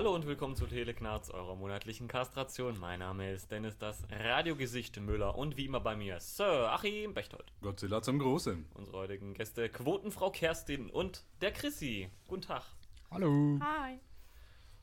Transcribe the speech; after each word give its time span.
Hallo 0.00 0.14
und 0.14 0.26
willkommen 0.26 0.56
zu 0.56 0.66
Teleknarz, 0.66 1.28
eurer 1.28 1.56
monatlichen 1.56 2.08
Kastration. 2.08 2.78
Mein 2.80 3.00
Name 3.00 3.32
ist 3.32 3.50
Dennis, 3.50 3.76
das 3.76 4.02
Radiogesicht 4.10 4.98
Müller 4.98 5.36
und 5.36 5.58
wie 5.58 5.66
immer 5.66 5.80
bei 5.80 5.94
mir 5.94 6.18
Sir 6.20 6.72
Achim 6.72 7.12
Bechtold. 7.12 7.52
Godzilla 7.60 8.00
zum 8.00 8.18
Großen. 8.18 8.64
Unsere 8.72 8.96
heutigen 8.96 9.34
Gäste 9.34 9.68
Quotenfrau 9.68 10.30
Kerstin 10.30 10.88
und 10.88 11.22
der 11.42 11.52
Chrissy. 11.52 12.08
Guten 12.28 12.40
Tag. 12.40 12.62
Hallo. 13.10 13.58
Hi. 13.60 13.98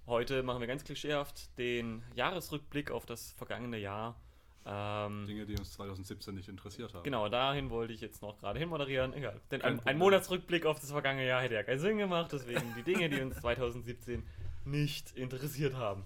Heute 0.06 0.44
machen 0.44 0.60
wir 0.60 0.68
ganz 0.68 0.84
klischeehaft 0.84 1.58
den 1.58 2.04
Jahresrückblick 2.14 2.92
auf 2.92 3.08
das 3.08 3.32
vergangene 3.32 3.80
Jahr. 3.80 4.22
Ähm, 4.70 5.26
Dinge, 5.26 5.46
die 5.46 5.58
uns 5.58 5.72
2017 5.72 6.36
nicht 6.36 6.50
interessiert 6.50 6.94
haben. 6.94 7.04
genau, 7.04 7.30
dahin 7.30 7.70
wollte 7.70 7.94
ich 7.94 8.02
jetzt 8.02 8.22
noch 8.22 8.38
gerade 8.38 8.60
hin 8.60 8.68
moderieren. 8.68 9.14
Egal. 9.14 9.40
Denn 9.50 9.62
ein, 9.62 9.80
ein. 9.86 9.98
Monatsrückblick 9.98 10.66
auf 10.66 10.80
das 10.80 10.92
vergangene 10.92 11.26
Jahr 11.26 11.42
hätte 11.42 11.56
ja 11.56 11.64
keinen 11.64 11.80
Sinn 11.80 11.98
gemacht. 11.98 12.34
Deswegen 12.34 12.76
die 12.76 12.84
Dinge, 12.84 13.10
die 13.10 13.22
uns 13.22 13.36
2017 13.42 14.24
nicht 14.68 15.12
interessiert 15.18 15.76
haben. 15.76 16.04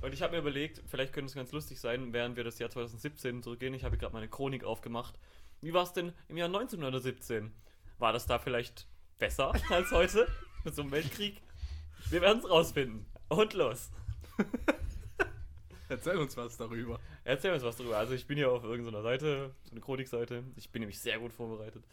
Und 0.00 0.14
ich 0.14 0.22
habe 0.22 0.32
mir 0.32 0.38
überlegt, 0.38 0.82
vielleicht 0.86 1.12
könnte 1.12 1.28
es 1.28 1.34
ganz 1.34 1.50
lustig 1.52 1.80
sein, 1.80 2.12
während 2.12 2.36
wir 2.36 2.44
das 2.44 2.58
Jahr 2.58 2.70
2017 2.70 3.42
zurückgehen. 3.42 3.74
Ich 3.74 3.84
habe 3.84 3.98
gerade 3.98 4.12
meine 4.12 4.28
Chronik 4.28 4.62
aufgemacht. 4.62 5.18
Wie 5.60 5.72
war 5.72 5.82
es 5.82 5.92
denn 5.92 6.12
im 6.28 6.36
Jahr 6.36 6.46
1917? 6.46 7.52
War 7.98 8.12
das 8.12 8.26
da 8.26 8.38
vielleicht 8.38 8.86
besser 9.18 9.52
als 9.70 9.90
heute? 9.90 10.28
Mit 10.64 10.74
so 10.74 10.82
einem 10.82 10.92
Weltkrieg? 10.92 11.40
Wir 12.10 12.20
werden 12.20 12.38
es 12.38 12.48
rausfinden. 12.48 13.06
Und 13.28 13.54
los. 13.54 13.90
Erzähl 15.88 16.16
uns 16.16 16.36
was 16.36 16.56
darüber. 16.56 17.00
Erzähl 17.24 17.52
uns 17.52 17.62
was 17.62 17.76
darüber. 17.76 17.96
Also 17.96 18.14
ich 18.14 18.26
bin 18.26 18.36
hier 18.36 18.52
auf 18.52 18.62
irgendeiner 18.62 19.02
Seite, 19.02 19.54
so 19.64 19.72
eine 19.72 19.80
Chronikseite. 19.80 20.44
Ich 20.56 20.70
bin 20.70 20.80
nämlich 20.80 21.00
sehr 21.00 21.18
gut 21.18 21.32
vorbereitet. 21.32 21.84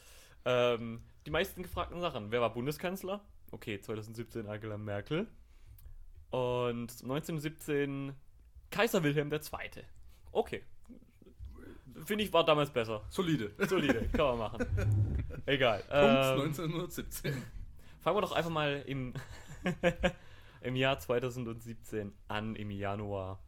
Ähm, 0.43 1.01
die 1.25 1.31
meisten 1.31 1.63
gefragten 1.63 1.99
Sachen. 2.01 2.31
Wer 2.31 2.41
war 2.41 2.53
Bundeskanzler? 2.53 3.25
Okay, 3.51 3.79
2017 3.79 4.47
Angela 4.47 4.77
Merkel. 4.77 5.27
Und 6.31 6.91
1917 7.03 8.13
Kaiser 8.71 9.03
Wilhelm 9.03 9.31
II. 9.31 9.39
Okay. 10.31 10.63
Finde 12.05 12.23
ich, 12.25 12.33
war 12.33 12.43
damals 12.45 12.69
besser. 12.71 13.03
Solide. 13.09 13.51
Solide, 13.67 14.07
kann 14.13 14.25
man 14.25 14.37
machen. 14.37 15.23
Egal. 15.45 15.79
Punkt 15.79 15.91
Ähm, 16.59 16.71
1917. 16.73 17.31
fangen 18.01 18.17
wir 18.17 18.21
doch 18.21 18.33
einfach 18.33 18.49
mal 18.51 18.83
im, 18.85 19.13
im 20.61 20.75
Jahr 20.75 20.99
2017 20.99 22.11
an, 22.27 22.55
im 22.55 22.69
Januar. 22.71 23.39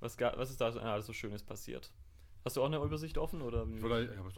Was, 0.00 0.18
was 0.20 0.50
ist 0.50 0.60
da 0.60 0.70
so- 0.70 0.78
alles 0.78 1.06
so 1.06 1.12
Schönes 1.12 1.42
passiert? 1.42 1.92
Hast 2.44 2.56
du 2.56 2.62
auch 2.62 2.66
eine 2.66 2.76
Übersicht 2.76 3.18
offen? 3.18 3.42
Oder? 3.42 3.66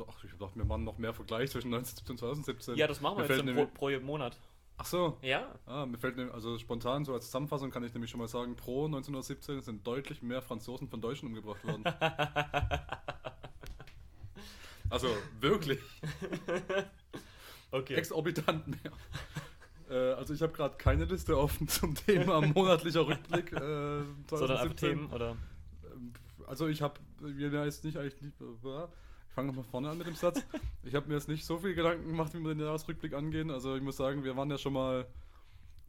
ach, 0.08 0.25
ich 0.25 0.30
dachte, 0.38 0.56
wir 0.56 0.64
machen 0.64 0.84
noch 0.84 0.97
mehr 0.97 1.12
Vergleich 1.12 1.50
zwischen 1.50 1.69
1917 1.75 2.10
und 2.12 2.19
2017. 2.19 2.77
Ja, 2.77 2.86
das 2.86 3.02
machen 3.02 3.19
wir 3.19 3.25
Mir 3.28 3.34
jetzt 3.34 3.38
pro, 3.75 3.88
nämlich- 3.91 4.00
pro 4.00 4.06
Monat. 4.06 4.38
Ach 4.81 4.86
so. 4.86 5.19
Ja. 5.20 5.55
Ah, 5.67 5.84
mir 5.84 5.98
fällt 5.98 6.19
also 6.33 6.59
spontan 6.59 7.05
so 7.05 7.12
als 7.12 7.27
Zusammenfassung 7.27 7.70
kann 7.70 7.84
ich 7.84 7.92
nämlich 7.92 8.11
schon 8.11 8.19
mal 8.19 8.28
sagen, 8.28 8.56
pro 8.56 8.87
1917 8.87 9.61
sind 9.61 9.87
deutlich 9.87 10.22
mehr 10.22 10.41
Franzosen 10.41 10.89
von 10.89 11.03
Deutschen 11.03 11.28
umgebracht 11.28 11.62
worden. 11.67 11.84
also 14.89 15.09
wirklich 15.39 15.81
Okay. 17.72 17.95
exorbitant 17.95 18.69
mehr. 18.69 18.92
Äh, 19.91 20.14
also 20.14 20.33
ich 20.33 20.41
habe 20.41 20.55
gerade 20.55 20.77
keine 20.78 21.05
Liste 21.05 21.39
offen 21.39 21.69
zum 21.69 21.94
Thema 21.94 22.41
monatlicher 22.55 23.06
Rückblick. 23.06 23.53
Äh, 23.53 23.59
Sondern 23.59 24.17
2017. 24.28 24.77
Themen 24.89 25.11
oder. 25.12 25.37
Ähm, 25.92 26.15
Also 26.47 26.69
ich 26.69 26.81
habe 26.81 26.94
mir 27.20 27.65
jetzt 27.67 27.84
nicht 27.84 27.98
eigentlich 27.98 28.20
nicht, 28.22 28.41
ich 29.31 29.34
fange 29.34 29.47
nochmal 29.48 29.64
vorne 29.64 29.89
an 29.91 29.97
mit 29.98 30.09
dem 30.09 30.16
Satz. 30.16 30.44
Ich 30.82 30.94
habe 30.97 31.06
mir 31.09 31.15
jetzt 31.15 31.28
nicht 31.28 31.44
so 31.47 31.59
viel 31.59 31.75
Gedanken 31.75 32.09
gemacht, 32.09 32.34
wie 32.34 32.41
wir 32.41 32.53
den 32.53 32.60
Jahresrückblick 32.60 33.15
angehen. 33.15 33.50
Also 33.53 33.77
ich 33.77 33.82
muss 33.82 33.97
sagen, 33.97 34.25
wir 34.25 34.37
waren 34.37 34.50
ja 34.50 34.59
schon 34.59 34.72
mal 34.72 35.06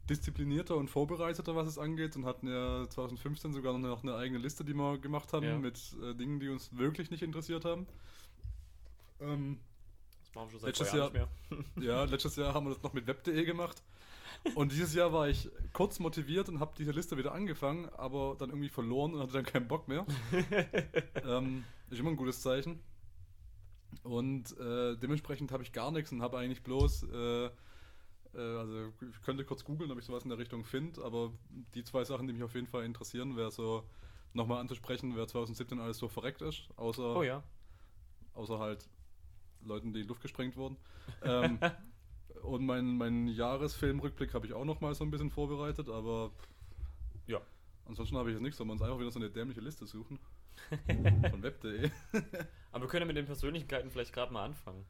disziplinierter 0.08 0.76
und 0.76 0.88
vorbereiteter, 0.88 1.56
was 1.56 1.66
es 1.66 1.76
angeht 1.76 2.14
und 2.14 2.24
hatten 2.24 2.46
ja 2.48 2.88
2015 2.88 3.52
sogar 3.52 3.76
noch 3.76 4.02
eine 4.04 4.14
eigene 4.14 4.38
Liste, 4.38 4.64
die 4.64 4.74
wir 4.74 4.98
gemacht 4.98 5.32
haben 5.32 5.44
Ja. 5.44 5.58
mit 5.58 5.76
äh, 6.02 6.14
Dingen, 6.14 6.38
die 6.38 6.48
uns 6.50 6.76
wirklich 6.76 7.10
nicht 7.10 7.22
interessiert 7.22 7.64
haben. 7.64 7.86
Ähm, 9.20 9.58
Das 10.22 10.34
machen 10.34 10.46
wir 10.46 10.50
schon 10.52 10.60
seit 10.60 10.78
Letztes 10.78 10.92
nicht 10.92 11.12
mehr. 11.12 11.28
ja, 11.80 12.04
letztes 12.04 12.36
Jahr 12.36 12.54
haben 12.54 12.66
wir 12.66 12.74
das 12.74 12.82
noch 12.82 12.92
mit 12.92 13.06
web.de 13.08 13.44
gemacht. 13.44 13.82
Und 14.54 14.72
dieses 14.72 14.94
Jahr 14.94 15.12
war 15.12 15.28
ich 15.28 15.50
kurz 15.72 15.98
motiviert 15.98 16.48
und 16.48 16.58
habe 16.60 16.72
diese 16.78 16.90
Liste 16.92 17.16
wieder 17.16 17.32
angefangen, 17.32 17.88
aber 17.96 18.36
dann 18.38 18.50
irgendwie 18.50 18.68
verloren 18.68 19.14
und 19.14 19.20
hatte 19.20 19.32
dann 19.32 19.44
keinen 19.44 19.68
Bock 19.68 19.86
mehr. 19.88 20.04
ähm, 21.24 21.64
ist 21.90 21.98
immer 22.00 22.10
ein 22.10 22.16
gutes 22.16 22.40
Zeichen. 22.40 22.80
Und 24.02 24.56
äh, 24.58 24.96
dementsprechend 24.96 25.52
habe 25.52 25.62
ich 25.62 25.72
gar 25.72 25.90
nichts 25.90 26.12
und 26.12 26.22
habe 26.22 26.38
eigentlich 26.38 26.62
bloß, 26.62 27.04
äh, 27.12 27.44
äh, 27.46 27.50
also 28.34 28.92
ich 29.10 29.22
könnte 29.22 29.44
kurz 29.44 29.64
googeln, 29.64 29.90
ob 29.90 29.98
ich 29.98 30.04
sowas 30.04 30.24
in 30.24 30.30
der 30.30 30.38
Richtung 30.38 30.64
finde, 30.64 31.04
aber 31.04 31.32
die 31.74 31.84
zwei 31.84 32.04
Sachen, 32.04 32.26
die 32.26 32.32
mich 32.32 32.42
auf 32.42 32.54
jeden 32.54 32.66
Fall 32.66 32.84
interessieren, 32.84 33.36
wäre 33.36 33.50
so 33.50 33.84
nochmal 34.32 34.60
anzusprechen, 34.60 35.14
wer 35.14 35.28
2017 35.28 35.78
alles 35.78 35.98
so 35.98 36.08
verreckt 36.08 36.42
ist, 36.42 36.68
außer 36.76 37.16
Oh 37.16 37.22
ja. 37.22 37.42
außer 38.34 38.58
halt 38.58 38.88
Leuten, 39.64 39.92
die 39.92 40.00
in 40.00 40.04
die 40.06 40.08
Luft 40.08 40.22
gesprengt 40.22 40.56
wurden. 40.56 40.76
Ähm, 41.22 41.58
und 42.42 42.64
meinen 42.66 42.96
mein 42.96 43.28
Jahresfilmrückblick 43.28 44.34
habe 44.34 44.46
ich 44.46 44.52
auch 44.52 44.64
noch 44.64 44.80
mal 44.80 44.94
so 44.94 45.04
ein 45.04 45.10
bisschen 45.10 45.30
vorbereitet, 45.30 45.88
aber 45.88 46.32
Ja. 47.26 47.40
ansonsten 47.84 48.16
habe 48.16 48.30
ich 48.30 48.34
jetzt 48.34 48.42
nichts, 48.42 48.58
sondern 48.58 48.76
uns 48.76 48.82
einfach 48.82 48.98
wieder 48.98 49.10
so 49.10 49.20
eine 49.20 49.30
dämliche 49.30 49.60
Liste 49.60 49.86
suchen. 49.86 50.18
Von 51.30 51.42
web.de. 51.42 51.90
Aber 52.72 52.84
wir 52.84 52.88
können 52.88 53.02
ja 53.02 53.06
mit 53.06 53.16
den 53.16 53.26
Persönlichkeiten 53.26 53.90
vielleicht 53.90 54.12
gerade 54.12 54.32
mal 54.32 54.44
anfangen. 54.44 54.84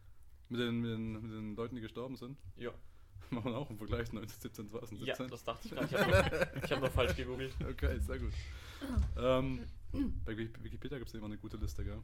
Mit 0.48 0.60
den, 0.60 0.80
mit, 0.80 0.90
den, 0.90 1.12
mit 1.12 1.32
den 1.32 1.56
Leuten, 1.56 1.74
die 1.76 1.80
gestorben 1.80 2.16
sind. 2.16 2.38
Ja. 2.56 2.70
Machen 3.30 3.52
wir 3.52 3.58
auch 3.58 3.68
einen 3.68 3.78
Vergleich 3.78 4.08
1917, 4.10 4.66
Ja, 5.06 5.14
2017. 5.14 5.28
das 5.28 5.44
dachte 5.44 5.68
ich 5.68 5.74
gerade. 5.74 6.50
Ich 6.56 6.62
habe 6.64 6.70
hab 6.74 6.80
nur 6.80 6.90
falsch 6.90 7.16
gegoogelt. 7.16 7.54
okay, 7.68 7.98
sehr 8.00 8.18
gut. 8.18 8.32
ähm, 9.16 9.64
bei 10.24 10.36
Wiki- 10.36 10.62
Wikipedia 10.62 10.98
gibt 10.98 11.08
es 11.08 11.14
immer 11.14 11.26
eine 11.26 11.38
gute 11.38 11.56
Liste, 11.56 11.84
gell? 11.84 12.02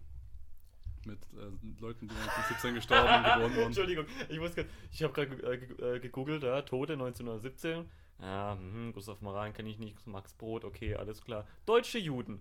Mit 1.04 1.18
äh, 1.34 1.80
Leuten, 1.80 2.08
die 2.08 2.14
1917 2.14 2.74
gestorben 2.74 3.08
und 3.14 3.22
geboren 3.24 3.54
wurden. 3.54 3.62
Entschuldigung, 3.66 4.06
ich 4.28 4.38
muss 4.38 4.54
grad, 4.54 4.66
ich 4.90 5.02
habe 5.02 5.12
gerade 5.12 5.36
äh, 5.82 5.96
äh, 5.96 6.00
gegoogelt, 6.00 6.42
ja, 6.42 6.62
Tote 6.62 6.94
1917. 6.94 7.84
Ja, 8.20 8.56
mhm, 8.56 8.92
Gustav 8.94 9.20
Moran 9.20 9.52
kenne 9.52 9.68
ich 9.68 9.78
nicht, 9.78 10.04
Max 10.06 10.32
Brot, 10.34 10.64
okay, 10.64 10.94
alles 10.96 11.22
klar. 11.22 11.46
Deutsche 11.66 11.98
Juden. 11.98 12.40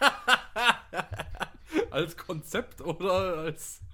Als 1.90 2.16
Konzept 2.16 2.80
oder 2.80 3.38
als. 3.38 3.80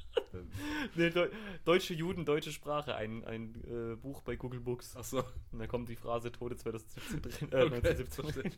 Nee, 0.95 1.09
Deu 1.11 1.29
Deutsche 1.65 1.95
Juden, 1.95 2.25
deutsche 2.27 2.53
Sprache, 2.53 2.95
ein, 2.95 3.25
ein 3.25 3.55
äh, 3.65 3.97
Buch 3.97 4.21
bei 4.23 4.37
Google 4.37 4.61
Books. 4.61 4.95
Achso. 4.97 5.23
Und 5.53 5.59
da 5.59 5.67
kommt 5.67 5.89
die 5.89 5.97
Phrase 5.97 6.31
Tote 6.31 6.57
2017 6.57 7.23
drin. 7.23 7.33
Äh, 7.53 7.65
Okay, 7.65 7.77
1917 7.77 8.25
verstehe. 8.25 8.43
drin. 8.43 8.53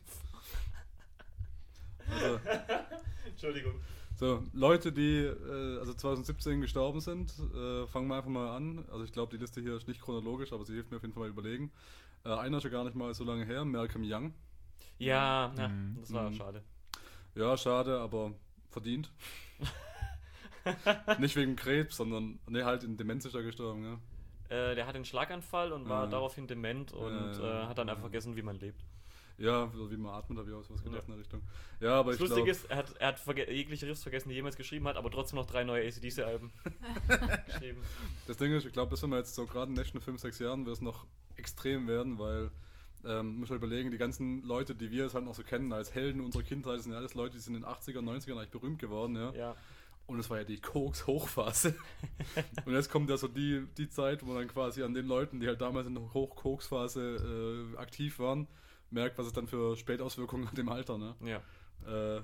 Also, 2.09 2.39
Entschuldigung. 3.29 3.73
So, 4.15 4.43
Leute, 4.53 4.91
die 4.91 5.19
äh, 5.23 5.79
also 5.79 5.93
2017 5.93 6.59
gestorben 6.61 6.99
sind, 6.99 7.33
äh, 7.53 7.87
fangen 7.87 8.07
wir 8.07 8.15
einfach 8.17 8.29
mal 8.29 8.55
an. 8.55 8.85
Also 8.91 9.03
ich 9.05 9.11
glaube, 9.13 9.31
die 9.35 9.41
Liste 9.41 9.61
hier 9.61 9.75
ist 9.75 9.87
nicht 9.87 10.01
chronologisch, 10.01 10.51
aber 10.53 10.65
sie 10.65 10.73
hilft 10.73 10.91
mir 10.91 10.97
auf 10.97 11.03
jeden 11.03 11.13
Fall 11.13 11.23
mal 11.23 11.29
überlegen. 11.29 11.71
Äh, 12.25 12.29
einer 12.33 12.57
ist 12.57 12.63
ja 12.63 12.69
gar 12.69 12.83
nicht 12.83 12.95
mal 12.95 13.13
so 13.13 13.23
lange 13.23 13.45
her, 13.45 13.63
Malcolm 13.65 14.03
Young. 14.05 14.33
Ja, 14.97 15.53
ja 15.57 15.67
Mhm. 15.69 15.97
das 16.01 16.11
war 16.13 16.29
Mhm. 16.29 16.35
schade. 16.35 16.63
Ja, 17.35 17.57
schade, 17.57 17.99
aber 17.99 18.33
verdient. 18.71 19.11
nicht 21.19 21.35
wegen 21.35 21.55
Krebs, 21.55 21.97
sondern 21.97 22.39
ne, 22.47 22.65
halt 22.65 22.83
in 22.83 22.97
Demenz 22.97 23.25
ist 23.25 23.35
er 23.35 23.43
gestorben, 23.43 23.83
ja. 23.83 23.99
Äh, 24.55 24.75
der 24.75 24.87
hat 24.87 24.95
einen 24.95 25.05
Schlaganfall 25.05 25.71
und 25.71 25.87
war 25.89 26.05
Ja. 26.05 26.09
daraufhin 26.09 26.47
dement 26.47 26.91
und 26.93 27.33
Ja, 27.33 27.63
äh, 27.63 27.67
hat 27.67 27.77
dann 27.77 27.89
einfach 27.89 28.01
vergessen, 28.01 28.35
wie 28.35 28.41
man 28.41 28.59
lebt. 28.59 28.83
Ja, 29.37 29.69
wie 29.73 29.97
man 29.97 30.13
atmet, 30.13 30.37
habe 30.37 30.49
ich 30.49 30.55
auch 30.55 30.63
sowas 30.63 30.81
gedacht 30.81 31.03
in 31.07 31.09
der 31.11 31.19
Richtung. 31.19 31.41
Ja, 31.81 31.99
aber 31.99 32.11
Das 32.11 32.21
ich 32.21 32.27
Lustige 32.29 32.45
glaube, 32.45 32.51
ist, 32.51 32.65
er 32.71 32.77
hat, 32.77 32.95
er 32.99 33.07
hat 33.09 33.49
jegliche 33.49 33.85
Riffs 33.85 34.03
vergessen, 34.03 34.29
die 34.29 34.35
jemals 34.35 34.55
geschrieben 34.55 34.87
hat, 34.87 34.95
aber 34.95 35.11
trotzdem 35.11 35.37
noch 35.37 35.45
drei 35.45 35.63
neue 35.65 35.85
ACDC-Alben 35.85 36.51
geschrieben. 37.47 37.81
das 38.27 38.37
Ding 38.37 38.53
ist, 38.53 38.65
ich 38.65 38.71
glaube, 38.71 38.91
das 38.91 39.03
wenn 39.03 39.09
wir 39.09 39.17
jetzt 39.17 39.35
so 39.35 39.45
gerade 39.45 39.67
in 39.69 39.75
den 39.75 39.81
nächsten 39.81 39.99
5, 39.99 40.21
6 40.21 40.39
Jahren, 40.39 40.65
wird 40.65 40.77
es 40.77 40.81
noch 40.81 41.05
extrem 41.35 41.87
werden, 41.87 42.17
weil 42.17 42.49
ähm, 43.05 43.39
muss 43.39 43.49
halt 43.49 43.61
überlegen, 43.61 43.91
die 43.91 43.97
ganzen 43.97 44.43
Leute, 44.43 44.75
die 44.75 44.91
wir 44.91 45.03
jetzt 45.03 45.15
halt 45.15 45.25
noch 45.25 45.35
so 45.35 45.43
kennen 45.43 45.71
als 45.73 45.93
Helden 45.93 46.21
unserer 46.21 46.43
Kindheit, 46.43 46.81
sind 46.81 46.91
ja 46.91 46.97
alles 46.97 47.13
Leute, 47.13 47.35
die 47.35 47.39
sind 47.41 47.55
in 47.55 47.61
den 47.61 47.69
80er, 47.69 47.99
90ern 47.99 48.37
eigentlich 48.37 48.51
berühmt 48.51 48.79
geworden, 48.79 49.15
ja. 49.15 49.33
Ja. 49.33 49.55
Und 50.07 50.19
es 50.19 50.29
war 50.29 50.37
ja 50.37 50.43
die 50.43 50.59
Koks-Hochphase. 50.59 51.75
und 52.65 52.73
jetzt 52.73 52.91
kommt 52.91 53.09
ja 53.09 53.17
so 53.17 53.27
die, 53.27 53.65
die 53.77 53.89
Zeit, 53.89 54.21
wo 54.21 54.27
man 54.27 54.37
dann 54.37 54.47
quasi 54.47 54.83
an 54.83 54.93
den 54.93 55.07
Leuten, 55.07 55.39
die 55.39 55.47
halt 55.47 55.61
damals 55.61 55.87
in 55.87 55.95
der 55.95 56.13
Hoch-Koks-Phase 56.13 57.73
äh, 57.73 57.77
aktiv 57.77 58.19
waren, 58.19 58.47
merkt, 58.91 59.17
was 59.17 59.25
es 59.27 59.33
dann 59.33 59.47
für 59.47 59.75
Spätauswirkungen 59.75 60.49
hat 60.51 60.59
im 60.59 60.69
Alter, 60.69 60.97
ne? 60.97 61.15
ja. 61.21 61.41
Äh, 61.87 62.21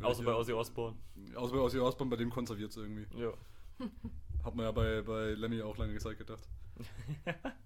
Außer 0.00 0.24
bei 0.24 0.34
Ozzy 0.34 0.52
Osbourne. 0.52 0.96
Außer 1.34 1.52
bei 1.54 1.60
Ozzy 1.60 1.78
Osbourne, 1.78 2.10
bei 2.10 2.16
dem 2.16 2.30
konserviert 2.30 2.70
es 2.70 2.76
irgendwie. 2.76 3.06
Ja. 3.14 3.32
Hat 4.42 4.54
man 4.54 4.66
ja 4.66 4.72
bei, 4.72 5.02
bei 5.02 5.32
Lemmy 5.32 5.62
auch 5.62 5.76
lange 5.76 5.96
Zeit 5.98 6.18
gedacht. 6.18 6.48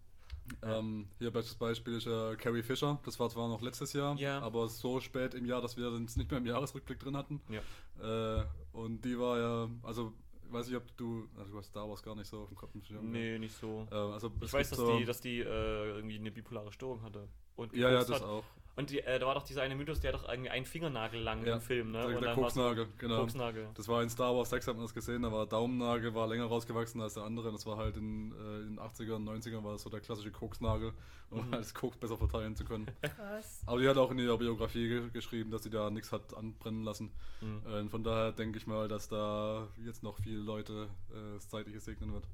ähm, 0.63 1.09
hier 1.19 1.31
bestes 1.31 1.55
Beispiel 1.55 1.95
ist 1.95 2.07
ja 2.07 2.35
Carrie 2.37 2.63
Fisher. 2.63 2.99
Das 3.05 3.19
war 3.21 3.29
zwar 3.31 3.49
noch 3.49 3.63
letztes 3.63 3.93
Jahr, 3.93 4.17
Ja. 4.19 4.41
aber 4.41 4.69
so 4.69 5.01
spät 5.01 5.35
im 5.35 5.45
Jahr, 5.47 5.61
dass 5.61 5.77
wir 5.77 5.87
es 5.89 6.17
nicht 6.17 6.31
mehr 6.31 6.39
im 6.39 6.47
Jahresrückblick 6.47 6.99
drin 6.99 7.17
hatten. 7.17 7.41
Ja. 7.49 8.41
Äh, 8.41 8.45
und 8.73 9.05
die 9.05 9.19
war 9.19 9.39
ja, 9.39 9.69
also 9.83 10.13
weiß 10.51 10.69
nicht, 10.69 10.77
ob 10.77 10.97
du, 10.97 11.29
also 11.37 11.53
du 11.53 11.59
hast 11.59 11.67
Star 11.67 11.89
Wars 11.89 12.03
gar 12.03 12.15
nicht 12.15 12.29
so 12.29 12.43
auf 12.43 12.49
dem 12.49 12.57
Kopf. 12.57 12.71
Schirm, 12.87 13.11
Nee, 13.11 13.39
nicht 13.39 13.57
so. 13.57 13.87
Äh, 13.91 13.95
also 13.95 14.31
Ich 14.41 14.53
weiß, 14.53 14.71
dass 14.71 14.79
so, 14.79 14.99
die, 14.99 15.05
dass 15.05 15.21
die 15.21 15.41
äh, 15.41 15.89
irgendwie 15.97 16.19
eine 16.19 16.31
bipolare 16.31 16.71
Störung 16.73 17.03
hatte. 17.03 17.29
Und 17.57 17.73
Ja, 17.75 17.91
ja, 17.91 17.99
das 17.99 18.11
hat. 18.11 18.23
auch. 18.23 18.45
Und 18.79 18.91
die, 18.91 19.01
äh, 19.01 19.19
da 19.19 19.25
war 19.27 19.35
doch 19.35 19.43
dieser 19.43 19.63
eine 19.63 19.75
Mythos, 19.75 20.01
der 20.01 20.13
hat 20.13 20.21
doch 20.21 20.29
irgendwie 20.29 20.51
einen 20.51 20.67
Fingernagel 20.67 21.19
lang 21.23 21.47
Ja, 21.47 21.55
im 21.55 21.61
Film, 21.63 21.93
ne? 21.93 22.07
der- 22.07 22.17
Und 22.17 22.23
der 22.23 22.35
Koksnagel, 22.35 22.87
genau. 22.99 23.21
Koksnagel. 23.21 23.69
Das 23.73 23.89
war 23.89 24.03
in 24.03 24.11
Star 24.11 24.37
Wars 24.37 24.51
6, 24.51 24.67
hat 24.69 24.75
man 24.77 24.85
das 24.85 24.93
gesehen, 24.93 25.23
da 25.23 25.33
war 25.33 25.39
der 25.39 25.47
Daumennagel 25.47 26.15
war 26.15 26.27
länger 26.29 26.45
rausgewachsen 26.45 27.01
als 27.01 27.15
der 27.15 27.23
andere. 27.23 27.51
Das 27.53 27.65
war 27.65 27.79
halt 27.79 27.97
in, 27.97 28.33
äh, 28.33 28.35
in 28.61 28.77
den 28.77 28.79
80ern, 28.79 29.25
90ern 29.25 29.65
war 29.65 29.73
das 29.73 29.83
so 29.83 29.89
der 29.89 30.01
klassische 30.01 30.31
Koksnagel, 30.31 30.93
um 31.31 31.39
Mhm. 31.47 31.53
halt 31.53 31.63
das 31.65 31.73
Koks 31.73 31.97
besser 31.97 32.19
verteilen 32.19 32.55
zu 32.55 32.67
können. 32.67 32.85
Krass. 33.03 33.63
Aber 33.65 33.81
die 33.81 33.89
hat 33.89 33.97
auch 33.97 34.11
in 34.11 34.19
ihrer 34.19 34.37
Biografie 34.37 34.89
ge 34.89 35.09
geschrieben, 35.11 35.51
dass 35.51 35.63
sie 35.63 35.71
da 35.71 35.89
nichts 35.89 36.13
hat 36.13 36.37
anbrennen 36.37 36.85
lassen. 36.85 37.11
Mhm. 37.41 37.63
Äh, 37.67 37.81
und 37.81 37.89
von 37.89 38.05
daher 38.05 38.33
denke 38.33 38.59
ich 38.59 38.67
mal, 38.67 38.89
dass 38.89 39.09
da 39.09 39.69
jetzt 39.83 40.03
noch 40.03 40.19
viele 40.19 40.41
Leute 40.41 40.89
äh, 41.15 41.35
das 41.37 41.49
Zeitliche 41.49 41.81
segnen 41.81 42.13
wird. 42.13 42.29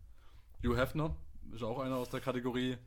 Hugh 0.64 0.76
Hefner 0.76 1.14
ist 1.54 1.62
auch 1.62 1.78
einer 1.78 1.98
aus 1.98 2.08
der 2.08 2.18
Kategorie 2.18 2.78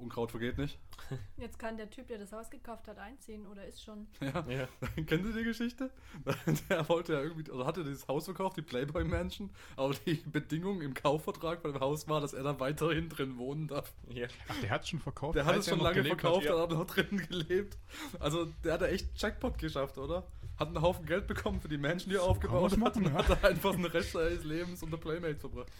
Unkraut 0.00 0.30
vergeht 0.30 0.58
nicht. 0.58 0.78
Jetzt 1.36 1.58
kann 1.58 1.76
der 1.76 1.90
Typ, 1.90 2.08
der 2.08 2.18
das 2.18 2.32
Haus 2.32 2.50
gekauft 2.50 2.88
hat, 2.88 2.98
einziehen 2.98 3.46
oder 3.46 3.64
ist 3.66 3.82
schon. 3.82 4.06
Ja. 4.20 4.44
Ja. 4.48 4.68
Kennen 5.06 5.24
Sie 5.24 5.38
die 5.38 5.44
Geschichte? 5.44 5.90
Der 6.68 6.88
wollte 6.88 7.14
ja 7.14 7.20
irgendwie, 7.20 7.50
also 7.50 7.66
hatte 7.66 7.84
dieses 7.84 8.06
Haus 8.06 8.24
verkauft, 8.26 8.56
die 8.56 8.62
Playboy 8.62 9.04
Mansion, 9.04 9.50
aber 9.76 9.94
die 10.06 10.14
Bedingung 10.14 10.82
im 10.82 10.94
Kaufvertrag 10.94 11.62
bei 11.62 11.70
dem 11.70 11.80
Haus 11.80 12.08
war, 12.08 12.20
dass 12.20 12.32
er 12.32 12.42
da 12.42 12.58
weiterhin 12.60 13.08
drin 13.08 13.38
wohnen 13.38 13.68
darf. 13.68 13.92
ja. 14.08 14.26
Ach, 14.48 14.60
der 14.60 14.70
hat 14.70 14.86
schon 14.88 15.00
verkauft. 15.00 15.36
Der 15.36 15.44
hat 15.44 15.56
es 15.56 15.68
schon 15.68 15.80
lange 15.80 16.04
verkauft, 16.04 16.44
Hat. 16.46 16.52
hat 16.52 16.58
aber 16.58 16.74
noch 16.76 16.86
drin 16.86 17.26
gelebt. 17.28 17.78
Also 18.18 18.46
der 18.64 18.74
hat 18.74 18.82
da 18.82 18.86
echt 18.86 19.20
Jackpot 19.20 19.58
geschafft, 19.58 19.98
oder? 19.98 20.26
Hat 20.58 20.68
einen 20.68 20.82
Haufen 20.82 21.06
Geld 21.06 21.26
bekommen 21.26 21.60
für 21.60 21.68
die 21.68 21.78
Mansion, 21.78 22.10
die 22.10 22.16
er 22.16 22.22
aufgebaut 22.22 22.78
hat 22.78 22.96
und 22.96 23.06
ja. 23.06 23.12
hat 23.12 23.30
da 23.30 23.48
einfach 23.48 23.72
den 23.72 23.86
Rest 23.86 24.12
seines 24.12 24.44
Lebens 24.44 24.82
unter 24.82 24.98
Playmates 24.98 25.40
verbracht. 25.40 25.72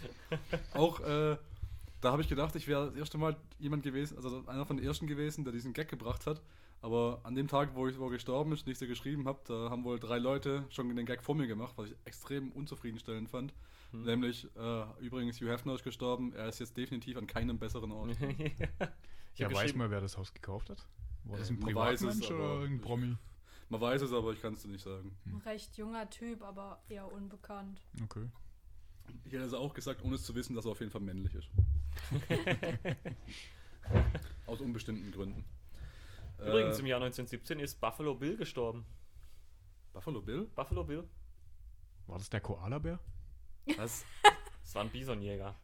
Auch 0.73 1.01
äh, 1.01 1.37
da 2.01 2.13
habe 2.13 2.23
ich 2.23 2.29
gedacht, 2.29 2.55
ich 2.57 2.67
wäre 2.67 2.87
das 2.87 2.95
erste 2.97 3.19
Mal 3.19 3.37
jemand 3.59 3.83
gewesen, 3.83 4.17
also 4.17 4.45
einer 4.47 4.65
von 4.67 4.77
den 4.77 4.87
ersten 4.87 5.07
gewesen, 5.07 5.45
der 5.45 5.53
diesen 5.53 5.73
Gag 5.73 5.89
gebracht 5.89 6.27
hat. 6.27 6.41
Aber 6.83 7.21
an 7.25 7.35
dem 7.35 7.47
Tag, 7.47 7.75
wo, 7.75 7.87
ich, 7.89 7.99
wo 7.99 8.09
gestorben 8.09 8.53
ist, 8.53 8.67
nicht 8.67 8.79
so 8.79 8.87
geschrieben 8.87 9.27
habe, 9.29 9.39
da 9.47 9.69
haben 9.69 9.85
wohl 9.85 9.99
drei 10.01 10.19
Leute 10.19 10.65
schon 10.71 10.95
den 10.97 11.05
Gag 11.05 11.23
vor 11.23 11.35
mir 11.35 11.47
gemacht, 11.47 11.75
was 11.77 11.89
ich 11.91 11.97
extrem 12.07 12.53
unzufriedenstellend 12.53 13.29
fand. 13.29 13.53
Hm. 13.91 14.05
Nämlich, 14.05 14.49
äh, 14.57 14.85
übrigens, 15.01 15.39
Hugh 15.41 15.51
Hefner 15.51 15.75
ist 15.75 15.85
gestorben, 15.85 16.33
er 16.33 16.49
ist 16.49 16.59
jetzt 16.59 16.77
definitiv 16.77 17.19
an 17.19 17.27
keinem 17.27 17.59
besseren 17.59 17.93
Ort. 17.93 18.11
ich 18.39 19.39
Ja, 19.39 19.53
weiß 19.53 19.75
mal, 19.75 19.91
wer 19.91 20.01
das 20.01 20.17
Haus 20.17 20.33
gekauft 20.33 20.71
hat? 20.71 20.87
War 21.25 21.37
das 21.39 21.51
Äh, 21.51 21.53
ein 21.53 21.59
es, 21.59 21.65
Privatmensch 21.65 22.31
aber 22.31 22.55
oder 22.57 22.65
ein 22.67 22.77
ich- 22.77 22.81
Promi? 22.83 23.17
Man 23.69 23.81
weiß 23.81 24.03
es, 24.03 24.13
aber 24.13 24.33
ich 24.33 24.41
kann 24.41 24.55
es 24.55 24.63
dir 24.63 24.69
nicht 24.69 24.83
sagen. 24.83 25.15
Ein 25.27 25.37
recht 25.45 25.77
junger 25.77 26.09
Typ, 26.11 26.43
aber 26.43 26.83
eher 26.89 27.13
unbekannt. 27.13 27.81
Okay. 28.03 28.27
Ich 29.25 29.33
hätte 29.33 29.45
es 29.45 29.55
auch 29.55 29.75
gesagt, 29.75 30.03
ohne 30.05 30.15
es 30.17 30.25
zu 30.25 30.35
wissen, 30.35 30.55
dass 30.55 30.65
er 30.65 30.73
auf 30.73 30.81
jeden 30.81 30.93
Fall 30.93 31.01
männlich 31.01 31.35
ist. 31.35 31.49
Aus 34.47 34.61
unbestimmten 34.61 35.11
Gründen. 35.13 35.45
Übrigens, 36.39 36.77
äh, 36.77 36.81
im 36.81 36.87
Jahr 36.87 37.01
1917 37.01 37.61
ist 37.61 37.81
Buffalo 37.81 38.15
Bill 38.15 38.37
gestorben. 38.37 38.85
Buffalo 39.93 40.21
Bill? 40.23 40.47
Buffalo 40.55 40.85
Bill? 40.85 41.09
War 42.07 42.19
das 42.19 42.31
der 42.31 42.41
Koalabär? 42.41 42.99
Was? 43.77 44.05
Das 44.63 44.75
war 44.75 44.83
ein 44.83 44.91
Bisonjäger. 44.91 45.55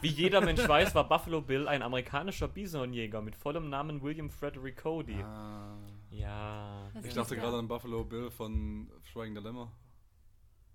Wie 0.00 0.08
jeder 0.08 0.40
Mensch 0.40 0.66
weiß, 0.66 0.94
war 0.94 1.08
Buffalo 1.08 1.40
Bill 1.40 1.66
ein 1.66 1.82
amerikanischer 1.82 2.48
Bisonjäger 2.48 3.20
mit 3.22 3.34
vollem 3.34 3.68
Namen 3.68 4.02
William 4.02 4.30
Frederick 4.30 4.76
Cody. 4.76 5.20
Ah, 5.22 5.76
Ja. 6.10 6.90
Was 6.94 7.04
ich 7.04 7.14
dachte 7.14 7.36
gerade 7.36 7.58
an 7.58 7.68
Buffalo 7.68 8.04
Bill 8.04 8.30
von 8.30 8.90
Schweigen 9.04 9.34
der 9.34 9.42
Lämmer. 9.42 9.72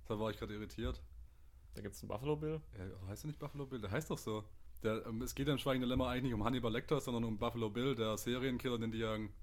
Da 0.08 0.20
war 0.20 0.32
ich 0.32 0.38
gerade 0.38 0.54
irritiert. 0.54 1.02
Da 1.76 1.82
gibt 1.82 1.96
es 1.96 2.02
einen 2.02 2.10
Buffalo 2.10 2.36
Bill. 2.36 2.62
Ja, 2.78 3.08
heißt 3.08 3.24
er 3.24 3.28
nicht 3.28 3.40
Buffalo 3.40 3.66
Bill? 3.66 3.82
Der 3.82 3.92
heißt 3.92 4.10
doch 4.10 4.18
so. 4.18 4.44
Der, 4.84 5.06
ähm, 5.06 5.22
es 5.22 5.34
geht 5.34 5.48
im 5.48 5.58
Schweigen 5.58 5.80
der 5.80 5.90
Lämmer 5.90 6.08
eigentlich 6.10 6.24
nicht 6.24 6.34
um 6.34 6.44
Hannibal 6.44 6.72
Lecter, 6.72 7.00
sondern 7.00 7.24
um 7.24 7.38
Buffalo 7.38 7.70
Bill, 7.70 7.96
der 7.96 8.18
Serienkiller, 8.18 8.78
den 8.78 8.92
die 8.92 9.00
jagen. 9.00 9.34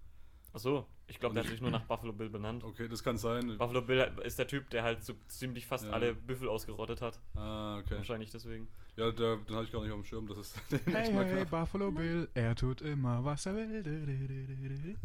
Achso, 0.53 0.85
ich 1.07 1.21
glaube, 1.21 1.35
der 1.35 1.43
hat 1.43 1.47
ich- 1.47 1.53
sich 1.53 1.61
nur 1.61 1.71
nach 1.71 1.85
Buffalo 1.85 2.13
Bill 2.13 2.29
benannt. 2.29 2.65
Okay, 2.65 2.89
das 2.89 3.05
kann 3.05 3.19
sein. 3.19 3.57
Buffalo 3.59 3.83
Bill 3.83 4.01
ist 4.25 4.39
der 4.39 4.49
Typ, 4.49 4.69
der 4.71 4.83
halt 4.83 5.05
so 5.05 5.15
ziemlich 5.29 5.65
fast 5.67 5.85
Ja. 5.85 5.93
alle 5.93 6.13
Büffel 6.15 6.49
ausgerottet 6.49 7.01
hat. 7.03 7.21
Ah, 7.37 7.79
okay. 7.79 7.97
Wahrscheinlich 7.99 8.31
deswegen. 8.31 8.67
Ja, 8.97 9.13
der, 9.13 9.37
den 9.37 9.55
hatte 9.55 9.67
ich 9.67 9.73
gar 9.73 9.81
nicht 9.83 9.93
auf 9.93 10.01
dem 10.01 10.05
Schirm. 10.05 10.27
Das 10.27 10.39
ist 10.39 10.57
den 10.73 10.81
Hey, 10.93 11.03
echt 11.05 11.13
mal 11.15 11.25
hey. 11.25 11.45
Buffalo 11.45 11.93
Bill, 11.93 12.29
er 12.35 12.55
tut 12.57 12.83
immer, 12.83 13.25
was 13.25 13.47
er 13.47 13.55
will. 13.55 14.97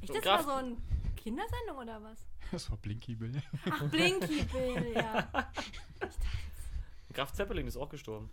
Echt, 0.00 0.08
das 0.10 0.22
Kraft- 0.22 0.46
war 0.46 0.60
so 0.62 0.66
eine 0.66 0.76
Kindersendung 1.16 1.76
oder 1.76 2.02
was? 2.02 2.24
Das 2.50 2.70
war 2.70 2.78
Blinky 2.78 3.14
Bill. 3.14 3.32
Ach, 3.70 3.88
Blinky 3.90 4.42
Bill, 4.44 4.92
ja. 4.94 5.28
Graf 7.12 7.32
Zeppelin 7.32 7.66
ist 7.66 7.76
auch 7.76 7.88
gestorben. 7.90 8.30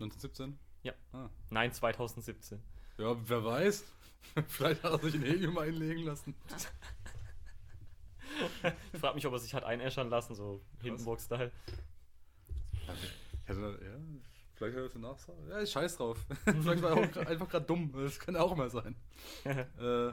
1917? 0.00 0.58
Nein, 1.50 1.72
2017. 1.72 2.58
Ja, 2.98 3.14
wer 3.28 3.44
weiß. 3.44 3.84
Vielleicht 4.48 4.82
hat 4.82 4.92
er 4.92 4.98
sich 4.98 5.14
in 5.14 5.22
Helium 5.22 5.58
einlegen 5.58 6.04
lassen. 6.04 6.34
Ich 8.92 9.00
frage 9.00 9.14
mich, 9.14 9.26
ob 9.26 9.32
er 9.34 9.38
sich 9.38 9.54
hat 9.54 9.64
einäschern 9.64 10.08
lassen, 10.08 10.34
so 10.34 10.62
Hindenburg-Style. 10.80 11.52
Ich 13.42 13.48
hätte, 13.48 13.60
ja, 13.60 13.98
vielleicht 14.54 14.76
hätte 14.76 14.88
er 14.88 14.94
eine 14.94 15.00
Nachsage. 15.00 15.38
Ja, 15.50 15.60
ich 15.60 15.70
scheiß 15.70 15.96
drauf. 15.96 16.24
vielleicht 16.44 16.82
war 16.82 16.96
er 16.96 16.96
auch 16.96 17.26
einfach 17.26 17.48
gerade 17.48 17.66
dumm. 17.66 17.92
Das 17.92 18.18
kann 18.18 18.36
auch 18.36 18.56
mal 18.56 18.70
sein. 18.70 18.96
äh, 19.44 20.08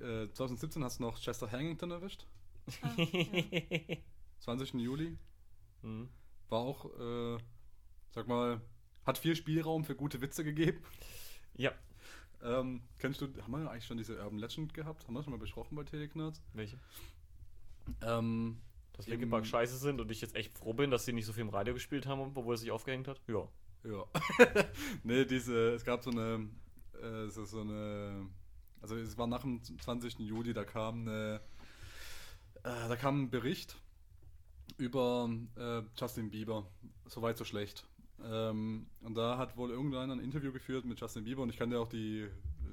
äh, 0.00 0.32
2017 0.32 0.84
hast 0.84 0.98
du 0.98 1.04
noch 1.04 1.18
Chester 1.18 1.50
Hannington 1.50 1.90
erwischt. 1.90 2.26
Ah, 2.82 2.94
ja. 2.96 3.96
20. 4.40 4.74
Juli. 4.74 5.16
Mhm. 5.82 6.08
War 6.48 6.60
auch, 6.60 6.84
äh, 6.98 7.38
sag 8.10 8.28
mal, 8.28 8.60
hat 9.04 9.18
viel 9.18 9.36
Spielraum 9.36 9.84
für 9.84 9.94
gute 9.94 10.20
Witze 10.20 10.44
gegeben. 10.44 10.82
Ja, 11.56 11.72
Ähm, 12.44 12.82
kennst 12.98 13.22
du, 13.22 13.28
haben 13.42 13.52
wir 13.52 13.70
eigentlich 13.70 13.86
schon 13.86 13.96
diese 13.96 14.22
Urban 14.22 14.38
Legend 14.38 14.74
gehabt? 14.74 15.06
Haben 15.06 15.14
wir 15.14 15.22
schon 15.22 15.32
mal 15.32 15.38
besprochen 15.38 15.74
bei 15.76 15.84
Teleknerds? 15.84 16.42
welche? 16.52 16.78
Ähm, 18.02 18.60
Dass 18.92 19.06
Linkin 19.06 19.30
Park 19.30 19.46
scheiße 19.46 19.78
sind 19.78 20.00
und 20.00 20.10
ich 20.10 20.20
jetzt 20.20 20.36
echt 20.36 20.56
froh 20.56 20.74
bin, 20.74 20.90
dass 20.90 21.06
sie 21.06 21.12
nicht 21.12 21.26
so 21.26 21.32
viel 21.32 21.42
im 21.42 21.48
Radio 21.48 21.72
gespielt 21.72 22.06
haben, 22.06 22.20
obwohl 22.20 22.54
er 22.54 22.58
sich 22.58 22.70
aufgehängt 22.70 23.08
hat. 23.08 23.20
Ja. 23.26 23.48
Ja. 23.84 24.04
nee, 25.02 25.24
diese, 25.24 25.74
es 25.74 25.84
gab 25.84 26.02
so 26.02 26.10
eine, 26.10 26.48
äh, 27.02 27.28
so, 27.28 27.44
so 27.44 27.60
eine, 27.60 28.28
also 28.80 28.96
es 28.96 29.16
war 29.16 29.26
nach 29.26 29.42
dem 29.42 29.62
20. 29.62 30.18
Juli, 30.20 30.52
da 30.52 30.64
kam 30.64 31.08
eine, 31.08 31.40
äh, 32.62 32.88
da 32.88 32.96
kam 32.96 33.22
ein 33.22 33.30
Bericht 33.30 33.76
über 34.76 35.30
äh, 35.56 35.82
Justin 35.98 36.30
Bieber. 36.30 36.66
So 37.06 37.22
weit, 37.22 37.36
so 37.36 37.44
schlecht. 37.44 37.86
Ähm, 38.22 38.86
und 39.00 39.16
da 39.16 39.38
hat 39.38 39.56
wohl 39.56 39.70
irgendeiner 39.70 40.12
ein 40.12 40.20
Interview 40.20 40.52
geführt 40.52 40.84
mit 40.84 41.00
Justin 41.00 41.24
Bieber 41.24 41.42
und 41.42 41.50
ich 41.50 41.56
kann 41.56 41.70
dir 41.70 41.80
auch 41.80 41.88
die, 41.88 42.28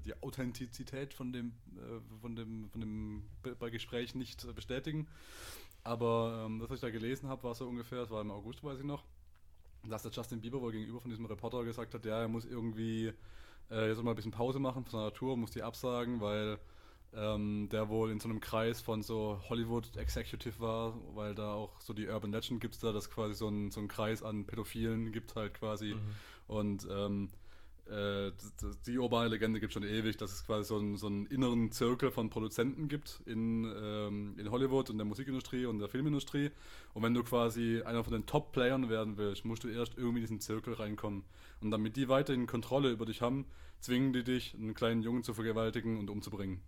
die 0.06 0.14
Authentizität 0.22 1.14
von 1.14 1.34
dem, 1.34 1.54
äh, 1.76 2.20
von 2.22 2.36
dem, 2.36 2.70
von 2.70 2.82
dem 2.82 3.24
Be- 3.42 3.56
bei 3.56 3.70
Gespräch 3.70 4.14
nicht 4.16 4.54
bestätigen. 4.56 5.08
Aber 5.84 6.46
ähm, 6.46 6.60
das, 6.60 6.70
was 6.70 6.76
ich 6.76 6.82
da 6.82 6.92
gelesen 6.92 7.28
habe, 7.28 7.44
war 7.44 7.56
so 7.56 7.68
ungefähr, 7.68 8.00
das 8.00 8.12
war 8.12 8.22
im 8.22 8.32
August, 8.32 8.64
weiß 8.64 8.80
ich 8.80 8.86
noch, 8.86 9.04
dass 9.90 10.04
der 10.04 10.12
Justin 10.12 10.42
Bieber 10.42 10.62
wohl 10.62 10.72
gegenüber 10.72 11.02
von 11.02 11.10
diesem 11.10 11.26
Reporter 11.26 11.64
gesagt 11.64 11.94
hat, 11.96 12.06
ja, 12.06 12.22
er 12.22 12.28
muss 12.28 12.46
irgendwie 12.46 13.12
äh, 13.72 13.90
jetzt 13.90 14.04
mal 14.04 14.12
ein 14.12 14.16
bisschen 14.16 14.32
Pause 14.32 14.60
machen 14.60 14.86
von 14.86 14.92
seiner 14.92 15.14
Tour, 15.14 15.36
muss 15.38 15.52
die 15.52 15.64
absagen, 15.64 16.22
weil 16.22 16.60
ähm, 17.14 17.68
der 17.70 17.90
wohl 17.90 18.12
in 18.12 18.20
so 18.20 18.30
einem 18.30 18.40
Kreis 18.40 18.80
von 18.80 19.02
so 19.02 19.42
Hollywood 19.50 19.96
Executive 19.98 20.60
war, 20.60 20.96
weil 21.14 21.36
da 21.36 21.54
auch 21.54 21.80
so 21.82 21.94
die 21.94 22.08
Urban 22.08 22.32
Legend 22.32 22.62
gibt 22.62 22.76
es 22.76 22.80
da, 22.80 22.92
dass 22.92 23.10
quasi 23.10 23.34
so 23.34 23.48
ein, 23.50 23.72
so 23.72 23.82
ein 23.82 23.88
Kreis 23.88 24.24
an 24.24 24.46
Pädophilen 24.46 25.12
gibt 25.12 25.36
halt 25.36 25.54
quasi. 25.54 25.96
Mhm. 25.96 26.00
Und 26.48 26.88
ähm, 26.90 27.30
äh, 27.90 28.32
die 28.86 28.98
urbane 28.98 29.28
Legende 29.28 29.60
gibt 29.60 29.74
schon 29.74 29.84
ewig, 29.84 30.16
dass 30.16 30.32
es 30.32 30.46
quasi 30.46 30.70
so 30.70 30.78
einen, 30.78 30.96
so 30.96 31.08
einen 31.08 31.26
inneren 31.26 31.72
Zirkel 31.72 32.12
von 32.12 32.30
Produzenten 32.30 32.88
gibt 32.88 33.22
in, 33.26 33.66
ähm, 33.66 34.36
in 34.38 34.50
Hollywood 34.50 34.90
und 34.90 34.98
der 34.98 35.06
Musikindustrie 35.06 35.66
und 35.66 35.80
der 35.80 35.90
Filmindustrie. 35.90 36.52
Und 36.94 37.04
wenn 37.04 37.14
du 37.14 37.24
quasi 37.24 37.82
einer 37.82 38.06
von 38.06 38.14
den 38.14 38.26
Top-Playern 38.26 38.90
werden 38.90 39.18
willst, 39.18 39.44
musst 39.44 39.66
du 39.66 39.68
erst 39.68 39.98
irgendwie 39.98 40.20
in 40.20 40.24
diesen 40.24 40.40
Zirkel 40.40 40.76
reinkommen. 40.76 41.24
Und 41.60 41.72
damit 41.72 41.98
die 41.98 42.08
weiterhin 42.08 42.48
Kontrolle 42.48 42.92
über 42.92 43.06
dich 43.06 43.22
haben, 43.22 43.46
zwingen 43.82 44.14
die 44.14 44.24
dich, 44.24 44.56
einen 44.56 44.74
kleinen 44.74 45.02
Jungen 45.02 45.24
zu 45.24 45.34
vergewaltigen 45.34 46.00
und 46.00 46.10
umzubringen. 46.10 46.62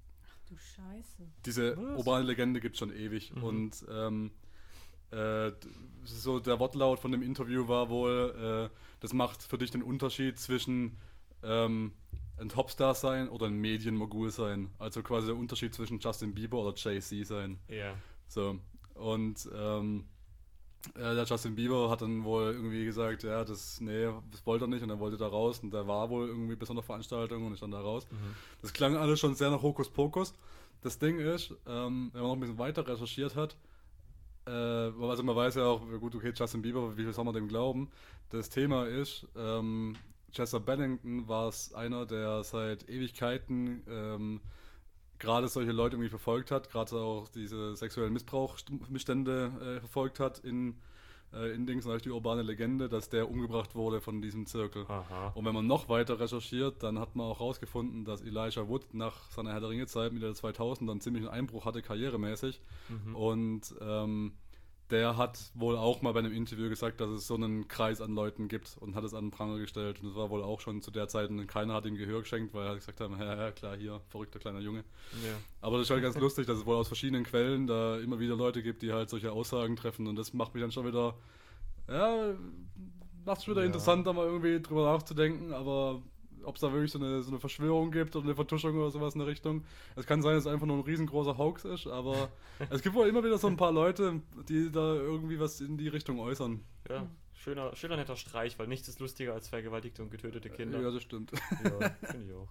Du 0.49 0.57
Scheiße. 0.57 1.23
Diese 1.45 1.77
Was? 1.77 1.97
urbane 1.99 2.25
Legende 2.25 2.59
gibt 2.59 2.75
es 2.75 2.79
schon 2.79 2.95
ewig. 2.95 3.33
Mhm. 3.33 3.43
Und 3.43 3.85
ähm, 3.89 4.31
äh, 5.11 5.51
so 6.03 6.39
der 6.39 6.59
Wortlaut 6.59 6.99
von 6.99 7.11
dem 7.11 7.21
Interview 7.21 7.67
war 7.67 7.89
wohl, 7.89 8.69
äh, 8.71 8.75
das 8.99 9.13
macht 9.13 9.43
für 9.43 9.57
dich 9.57 9.71
den 9.71 9.83
Unterschied 9.83 10.39
zwischen 10.39 10.97
ähm, 11.43 11.93
ein 12.37 12.49
Topstar 12.49 12.95
sein 12.95 13.29
oder 13.29 13.47
ein 13.47 13.55
Medienmogul 13.55 14.31
sein. 14.31 14.69
Also 14.79 15.03
quasi 15.03 15.27
der 15.27 15.35
Unterschied 15.35 15.73
zwischen 15.73 15.99
Justin 15.99 16.33
Bieber 16.33 16.57
oder 16.59 16.73
Jay-Z 16.75 17.27
sein. 17.27 17.59
Ja. 17.67 17.95
So. 18.27 18.59
Und 18.95 19.47
ähm, 19.55 20.05
äh, 20.95 21.15
der 21.15 21.23
Justin 21.23 21.55
Bieber 21.55 21.89
hat 21.89 22.01
dann 22.01 22.23
wohl 22.23 22.53
irgendwie 22.53 22.85
gesagt, 22.85 23.23
ja, 23.23 23.43
das, 23.43 23.79
nee, 23.81 24.07
das 24.31 24.45
wollte 24.45 24.65
er 24.65 24.67
nicht 24.67 24.83
und 24.83 24.89
er 24.89 24.99
wollte 24.99 25.17
da 25.17 25.27
raus 25.27 25.59
und 25.59 25.73
der 25.73 25.87
war 25.87 26.09
wohl 26.09 26.27
irgendwie 26.27 26.55
bis 26.55 26.69
einer 26.69 26.83
Veranstaltung 26.83 27.45
und 27.45 27.53
ist 27.53 27.61
dann 27.61 27.71
da 27.71 27.81
raus. 27.81 28.05
Mhm. 28.11 28.35
Das 28.61 28.73
klang 28.73 28.95
alles 28.95 29.19
schon 29.19 29.35
sehr 29.35 29.49
nach 29.49 29.61
Hokuspokus. 29.61 30.33
Das 30.81 30.99
Ding 30.99 31.19
ist, 31.19 31.51
ähm, 31.65 32.09
wenn 32.13 32.21
man 32.21 32.29
noch 32.29 32.33
ein 32.33 32.39
bisschen 32.41 32.59
weiter 32.59 32.85
recherchiert 32.85 33.35
hat, 33.35 33.55
äh, 34.45 34.51
also 34.51 35.23
man 35.23 35.35
weiß 35.35 35.55
ja 35.55 35.65
auch, 35.65 35.81
gut, 35.99 36.15
okay, 36.15 36.33
Justin 36.35 36.61
Bieber, 36.61 36.97
wie 36.97 37.03
viel 37.03 37.13
soll 37.13 37.25
man 37.25 37.33
dem 37.33 37.47
glauben? 37.47 37.89
Das 38.29 38.49
Thema 38.49 38.85
ist, 38.85 39.27
ähm, 39.37 39.95
Chester 40.33 40.59
Bennington 40.59 41.27
war 41.27 41.47
es 41.47 41.73
einer, 41.73 42.05
der 42.05 42.43
seit 42.43 42.89
Ewigkeiten 42.89 43.83
ähm, 43.87 44.41
gerade 45.23 45.47
solche 45.47 45.71
Leute 45.71 45.95
irgendwie 45.95 46.09
verfolgt 46.09 46.51
hat, 46.51 46.69
gerade 46.69 46.95
auch 46.97 47.27
diese 47.29 47.75
sexuellen 47.75 48.13
Missbrauchsstände 48.13 49.51
äh, 49.61 49.79
verfolgt 49.79 50.19
hat 50.19 50.39
in, 50.39 50.75
äh, 51.33 51.55
in 51.55 51.65
Dings, 51.65 51.87
die 52.03 52.09
urbane 52.09 52.41
Legende, 52.41 52.89
dass 52.89 53.09
der 53.09 53.29
umgebracht 53.29 53.73
wurde 53.73 54.01
von 54.01 54.21
diesem 54.21 54.45
Zirkel. 54.45 54.85
Aha. 54.87 55.31
Und 55.33 55.45
wenn 55.45 55.53
man 55.53 55.65
noch 55.65 55.87
weiter 55.87 56.19
recherchiert, 56.19 56.83
dann 56.83 56.99
hat 56.99 57.15
man 57.15 57.27
auch 57.27 57.39
rausgefunden, 57.39 58.03
dass 58.03 58.21
Elijah 58.21 58.67
Wood 58.67 58.93
nach 58.93 59.31
seiner 59.31 59.53
Herr 59.53 59.61
der 59.61 59.69
Ringe-Zeit 59.69 60.11
Mitte 60.11 60.25
der 60.25 60.35
2000 60.35 60.89
dann 60.89 60.99
ziemlich 60.99 61.23
einen 61.23 61.33
Einbruch 61.33 61.65
hatte, 61.65 61.81
karrieremäßig. 61.81 62.61
Mhm. 62.89 63.15
Und 63.15 63.75
ähm, 63.79 64.33
der 64.93 65.17
hat 65.17 65.51
wohl 65.55 65.75
auch 65.75 66.01
mal 66.03 66.13
bei 66.13 66.19
einem 66.19 66.31
Interview 66.31 66.69
gesagt, 66.69 67.01
dass 67.01 67.09
es 67.09 67.25
so 67.27 67.33
einen 67.33 67.67
Kreis 67.67 67.99
an 67.99 68.13
Leuten 68.13 68.47
gibt 68.47 68.77
und 68.79 68.93
hat 68.95 69.03
es 69.03 69.13
an 69.15 69.25
den 69.25 69.31
Pranger 69.31 69.57
gestellt. 69.57 69.99
Und 69.99 70.09
das 70.09 70.15
war 70.15 70.29
wohl 70.29 70.43
auch 70.43 70.61
schon 70.61 70.81
zu 70.81 70.91
der 70.91 71.07
Zeit, 71.07 71.31
und 71.31 71.45
keiner 71.47 71.73
hat 71.73 71.85
ihm 71.85 71.95
Gehör 71.95 72.21
geschenkt, 72.21 72.53
weil 72.53 72.67
er 72.67 72.75
gesagt 72.75 73.01
hat, 73.01 73.09
ja, 73.19 73.35
ja, 73.35 73.51
klar, 73.51 73.75
hier, 73.75 73.99
verrückter 74.09 74.37
kleiner 74.39 74.59
Junge. 74.59 74.85
Ja. 75.25 75.33
Aber 75.61 75.77
das 75.77 75.87
ist 75.87 75.91
halt 75.91 76.03
ganz 76.03 76.15
lustig, 76.17 76.45
dass 76.45 76.59
es 76.59 76.65
wohl 76.65 76.75
aus 76.75 76.87
verschiedenen 76.87 77.23
Quellen 77.23 77.65
da 77.65 77.97
immer 77.97 78.19
wieder 78.19 78.35
Leute 78.35 78.61
gibt, 78.61 78.83
die 78.83 78.93
halt 78.93 79.09
solche 79.09 79.31
Aussagen 79.31 79.75
treffen. 79.75 80.07
Und 80.07 80.15
das 80.15 80.31
macht 80.33 80.53
mich 80.53 80.61
dann 80.61 80.71
schon 80.71 80.85
wieder, 80.85 81.15
ja, 81.89 82.35
macht 83.25 83.41
es 83.41 83.47
wieder 83.47 83.61
Ja. 83.61 83.65
interessant, 83.65 84.05
da 84.05 84.13
mal 84.13 84.27
irgendwie 84.27 84.61
drüber 84.61 84.85
nachzudenken. 84.93 85.53
Aber 85.53 86.03
ob 86.45 86.55
es 86.55 86.61
da 86.61 86.71
wirklich 86.71 86.91
so 86.91 86.99
eine, 86.99 87.21
so 87.23 87.29
eine 87.31 87.39
Verschwörung 87.39 87.91
gibt 87.91 88.15
oder 88.15 88.25
eine 88.25 88.35
Vertuschung 88.35 88.75
oder 88.77 88.91
sowas 88.91 89.13
in 89.13 89.19
der 89.19 89.27
Richtung. 89.27 89.63
Es 89.95 90.05
kann 90.05 90.21
sein, 90.21 90.35
dass 90.35 90.45
es 90.45 90.51
einfach 90.51 90.67
nur 90.67 90.77
ein 90.77 90.83
riesengroßer 90.83 91.37
Hoax 91.37 91.65
ist, 91.65 91.87
aber 91.87 92.29
es 92.69 92.81
gibt 92.81 92.95
wohl 92.95 93.07
immer 93.07 93.23
wieder 93.23 93.37
so 93.37 93.47
ein 93.47 93.57
paar 93.57 93.71
Leute, 93.71 94.21
die 94.49 94.71
da 94.71 94.95
irgendwie 94.95 95.39
was 95.39 95.61
in 95.61 95.77
die 95.77 95.87
Richtung 95.87 96.19
äußern. 96.19 96.63
ja. 96.89 97.07
Schöner, 97.35 97.75
schöner 97.75 97.97
netter 97.97 98.15
Streich, 98.15 98.57
weil 98.57 98.67
nichts 98.67 98.87
ist 98.87 99.01
lustiger 99.01 99.33
als 99.33 99.49
vergewaltigte 99.49 100.01
und 100.01 100.09
getötete 100.09 100.49
Kinder. 100.49 100.79
Ja, 100.79 100.91
das 100.91 101.03
stimmt. 101.03 101.29
Ja, 101.61 101.89
finde 102.03 102.25
ich 102.27 102.33
auch. 102.33 102.47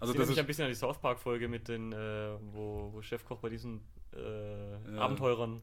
Also 0.00 0.14
das 0.14 0.20
das 0.20 0.28
mich 0.28 0.38
ein 0.38 0.44
ist, 0.44 0.46
bisschen 0.46 0.64
an 0.64 0.70
die 0.70 0.76
South 0.76 0.98
Park-Folge 0.98 1.46
mit 1.46 1.68
den, 1.68 1.92
äh, 1.92 2.30
wo, 2.52 2.90
wo 2.94 3.02
Chefkoch 3.02 3.40
bei 3.40 3.50
diesen 3.50 3.82
äh, 4.14 4.94
Ja. 4.94 5.00
Abenteurern 5.00 5.60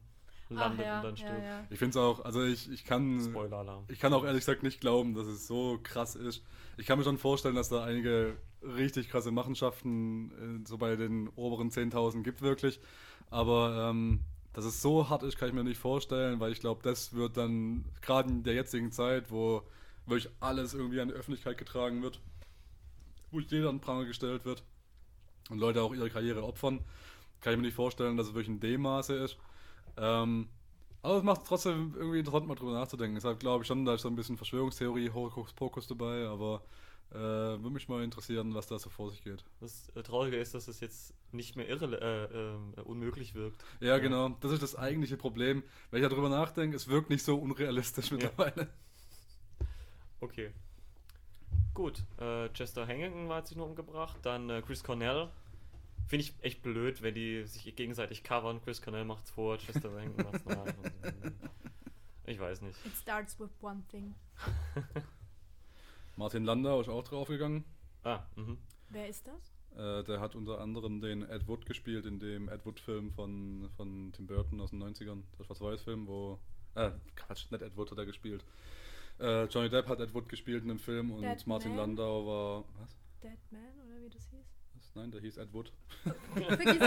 landet 0.48 0.80
Ach, 0.80 0.86
ja, 0.86 0.96
und 0.98 1.04
dann 1.04 1.16
ja, 1.16 1.26
stirbt. 1.26 1.42
ja. 1.44 1.66
ich 1.70 1.78
finde 1.78 1.90
es 1.90 1.96
auch, 1.96 2.24
also 2.24 2.44
ich, 2.44 2.70
ich 2.70 2.84
kann... 2.84 3.20
Spoiler-Alarm. 3.20 3.84
Ich 3.88 3.98
kann 3.98 4.12
auch 4.12 4.24
ehrlich 4.24 4.40
gesagt 4.42 4.62
nicht 4.62 4.80
glauben, 4.80 5.14
dass 5.14 5.26
es 5.26 5.46
so 5.48 5.80
krass 5.82 6.14
ist. 6.14 6.44
Ich 6.76 6.86
kann 6.86 6.98
mir 6.98 7.04
schon 7.04 7.18
vorstellen, 7.18 7.54
dass 7.54 7.68
da 7.68 7.84
einige 7.84 8.36
richtig 8.62 9.08
krasse 9.08 9.30
Machenschaften 9.30 10.62
äh, 10.62 10.68
so 10.68 10.78
bei 10.78 10.96
den 10.96 11.28
oberen 11.30 11.70
10.000 11.70 12.22
gibt 12.22 12.42
wirklich. 12.42 12.80
Aber 13.30 13.90
ähm, 13.90 14.20
dass 14.52 14.64
es 14.64 14.82
so 14.82 15.08
hart 15.08 15.22
ist, 15.22 15.38
kann 15.38 15.48
ich 15.48 15.54
mir 15.54 15.64
nicht 15.64 15.78
vorstellen, 15.78 16.40
weil 16.40 16.52
ich 16.52 16.60
glaube, 16.60 16.82
das 16.82 17.14
wird 17.14 17.36
dann 17.36 17.84
gerade 18.00 18.30
in 18.30 18.42
der 18.42 18.54
jetzigen 18.54 18.92
Zeit, 18.92 19.30
wo 19.30 19.62
wirklich 20.06 20.32
alles 20.40 20.74
irgendwie 20.74 21.00
an 21.00 21.08
die 21.08 21.14
Öffentlichkeit 21.14 21.58
getragen 21.58 22.02
wird, 22.02 22.20
wo 23.30 23.40
jeder 23.40 23.70
an 23.70 23.80
Pranger 23.80 24.04
gestellt 24.04 24.44
wird 24.44 24.62
und 25.48 25.58
Leute 25.58 25.82
auch 25.82 25.94
ihre 25.94 26.10
Karriere 26.10 26.42
opfern, 26.42 26.80
kann 27.40 27.54
ich 27.54 27.58
mir 27.58 27.66
nicht 27.66 27.74
vorstellen, 27.74 28.16
dass 28.16 28.28
es 28.28 28.34
wirklich 28.34 28.48
in 28.48 28.60
dem 28.60 28.82
Maße 28.82 29.14
ist. 29.14 29.36
Ähm, 29.96 30.48
aber 31.02 31.16
es 31.18 31.22
macht 31.22 31.46
trotzdem 31.46 31.94
irgendwie 31.96 32.20
interessant, 32.20 32.46
mal 32.46 32.54
drüber 32.54 32.72
nachzudenken. 32.72 33.16
Deshalb 33.16 33.40
glaube 33.40 33.62
ich 33.62 33.68
schon, 33.68 33.84
da 33.84 33.94
ist 33.94 34.02
so 34.02 34.08
ein 34.08 34.16
bisschen 34.16 34.36
Verschwörungstheorie, 34.36 35.10
Hokuspokus 35.10 35.86
dabei, 35.86 36.26
aber 36.26 36.62
äh, 37.10 37.14
würde 37.16 37.70
mich 37.70 37.88
mal 37.88 38.02
interessieren, 38.02 38.54
was 38.54 38.68
da 38.68 38.78
so 38.78 38.88
vor 38.88 39.10
sich 39.10 39.22
geht. 39.22 39.44
Das 39.60 39.90
äh, 39.94 40.02
Traurige 40.02 40.36
ist, 40.36 40.54
dass 40.54 40.68
es 40.68 40.80
jetzt 40.80 41.14
nicht 41.32 41.56
mehr 41.56 41.68
irre, 41.68 42.00
äh, 42.00 42.80
äh, 42.80 42.84
unmöglich 42.84 43.34
wirkt. 43.34 43.62
Ja, 43.80 43.98
genau. 43.98 44.30
Das 44.40 44.52
ist 44.52 44.62
das 44.62 44.76
eigentliche 44.76 45.16
Problem. 45.16 45.62
Wenn 45.90 46.02
ich 46.02 46.08
darüber 46.08 46.28
nachdenke, 46.28 46.76
es 46.76 46.88
wirkt 46.88 47.10
nicht 47.10 47.24
so 47.24 47.36
unrealistisch 47.36 48.10
Ja. 48.10 48.16
mittlerweile. 48.16 48.68
Okay. 50.20 50.52
Gut, 51.74 52.04
äh, 52.18 52.48
Chester 52.50 52.86
Hennington 52.86 53.28
war 53.28 53.38
hat 53.38 53.48
sich 53.48 53.56
nur 53.56 53.66
umgebracht. 53.66 54.18
Dann 54.22 54.48
äh, 54.50 54.62
Chris 54.62 54.84
Cornell. 54.84 55.28
Finde 56.12 56.26
ich 56.26 56.34
echt 56.44 56.60
blöd, 56.60 57.00
wenn 57.00 57.14
die 57.14 57.42
sich 57.46 57.74
gegenseitig 57.74 58.22
covern. 58.22 58.60
Chris 58.60 58.82
Cornell 58.82 59.06
macht's 59.06 59.30
vor, 59.30 59.56
Chester 59.56 59.90
Hennington 59.98 60.24
macht's 60.30 60.44
nach. 60.44 60.66
Ich 62.26 62.38
weiß 62.38 62.60
nicht. 62.60 62.76
It 62.84 62.92
starts 62.94 63.40
with 63.40 63.48
one 63.62 63.82
thing. 63.90 64.14
Martin 66.16 66.44
Landau 66.44 66.82
ist 66.82 66.90
auch 66.90 67.02
draufgegangen. 67.02 67.64
Ah, 68.04 68.24
mhm. 68.36 68.58
Wer 68.90 69.08
ist 69.08 69.26
das? 69.26 69.54
Äh, 69.74 70.04
der 70.04 70.20
hat 70.20 70.34
unter 70.34 70.60
anderem 70.60 71.00
den 71.00 71.22
Ed 71.22 71.48
Wood 71.48 71.64
gespielt 71.64 72.04
in 72.04 72.18
dem 72.18 72.50
Ed 72.50 72.66
Wood-Film 72.66 73.10
von, 73.12 73.70
von 73.78 74.12
Tim 74.12 74.26
Burton 74.26 74.60
aus 74.60 74.68
den 74.68 74.82
90ern. 74.82 75.22
Der 75.38 75.44
Schwarz-Weiß-Film, 75.44 76.06
wo. 76.06 76.38
Äh, 76.74 76.90
Quatsch, 77.16 77.50
nicht 77.50 77.62
Ed 77.62 77.74
Wood 77.74 77.90
hat 77.90 77.96
er 77.96 78.04
gespielt. 78.04 78.44
Äh, 79.18 79.44
Johnny 79.44 79.70
Depp 79.70 79.88
hat 79.88 79.98
Ed 79.98 80.12
Wood 80.12 80.28
gespielt 80.28 80.60
in 80.60 80.68
dem 80.68 80.78
Film 80.78 81.10
und 81.10 81.22
Dead 81.22 81.46
Martin 81.46 81.70
Man? 81.70 81.78
Landau 81.78 82.26
war. 82.26 82.64
Was? 82.82 82.98
Dead 83.22 83.38
Man 83.50 83.80
oder 83.86 83.98
wie 84.02 84.10
das 84.10 84.28
hieß? 84.28 84.51
Nein, 84.94 85.10
der 85.10 85.20
hieß 85.20 85.38
Ed 85.38 85.52
Wood. 85.52 85.72
Vergiss 86.34 86.66
es. 86.74 86.78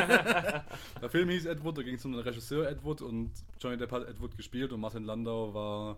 Der 1.01 1.09
Film 1.09 1.29
hieß 1.29 1.45
Ed 1.45 1.63
Wood, 1.63 1.77
da 1.77 1.81
ging 1.81 1.95
es 1.95 2.05
um 2.05 2.11
den 2.11 2.21
Regisseur 2.21 2.69
Ed 2.69 2.83
Wood 2.83 3.01
und 3.01 3.31
Johnny 3.59 3.77
Depp 3.77 3.91
hat 3.91 4.07
Ed 4.07 4.19
Wood 4.21 4.37
gespielt 4.37 4.71
und 4.73 4.79
Martin 4.79 5.03
Landau 5.03 5.53
war 5.53 5.97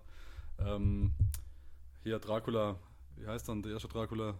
ähm, 0.59 1.11
hier 2.03 2.19
Dracula. 2.19 2.77
Wie 3.17 3.27
heißt 3.27 3.49
dann 3.49 3.61
der 3.61 3.73
erste 3.73 3.89
Dracula? 3.89 4.35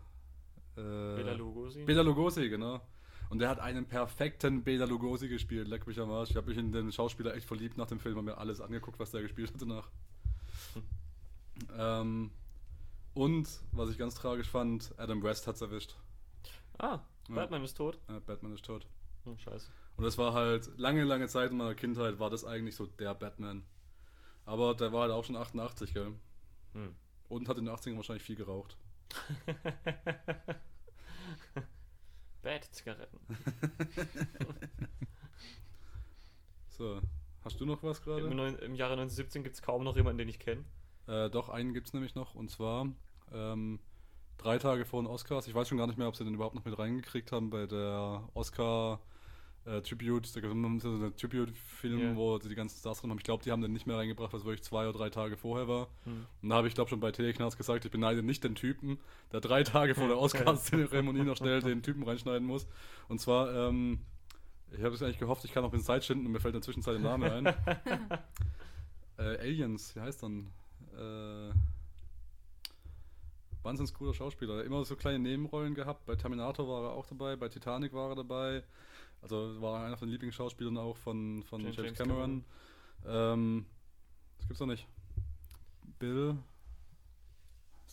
Äh, 0.77 0.81
Bela 0.81 1.33
Lugosi. 1.33 1.83
Bela 1.83 2.01
Lugosi, 2.03 2.47
genau. 2.49 2.81
Und 3.29 3.39
der 3.39 3.49
hat 3.49 3.59
einen 3.59 3.85
perfekten 3.85 4.63
Bela 4.63 4.85
Lugosi 4.85 5.27
gespielt. 5.27 5.67
Leck 5.67 5.85
mich 5.85 5.99
am 5.99 6.09
Arsch. 6.11 6.29
Ich 6.29 6.37
habe 6.37 6.47
mich 6.47 6.57
in 6.57 6.71
den 6.71 6.91
Schauspieler 6.93 7.35
echt 7.35 7.45
verliebt 7.45 7.77
nach 7.77 7.87
dem 7.87 7.99
Film. 7.99 8.15
Habe 8.15 8.25
mir 8.25 8.37
alles 8.37 8.61
angeguckt, 8.61 8.99
was 8.99 9.11
der 9.11 9.21
gespielt 9.21 9.51
hat 9.53 9.61
danach. 9.61 9.89
Ähm, 11.77 12.31
und, 13.13 13.49
was 13.71 13.89
ich 13.89 13.97
ganz 13.97 14.15
tragisch 14.15 14.47
fand, 14.47 14.93
Adam 14.97 15.23
West 15.23 15.47
hat's 15.47 15.61
erwischt. 15.61 15.95
Ah. 16.77 16.99
Batman 17.35 17.63
ist 17.63 17.75
tot. 17.75 17.99
Äh, 18.07 18.19
Batman 18.21 18.53
ist 18.53 18.65
tot. 18.65 18.87
Hm, 19.25 19.37
scheiße. 19.37 19.69
Und 19.97 20.03
das 20.03 20.17
war 20.17 20.33
halt, 20.33 20.69
lange, 20.77 21.03
lange 21.03 21.27
Zeit 21.27 21.51
in 21.51 21.57
meiner 21.57 21.75
Kindheit 21.75 22.19
war 22.19 22.29
das 22.29 22.45
eigentlich 22.45 22.75
so 22.75 22.85
der 22.85 23.13
Batman. 23.15 23.63
Aber 24.45 24.73
der 24.75 24.93
war 24.93 25.01
halt 25.01 25.11
auch 25.11 25.25
schon 25.25 25.35
88, 25.35 25.93
gell? 25.93 26.13
Hm. 26.73 26.95
Und 27.29 27.49
hat 27.49 27.57
in 27.57 27.65
den 27.65 27.73
80ern 27.75 27.97
wahrscheinlich 27.97 28.23
viel 28.23 28.35
geraucht. 28.35 28.77
Bad-Zigaretten. 32.41 33.19
So, 36.69 37.01
hast 37.43 37.59
du 37.59 37.65
noch 37.65 37.81
was 37.81 37.97
Im, 37.99 38.05
gerade? 38.05 38.35
neun- 38.35 38.59
Im 38.59 38.75
Jahre 38.75 38.93
1917 38.93 39.43
gibt 39.43 39.55
es 39.55 39.63
kaum 39.63 39.83
noch 39.83 39.95
jemanden, 39.95 40.19
den 40.19 40.29
ich 40.29 40.37
kenne. 40.37 40.63
Äh, 41.07 41.27
doch, 41.31 41.49
einen 41.49 41.73
gibt's 41.73 41.91
nämlich 41.93 42.13
noch. 42.13 42.35
Und 42.35 42.51
zwar 42.51 42.87
ähm, 43.31 43.79
drei 44.37 44.57
Tage 44.57 44.85
vor 44.85 45.01
den 45.01 45.07
Oscars. 45.07 45.47
Ich 45.47 45.55
weiß 45.55 45.67
schon 45.67 45.77
gar 45.77 45.87
nicht 45.87 45.97
mehr, 45.97 46.07
ob 46.07 46.15
sie 46.15 46.23
den 46.23 46.33
überhaupt 46.33 46.55
noch 46.55 46.65
mit 46.65 46.77
reingekriegt 46.77 47.31
haben 47.31 47.49
bei 47.49 47.65
der 47.65 48.23
Oscar 48.33 48.99
äh, 49.65 49.81
Tribute. 49.81 50.33
Da 50.35 50.39
gibt 50.41 50.53
es 50.53 50.83
so 50.83 50.89
einen 50.89 51.15
Tribute-Film, 51.15 51.99
Ja. 51.99 52.15
wo 52.15 52.37
sie 52.39 52.49
die 52.49 52.55
ganzen 52.55 52.79
Stars 52.79 53.01
drin 53.01 53.09
haben. 53.09 53.17
Ich 53.17 53.23
glaube, 53.23 53.43
die 53.43 53.51
haben 53.51 53.61
den 53.61 53.73
nicht 53.73 53.85
mehr 53.87 53.97
reingebracht, 53.97 54.33
was 54.33 54.45
wirklich 54.45 54.63
zwei 54.63 54.87
oder 54.87 54.97
drei 54.97 55.09
Tage 55.09 55.37
vorher 55.37 55.67
war. 55.67 55.87
Hm. 56.05 56.25
Und 56.41 56.49
da 56.49 56.55
habe 56.55 56.67
ich, 56.67 56.75
glaube 56.75 56.89
schon 56.89 56.99
bei 56.99 57.11
Teleknarz 57.11 57.57
gesagt, 57.57 57.85
ich 57.85 57.91
beneide 57.91 58.23
nicht 58.23 58.43
den 58.43 58.55
Typen, 58.55 58.99
der 59.31 59.41
drei 59.41 59.63
Tage 59.63 59.93
vor 59.95 60.07
der 60.07 60.17
Oscars-Zeremonie 60.17 61.23
noch 61.23 61.37
schnell 61.37 61.61
den 61.61 61.83
Typen 61.83 62.03
reinschneiden 62.03 62.47
muss. 62.47 62.67
Und 63.07 63.19
zwar, 63.19 63.53
ähm, 63.53 63.99
ich 64.71 64.83
habe 64.83 64.95
es 64.95 65.03
eigentlich 65.03 65.19
gehofft, 65.19 65.43
ich 65.45 65.51
kann 65.51 65.63
noch 65.63 65.73
in 65.73 65.81
Zeit 65.81 66.03
schinden 66.05 66.25
und 66.25 66.31
mir 66.31 66.39
fällt 66.39 66.53
in 66.55 66.61
der 66.61 66.65
Zwischenzeit 66.65 66.95
der 66.95 67.01
Name 67.01 67.31
ein. 67.31 67.45
äh, 69.17 69.37
Aliens, 69.39 69.95
wie 69.95 69.99
heißt 70.01 70.23
dann? 70.23 70.51
Äh, 70.95 71.51
wahnsinnig 73.63 73.93
cooler 73.93 74.13
Schauspieler. 74.13 74.63
Immer 74.63 74.85
so 74.85 74.95
kleine 74.95 75.19
Nebenrollen 75.19 75.75
gehabt. 75.75 76.05
Bei 76.05 76.15
Terminator 76.15 76.67
war 76.67 76.83
er 76.89 76.91
auch 76.91 77.05
dabei, 77.05 77.35
bei 77.35 77.49
Titanic 77.49 77.93
war 77.93 78.09
er 78.09 78.15
dabei. 78.15 78.63
Also 79.21 79.61
war 79.61 79.83
einer 79.83 79.97
von 79.97 80.07
den 80.07 80.13
Lieblingsschauspielern 80.13 80.77
auch 80.77 80.97
von, 80.97 81.43
von 81.43 81.61
James- 81.61 81.75
James, 81.75 81.97
James 81.97 81.97
Cameron. 81.97 82.45
Ähm, 83.05 83.65
das 84.37 84.47
gibt's 84.47 84.59
doch 84.59 84.67
nicht. 84.67 84.87
Bill. 85.99 86.37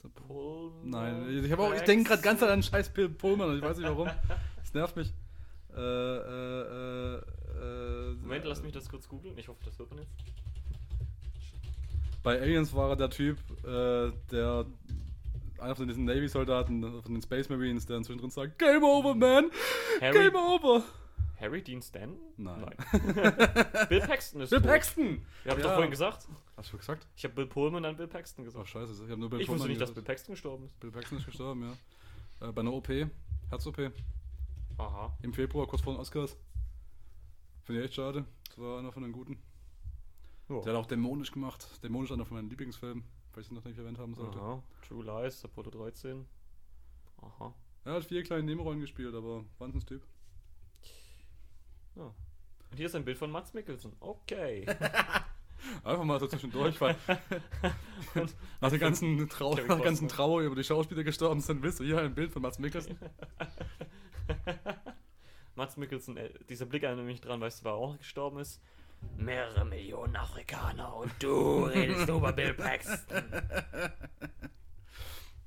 Er? 0.03 0.11
Pullman 0.11 0.91
Nein, 0.91 1.45
ich, 1.45 1.55
auch, 1.55 1.73
ich 1.73 1.83
denke 1.83 2.11
gerade 2.11 2.21
ganz 2.23 2.43
an 2.43 2.63
Scheiß 2.63 2.91
Bill 2.91 3.09
Pullman 3.09 3.49
und 3.49 3.57
ich 3.57 3.63
weiß 3.63 3.79
nicht 3.79 3.89
warum. 3.89 4.11
Das 4.57 4.75
nervt 4.75 4.97
mich. 4.97 5.13
Äh, 5.75 5.81
äh, 5.81 6.61
äh, 6.61 7.17
äh, 7.17 8.15
Moment, 8.21 8.45
lass 8.45 8.63
mich 8.63 8.73
das 8.73 8.89
kurz 8.89 9.09
googeln. 9.09 9.37
Ich 9.39 9.49
hoffe, 9.49 9.61
das 9.65 9.79
hört 9.79 9.91
man 9.91 10.01
jetzt. 10.01 10.13
Bei 12.23 12.41
Aliens 12.41 12.75
war 12.75 12.91
er 12.91 12.97
der 12.97 13.11
Typ, 13.11 13.39
äh, 13.65 14.13
der 14.31 14.67
einer 15.59 15.75
von 15.77 15.87
diesen 15.89 16.05
Navy-Soldaten, 16.05 17.03
von 17.03 17.15
den 17.15 17.23
Space 17.23 17.49
Marines, 17.49 17.87
der 17.87 17.97
inzwischen 17.99 18.19
drin 18.21 18.31
sagt, 18.31 18.59
Game 18.59 18.83
over, 18.83 19.15
man! 19.15 19.51
Harry, 20.01 20.19
Game 20.31 20.35
over! 20.37 20.83
Harry 21.41 21.63
Dean 21.63 21.83
Stanton? 21.83 22.17
Nein. 22.37 22.75
Bill 23.89 24.01
Paxton 24.01 24.41
ist 24.43 24.51
Bill 24.51 24.61
tot. 24.61 24.71
Paxton! 24.71 25.23
Ja, 25.45 25.51
hab 25.51 25.59
ich 25.59 25.65
Ja. 25.65 25.69
doch 25.71 25.75
vorhin 25.75 25.91
gesagt. 25.91 26.29
Hast 26.57 26.73
du 26.73 26.77
gesagt? 26.79 27.07
Ich 27.17 27.25
habe 27.25 27.35
Bill 27.35 27.47
Pullman 27.47 27.83
dann 27.83 27.97
Bill 27.97 28.07
Paxton 28.07 28.45
Oh, 28.45 28.47
gesagt. 28.47 28.69
scheiße, 28.69 28.93
ich 29.05 29.11
habe 29.11 29.21
nur 29.21 29.31
Bill 29.31 29.41
ich 29.41 29.49
wusste 29.49 29.59
Pullman 29.59 29.69
nicht, 29.69 29.81
dass 29.81 29.91
Bill 29.91 29.95
gesagt. 30.03 30.07
Paxton 30.07 30.33
gestorben 30.35 30.65
ist. 30.67 30.81
Bill 30.81 30.91
Paxton 30.91 31.19
ist 31.19 31.27
gestorben, 31.27 31.63
ja. 32.41 32.49
Äh, 32.49 32.53
bei 32.53 32.61
einer 32.61 32.73
OP, 32.73 32.89
Herz-OP, 33.51 33.91
Aha. 34.79 35.17
im 35.23 35.33
Februar, 35.33 35.67
kurz 35.67 35.83
vor 35.83 35.95
den 35.95 36.01
Oscars. 36.01 36.37
Finde 37.65 37.81
ich 37.81 37.87
echt 37.87 37.95
schade. 37.95 38.25
Das 38.49 38.59
war 38.59 38.79
einer 38.79 38.93
von 38.93 39.03
den 39.03 39.13
Guten. 39.13 39.39
Ja. 40.49 40.61
Der 40.61 40.73
hat 40.75 40.81
auch 40.81 40.87
Dämonisch 40.87 41.33
gemacht. 41.33 41.67
Dämonisch 41.83 42.13
einer 42.13 42.25
von 42.27 42.37
meinen 42.37 42.51
Lieblingsfilmen, 42.51 43.03
falls 43.35 43.47
ich 43.47 43.53
noch 43.53 43.65
nicht 43.65 43.79
erwähnt 43.79 43.99
haben 43.99 44.15
sollte. 44.15 44.39
Aha. 44.39 44.63
True 44.87 45.05
Lies, 45.05 45.45
Apollo 45.45 45.71
13. 45.71 46.25
Aha. 47.21 47.55
Er 47.85 47.93
hat 47.93 48.05
vier 48.05 48.23
kleine 48.23 48.45
Nebenrollen 48.45 48.81
gespielt, 48.81 49.15
aber 49.15 49.45
Wahnsinnstyp. 49.59 50.07
Ja. 51.97 52.15
Und 52.71 52.77
hier 52.77 52.87
ist 52.87 52.95
ein 52.95 53.05
Bild 53.05 53.19
von 53.19 53.31
Mats 53.31 53.53
Mikkelsen. 53.53 53.93
Okay. 54.01 54.67
Einfach 55.85 56.05
mal 56.05 56.21
so 56.21 56.27
zwischendurch, 56.27 56.81
weil 56.81 56.97
nach 58.61 58.71
der 58.71 58.79
ganzen, 58.79 59.29
Trau 59.29 59.55
nach 59.55 59.83
ganzen. 59.83 60.09
Trauer 60.09 60.43
über 60.43 60.55
die 60.55 60.65
Schauspieler 60.65 61.05
gestorben 61.05 61.41
sind, 61.41 61.63
willst 61.63 61.81
du 61.81 61.85
hier 61.85 62.01
ein 62.01 62.15
Bild 62.15 62.33
von 62.33 62.43
Mats 62.43 62.59
Mikkelsen? 62.59 62.99
Mats 65.55 65.77
Mikkelsen, 65.77 66.17
äh, 66.17 66.31
dieser 66.49 66.67
Blick 66.67 66.83
erinnert 66.83 67.07
mich 67.07 67.21
dran, 67.21 67.41
weißt 67.41 67.61
du, 67.61 67.65
wer 67.65 67.75
auch 67.75 67.97
gestorben 67.99 68.39
ist? 68.41 68.61
Mehrere 69.17 69.65
Millionen 69.65 70.17
Afrikaner 70.17 70.95
und 70.95 71.13
du 71.23 71.65
redest 71.65 72.09
über 72.09 72.33
Bill 72.33 72.55
Paxton. 72.55 73.25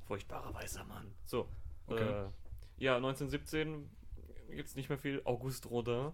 Furchtbarer 0.05 0.53
weißer 0.53 0.83
Mann. 0.85 1.13
So. 1.25 1.49
Okay. 1.87 2.25
Äh, 2.25 2.29
ja, 2.77 2.95
1917 2.95 3.89
gibt's 4.49 4.75
nicht 4.75 4.89
mehr 4.89 4.97
viel. 4.97 5.21
Auguste 5.25 5.67
Rodin. 5.67 6.11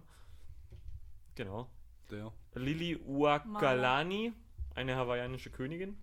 Genau. 1.34 1.70
Der. 2.10 2.32
Lili 2.54 2.96
Uakalani, 2.96 4.32
eine 4.74 4.96
hawaiianische 4.96 5.50
Königin. 5.50 5.96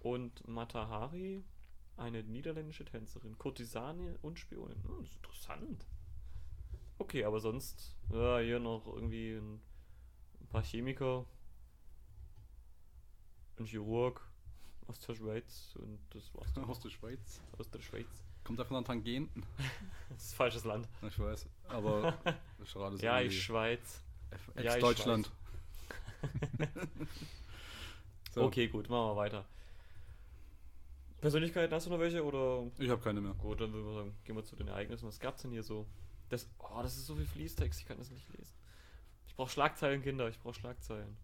Und 0.00 0.46
Matahari, 0.46 1.42
eine 1.96 2.22
niederländische 2.22 2.84
Tänzerin, 2.84 3.38
Kurtisane 3.38 4.18
und 4.22 4.38
Spionin. 4.38 4.82
Hm, 4.84 4.98
das 5.00 5.10
ist 5.10 5.16
interessant. 5.16 5.86
Okay, 6.98 7.24
aber 7.24 7.40
sonst, 7.40 7.96
ja, 8.12 8.38
hier 8.38 8.60
noch 8.60 8.86
irgendwie 8.86 9.32
ein 9.36 9.60
paar 10.54 10.62
Chemiker, 10.62 11.26
ein 13.58 13.66
Chirurg 13.66 14.20
aus 14.86 15.00
der 15.00 15.14
Schweiz 15.16 15.74
und 15.76 15.98
das 16.10 16.32
war's 16.34 16.52
dann 16.52 16.64
Aus 16.70 16.78
der 16.78 16.90
Schweiz. 16.90 17.40
aus 17.58 17.68
der 17.70 17.80
Schweiz. 17.80 18.06
Kommt 18.44 18.60
einfach 18.60 18.76
an 18.76 18.84
Tangenten. 18.84 19.44
Das 20.10 20.26
ist 20.26 20.32
ein 20.34 20.36
falsches 20.36 20.64
Land. 20.64 20.88
Ich 21.02 21.18
weiß. 21.18 21.48
Aber 21.68 22.16
so 22.64 22.88
Ja, 22.98 23.20
ich 23.20 23.42
Schweiz. 23.42 24.00
Ja, 24.30 24.60
ich 24.60 24.66
Ex-Deutschland. 24.66 25.32
So. 28.30 28.42
Okay, 28.42 28.68
gut, 28.68 28.88
machen 28.88 29.10
wir 29.12 29.16
weiter. 29.16 29.44
Persönlichkeiten, 31.20 31.74
hast 31.74 31.86
du 31.86 31.90
noch 31.90 31.98
welche 31.98 32.24
oder? 32.24 32.70
Ich 32.78 32.90
habe 32.90 33.00
keine 33.02 33.20
mehr. 33.20 33.34
Gut, 33.34 33.60
dann 33.60 33.72
würde 33.72 33.88
ich 33.88 33.94
sagen, 33.96 34.16
gehen 34.24 34.36
wir 34.36 34.44
zu 34.44 34.54
den 34.56 34.68
Ereignissen. 34.68 35.08
Was 35.08 35.18
gab's 35.18 35.42
denn 35.42 35.50
hier 35.50 35.62
so? 35.64 35.86
Das, 36.28 36.48
oh, 36.58 36.80
das 36.82 36.96
ist 36.96 37.06
so 37.06 37.16
viel 37.16 37.26
Fließtext, 37.26 37.80
ich 37.80 37.86
kann 37.86 37.98
das 37.98 38.10
nicht 38.10 38.28
lesen. 38.36 38.54
Ich 39.34 39.36
brauche 39.36 39.50
Schlagzeilen, 39.50 40.00
Kinder, 40.00 40.28
ich 40.28 40.38
brauche 40.38 40.54
Schlagzeilen. 40.54 41.16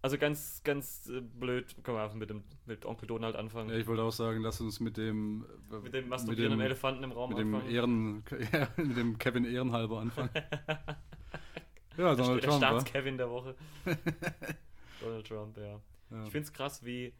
Also 0.00 0.16
ganz, 0.16 0.62
ganz 0.64 1.06
äh, 1.08 1.20
blöd, 1.20 1.76
können 1.82 1.98
wir 1.98 2.02
einfach 2.04 2.16
mit, 2.16 2.30
dem, 2.30 2.42
mit 2.64 2.86
Onkel 2.86 3.06
Donald 3.06 3.36
anfangen. 3.36 3.68
Ja, 3.68 3.76
ich 3.76 3.86
wollte 3.86 4.02
auch 4.02 4.12
sagen, 4.12 4.40
lass 4.40 4.62
uns 4.62 4.80
mit 4.80 4.96
dem 4.96 5.44
äh, 5.70 5.76
mit 5.80 5.92
dem 5.92 6.08
masturbierenden 6.08 6.58
dem- 6.58 6.64
Elefanten 6.64 7.04
im 7.04 7.12
Raum 7.12 7.28
mit 7.30 7.38
dem 7.38 7.54
anfangen. 7.54 7.70
Ehren, 7.74 8.24
ja, 8.52 8.68
mit 8.82 8.96
dem 8.96 9.18
Kevin 9.18 9.44
Ehrenhalber 9.44 10.00
anfangen. 10.00 10.30
ja, 11.98 12.14
der, 12.14 12.16
Donald 12.16 12.42
der 12.42 12.48
Trump, 12.50 12.62
wa? 12.62 12.66
Staats-Kevin 12.80 13.18
der 13.18 13.28
Woche. 13.30 13.54
Donald 15.00 15.26
Trump, 15.26 15.56
ja. 15.58 15.80
Ja. 16.10 16.24
Ich 16.24 16.30
finde 16.30 16.46
es 16.46 16.52
krass, 16.54 16.82
wie 16.84 17.12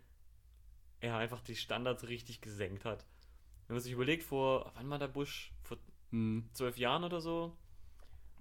er 1.00 1.16
einfach 1.19 1.43
die 1.43 1.57
Standards 1.57 2.09
richtig 2.09 2.40
gesenkt 2.40 2.87
hat. 2.87 3.04
Wenn 3.66 3.76
man 3.76 3.83
sich 3.83 3.93
überlegt, 3.93 4.23
vor, 4.23 4.73
wann 4.75 4.88
war 4.88 4.99
der 4.99 5.09
Bush? 5.09 5.52
Vor 5.62 5.76
Hm, 6.12 6.49
zwölf 6.52 6.78
Jahren 6.78 7.02
oder 7.02 7.21
so, 7.21 7.57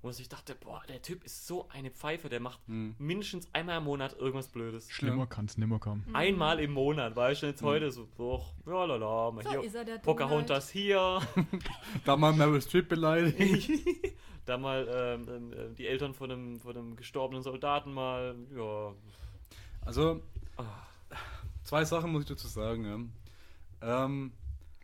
wo 0.04 0.08
man 0.10 0.14
sich 0.14 0.28
dachte, 0.28 0.54
boah, 0.54 0.84
der 0.90 1.02
Typ 1.02 1.24
ist 1.24 1.48
so 1.48 1.70
eine 1.70 1.90
Pfeife, 1.90 2.28
der 2.28 2.42
macht 2.42 2.60
hm. 2.68 2.94
mindestens 3.00 3.48
einmal 3.54 3.78
im 3.78 3.86
Monat 3.86 4.14
irgendwas 4.20 4.50
Blödes. 4.50 4.92
Schlimmer 4.92 5.20
Ja. 5.20 5.26
kann's 5.28 5.58
nimmer 5.58 5.80
kommen. 5.80 6.04
Mhm. 6.08 6.16
Einmal 6.16 6.60
im 6.60 6.74
Monat, 6.74 7.16
weißt 7.16 7.44
du, 7.44 7.46
jetzt 7.48 7.62
Mhm. 7.62 7.68
heute 7.68 7.90
so, 7.90 8.10
doch, 8.18 8.54
ja 8.68 8.84
lala, 8.84 9.32
mal 9.32 9.44
So 9.44 9.50
hier, 9.52 9.64
ist 9.64 9.76
er 9.76 9.86
der 9.86 10.00
Pocahontas 10.00 10.70
hier, 10.70 11.22
Da 12.06 12.18
mal 12.18 12.34
Meryl 12.34 12.62
Streep 12.62 12.90
beleidigt. 12.90 13.70
da 14.46 14.58
mal 14.58 14.86
ähm, 14.94 15.26
ähm, 15.34 15.54
äh, 15.54 15.74
die 15.74 15.88
Eltern 15.88 16.14
von 16.14 16.30
einem, 16.32 16.60
von 16.60 16.76
einem 16.76 16.96
gestorbenen 16.98 17.42
Soldaten 17.42 17.94
mal, 17.94 18.36
ja. 18.54 18.94
Also, 19.86 20.22
Ah. 20.58 20.66
zwei 21.64 21.86
Sachen 21.86 22.12
muss 22.12 22.24
ich 22.24 22.28
dazu 22.28 22.48
sagen. 22.48 23.10
Ja. 23.82 24.04
Ähm, 24.06 24.34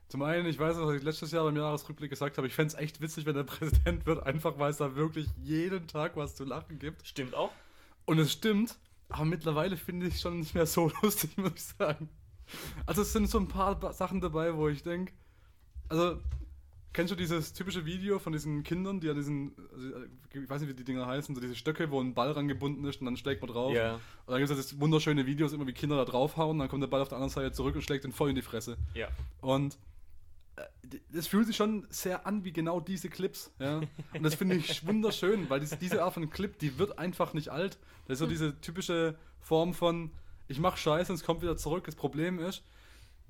zum 0.10 0.22
einen, 0.24 0.46
ich 0.48 0.60
weiß, 0.60 0.78
was 0.80 0.96
ich 0.96 1.04
letztes 1.04 1.32
Jahr 1.32 1.46
beim 1.46 1.56
Jahresrückblick 1.56 2.10
gesagt 2.10 2.38
habe, 2.38 2.48
ich 2.48 2.54
fände 2.54 2.74
es 2.74 2.80
echt 2.80 3.00
witzig, 3.02 3.26
wenn 3.26 3.36
er 3.36 3.44
Präsident 3.46 4.06
wird, 4.06 4.26
einfach 4.26 4.60
weil 4.60 4.72
es 4.72 4.78
da 4.78 4.96
wirklich 4.96 5.28
jeden 5.44 5.88
Tag 5.88 6.18
was 6.18 6.36
zu 6.36 6.44
lachen 6.44 6.78
gibt. 6.80 7.06
Stimmt 7.08 7.34
auch. 7.36 7.52
Und 8.06 8.20
es 8.20 8.32
stimmt, 8.32 8.78
aber 9.10 9.26
mittlerweile 9.26 9.78
finde 9.78 10.08
ich 10.08 10.16
es 10.16 10.22
schon 10.22 10.40
nicht 10.40 10.54
mehr 10.56 10.66
so 10.66 10.92
lustig, 11.02 11.38
muss 11.38 11.54
ich 11.56 11.64
sagen. 11.64 12.10
Also 12.88 13.04
es 13.04 13.14
sind 13.14 13.30
so 13.30 13.40
ein 13.40 13.48
paar 13.48 13.94
Sachen 13.94 14.20
dabei, 14.22 14.56
wo 14.56 14.68
ich 14.68 14.82
denke, 14.84 15.14
also 15.88 16.20
kennst 16.92 17.12
du 17.12 17.16
dieses 17.16 17.54
typische 17.54 17.86
Video 17.86 18.18
von 18.18 18.34
diesen 18.34 18.64
Kindern, 18.64 19.00
die 19.00 19.10
an 19.12 19.16
diesen, 19.16 19.52
also, 19.72 19.92
ich 20.34 20.50
weiß 20.50 20.62
nicht, 20.62 20.72
wie 20.72 20.74
die 20.76 20.84
Dinger 20.84 21.06
heißen, 21.06 21.36
so 21.36 21.40
diese 21.42 21.56
Stöcke, 21.56 21.92
wo 21.92 22.02
ein 22.02 22.16
Ball 22.16 22.32
rangebunden 22.32 22.84
ist 22.86 23.00
und 23.00 23.06
dann 23.06 23.16
schlägt 23.18 23.42
man 23.44 23.52
drauf. 23.52 23.74
Ja, 23.76 23.94
Und 23.94 24.02
dann 24.26 24.40
gibt 24.40 24.50
es 24.50 24.58
das 24.58 24.80
wunderschöne 24.80 25.28
Videos, 25.28 25.54
immer 25.54 25.68
wie 25.68 25.74
Kinder 25.74 25.98
da 25.98 26.06
draufhauen, 26.06 26.58
dann 26.58 26.68
kommt 26.68 26.82
der 26.82 26.88
Ball 26.88 27.02
auf 27.02 27.10
der 27.10 27.18
anderen 27.20 27.32
Seite 27.32 27.52
zurück 27.52 27.76
und 27.76 27.84
schlägt 27.84 28.06
ihn 28.06 28.12
voll 28.12 28.30
in 28.30 28.36
die 28.36 28.42
Fresse. 28.42 28.76
ja. 28.96 29.08
Und 29.42 29.76
äh, 29.76 29.78
d- 29.78 29.80
das 31.12 31.28
fühlt 31.28 31.48
sich 31.48 31.56
schon 31.56 31.86
sehr 31.90 32.26
an 32.26 32.44
wie 32.44 32.52
genau 32.52 32.80
diese 32.80 33.10
Clips. 33.10 33.52
Ja? 33.60 33.78
Und 34.14 34.24
das 34.24 34.36
finde 34.36 34.56
ich 34.56 34.86
wunderschön, 34.86 35.50
weil 35.50 35.60
diese, 35.60 35.78
diese 35.78 36.04
Art 36.04 36.14
von 36.14 36.30
Clip, 36.30 36.58
die 36.60 36.78
wird 36.78 36.98
einfach 37.00 37.34
nicht 37.34 37.50
alt. 37.50 37.78
Das 38.08 38.16
ist 38.16 38.20
so 38.20 38.28
diese 38.28 38.60
typische 38.62 39.16
Form 39.40 39.74
von, 39.74 40.12
ich 40.48 40.60
mache 40.60 40.78
Scheiße 40.78 41.12
und 41.12 41.16
es 41.18 41.24
kommt 41.24 41.42
wieder 41.42 41.58
zurück. 41.58 41.86
Das 41.86 41.96
Problem 41.96 42.40
ist, 42.40 42.64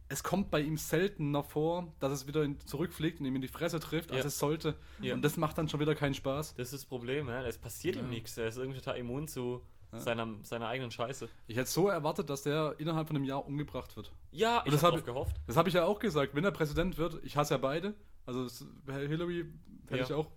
es 0.07 0.23
kommt 0.23 0.49
bei 0.49 0.61
ihm 0.61 0.77
seltener 0.77 1.43
vor, 1.43 1.93
dass 1.99 2.11
es 2.11 2.27
wieder 2.27 2.47
zurückfliegt 2.65 3.19
und 3.19 3.25
ihm 3.27 3.35
in 3.35 3.41
die 3.41 3.47
Fresse 3.47 3.79
trifft, 3.79 4.11
als 4.11 4.21
Ja. 4.21 4.27
es 4.27 4.39
sollte. 4.39 4.75
Ja. 5.01 5.13
Und 5.13 5.21
das 5.21 5.37
macht 5.37 5.57
dann 5.57 5.69
schon 5.69 5.79
wieder 5.79 5.93
keinen 5.95 6.15
Spaß. 6.15 6.55
Das 6.55 6.67
ist 6.73 6.73
das 6.73 6.85
Problem, 6.85 7.27
ja. 7.27 7.45
Es 7.45 7.57
passiert 7.57 7.95
ihm 7.95 8.09
nichts. 8.09 8.37
Er 8.37 8.47
ist 8.47 8.57
irgendwie 8.57 8.79
total 8.79 8.97
immun 8.97 9.27
zu 9.27 9.61
Ja. 9.91 9.99
seiner, 9.99 10.27
seiner 10.43 10.67
eigenen 10.67 10.91
Scheiße. 10.91 11.27
Ich 11.47 11.57
hätte 11.57 11.69
so 11.69 11.87
erwartet, 11.87 12.29
dass 12.29 12.43
der 12.43 12.75
innerhalb 12.77 13.07
von 13.07 13.15
einem 13.15 13.25
Jahr 13.25 13.45
umgebracht 13.45 13.95
wird. 13.95 14.11
Ja, 14.31 14.63
ich 14.65 14.73
habe 14.83 14.97
hab 14.97 15.05
gehofft. 15.05 15.35
Das 15.47 15.57
habe 15.57 15.67
ich 15.69 15.75
ja 15.75 15.85
auch 15.85 15.99
gesagt. 15.99 16.35
Wenn 16.35 16.43
er 16.43 16.51
Präsident 16.51 16.97
wird, 16.97 17.19
ich 17.23 17.35
hasse 17.37 17.55
ja 17.55 17.57
beide. 17.57 17.95
Also 18.25 18.47
Hillary 18.87 19.45
hätte 19.87 19.97
Ja. 19.97 20.03
ich 20.05 20.13
auch. 20.13 20.27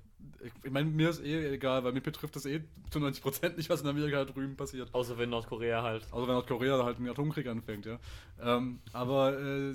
Ich, 0.64 0.70
meine, 0.70 0.88
mir 0.88 1.10
ist 1.10 1.20
eh 1.22 1.52
egal, 1.52 1.82
weil 1.84 1.92
mich 1.92 2.02
betrifft 2.04 2.34
das 2.36 2.46
eh 2.46 2.62
zu 2.90 3.00
90% 3.00 3.56
nicht, 3.56 3.68
was 3.68 3.82
in 3.82 3.88
Amerika 3.88 4.24
drüben 4.24 4.56
passiert. 4.56 4.88
Außer 4.94 5.18
wenn 5.18 5.30
Nordkorea 5.30 5.82
halt. 5.82 6.06
Außer 6.12 6.26
wenn 6.28 6.34
Nordkorea 6.34 6.82
halt 6.84 6.96
einen 6.98 7.08
Atomkrieg 7.10 7.46
anfängt, 7.48 7.84
ja. 7.86 7.98
Ähm, 8.40 8.80
aber 8.92 9.38
äh, 9.38 9.74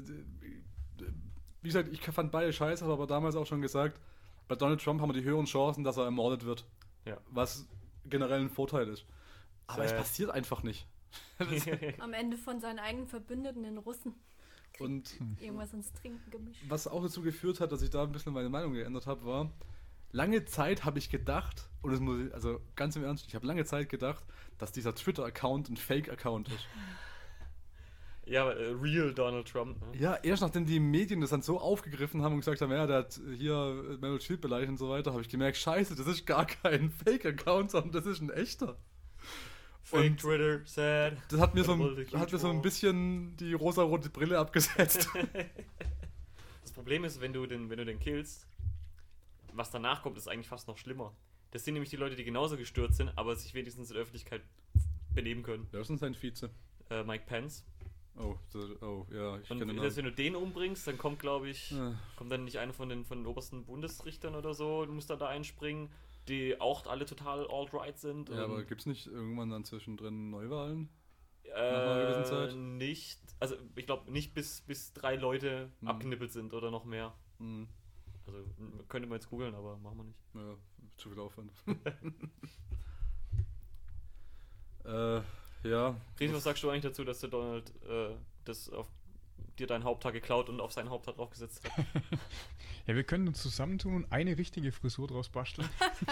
wie 1.62 1.68
gesagt, 1.68 1.90
ich 1.92 2.02
fand 2.02 2.32
beide 2.32 2.54
scheiße, 2.54 2.84
habe 2.84 2.94
aber 2.94 3.08
damals 3.08 3.36
auch 3.36 3.46
schon 3.46 3.62
gesagt, 3.62 4.00
bei 4.48 4.56
Donald 4.56 4.82
Trump 4.82 5.02
haben 5.02 5.10
wir 5.10 5.20
die 5.22 5.24
höheren 5.28 5.46
Chancen, 5.46 5.84
dass 5.84 5.98
er 5.98 6.06
ermordet 6.06 6.46
wird. 6.46 6.66
Ja. 7.06 7.18
Was 7.30 7.68
generell 8.06 8.40
ein 8.40 8.50
Vorteil 8.50 8.88
ist. 8.88 9.06
Aber 9.68 9.84
es 9.84 9.94
passiert 9.94 10.30
einfach 10.32 10.64
nicht. 10.64 10.88
Am 12.00 12.14
Ende 12.14 12.38
von 12.38 12.60
seinen 12.60 12.80
eigenen 12.80 13.08
Verbündeten, 13.08 13.64
den 13.64 13.78
Russen, 13.78 14.14
Und 14.80 15.20
irgendwas 15.40 15.74
ins 15.74 15.92
Trinken 15.94 16.30
gemischt. 16.32 16.62
was 16.68 16.88
auch 16.88 17.02
dazu 17.02 17.22
geführt 17.22 17.60
hat, 17.60 17.72
dass 17.72 17.82
ich 17.82 17.90
da 17.90 18.04
ein 18.04 18.12
bisschen 18.12 18.34
meine 18.34 18.50
Meinung 18.50 18.74
geändert 18.74 19.08
habe, 19.08 19.26
war, 19.26 19.52
lange 20.12 20.46
Zeit 20.46 20.86
habe 20.86 21.00
ich 21.00 21.10
gedacht, 21.10 21.70
und 21.82 21.92
das 21.92 22.00
muss 22.00 22.20
ich, 22.20 22.34
also 22.34 22.62
ganz 22.76 22.96
im 22.96 23.04
Ernst, 23.04 23.26
ich 23.28 23.36
habe 23.36 23.46
lange 23.46 23.66
Zeit 23.66 23.90
gedacht, 23.90 24.24
dass 24.58 24.72
dieser 24.72 24.96
Twitter-Account 24.96 25.70
ein 25.70 25.78
Fake-Account 25.78 26.50
ist. 26.50 26.66
ja, 28.26 28.44
aber, 28.44 28.58
äh, 28.58 28.72
real 28.72 29.14
Donald 29.14 29.48
Trump. 29.48 29.80
Ne? 29.80 30.00
Ja, 30.00 30.16
erst 30.16 30.42
nachdem 30.42 30.66
die 30.66 30.80
Medien 30.80 31.22
das 31.22 31.30
dann 31.30 31.42
so 31.42 31.60
aufgegriffen 31.60 32.22
haben 32.22 32.34
und 32.34 32.40
gesagt 32.40 32.62
haben, 32.62 32.72
ja, 32.72 32.88
der 32.88 32.98
hat 32.98 33.20
hier 33.38 33.98
Meryl 34.02 34.22
Streep 34.22 34.42
beleidigt 34.42 34.70
und 34.70 34.78
so 34.78 34.90
weiter, 34.90 35.12
habe 35.12 35.22
ich 35.22 35.30
gemerkt, 35.30 35.58
scheiße, 35.58 35.96
das 35.96 36.08
ist 36.08 36.26
gar 36.26 36.46
kein 36.46 36.90
Fake-Account, 37.06 37.72
sondern 37.72 37.92
das 37.92 38.06
ist 38.06 38.22
ein 38.22 38.30
echter. 38.30 38.78
Fake 39.90 40.12
Und- 40.12 40.20
Twitter, 40.20 40.60
sad. 40.66 41.18
Das 41.30 41.40
hat 41.40 41.56
mir 41.56 41.64
so 41.64 41.74
the 41.96 42.06
ein, 42.14 42.20
hat 42.20 42.32
mir 42.32 42.38
so 42.38 42.50
ein 42.50 42.62
bisschen 42.62 43.38
die 43.38 43.54
rosarote 43.54 44.10
Brille 44.10 44.38
abgesetzt. 44.38 45.08
Das 46.62 46.72
Problem 46.74 47.06
ist, 47.06 47.22
wenn 47.22 47.32
du 47.34 47.46
den, 47.48 47.70
wenn 47.70 47.78
du 47.78 47.86
den 47.86 47.98
killst, 48.00 48.46
was 49.54 49.72
danach 49.72 50.04
kommt, 50.04 50.18
ist 50.18 50.28
eigentlich 50.28 50.48
fast 50.50 50.68
noch 50.68 50.78
schlimmer. 50.78 51.14
Das 51.52 51.64
sind 51.64 51.74
nämlich 51.74 51.90
die 51.90 51.96
Leute, 51.96 52.16
die 52.16 52.24
genauso 52.26 52.58
gestört 52.58 52.94
sind, 52.94 53.12
aber 53.18 53.36
sich 53.36 53.54
wenigstens 53.54 53.90
in 53.90 53.94
der 53.96 54.04
Öffentlichkeit 54.04 54.42
benehmen 55.16 55.42
können. 55.42 55.66
Wer 55.72 55.80
ist 55.82 55.88
denn 55.88 55.98
sein 55.98 56.14
Vize? 56.14 56.50
Äh, 56.90 57.04
Mike 57.04 57.24
Pence. 57.26 57.66
Oh, 58.20 58.36
das, 58.52 58.64
oh 58.82 59.08
ja, 59.12 59.38
ich 59.40 59.50
Und 59.50 59.60
kenne 59.60 59.78
wenn 59.96 60.06
du 60.06 60.12
den 60.12 60.36
umbringst, 60.36 60.86
dann 60.88 60.98
kommt, 60.98 61.20
glaube 61.20 61.50
ich, 61.50 61.72
Äh, 61.72 61.94
kommt 62.18 62.32
dann 62.32 62.44
nicht 62.44 62.58
einer 62.60 62.74
von 62.74 62.90
den, 62.90 63.06
von 63.06 63.20
den 63.20 63.26
obersten 63.28 63.64
Bundesrichtern 63.66 64.36
oder 64.36 64.54
so, 64.54 64.82
und 64.82 64.90
muss 64.94 65.08
dann 65.08 65.20
da 65.20 65.28
einspringen, 65.30 65.90
die 66.28 66.60
auch 66.60 66.86
alle 66.88 67.06
total 67.06 67.48
alt-right 67.48 67.98
sind. 67.98 68.30
Ja, 68.30 68.44
aber 68.44 68.64
gibt 68.64 68.82
es 68.82 68.86
nicht 68.88 69.08
irgendwann 69.08 69.50
dann 69.50 69.64
zwischendrin 69.66 70.30
Neuwahlen? 70.30 70.90
einer 71.56 72.00
äh, 72.00 72.04
gewissen 72.06 72.26
Zeit? 72.26 72.56
nicht, 72.56 73.20
also 73.40 73.56
ich 73.76 73.86
glaube 73.86 74.12
nicht 74.12 74.34
bis, 74.34 74.62
bis 74.62 74.92
drei 74.94 75.16
Leute 75.16 75.72
Hm. 75.80 75.88
abgenippelt 75.88 76.32
sind 76.34 76.54
oder 76.54 76.70
noch 76.72 76.84
mehr. 76.84 77.14
Hm, 77.40 77.68
Also 78.26 78.44
könnte 78.90 79.08
man 79.08 79.16
jetzt 79.18 79.30
googeln, 79.30 79.56
aber 79.56 79.78
machen 79.78 79.98
wir 79.98 80.04
nicht. 80.04 80.20
ja, 80.36 80.56
zu 80.98 81.10
viel 81.10 81.20
Aufwand. 81.20 81.52
äh, 84.86 85.22
Ja. 85.64 85.96
Chris, 86.18 86.34
was 86.34 86.44
sagst 86.44 86.64
du 86.64 86.70
eigentlich 86.70 86.84
dazu, 86.84 87.04
dass 87.04 87.20
der 87.20 87.30
Donald 87.30 87.72
äh, 87.86 88.16
das 88.46 88.70
auf 88.70 88.88
dir 89.60 89.68
dein 89.68 89.84
Haupthaar 89.84 90.12
geklaut 90.12 90.50
und 90.50 90.60
auf 90.62 90.72
sein 90.72 90.90
Haupthaar 90.90 91.14
draufgesetzt 91.16 91.62
hat? 91.66 91.86
Ja, 92.88 92.96
wir 92.96 93.04
können 93.04 93.28
uns 93.28 93.42
zusammentun 93.42 93.96
und 93.96 94.12
eine 94.14 94.38
richtige 94.38 94.72
Frisur 94.72 95.08
draus 95.10 95.28
basteln. 95.28 95.68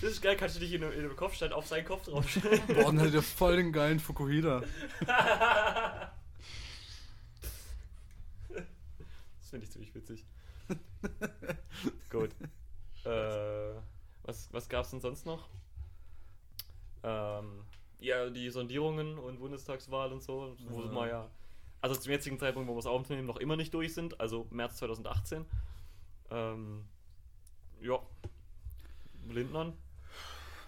Das 0.00 0.12
ist 0.12 0.22
geil, 0.22 0.36
kannst 0.36 0.54
du 0.56 0.60
dich 0.60 0.72
in, 0.74 0.82
in 0.82 1.02
den 1.02 1.16
Kopf 1.16 1.34
stellen, 1.34 1.52
auf 1.52 1.66
seinen 1.66 1.84
Kopf 1.84 2.04
draufstellen. 2.04 2.62
Boah, 2.68 2.84
dann 2.84 2.98
hättet 2.98 3.14
ihr 3.14 3.22
voll 3.22 3.56
den 3.56 3.72
geilen 3.72 3.98
Fukuhida. 3.98 4.62
Das 9.38 9.50
finde 9.50 9.64
ich 9.66 9.72
ziemlich 9.72 9.94
witzig. 9.94 10.24
Gut. 12.10 12.30
Äh, 13.04 13.74
was 14.24 14.48
was 14.52 14.68
gab 14.68 14.84
es 14.84 14.90
denn 14.90 15.00
sonst 15.00 15.26
noch? 15.26 15.48
Ähm, 17.02 17.64
ja, 18.00 18.28
die 18.30 18.50
Sondierungen 18.50 19.18
und 19.18 19.38
Bundestagswahl 19.38 20.12
und 20.12 20.22
so, 20.22 20.56
wo 20.68 20.82
Ja. 20.82 20.90
wir 20.92 21.06
ja, 21.08 21.30
also 21.80 21.94
zum 21.94 22.10
jetzigen 22.12 22.38
Zeitpunkt, 22.38 22.68
wo 22.68 22.74
wir 22.74 22.78
es 22.78 22.86
aufnehmen, 22.86 23.26
noch 23.26 23.36
immer 23.36 23.56
nicht 23.56 23.72
durch 23.74 23.94
sind, 23.94 24.20
also 24.20 24.46
März 24.50 24.76
2018. 24.76 25.44
Ähm, 26.30 26.84
ja. 27.80 27.98
Lindnern, 29.28 29.72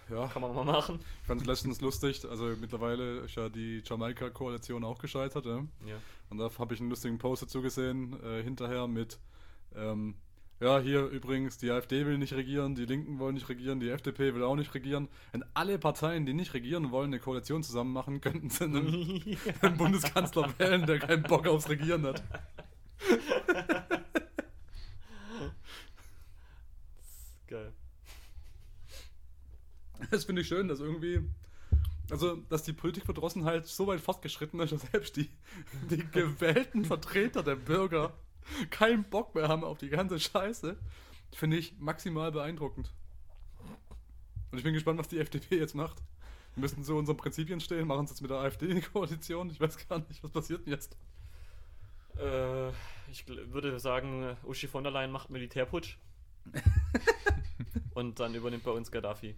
Ja, 0.09 0.27
kann 0.27 0.41
man 0.41 0.53
mal 0.53 0.65
machen. 0.65 0.99
ich 1.21 1.27
fand 1.27 1.41
es 1.41 1.47
letztens 1.47 1.81
lustig. 1.81 2.25
Also 2.29 2.45
mittlerweile 2.59 3.19
ist 3.19 3.35
ja 3.35 3.47
die 3.49 3.81
Jamaika-Koalition 3.85 4.83
auch 4.83 4.99
gescheitert. 4.99 5.45
Ja? 5.45 5.65
Ja. 5.85 5.95
Und 6.29 6.37
da 6.39 6.49
habe 6.57 6.73
ich 6.73 6.79
einen 6.81 6.89
lustigen 6.89 7.17
Post 7.17 7.43
dazu 7.43 7.61
gesehen, 7.61 8.21
äh, 8.23 8.43
hinterher 8.43 8.87
mit, 8.87 9.17
ähm, 9.75 10.15
ja, 10.59 10.79
hier 10.79 11.05
übrigens, 11.05 11.57
die 11.57 11.71
AfD 11.71 12.05
will 12.05 12.17
nicht 12.17 12.33
regieren, 12.33 12.75
die 12.75 12.85
Linken 12.85 13.17
wollen 13.17 13.35
nicht 13.35 13.47
regieren, 13.47 13.79
die 13.79 13.89
FDP 13.89 14.35
will 14.35 14.43
auch 14.43 14.57
nicht 14.57 14.73
regieren. 14.73 15.07
Wenn 15.31 15.45
alle 15.53 15.79
Parteien, 15.79 16.25
die 16.25 16.33
nicht 16.33 16.53
regieren 16.53 16.91
wollen, 16.91 17.13
eine 17.13 17.21
Koalition 17.21 17.63
zusammen 17.63 17.93
machen, 17.93 18.19
könnten 18.19 18.49
sie 18.49 18.65
einen, 18.65 19.37
einen 19.61 19.77
Bundeskanzler 19.77 20.53
wählen, 20.57 20.85
der 20.85 20.99
keinen 20.99 21.23
Bock 21.23 21.47
aufs 21.47 21.69
Regieren 21.69 22.05
hat. 22.05 22.21
Geil. 27.47 27.73
Das 30.11 30.25
finde 30.25 30.41
ich 30.41 30.47
schön, 30.47 30.67
dass 30.67 30.81
irgendwie, 30.81 31.21
also, 32.11 32.35
dass 32.35 32.63
die 32.63 32.73
Politikverdrossenheit 32.73 33.65
so 33.65 33.87
weit 33.87 34.01
fortgeschritten 34.01 34.59
ist, 34.59 34.73
dass 34.73 34.81
selbst 34.91 35.15
die, 35.15 35.29
die 35.89 36.05
gewählten 36.11 36.83
Vertreter 36.83 37.43
der 37.43 37.55
Bürger 37.55 38.13
keinen 38.69 39.03
Bock 39.03 39.35
mehr 39.35 39.47
haben 39.47 39.63
auf 39.63 39.77
die 39.77 39.89
ganze 39.89 40.19
Scheiße, 40.19 40.77
finde 41.33 41.57
ich 41.57 41.73
maximal 41.79 42.31
beeindruckend. 42.31 42.91
Und 44.51 44.57
ich 44.57 44.63
bin 44.63 44.73
gespannt, 44.73 44.99
was 44.99 45.07
die 45.07 45.19
FDP 45.19 45.57
jetzt 45.57 45.75
macht. 45.75 46.01
Wir 46.55 46.61
müssen 46.61 46.83
zu 46.83 46.95
unseren 46.95 47.17
Prinzipien 47.17 47.59
stehen, 47.61 47.87
machen 47.87 48.05
es 48.05 48.09
jetzt 48.11 48.21
mit 48.21 48.31
der 48.31 48.37
AfD 48.39 48.65
in 48.67 48.75
die 48.77 48.81
Koalition. 48.81 49.49
Ich 49.51 49.59
weiß 49.59 49.87
gar 49.87 49.99
nicht, 49.99 50.23
was 50.23 50.31
passiert 50.31 50.65
denn 50.65 50.73
jetzt. 50.73 50.97
Äh, 52.17 52.69
ich 53.11 53.27
würde 53.27 53.79
sagen, 53.79 54.35
Uschi 54.43 54.67
von 54.67 54.83
der 54.83 54.91
Leyen 54.91 55.11
macht 55.11 55.29
Militärputsch. 55.29 55.97
und 57.93 58.19
dann 58.19 58.33
übernimmt 58.33 58.63
bei 58.63 58.71
uns 58.71 58.91
Gaddafi. 58.91 59.35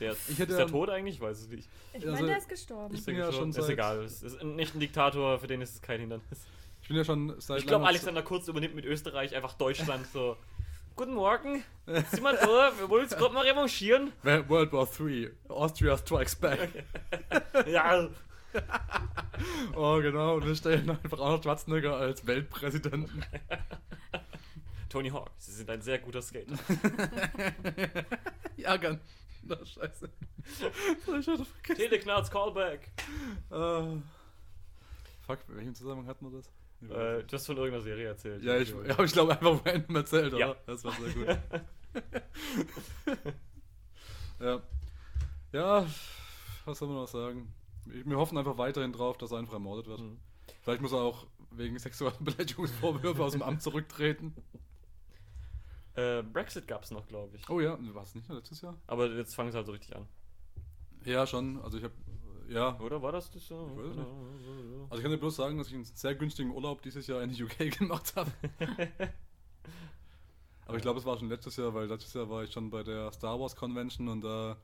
Der 0.00 0.12
ist, 0.12 0.28
Ich 0.30 0.38
hätte 0.38 0.52
ist 0.52 0.58
der 0.58 0.66
ja- 0.66 0.70
tot 0.72 0.88
eigentlich? 0.90 1.16
Ich 1.16 1.20
weiß 1.20 1.38
es 1.40 1.48
nicht. 1.48 1.68
Ich 1.92 1.96
Also, 2.04 2.12
meine, 2.12 2.26
der 2.28 2.38
ist 2.38 2.48
gestorben. 2.48 2.94
ich 2.94 3.00
Ist 3.00 3.06
bin 3.06 3.16
ja 3.16 3.26
gestorben? 3.26 3.52
schon 3.52 3.62
ist 3.64 3.68
egal. 3.68 3.98
Es 4.04 4.22
ist 4.22 4.42
nicht 4.42 4.74
ein 4.74 4.80
Diktator, 4.80 5.38
für 5.38 5.46
den 5.46 5.60
ist 5.60 5.74
es 5.74 5.82
kein 5.82 6.00
Hindernis. 6.00 6.46
Ich 6.88 6.90
bin 6.90 6.96
ja 6.96 7.04
schon 7.04 7.38
seit 7.38 7.58
Ich 7.58 7.66
glaube, 7.66 7.86
Alexander 7.86 8.22
Kurz 8.22 8.48
übernimmt 8.48 8.74
mit 8.74 8.86
Österreich 8.86 9.36
einfach 9.36 9.52
Deutschland 9.52 10.06
so. 10.10 10.38
Guten 10.96 11.12
Morgen, 11.12 11.62
sind 11.84 12.22
wir 12.22 12.32
da? 12.32 12.72
Wir 12.78 12.88
wollen 12.88 13.04
uns 13.04 13.14
gerade 13.14 13.34
mal 13.34 13.44
revanchieren. 13.44 14.10
World 14.22 14.72
War 14.72 14.88
III. 14.98 15.30
Austria 15.48 15.98
strikes 15.98 16.34
back. 16.36 16.70
Ja, 17.66 18.08
Oh, 19.76 20.00
genau. 20.00 20.36
Und 20.36 20.46
wir 20.46 20.54
stellen 20.54 20.88
einfach 20.88 21.20
Arnold 21.20 21.44
Schwarzenegger 21.44 21.94
als 21.94 22.26
Weltpräsidenten. 22.26 23.22
Tony 24.88 25.10
Hawk, 25.10 25.30
Sie 25.36 25.52
sind 25.52 25.68
ein 25.68 25.82
sehr 25.82 25.98
guter 25.98 26.22
Skater. 26.22 26.56
Ja, 28.56 28.78
ganz. 28.78 29.02
Na, 29.42 29.58
scheiße. 29.62 30.08
Teleknarz 31.76 32.30
Callback. 32.30 32.90
Äh, 33.50 33.98
fuck, 35.26 35.38
in 35.50 35.56
welchem 35.58 35.74
Zusammenhang 35.74 36.06
hatten 36.06 36.32
wir 36.32 36.38
das? 36.38 36.50
Äh, 36.82 37.24
du 37.24 37.32
hast 37.32 37.46
von 37.46 37.56
irgendeiner 37.56 37.82
Serie 37.82 38.06
erzählt. 38.08 38.42
ja, 38.42 38.56
ich, 38.56 38.70
ja, 38.70 39.02
ich 39.02 39.12
glaube 39.12 39.32
einfach 39.32 39.64
random 39.66 39.96
erzählt, 39.96 40.32
oder? 40.32 40.46
Ja. 40.48 40.56
Das 40.66 40.84
war 40.84 40.92
sehr 40.92 41.12
gut. 41.12 41.38
ja. 44.40 44.62
Ja, 45.52 45.86
was 46.64 46.78
soll 46.78 46.88
man 46.88 46.98
noch 46.98 47.08
sagen? 47.08 47.52
Wir 47.84 48.16
hoffen 48.18 48.36
einfach 48.36 48.58
weiterhin 48.58 48.92
drauf, 48.92 49.16
dass 49.18 49.32
er 49.32 49.38
einfach 49.38 49.54
ermordet 49.54 49.86
wird. 49.86 50.00
Mhm. 50.00 50.18
Vielleicht 50.62 50.82
muss 50.82 50.92
er 50.92 50.98
auch 50.98 51.26
wegen 51.50 51.78
sexueller 51.78 52.14
Beleidigungsvorwürfe 52.20 53.24
aus 53.24 53.32
dem 53.32 53.42
Amt 53.42 53.62
zurücktreten. 53.62 54.34
Äh, 55.94 56.22
Brexit 56.22 56.68
gab 56.68 56.84
es 56.84 56.90
noch, 56.90 57.08
glaube 57.08 57.36
ich. 57.36 57.48
Oh 57.48 57.60
ja, 57.60 57.76
war 57.94 58.04
es 58.04 58.14
nicht 58.14 58.28
letztes 58.28 58.60
Jahr? 58.60 58.76
Aber 58.86 59.08
jetzt 59.10 59.34
fangen 59.34 59.50
sie 59.50 59.56
halt 59.56 59.66
so 59.66 59.72
richtig 59.72 59.96
an. 59.96 60.06
Ja, 61.04 61.26
schon. 61.26 61.60
Also 61.62 61.78
ich 61.78 61.84
habe, 61.84 61.94
ja. 62.48 62.78
Oder 62.80 63.02
war 63.02 63.12
das 63.12 63.30
das 63.30 63.46
so? 63.46 63.70
Ich 63.72 63.78
weiß 63.78 63.96
nicht. 63.96 64.06
Also 64.90 64.96
ich 64.96 65.02
kann 65.02 65.10
dir 65.10 65.18
bloß 65.18 65.36
sagen, 65.36 65.58
dass 65.58 65.68
ich 65.68 65.74
einen 65.74 65.84
sehr 65.84 66.14
günstigen 66.14 66.50
Urlaub 66.50 66.82
dieses 66.82 67.06
Jahr 67.06 67.22
in 67.22 67.30
die 67.30 67.42
UK 67.42 67.70
gemacht 67.78 68.14
habe. 68.16 68.30
Aber 70.66 70.76
ich 70.76 70.82
glaube, 70.82 70.98
es 70.98 71.06
war 71.06 71.16
schon 71.18 71.28
letztes 71.28 71.56
Jahr, 71.56 71.72
weil 71.72 71.86
letztes 71.86 72.12
Jahr 72.12 72.28
war 72.28 72.44
ich 72.44 72.52
schon 72.52 72.68
bei 72.70 72.82
der 72.82 73.10
Star 73.12 73.40
Wars 73.40 73.56
Convention 73.56 74.08
und 74.08 74.22
da 74.22 74.56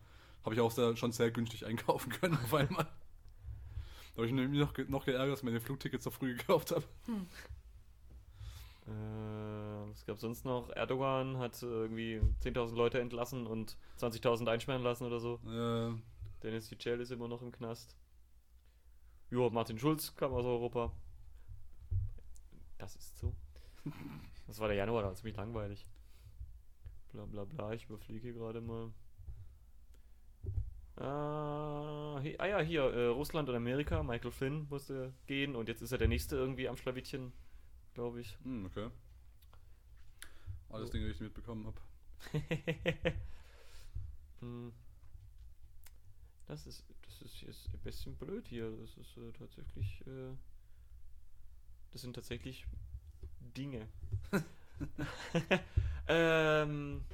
habe 0.44 0.54
ich 0.54 0.60
auch 0.60 0.70
sehr, 0.70 0.94
schon 0.96 1.12
sehr 1.12 1.30
günstig 1.30 1.64
einkaufen 1.64 2.10
können 2.20 2.34
auf 2.34 2.52
einmal. 2.52 2.84
Da 4.14 4.22
habe 4.22 4.26
ich 4.26 4.32
mich 4.32 4.60
noch, 4.60 4.76
noch 4.88 5.04
geärgert, 5.04 5.32
dass 5.32 5.40
ich 5.40 5.44
mir 5.44 5.52
den 5.52 5.60
Flugticket 5.60 6.02
so 6.02 6.10
früh 6.10 6.36
gekauft 6.36 6.72
habe. 6.72 6.84
Äh, 8.86 9.90
was 9.90 10.04
gab 10.04 10.18
sonst 10.18 10.44
noch? 10.44 10.70
Erdogan 10.70 11.38
hat 11.38 11.62
äh, 11.62 11.66
irgendwie 11.66 12.20
10.000 12.42 12.74
Leute 12.74 13.00
entlassen 13.00 13.46
und 13.46 13.76
20.000 13.98 14.46
einsperren 14.46 14.82
lassen 14.82 15.06
oder 15.06 15.20
so. 15.20 15.40
Äh, 15.46 15.94
Dennis 16.44 16.70
Yücel 16.70 17.00
ist 17.00 17.10
immer 17.10 17.26
noch 17.26 17.42
im 17.42 17.50
Knast. 17.50 17.96
Jo, 19.30 19.50
Martin 19.50 19.78
Schulz 19.78 20.14
kam 20.16 20.32
aus 20.32 20.46
Europa. 20.46 20.90
Das 22.78 22.96
ist 22.96 23.18
so. 23.18 23.34
Das 24.46 24.58
war 24.58 24.68
der 24.68 24.76
Januar, 24.76 25.02
da 25.02 25.08
war 25.08 25.14
ziemlich 25.14 25.36
langweilig. 25.36 25.86
Bla 27.12 27.24
bla 27.24 27.44
bla, 27.46 27.72
ich 27.72 27.86
überfliege 27.86 28.20
hier 28.20 28.32
gerade 28.34 28.60
mal. 28.60 28.92
Ah, 30.96 32.18
hi- 32.22 32.36
ah 32.38 32.46
ja, 32.46 32.60
hier, 32.60 32.82
äh, 32.84 33.06
Russland 33.08 33.48
und 33.48 33.54
Amerika. 33.56 34.02
Michael 34.02 34.30
Flynn 34.30 34.66
musste 34.70 35.12
gehen 35.26 35.56
und 35.56 35.68
jetzt 35.68 35.82
ist 35.82 35.92
er 35.92 35.98
der 35.98 36.08
nächste 36.08 36.36
irgendwie 36.36 36.68
am 36.68 36.76
Schlawittchen, 36.76 37.32
glaube 37.94 38.20
ich. 38.20 38.38
hm, 38.44 38.66
okay. 38.66 38.90
Alles 40.68 40.90
Dinge, 40.90 41.06
die 41.06 41.12
ich 41.12 41.20
mitbekommen 41.20 41.66
habe. 41.66 41.80
Hm. 44.40 44.70
Das 46.46 46.66
ist, 46.66 46.84
das 47.02 47.22
ist 47.22 47.40
jetzt 47.42 47.68
ein 47.72 47.78
bisschen 47.80 48.16
blöd 48.16 48.46
hier. 48.48 48.70
Das 48.80 48.96
ist 48.96 49.16
äh, 49.16 49.32
tatsächlich, 49.32 50.00
äh, 50.06 50.34
das 51.92 52.02
sind 52.02 52.14
tatsächlich 52.14 52.66
Dinge. 53.56 53.88
ähm, 56.08 57.04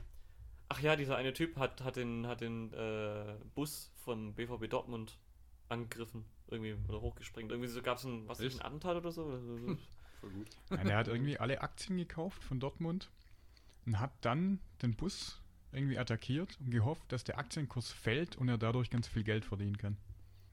ach 0.68 0.80
ja, 0.80 0.96
dieser 0.96 1.16
eine 1.16 1.32
Typ 1.32 1.56
hat, 1.56 1.82
hat 1.82 1.96
den, 1.96 2.26
hat 2.26 2.40
den 2.40 2.72
äh, 2.72 3.36
Bus 3.54 3.92
vom 3.96 4.34
BVB 4.34 4.68
Dortmund 4.68 5.18
angegriffen. 5.68 6.24
Irgendwie, 6.48 6.74
oder 6.88 7.00
hochgesprengt. 7.00 7.50
Irgendwie 7.52 7.68
so 7.68 7.80
gab 7.82 7.98
es 7.98 8.04
ein, 8.04 8.26
was, 8.26 8.40
Echt? 8.40 8.58
ein 8.60 8.66
Attentat 8.66 8.96
oder 8.96 9.12
so? 9.12 9.24
Oder 9.26 9.38
so- 9.40 9.76
Voll 10.20 10.30
gut. 10.30 10.48
Nein, 10.68 10.88
er 10.88 10.98
hat 10.98 11.08
irgendwie 11.08 11.38
alle 11.38 11.62
Aktien 11.62 11.96
gekauft 11.96 12.44
von 12.44 12.60
Dortmund 12.60 13.10
und 13.86 13.98
hat 14.00 14.12
dann 14.20 14.60
den 14.82 14.94
Bus 14.94 15.40
irgendwie 15.72 15.98
attackiert 15.98 16.56
und 16.60 16.70
gehofft, 16.70 17.10
dass 17.12 17.24
der 17.24 17.38
Aktienkurs 17.38 17.90
fällt 17.90 18.36
und 18.36 18.48
er 18.48 18.58
dadurch 18.58 18.90
ganz 18.90 19.06
viel 19.08 19.22
Geld 19.24 19.44
verdienen 19.44 19.76
kann. 19.78 19.96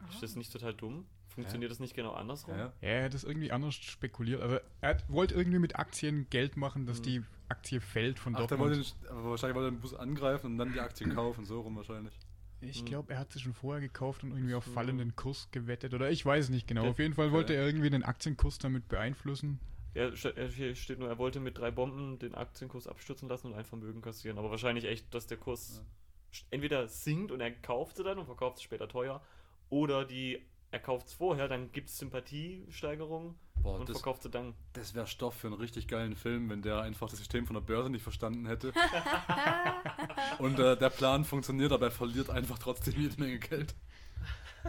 Ist 0.09 0.21
das 0.23 0.35
nicht 0.35 0.51
total 0.51 0.73
dumm? 0.73 1.05
Funktioniert 1.27 1.69
das 1.71 1.79
nicht 1.79 1.93
genau 1.95 2.13
andersrum? 2.13 2.55
Ja, 2.55 2.59
ja. 2.59 2.73
Ja, 2.81 2.89
er 2.89 3.05
hat 3.05 3.13
das 3.13 3.23
irgendwie 3.23 3.51
anders 3.51 3.75
spekuliert. 3.75 4.41
Also 4.41 4.57
er 4.81 4.89
hat, 4.89 5.09
wollte 5.09 5.35
irgendwie 5.35 5.59
mit 5.59 5.77
Aktien 5.77 6.27
Geld 6.29 6.57
machen, 6.57 6.85
dass 6.85 6.99
Mhm. 6.99 7.03
die 7.03 7.23
Aktie 7.49 7.79
fällt 7.79 8.17
von 8.19 8.33
Ach, 8.35 8.47
der 8.47 8.57
wollte 8.59 8.77
Dortmund. 8.77 9.03
den, 9.03 9.09
aber 9.09 9.29
wahrscheinlich 9.31 9.55
wollte 9.55 9.67
er 9.67 9.71
den 9.71 9.79
Bus 9.81 9.93
angreifen 9.93 10.45
und 10.47 10.57
dann 10.57 10.73
die 10.73 10.79
Aktien 10.79 11.13
kaufen, 11.13 11.45
so 11.45 11.61
rum 11.61 11.75
wahrscheinlich. 11.75 12.13
Ich 12.59 12.81
Mhm. 12.81 12.85
glaube, 12.87 13.13
er 13.13 13.19
hat 13.19 13.31
sie 13.31 13.39
schon 13.39 13.53
vorher 13.53 13.81
gekauft 13.81 14.23
und 14.23 14.31
irgendwie 14.31 14.55
auf 14.55 14.63
fallenden 14.65 15.15
Kurs 15.15 15.47
gewettet. 15.51 15.93
Oder 15.93 16.09
ich 16.09 16.25
weiß 16.25 16.49
nicht 16.49 16.67
genau. 16.67 16.81
Der- 16.83 16.91
Auf 16.91 16.99
jeden 16.99 17.13
Fall 17.13 17.31
wollte 17.31 17.53
er 17.53 17.65
irgendwie 17.67 17.91
den 17.91 18.03
Aktienkurs 18.03 18.57
damit 18.57 18.87
beeinflussen. 18.87 19.59
Ja, 19.97 20.29
äh, 20.29 20.49
hier 20.49 20.75
steht 20.75 20.99
nur, 20.99 21.09
er 21.09 21.17
wollte 21.17 21.39
mit 21.39 21.57
drei 21.57 21.71
Bomben 21.71 22.19
den 22.19 22.35
Aktienkurs 22.35 22.87
abstürzen 22.87 23.27
lassen 23.27 23.47
und 23.47 23.53
ein 23.55 23.65
Vermögen 23.65 24.01
kassieren. 24.01 24.37
Aber 24.37 24.51
wahrscheinlich 24.51 24.85
echt, 24.85 25.13
dass 25.13 25.25
der 25.27 25.37
Kurs 25.37 25.83
st- 26.31 26.45
entweder 26.51 26.87
sinkt 26.87 27.31
und 27.31 27.41
er 27.41 27.51
kauft 27.51 27.97
sie 27.97 28.03
dann 28.03 28.19
und 28.19 28.25
verkauft 28.25 28.57
es 28.57 28.63
später 28.63 28.87
teuer, 28.87 29.21
oder 29.69 30.05
die 30.05 30.45
er 30.69 30.79
kauft 30.79 31.07
es 31.07 31.13
vorher, 31.13 31.47
dann 31.47 31.71
gibt 31.71 31.89
es 31.89 31.97
Sympathiesteigerung 31.97 33.35
Boah, 33.55 33.79
und 33.79 33.89
das, 33.89 33.97
verkauft 33.97 34.23
sie 34.23 34.29
dann. 34.29 34.53
das 34.73 34.93
wäre 34.93 35.07
Stoff 35.07 35.33
für 35.33 35.47
einen 35.47 35.55
richtig 35.55 35.87
geilen 35.87 36.15
Film, 36.15 36.49
wenn 36.49 36.61
der 36.61 36.81
einfach 36.81 37.09
das 37.09 37.19
System 37.19 37.47
von 37.47 37.53
der 37.55 37.61
Börse 37.61 37.89
nicht 37.89 38.03
verstanden 38.03 38.45
hätte. 38.45 38.73
und 40.39 40.59
äh, 40.59 40.77
der 40.77 40.89
Plan 40.89 41.23
funktioniert, 41.25 41.71
aber 41.71 41.87
er 41.87 41.91
verliert 41.91 42.29
einfach 42.29 42.59
trotzdem 42.59 42.99
jede 42.99 43.19
Menge 43.19 43.39
Geld. 43.39 43.75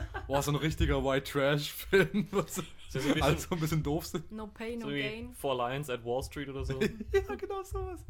Boah, 0.27 0.43
so 0.43 0.51
ein 0.53 0.57
richtiger 0.57 1.03
White 1.05 1.31
Trash-Film, 1.33 2.29
wo 2.33 2.43
so 2.43 2.63
So 2.91 2.99
ein 2.99 3.05
bisschen 3.05 3.23
alle 3.23 3.39
so 3.39 3.55
ein 3.55 3.61
bisschen 3.61 3.83
doof 3.83 4.07
sind. 4.07 4.31
No 4.33 4.47
pain, 4.47 4.79
no 4.79 4.87
so 4.87 4.93
wie 4.95 5.03
gain. 5.03 5.35
Four 5.35 5.57
Lions 5.57 5.91
at 5.91 6.05
Wall 6.05 6.23
Street 6.23 6.49
oder 6.49 6.65
so. 6.65 6.81
ja, 7.13 7.35
genau 7.37 7.63
sowas. 7.63 8.05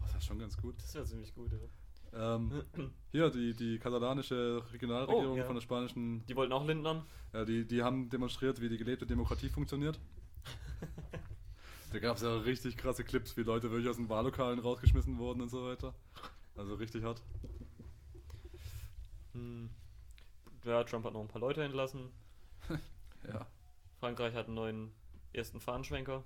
Oh, 0.00 0.04
das 0.06 0.16
ist 0.16 0.24
schon 0.26 0.38
ganz 0.38 0.56
gut. 0.56 0.74
Das 0.78 0.94
wäre 0.94 1.04
ziemlich 1.04 1.34
gut, 1.34 1.50
ja. 1.52 1.58
Ähm, 2.34 2.64
hier, 3.12 3.30
die, 3.30 3.54
die 3.54 3.78
katalanische 3.78 4.62
Regionalregierung 4.72 5.32
Oh, 5.32 5.36
ja. 5.36 5.44
von 5.44 5.54
der 5.54 5.62
spanischen, 5.62 6.24
Die 6.26 6.34
wollten 6.36 6.52
auch 6.52 6.66
lindern. 6.66 7.04
ja, 7.32 7.44
die, 7.44 7.64
die 7.66 7.82
haben 7.82 8.08
demonstriert, 8.10 8.60
wie 8.60 8.68
die 8.68 8.78
gelebte 8.78 9.06
Demokratie 9.06 9.48
funktioniert. 9.48 9.98
da 11.92 11.98
gab 12.00 12.16
es 12.16 12.22
ja 12.22 12.36
richtig 12.38 12.76
krasse 12.76 13.04
Clips, 13.04 13.36
wie 13.36 13.42
Leute 13.42 13.70
wirklich 13.70 13.88
aus 13.88 13.96
den 13.96 14.08
Wahllokalen 14.08 14.58
rausgeschmissen 14.58 15.18
wurden 15.18 15.40
und 15.40 15.50
so 15.50 15.64
weiter. 15.64 15.94
Also 16.56 16.74
richtig 16.74 17.04
hart. 17.04 17.22
Hm. 19.32 19.70
Ja, 20.64 20.84
Trump 20.84 21.04
hat 21.06 21.12
noch 21.12 21.20
ein 21.20 21.28
paar 21.28 21.40
Leute 21.40 21.62
entlassen. 21.64 22.10
Ja. 23.30 23.46
Frankreich 23.98 24.34
hat 24.34 24.46
einen 24.46 24.54
neuen 24.54 24.92
ersten 25.34 25.60
Fahnenschwenker 25.60 26.24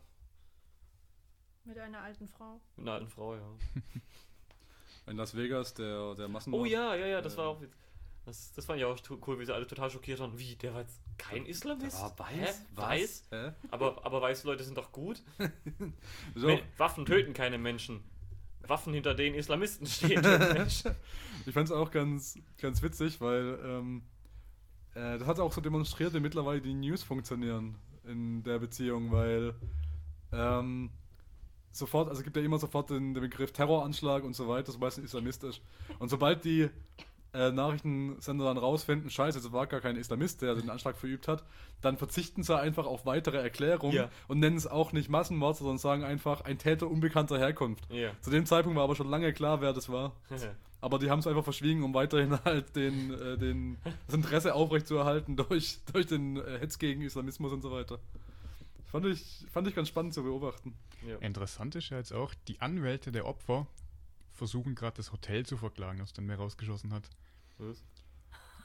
Mit 1.64 1.76
einer 1.76 2.00
alten 2.02 2.28
Frau. 2.28 2.60
mit 2.76 2.86
einer 2.86 2.92
alten 2.94 3.08
Frau, 3.08 3.34
ja. 3.34 3.42
In 5.10 5.16
Las 5.16 5.34
Vegas, 5.36 5.74
der, 5.74 6.14
der 6.14 6.28
Massenmord. 6.28 6.62
Oh 6.62 6.64
ja, 6.66 6.94
ja, 6.94 7.06
ja, 7.06 7.20
das 7.20 7.34
Äh, 7.34 7.38
war 7.38 7.48
auch. 7.48 7.62
Das, 8.24 8.52
das 8.52 8.64
fand 8.64 8.78
ich 8.78 8.84
auch 8.84 8.96
cool, 9.26 9.40
wie 9.40 9.44
sie 9.44 9.52
alle 9.52 9.66
total 9.66 9.90
schockiert 9.90 10.20
waren. 10.20 10.38
Wie, 10.38 10.54
der 10.56 10.72
war 10.72 10.82
jetzt 10.82 11.00
kein 11.18 11.42
Der 11.42 11.50
Islamist? 11.50 12.00
war 12.00 12.16
weiß? 12.18 12.64
Weiß? 12.74 13.24
Hä? 13.30 13.52
Aber, 13.72 14.06
aber 14.06 14.22
weiße 14.22 14.46
Leute 14.46 14.62
sind 14.62 14.78
doch 14.78 14.92
gut. 14.92 15.20
So, 16.36 16.46
Men- 16.46 16.60
Waffen 16.78 17.04
töten 17.06 17.32
keine 17.34 17.58
Menschen. 17.58 18.04
Waffen 18.60 18.94
hinter 18.94 19.14
denen 19.14 19.34
Islamisten 19.34 19.86
stehen. 19.86 20.20
ich 21.44 21.52
fand 21.52 21.68
es 21.68 21.72
auch 21.72 21.90
ganz, 21.90 22.38
ganz 22.58 22.80
witzig, 22.82 23.20
weil 23.20 23.58
ähm, 23.64 24.02
äh, 24.94 25.18
das 25.18 25.26
hat 25.26 25.40
auch 25.40 25.52
so 25.52 25.60
demonstriert, 25.60 26.14
wie 26.14 26.20
mittlerweile 26.20 26.60
die 26.60 26.74
News 26.74 27.02
funktionieren 27.02 27.76
in 28.06 28.42
der 28.42 28.58
Beziehung, 28.58 29.10
weil 29.12 29.54
ähm, 30.32 30.90
sofort, 31.72 32.08
also 32.08 32.20
es 32.20 32.24
gibt 32.24 32.36
ja 32.36 32.42
immer 32.42 32.58
sofort 32.58 32.90
den, 32.90 33.14
den 33.14 33.22
Begriff 33.22 33.52
Terroranschlag 33.52 34.24
und 34.24 34.34
so 34.34 34.48
weiter, 34.48 34.72
sobald 34.72 34.96
es 34.98 35.14
ein. 35.14 35.30
Und 35.98 36.08
sobald 36.08 36.44
die 36.44 36.70
äh, 37.34 37.50
Nachrichtensender 37.50 38.44
dann 38.46 38.56
rausfinden, 38.58 39.10
scheiße, 39.10 39.38
es 39.38 39.52
war 39.52 39.66
gar 39.66 39.80
kein 39.80 39.96
Islamist, 39.96 40.40
der 40.42 40.54
den 40.54 40.70
Anschlag 40.70 40.96
verübt 40.96 41.28
hat, 41.28 41.44
dann 41.82 41.96
verzichten 41.98 42.42
sie 42.42 42.56
einfach 42.58 42.86
auf 42.86 43.04
weitere 43.06 43.38
Erklärungen 43.38 43.94
Ja. 43.94 44.08
und 44.28 44.38
nennen 44.40 44.56
es 44.56 44.66
auch 44.66 44.92
nicht 44.92 45.08
Massenmord, 45.10 45.56
sondern 45.56 45.78
sagen 45.78 46.04
einfach 46.04 46.42
ein 46.42 46.58
Täter 46.58 46.88
unbekannter 46.90 47.38
Herkunft. 47.38 47.84
Ja. 47.92 48.10
Zu 48.20 48.30
dem 48.30 48.46
Zeitpunkt 48.46 48.76
war 48.76 48.84
aber 48.84 48.94
schon 48.96 49.08
lange 49.10 49.32
klar, 49.32 49.60
wer 49.60 49.72
das 49.72 49.88
war. 49.88 50.12
Aber 50.80 50.98
die 50.98 51.08
haben 51.08 51.20
es 51.20 51.26
einfach 51.26 51.44
verschwiegen, 51.44 51.82
um 51.82 51.94
weiterhin 51.94 52.38
halt 52.44 52.76
den, 52.76 53.10
äh, 53.14 53.38
den, 53.38 53.78
das 54.06 54.16
Interesse 54.16 54.54
aufrechtzuerhalten 54.54 55.34
durch, 55.34 55.78
durch 55.90 56.06
den 56.06 56.36
äh, 56.36 56.58
Hetz 56.58 56.78
gegen 56.78 57.00
Islamismus 57.00 57.52
und 57.54 57.62
so 57.62 57.70
weiter. 57.72 57.98
Fand 58.92 59.06
ich, 59.06 59.46
fand 59.50 59.66
ich 59.66 59.74
ganz 59.74 59.88
spannend 59.88 60.12
zu 60.12 60.22
beobachten. 60.22 60.74
ja. 61.08 61.16
Interessant 61.26 61.74
ist 61.74 61.88
ja 61.88 61.96
jetzt 61.96 62.12
auch, 62.12 62.34
die 62.48 62.60
Anwälte 62.60 63.12
der 63.12 63.24
Opfer 63.26 63.66
versuchen 64.34 64.74
gerade 64.74 64.96
das 64.96 65.12
Hotel 65.12 65.46
zu 65.46 65.56
verklagen, 65.56 65.98
das 65.98 66.12
dann 66.12 66.26
mehr 66.26 66.36
rausgeschossen 66.36 66.92
hat. 66.92 67.08
Was? 67.58 67.82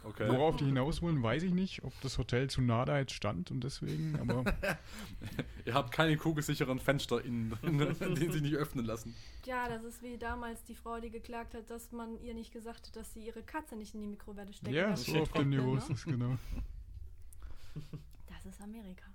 Okay. 0.04 0.30
Worauf 0.30 0.56
die 0.56 0.66
hinaus 0.66 1.02
wollen, 1.02 1.22
weiß 1.22 1.44
ich 1.44 1.54
nicht, 1.54 1.84
ob 1.84 1.94
das 2.02 2.18
Hotel 2.18 2.50
zu 2.50 2.62
nah 2.62 2.86
da 2.86 3.00
jetzt 3.00 3.12
stand 3.12 3.52
und 3.52 3.64
deswegen, 3.64 4.18
aber 4.18 4.46
Ihr 5.66 5.74
habt 5.74 5.92
keine 5.92 6.16
kugelsicheren 6.16 6.80
Fenster 6.80 7.24
innen 7.24 7.52
drin, 7.62 8.16
die 8.16 8.32
sie 8.32 8.42
nicht 8.42 8.56
öffnen 8.56 8.86
lassen. 8.86 9.14
Ja, 9.46 9.68
das 9.68 9.84
ist 9.84 10.02
wie 10.02 10.18
damals 10.18 10.64
die 10.64 10.76
Frau, 10.76 11.00
die 11.00 11.10
geklagt 11.10 11.54
hat, 11.54 11.70
dass 11.70 11.92
man 11.92 12.18
ihr 12.22 12.34
nicht 12.34 12.54
gesagt 12.54 12.88
hat, 12.88 12.96
dass 12.96 13.14
sie 13.14 13.26
ihre 13.26 13.44
Katze 13.44 13.76
nicht 13.76 13.94
in 13.94 14.02
die 14.02 14.08
Mikrowelle 14.08 14.54
stecken 14.54 14.74
ja, 14.74 14.96
so 14.96 15.20
auf 15.20 15.32
dem 15.34 15.50
Niveau 15.50 15.76
ist 15.76 15.90
es 15.90 16.06
genau. 16.06 16.38
Das 18.28 18.46
ist 18.46 18.62
Amerika. 18.62 19.06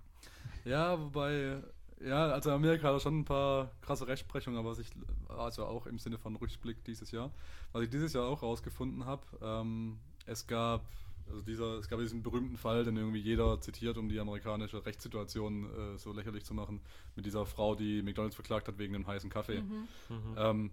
Ja, 0.64 1.00
wobei, 1.00 1.62
ja, 2.04 2.28
also 2.28 2.50
Amerika 2.50 2.92
hat 2.92 3.02
schon 3.02 3.20
ein 3.20 3.24
paar 3.24 3.70
krasse 3.80 4.06
Rechtsprechungen, 4.06 4.58
aber 4.58 4.70
was 4.70 4.78
ich, 4.78 4.90
also 5.28 5.64
auch 5.64 5.86
im 5.86 5.98
Sinne 5.98 6.18
von 6.18 6.36
Rückblick 6.36 6.84
dieses 6.84 7.10
Jahr, 7.10 7.30
was 7.72 7.82
ich 7.84 7.90
dieses 7.90 8.12
Jahr 8.12 8.26
auch 8.26 8.42
rausgefunden 8.42 9.06
habe, 9.06 9.22
ähm, 9.42 9.98
es 10.26 10.46
gab, 10.46 10.86
also 11.28 11.40
dieser, 11.42 11.78
es 11.78 11.88
gab 11.88 11.98
diesen 12.00 12.22
berühmten 12.22 12.56
Fall, 12.56 12.84
den 12.84 12.96
irgendwie 12.96 13.20
jeder 13.20 13.60
zitiert, 13.60 13.96
um 13.96 14.08
die 14.08 14.20
amerikanische 14.20 14.84
Rechtssituation 14.84 15.94
äh, 15.94 15.98
so 15.98 16.12
lächerlich 16.12 16.44
zu 16.44 16.54
machen, 16.54 16.80
mit 17.16 17.24
dieser 17.26 17.46
Frau, 17.46 17.74
die 17.74 18.02
McDonalds 18.02 18.34
verklagt 18.36 18.68
hat 18.68 18.78
wegen 18.78 18.94
einem 18.94 19.06
heißen 19.06 19.30
Kaffee. 19.30 19.62
Mhm. 19.62 19.88
Mhm. 20.08 20.34
Ähm, 20.36 20.70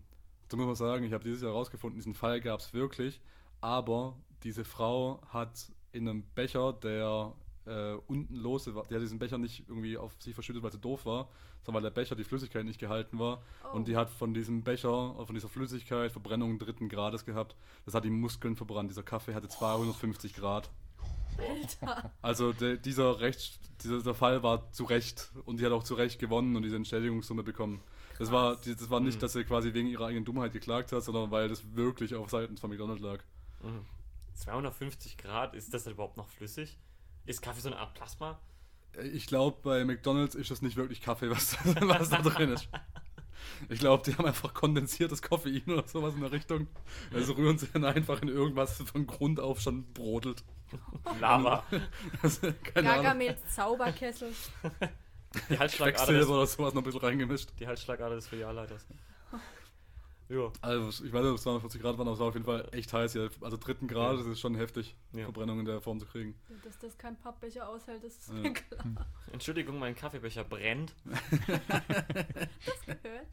da 0.49 0.57
muss 0.57 0.65
man 0.65 0.75
sagen, 0.75 1.05
ich 1.05 1.13
habe 1.13 1.23
dieses 1.23 1.41
Jahr 1.41 1.51
herausgefunden, 1.51 1.97
diesen 1.97 2.13
Fall 2.13 2.41
gab 2.41 2.59
es 2.59 2.73
wirklich, 2.73 3.21
aber 3.61 4.17
diese 4.43 4.65
Frau 4.65 5.21
hat 5.29 5.71
in 5.93 6.07
einem 6.07 6.23
Becher, 6.35 6.73
der 6.73 7.33
äh, 7.65 7.93
unten 8.07 8.35
lose 8.35 8.73
war, 8.75 8.85
der 8.87 8.97
hat 8.97 9.03
diesen 9.03 9.19
Becher 9.19 9.37
nicht 9.37 9.65
irgendwie 9.67 9.97
auf 9.97 10.15
sich 10.19 10.33
verschüttet, 10.33 10.63
weil 10.63 10.71
sie 10.71 10.79
doof 10.79 11.05
war, 11.05 11.29
sondern 11.63 11.83
weil 11.83 11.89
der 11.91 11.95
Becher 12.01 12.15
die 12.15 12.23
Flüssigkeit 12.23 12.65
nicht 12.65 12.79
gehalten 12.79 13.19
war. 13.19 13.43
Oh. 13.63 13.75
Und 13.75 13.87
die 13.87 13.95
hat 13.95 14.09
von 14.09 14.33
diesem 14.33 14.63
Becher, 14.63 15.15
äh, 15.19 15.25
von 15.25 15.35
dieser 15.35 15.49
Flüssigkeit 15.49 16.11
Verbrennung 16.11 16.57
dritten 16.59 16.89
Grades 16.89 17.25
gehabt. 17.25 17.55
Das 17.85 17.93
hat 17.93 18.03
die 18.03 18.09
Muskeln 18.09 18.55
verbrannt. 18.55 18.89
Dieser 18.89 19.03
Kaffee 19.03 19.33
hatte 19.35 19.47
250 19.47 20.33
Grad. 20.33 20.69
Alter. 21.37 22.11
Also 22.21 22.51
der, 22.53 22.77
dieser, 22.77 23.19
Recht, 23.19 23.59
dieser, 23.83 23.97
dieser 23.97 24.13
Fall 24.13 24.43
war 24.43 24.71
zu 24.73 24.83
Recht 24.83 25.31
und 25.45 25.59
die 25.59 25.65
hat 25.65 25.71
auch 25.71 25.83
zu 25.83 25.95
Recht 25.95 26.19
gewonnen 26.19 26.55
und 26.55 26.63
diese 26.63 26.75
Entschädigungssumme 26.75 27.41
bekommen. 27.43 27.81
Das 28.19 28.31
war, 28.31 28.57
die- 28.57 28.75
das 28.75 28.89
war 28.89 28.99
nicht, 28.99 29.15
Mhm. 29.15 29.19
dass 29.21 29.33
sie 29.33 29.43
quasi 29.45 29.73
wegen 29.73 29.87
ihrer 29.87 30.07
eigenen 30.07 30.25
Dummheit 30.25 30.51
geklagt 30.51 30.91
hat, 30.91 31.03
sondern 31.03 31.31
weil 31.31 31.47
das 31.47 31.75
wirklich 31.75 32.13
auf 32.15 32.29
Seiten 32.29 32.57
von 32.57 32.69
McDonald's 32.69 33.01
lag. 33.01 33.19
Mhm. 33.63 33.85
250 34.35 35.17
Grad, 35.17 35.55
ist 35.55 35.73
das 35.73 35.87
überhaupt 35.87 36.17
noch 36.17 36.27
flüssig? 36.27 36.77
Ist 37.25 37.41
Kaffee 37.41 37.61
so 37.61 37.69
eine 37.69 37.77
Art 37.79 37.93
Plasma? 37.93 38.39
Ich 39.13 39.25
glaube, 39.27 39.57
bei 39.63 39.85
McDonald's 39.85 40.35
ist 40.35 40.51
das 40.51 40.61
nicht 40.61 40.75
wirklich 40.75 41.01
Kaffee, 41.01 41.29
was, 41.29 41.57
was 41.81 42.09
da 42.09 42.21
drin 42.21 42.51
ist. 42.51 42.67
Ich 43.69 43.79
glaube, 43.79 44.03
die 44.05 44.15
haben 44.15 44.25
einfach 44.25 44.53
kondensiertes 44.53 45.21
Koffein 45.21 45.63
oder 45.65 45.87
sowas 45.87 46.13
in 46.13 46.21
der 46.21 46.31
Richtung. 46.31 46.67
Also 47.13 47.33
rühren 47.33 47.57
sie 47.57 47.67
dann 47.71 47.85
einfach 47.85 48.21
in 48.21 48.27
irgendwas 48.27 48.77
das 48.77 48.89
von 48.89 49.07
Grund 49.07 49.39
auf 49.39 49.61
schon 49.61 49.91
brodelt. 49.93 50.43
Lava. 51.19 51.63
Also, 52.21 52.47
Ahnung. 52.47 52.61
Gargamels 52.73 53.39
Zauberkessel. 53.55 54.33
Die 55.49 55.57
Halsschlagader, 55.57 55.97
Quecksilber 55.97 56.19
des, 56.19 56.29
oder 56.29 56.47
sowas 56.47 56.73
noch 56.73 56.81
ein 56.81 56.85
bisschen 56.85 56.99
reingemischt. 57.01 57.49
die 57.59 57.67
Halsschlagader 57.67 58.15
des 58.15 58.27
Filialleiters. 58.27 58.85
Ja. 60.31 60.51
Also, 60.61 61.03
ich 61.03 61.11
weiß 61.11 61.21
nicht, 61.21 61.29
ob 61.31 61.35
es 61.35 61.41
240 61.43 61.81
Grad 61.81 61.97
waren, 61.97 62.07
aber 62.07 62.13
es 62.13 62.19
war 62.19 62.27
auf 62.27 62.33
jeden 62.35 62.45
Fall 62.45 62.67
echt 62.71 62.93
heiß 62.93 63.11
hier. 63.13 63.29
Also 63.41 63.57
dritten 63.57 63.87
Grad, 63.87 64.17
das 64.19 64.25
ist 64.27 64.39
schon 64.39 64.55
heftig, 64.55 64.95
Ja. 65.11 65.23
Verbrennung 65.25 65.59
in 65.59 65.65
der 65.65 65.81
Form 65.81 65.99
zu 65.99 66.05
kriegen. 66.05 66.35
Dass 66.63 66.79
das 66.79 66.97
kein 66.97 67.17
Pappbecher 67.17 67.67
aushält, 67.67 68.03
das 68.03 68.15
ist 68.15 68.29
Ja. 68.29 68.35
mir 68.35 68.53
klar. 68.53 68.85
Entschuldigung, 69.33 69.77
mein 69.77 69.93
Kaffeebecher 69.95 70.43
brennt. 70.45 70.93
Gehört. 72.85 73.27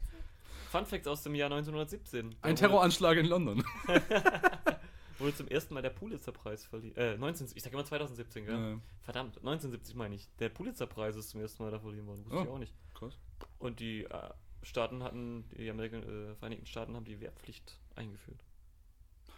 Fun 0.71 0.85
Facts 0.85 1.07
aus 1.07 1.23
dem 1.23 1.35
Jahr 1.35 1.49
1917. 1.51 2.31
Da 2.31 2.37
Ein 2.47 2.55
Terroranschlag 2.55 3.17
in 3.17 3.25
London. 3.25 3.63
Wurde, 3.85 4.03
wurde 5.19 5.35
zum 5.35 5.47
ersten 5.47 5.73
Mal 5.73 5.81
der 5.81 5.89
Pulitzer-Preis 5.89 6.65
verliehen. 6.65 6.95
Äh, 6.95 7.17
19, 7.17 7.47
ich 7.55 7.63
sag 7.63 7.73
immer 7.73 7.85
2017, 7.85 8.45
gell? 8.45 8.55
Ja, 8.55 8.79
Verdammt, 9.01 9.37
1970 9.37 9.95
meine 9.95 10.15
ich. 10.15 10.27
Der 10.37 10.49
Pulitzer-Preis 10.49 11.15
ist 11.15 11.29
zum 11.29 11.41
ersten 11.41 11.63
Mal 11.63 11.71
da 11.71 11.79
verliehen 11.79 12.05
worden. 12.05 12.23
Wusste 12.25 12.37
Oh. 12.39 12.43
ich 12.43 12.49
auch 12.49 12.59
nicht. 12.59 12.73
krass. 12.93 13.17
Und 13.57 13.79
die 13.79 14.03
äh, 14.03 14.29
Staaten 14.63 15.03
hatten, 15.03 15.45
die 15.57 15.69
Amerika 15.69 15.97
äh, 15.97 16.35
Vereinigten 16.35 16.65
Staaten 16.65 16.95
haben 16.95 17.05
die 17.05 17.19
Wehrpflicht 17.19 17.79
eingeführt. 17.95 18.43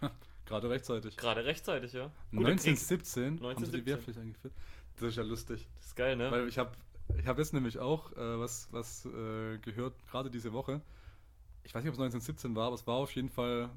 Gerade 0.45 0.69
rechtzeitig. 0.69 1.15
Gerade 1.17 1.45
rechtzeitig, 1.45 1.93
ja. 1.93 2.11
Krieg. 2.31 2.45
1917 2.45 3.23
haben 3.23 3.37
sie 3.37 3.39
die 3.39 3.45
1917. 3.47 3.85
Wehrpflicht 3.85 4.19
eingeführt. 4.19 4.53
Das 4.97 5.09
ist 5.09 5.15
ja 5.15 5.23
lustig. 5.23 5.67
Das 5.77 5.87
ist 5.87 5.95
geil, 5.95 6.15
ne? 6.15 6.31
Weil 6.31 6.47
ich 6.47 6.57
habe 6.57 6.71
ich 7.17 7.27
hab 7.27 7.37
jetzt 7.37 7.53
nämlich 7.53 7.79
auch 7.79 8.11
äh, 8.13 8.39
was, 8.39 8.67
was 8.71 9.05
äh, 9.05 9.57
gehört, 9.59 9.93
gerade 10.07 10.29
diese 10.29 10.53
Woche. 10.53 10.81
Ich 11.63 11.73
weiß 11.73 11.83
nicht, 11.83 11.89
ob 11.89 11.95
es 11.95 11.99
1917 11.99 12.55
war, 12.55 12.67
aber 12.67 12.75
es 12.75 12.87
war 12.87 12.95
auf 12.95 13.13
jeden 13.15 13.29
Fall 13.29 13.69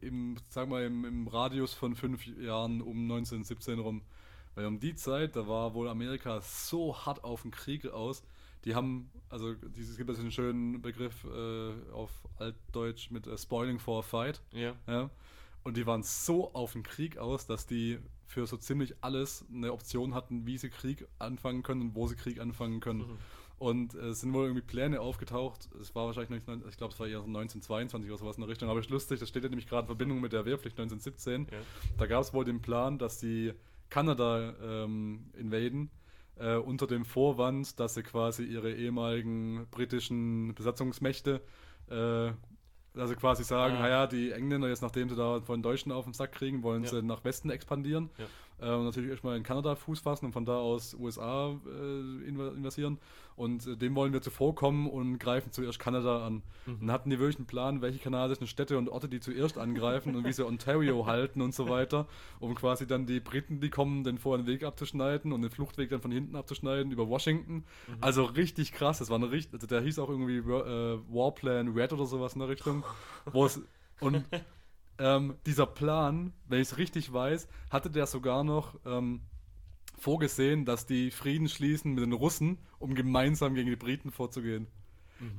im, 0.00 0.36
sag 0.48 0.68
mal, 0.68 0.84
im, 0.84 1.04
im 1.04 1.28
Radius 1.28 1.74
von 1.74 1.94
fünf 1.94 2.26
Jahren 2.26 2.80
um 2.80 3.02
1917 3.02 3.78
rum. 3.78 4.02
Weil 4.54 4.66
um 4.66 4.80
die 4.80 4.94
Zeit, 4.94 5.36
da 5.36 5.46
war 5.46 5.74
wohl 5.74 5.88
Amerika 5.88 6.40
so 6.40 6.96
hart 6.96 7.24
auf 7.24 7.42
den 7.42 7.50
Krieg 7.50 7.86
aus. 7.86 8.22
Die 8.64 8.74
haben, 8.74 9.10
also 9.28 9.54
dieses 9.54 9.96
gibt 9.96 10.10
es 10.10 10.18
einen 10.18 10.32
schönen 10.32 10.82
Begriff 10.82 11.24
äh, 11.24 11.92
auf 11.92 12.10
Altdeutsch 12.38 13.10
mit 13.10 13.26
äh, 13.26 13.38
Spoiling 13.38 13.78
for 13.78 14.00
a 14.00 14.02
Fight. 14.02 14.42
ja. 14.52 14.74
Ja. 14.86 15.10
Und 15.62 15.76
die 15.76 15.86
waren 15.86 16.02
so 16.02 16.54
auf 16.54 16.72
den 16.72 16.82
Krieg 16.82 17.18
aus, 17.18 17.46
dass 17.46 17.66
die 17.66 17.98
für 18.24 18.46
so 18.46 18.56
ziemlich 18.56 18.94
alles 19.02 19.44
eine 19.52 19.72
Option 19.72 20.14
hatten, 20.14 20.46
wie 20.46 20.56
sie 20.56 20.70
Krieg 20.70 21.06
anfangen 21.18 21.62
können 21.62 21.82
und 21.82 21.94
wo 21.94 22.06
sie 22.06 22.16
Krieg 22.16 22.40
anfangen 22.40 22.80
können. 22.80 23.00
Mhm. 23.00 23.18
Und 23.58 23.94
äh, 23.94 24.08
es 24.08 24.20
sind 24.22 24.32
wohl 24.32 24.44
irgendwie 24.44 24.62
Pläne 24.62 25.02
aufgetaucht. 25.02 25.68
Es 25.82 25.94
war 25.94 26.06
wahrscheinlich, 26.06 26.46
19, 26.46 26.66
ich 26.66 26.78
glaube, 26.78 26.94
es 26.94 27.00
war 27.00 27.06
eher 27.06 27.20
so 27.20 27.26
1922 27.26 28.10
oder 28.10 28.18
sowas 28.18 28.36
in 28.36 28.40
der 28.40 28.48
Richtung. 28.48 28.70
Aber 28.70 28.80
ist 28.80 28.88
lustig, 28.88 29.20
das 29.20 29.28
steht 29.28 29.42
ja 29.42 29.50
nämlich 29.50 29.68
gerade 29.68 29.82
in 29.82 29.86
Verbindung 29.88 30.20
mit 30.20 30.32
der 30.32 30.46
Wehrpflicht 30.46 30.80
1917. 30.80 31.46
Ja. 31.50 31.58
Da 31.98 32.06
gab 32.06 32.22
es 32.22 32.32
wohl 32.32 32.46
den 32.46 32.62
Plan, 32.62 32.98
dass 32.98 33.18
die 33.18 33.52
Kanada 33.90 34.54
ähm, 34.62 35.28
invaden, 35.36 35.90
äh, 36.40 36.56
unter 36.56 36.86
dem 36.86 37.04
Vorwand, 37.04 37.78
dass 37.78 37.94
sie 37.94 38.02
quasi 38.02 38.44
ihre 38.44 38.72
ehemaligen 38.72 39.66
britischen 39.70 40.54
Besatzungsmächte, 40.54 41.40
äh, 41.90 42.32
also 42.98 43.14
quasi 43.14 43.44
sagen, 43.44 43.76
Ah. 43.76 43.80
naja, 43.82 44.06
die 44.06 44.32
Engländer 44.32 44.68
jetzt, 44.68 44.82
nachdem 44.82 45.08
sie 45.08 45.14
da 45.16 45.40
von 45.42 45.62
Deutschen 45.62 45.92
auf 45.92 46.04
den 46.04 46.14
Sack 46.14 46.32
kriegen, 46.32 46.62
wollen 46.62 46.82
Ja. 46.84 46.88
sie 46.90 47.02
nach 47.02 47.22
Westen 47.24 47.50
expandieren. 47.50 48.10
Ja. 48.18 48.24
Und 48.68 48.84
natürlich 48.84 49.10
erstmal 49.10 49.36
in 49.36 49.42
Kanada 49.42 49.74
Fuß 49.74 50.00
fassen 50.00 50.26
und 50.26 50.32
von 50.32 50.44
da 50.44 50.56
aus 50.56 50.94
USA 50.94 51.50
äh, 51.66 52.28
inv- 52.30 52.54
investieren. 52.56 52.98
Und 53.36 53.66
äh, 53.66 53.76
dem 53.76 53.94
wollen 53.94 54.12
wir 54.12 54.20
zuvorkommen 54.20 54.86
und 54.86 55.18
greifen 55.18 55.50
zuerst 55.50 55.78
Kanada 55.78 56.26
an. 56.26 56.42
Mhm. 56.66 56.78
Und 56.82 56.92
hatten 56.92 57.08
die 57.10 57.18
wirklich 57.18 57.38
einen 57.38 57.46
Plan, 57.46 57.80
welche 57.80 57.98
kanadischen 57.98 58.46
Städte 58.46 58.76
und 58.76 58.88
Orte 58.90 59.08
die 59.08 59.20
zuerst 59.20 59.56
angreifen 59.56 60.14
und 60.14 60.26
wie 60.26 60.32
sie 60.32 60.46
Ontario 60.46 61.06
halten 61.06 61.40
und 61.40 61.54
so 61.54 61.68
weiter, 61.68 62.06
um 62.38 62.54
quasi 62.54 62.86
dann 62.86 63.06
die 63.06 63.20
Briten, 63.20 63.60
die 63.60 63.70
kommen, 63.70 64.04
den 64.04 64.18
vorher 64.18 64.44
den 64.44 64.46
Weg 64.46 64.62
abzuschneiden 64.62 65.32
und 65.32 65.40
den 65.42 65.50
Fluchtweg 65.50 65.88
dann 65.88 66.02
von 66.02 66.10
hinten 66.12 66.36
abzuschneiden 66.36 66.92
über 66.92 67.08
Washington. 67.08 67.64
Also 68.00 68.24
richtig 68.24 68.72
krass. 68.72 68.98
Das 68.98 69.08
war 69.08 69.16
eine 69.16 69.30
richtig, 69.30 69.54
also 69.54 69.66
der 69.66 69.80
hieß 69.80 69.98
auch 69.98 70.10
irgendwie 70.10 70.36
äh, 70.38 70.98
Warplan 71.08 71.68
Red 71.68 71.94
oder 71.94 72.04
sowas 72.06 72.34
in 72.34 72.40
der 72.40 72.48
Richtung. 72.50 72.84
Wo 73.32 73.46
es, 73.46 73.62
und 74.00 74.24
ähm, 75.00 75.34
dieser 75.46 75.66
Plan, 75.66 76.32
wenn 76.46 76.60
ich 76.60 76.68
es 76.68 76.78
richtig 76.78 77.12
weiß, 77.12 77.48
hatte 77.70 77.90
der 77.90 78.06
sogar 78.06 78.44
noch 78.44 78.78
ähm, 78.84 79.22
vorgesehen, 79.98 80.64
dass 80.64 80.86
die 80.86 81.10
Frieden 81.10 81.48
schließen 81.48 81.94
mit 81.94 82.04
den 82.04 82.12
Russen, 82.12 82.58
um 82.78 82.94
gemeinsam 82.94 83.54
gegen 83.54 83.70
die 83.70 83.76
Briten 83.76 84.10
vorzugehen. 84.10 84.68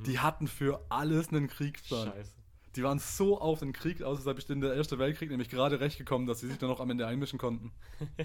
Die 0.05 0.19
hatten 0.19 0.47
für 0.47 0.85
alles 0.89 1.29
einen 1.29 1.47
Kriegsplan. 1.47 2.09
Scheiße. 2.11 2.33
Die 2.75 2.83
waren 2.83 2.99
so 2.99 3.41
auf 3.41 3.59
den 3.59 3.73
Krieg 3.73 4.03
aus, 4.03 4.25
als 4.25 4.35
bestimmt 4.35 4.63
der 4.63 4.75
Erste 4.75 4.99
Weltkrieg 4.99 5.29
nämlich 5.29 5.49
gerade 5.49 5.79
recht 5.79 5.97
gekommen, 5.97 6.27
dass 6.27 6.39
sie 6.39 6.47
sich 6.47 6.57
dann 6.57 6.69
noch 6.69 6.79
am 6.79 6.89
Ende 6.89 7.07
einmischen 7.07 7.39
konnten. 7.39 7.71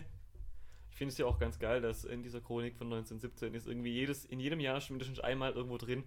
Ich 0.91 0.99
finde 0.99 1.13
es 1.13 1.19
ja 1.19 1.27
auch 1.27 1.39
ganz 1.39 1.59
geil, 1.59 1.83
dass 1.83 2.05
in 2.07 2.23
dieser 2.23 2.41
Chronik 2.41 2.75
von 2.75 2.87
1917 2.87 3.53
ist 3.53 3.67
irgendwie 3.67 3.91
jedes, 3.91 4.25
in 4.25 4.41
jedem 4.41 4.61
Jahr 4.61 4.81
schon 4.81 4.97
mindestens 4.97 5.21
einmal 5.21 5.53
irgendwo 5.53 5.77
drin, 5.77 6.05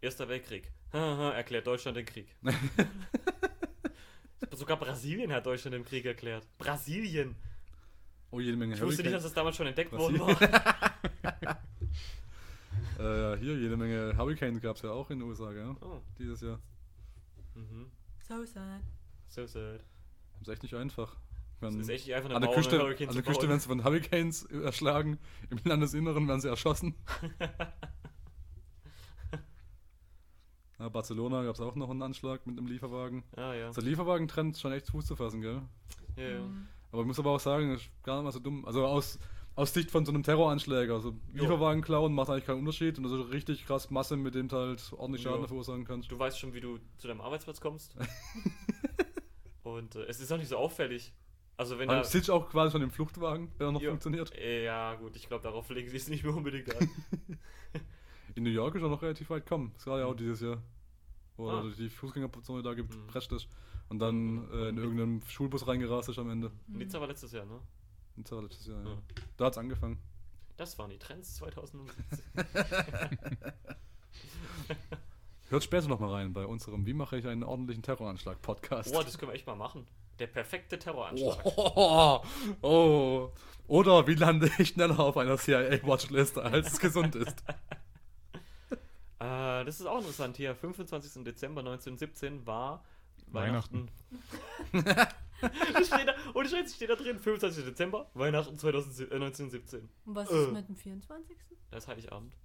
Erster 0.00 0.28
Weltkrieg. 0.28 0.72
Erklärt 0.92 1.68
Deutschland 1.68 1.96
den 1.96 2.04
Krieg. 2.04 2.26
Sogar 4.50 4.76
Brasilien 4.78 5.32
hat 5.32 5.46
Deutschland 5.46 5.74
den 5.74 5.84
Krieg 5.84 6.04
erklärt. 6.04 6.46
Brasilien! 6.58 7.36
Oh, 8.30 8.40
jede 8.40 8.56
Menge 8.56 8.74
Ich 8.74 8.80
wusste 8.80 9.02
nicht, 9.02 9.14
dass 9.14 9.22
Hurricanes. 9.22 9.22
das 9.24 9.34
damals 9.34 9.56
schon 9.56 9.66
entdeckt 9.66 9.90
Brasilien. 9.90 10.20
worden 10.20 10.40
war. 10.40 11.58
Äh, 12.98 13.36
hier, 13.38 13.56
jede 13.58 13.76
Menge 13.76 14.16
Hurricanes 14.16 14.60
gab 14.62 14.76
es 14.76 14.82
ja 14.82 14.90
auch 14.90 15.10
in 15.10 15.18
den 15.18 15.28
USA, 15.28 15.50
gell? 15.52 15.74
Oh. 15.80 16.00
Dieses 16.18 16.40
Jahr. 16.40 16.60
Mhm. 17.54 17.90
So 18.28 18.44
sad. 18.44 18.80
So 19.28 19.44
sad. 19.46 19.80
Das 20.38 20.42
ist 20.42 20.48
echt 20.48 20.62
nicht 20.62 20.74
einfach. 20.76 21.14
Ich 21.14 21.60
Das 21.60 21.72
mein, 21.72 21.80
ist 21.80 21.88
echt 21.88 22.06
nicht 22.06 22.14
einfach 22.14 22.30
eine 22.30 22.36
an 22.36 22.42
der 22.42 22.52
Küste, 22.52 22.80
an 22.80 23.14
der 23.14 23.22
Küste 23.22 23.48
werden 23.48 23.58
sie 23.60 23.66
von 23.66 23.82
Hurricanes 23.82 24.44
erschlagen, 24.44 25.18
im 25.50 25.58
Landesinneren 25.64 26.28
werden 26.28 26.40
sie 26.40 26.48
erschossen. 26.48 26.94
ja, 30.82 30.88
Barcelona 30.88 31.44
gab 31.44 31.54
es 31.54 31.60
auch 31.60 31.74
noch 31.76 31.90
einen 31.90 32.02
Anschlag 32.02 32.46
mit 32.46 32.58
einem 32.58 32.66
Lieferwagen. 32.66 33.22
Ah 33.36 33.54
ja. 33.54 33.66
Also 33.66 33.80
Der 33.80 33.90
Lieferwagen-Trend 33.90 34.54
ist 34.56 34.60
schon 34.60 34.72
echt 34.72 34.88
Fuß 34.88 35.06
zu 35.06 35.16
fassen, 35.16 35.40
gell? 35.40 35.62
ja, 36.16 36.22
ja. 36.28 36.40
Mhm. 36.40 36.66
Aber 36.90 37.02
ich 37.02 37.06
muss 37.06 37.18
aber 37.18 37.30
auch 37.30 37.40
sagen, 37.40 37.70
das 37.72 37.82
ist 37.82 37.90
gar 38.02 38.16
nicht 38.16 38.24
mal 38.24 38.32
so 38.32 38.38
dumm. 38.40 38.66
Also 38.66 38.84
aus, 38.84 39.18
aus 39.54 39.72
Sicht 39.72 39.90
von 39.90 40.04
so 40.04 40.12
einem 40.12 40.22
Terroranschläger. 40.22 40.92
Also 40.94 41.10
Jo. 41.32 41.42
Lieferwagen 41.44 41.80
klauen 41.82 42.14
macht 42.14 42.28
eigentlich 42.28 42.44
keinen 42.44 42.58
Unterschied 42.58 42.98
und 42.98 43.04
das 43.04 43.12
ist 43.12 43.30
richtig 43.32 43.64
krass 43.64 43.90
Masse, 43.90 44.16
mit 44.16 44.34
dem 44.34 44.48
du 44.48 44.56
halt 44.56 44.92
ordentlich 44.96 45.22
Schaden 45.22 45.40
Jo. 45.40 45.46
verursachen 45.46 45.84
kannst. 45.84 46.10
Du 46.12 46.18
weißt 46.18 46.38
schon, 46.38 46.52
wie 46.52 46.60
du 46.60 46.78
zu 46.98 47.08
deinem 47.08 47.20
Arbeitsplatz 47.22 47.60
kommst. 47.60 47.96
Und 49.62 49.94
äh, 49.94 50.04
es 50.06 50.20
ist 50.20 50.32
auch 50.32 50.38
nicht 50.38 50.48
so 50.48 50.56
auffällig. 50.56 51.12
Also 51.56 51.78
wenn 51.78 51.88
da... 51.88 52.02
sitzt 52.02 52.30
auch 52.30 52.48
quasi 52.50 52.72
von 52.72 52.80
dem 52.80 52.90
Fluchtwagen, 52.90 53.52
der 53.60 53.70
noch 53.70 53.80
Jo. 53.80 53.90
funktioniert. 53.90 54.34
Äh, 54.34 54.64
Ja, 54.64 54.94
gut, 54.94 55.14
ich 55.16 55.28
glaube, 55.28 55.42
darauf 55.44 55.68
legen 55.70 55.88
sie 55.88 55.96
es 55.96 56.08
nicht 56.08 56.24
mehr 56.24 56.34
unbedingt 56.34 56.74
an. 56.74 56.90
In 58.34 58.44
New 58.44 58.50
York 58.50 58.74
ist 58.74 58.82
er 58.82 58.88
noch 58.88 59.02
relativ 59.02 59.28
weit 59.30 59.44
gekommen. 59.44 59.72
Das 59.74 59.86
war 59.86 59.98
ja 59.98 60.06
auch 60.06 60.12
Mhm. 60.14 60.16
dieses 60.18 60.40
Jahr. 60.40 60.62
Wo 61.36 61.48
Ah. 61.50 61.62
durch 61.62 61.76
die 61.76 61.88
Fußgängerzone 61.88 62.62
da 62.62 62.74
geprescht 62.74 63.30
Mhm. 63.30 63.36
ist. 63.36 63.48
Und 63.88 63.98
dann 63.98 64.48
äh, 64.52 64.68
in 64.68 64.78
irgendeinen 64.78 65.22
Schulbus 65.28 65.66
reingerast 65.66 66.08
ist 66.08 66.18
am 66.18 66.30
Ende. 66.30 66.50
Nizza 66.66 67.00
war 67.00 67.08
letztes 67.08 67.32
Jahr, 67.32 67.44
ne? 67.46 67.58
Das 68.16 68.32
war 68.32 68.42
letztes 68.42 68.66
Jahr, 68.66 68.82
ja. 68.82 68.90
Ja. 68.90 68.98
Da 69.36 69.44
hat's 69.46 69.58
angefangen. 69.58 69.98
Das 70.56 70.78
waren 70.78 70.90
die 70.90 70.98
Trends 70.98 71.34
2017. 71.36 72.20
Hört 75.48 75.64
später 75.64 75.88
noch 75.88 76.00
mal 76.00 76.10
rein 76.10 76.32
bei 76.32 76.46
unserem 76.46 76.86
Wie 76.86 76.94
mache 76.94 77.18
ich 77.18 77.26
einen 77.26 77.42
ordentlichen 77.44 77.82
Terroranschlag-Podcast. 77.82 78.92
Boah, 78.92 79.04
das 79.04 79.18
können 79.18 79.30
wir 79.32 79.34
echt 79.34 79.46
mal 79.46 79.56
machen. 79.56 79.86
Der 80.18 80.26
perfekte 80.26 80.78
Terroranschlag. 80.78 81.40
Oh, 81.44 82.20
oh. 82.62 83.30
Oder 83.66 84.06
wie 84.06 84.14
lande 84.14 84.50
ich 84.58 84.68
schneller 84.68 84.98
auf 85.00 85.16
einer 85.16 85.36
CIA-Watchliste, 85.36 86.42
als 86.42 86.72
es 86.74 86.78
gesund 86.80 87.14
ist? 87.16 87.42
Äh, 89.22 89.64
das 89.64 89.78
ist 89.80 89.86
auch 89.86 89.98
interessant 89.98 90.36
hier. 90.36 90.54
25. 90.56 91.22
Dezember 91.24 91.60
1917 91.60 92.44
war 92.46 92.84
Weihnachten. 93.28 93.88
Weihnachten. 94.72 94.84
das 95.74 95.86
steht 95.86 96.08
da, 96.08 96.14
und 96.34 96.48
Scheiß 96.48 96.74
steht 96.74 96.90
da 96.90 96.96
drin, 96.96 97.18
25. 97.18 97.64
Dezember, 97.64 98.10
Weihnachten 98.14 98.58
2000, 98.58 99.00
äh, 99.12 99.14
1917. 99.14 99.88
Und 100.06 100.14
was 100.14 100.30
Äh. 100.30 100.42
ist 100.44 100.52
mit 100.52 100.68
dem 100.68 100.76
24.? 100.76 101.36
Das 101.70 101.84
ist 101.84 101.88
Heiligabend. 101.88 102.36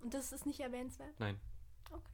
Und 0.00 0.12
das 0.14 0.32
ist 0.32 0.44
nicht 0.46 0.60
erwähnenswert? 0.60 1.14
Nein. 1.18 1.38
Okay. 1.90 2.10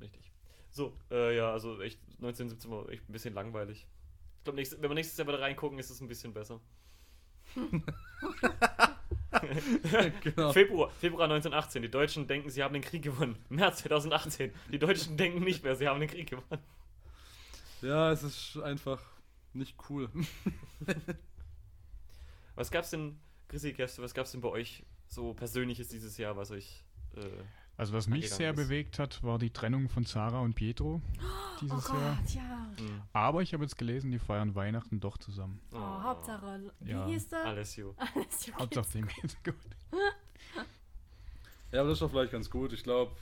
Richtig. 0.00 0.32
So, 0.70 0.96
äh, 1.10 1.36
ja, 1.36 1.52
also 1.52 1.80
echt 1.82 2.00
1917 2.20 2.70
war 2.70 2.88
echt 2.88 3.08
ein 3.08 3.12
bisschen 3.12 3.34
langweilig. 3.34 3.86
Ich 4.38 4.44
glaube, 4.44 4.58
wenn 4.58 4.90
wir 4.90 4.94
nächstes 4.94 5.18
Jahr 5.18 5.28
wieder 5.28 5.40
reingucken, 5.40 5.78
ist 5.78 5.90
es 5.90 6.00
ein 6.00 6.08
bisschen 6.08 6.32
besser. 6.34 6.60
genau. 10.22 10.52
Februar, 10.52 10.90
Februar 10.90 11.24
1918. 11.24 11.82
Die 11.82 11.90
Deutschen 11.90 12.26
denken, 12.26 12.50
sie 12.50 12.62
haben 12.62 12.72
den 12.72 12.82
Krieg 12.82 13.02
gewonnen. 13.02 13.36
März 13.48 13.78
2018. 13.78 14.52
Die 14.70 14.78
Deutschen 14.78 15.16
denken 15.16 15.40
nicht 15.40 15.64
mehr, 15.64 15.76
sie 15.76 15.88
haben 15.88 16.00
den 16.00 16.08
Krieg 16.08 16.30
gewonnen. 16.30 16.62
Ja, 17.80 18.12
es 18.12 18.22
ist 18.22 18.58
einfach 18.62 19.00
nicht 19.52 19.76
cool. 19.88 20.08
Was 22.54 22.70
gab's 22.70 22.90
denn, 22.90 23.18
Chrissy, 23.48 23.72
Gäste, 23.72 24.02
was 24.02 24.12
gab's 24.12 24.32
denn 24.32 24.42
bei 24.42 24.50
euch 24.50 24.84
so 25.08 25.32
Persönliches 25.32 25.88
dieses 25.88 26.18
Jahr, 26.18 26.36
was 26.36 26.50
euch. 26.50 26.84
Äh, 27.16 27.20
Also 27.76 27.94
was 27.94 28.06
mich 28.06 28.30
sehr 28.30 28.50
ist. 28.50 28.56
bewegt 28.56 28.98
hat, 28.98 29.22
war 29.22 29.38
die 29.38 29.50
Trennung 29.50 29.88
von 29.88 30.04
Sarah 30.04 30.40
und 30.40 30.54
Pietro 30.54 31.00
Oh 31.18 31.58
dieses 31.60 31.84
Gott, 31.86 31.94
Jahr. 31.94 32.18
ja. 32.34 32.66
mh, 32.78 33.06
Aber 33.12 33.42
ich 33.42 33.54
habe 33.54 33.64
jetzt 33.64 33.78
gelesen, 33.78 34.10
die 34.12 34.18
feiern 34.18 34.54
Weihnachten 34.54 35.00
doch 35.00 35.16
zusammen. 35.18 35.60
Oh, 35.72 35.78
Hauptsache. 35.78 36.70
Wie 36.80 36.90
Ja. 36.90 37.06
hieß 37.06 37.28
der? 37.28 37.44
Alessio. 37.46 37.94
Alessio 38.14 38.54
Hauptsache 38.58 38.90
dem 38.92 39.08
geht's 39.08 39.36
gut. 39.42 39.54
Ja, 41.72 41.80
aber 41.80 41.88
das 41.88 41.96
ist 41.96 42.02
doch 42.02 42.10
vielleicht 42.10 42.32
ganz 42.32 42.50
gut. 42.50 42.72
Ich 42.72 42.82
glaube, 42.84 43.12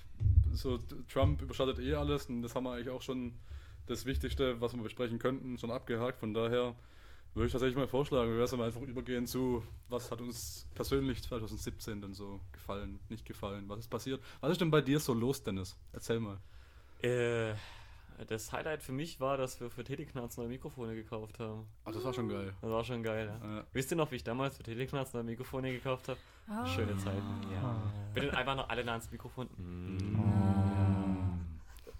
so 0.53 0.79
Trump 1.09 1.41
überschattet 1.43 1.79
eh 1.79 1.95
alles 1.95 2.27
und 2.27 2.43
das 2.43 2.55
haben 2.55 2.65
wir 2.65 2.73
eigentlich 2.73 2.91
auch 2.91 3.03
schon 3.03 3.33
das 3.87 4.05
Wichtigste, 4.07 4.61
was 4.61 4.75
wir 4.75 4.83
besprechen 4.83 5.19
könnten, 5.19 5.57
schon 5.59 5.71
abgehakt. 5.71 6.19
Von 6.19 6.35
daher 6.35 6.75
würde 7.35 7.47
ich 7.47 7.53
tatsächlich 7.53 7.77
mal 7.77 7.87
vorschlagen, 7.87 8.31
wir 8.31 8.39
werden 8.39 8.61
einfach 8.61 8.81
übergehen 8.81 9.27
zu, 9.27 9.63
was 9.89 10.11
hat 10.11 10.21
uns 10.21 10.69
persönlich 10.75 11.23
2017 11.23 12.01
denn 12.01 12.15
so 12.15 12.41
gefallen, 12.53 12.99
nicht 13.09 13.25
gefallen, 13.25 13.69
was 13.69 13.81
ist 13.81 13.89
passiert. 13.89 14.21
Was 14.41 14.53
ist 14.53 14.61
denn 14.61 14.71
bei 14.71 14.81
dir 14.81 14.99
so 14.99 15.15
los, 15.15 15.43
Dennis? 15.43 15.77
Erzähl 15.93 16.21
mal. 16.21 16.39
Äh, 17.03 17.55
das 18.27 18.53
Highlight 18.53 18.83
für 18.83 18.93
mich 18.93 19.21
war, 19.21 19.37
dass 19.37 19.61
wir 19.61 19.71
für 19.71 19.85
Teleknarz 19.85 20.37
neue 20.37 20.49
Mikrofone 20.49 20.95
gekauft 20.95 21.39
haben. 21.39 21.67
Ach, 21.85 21.93
das 21.93 22.05
war 22.05 22.13
schon 22.13 22.29
geil. 22.29 22.53
Das 22.61 22.71
war 22.71 22.85
schon 22.85 23.03
geil, 23.03 23.27
ja. 23.43 23.57
Ja. 23.57 23.67
Wisst 23.73 23.91
ihr 23.93 23.97
noch, 23.97 24.11
wie 24.11 24.17
ich 24.17 24.25
damals 24.25 24.57
für 24.57 24.63
Teleknarz 24.63 25.15
neue 25.15 25.25
Mikrofone 25.25 25.73
gekauft 25.73 26.09
habe? 26.09 26.21
Ah. 26.49 26.67
Schöne 26.67 26.97
Zeiten. 26.99 27.41
Ja. 27.53 27.63
Ah. 27.63 27.93
Bitte 28.13 28.37
einfach 28.37 28.57
noch 28.57 28.69
alle 28.69 28.85
nah 28.85 28.93
ans 28.93 29.11
Mikrofon. 29.11 29.49
Mm. 29.57 30.21
Ah. 30.21 31.39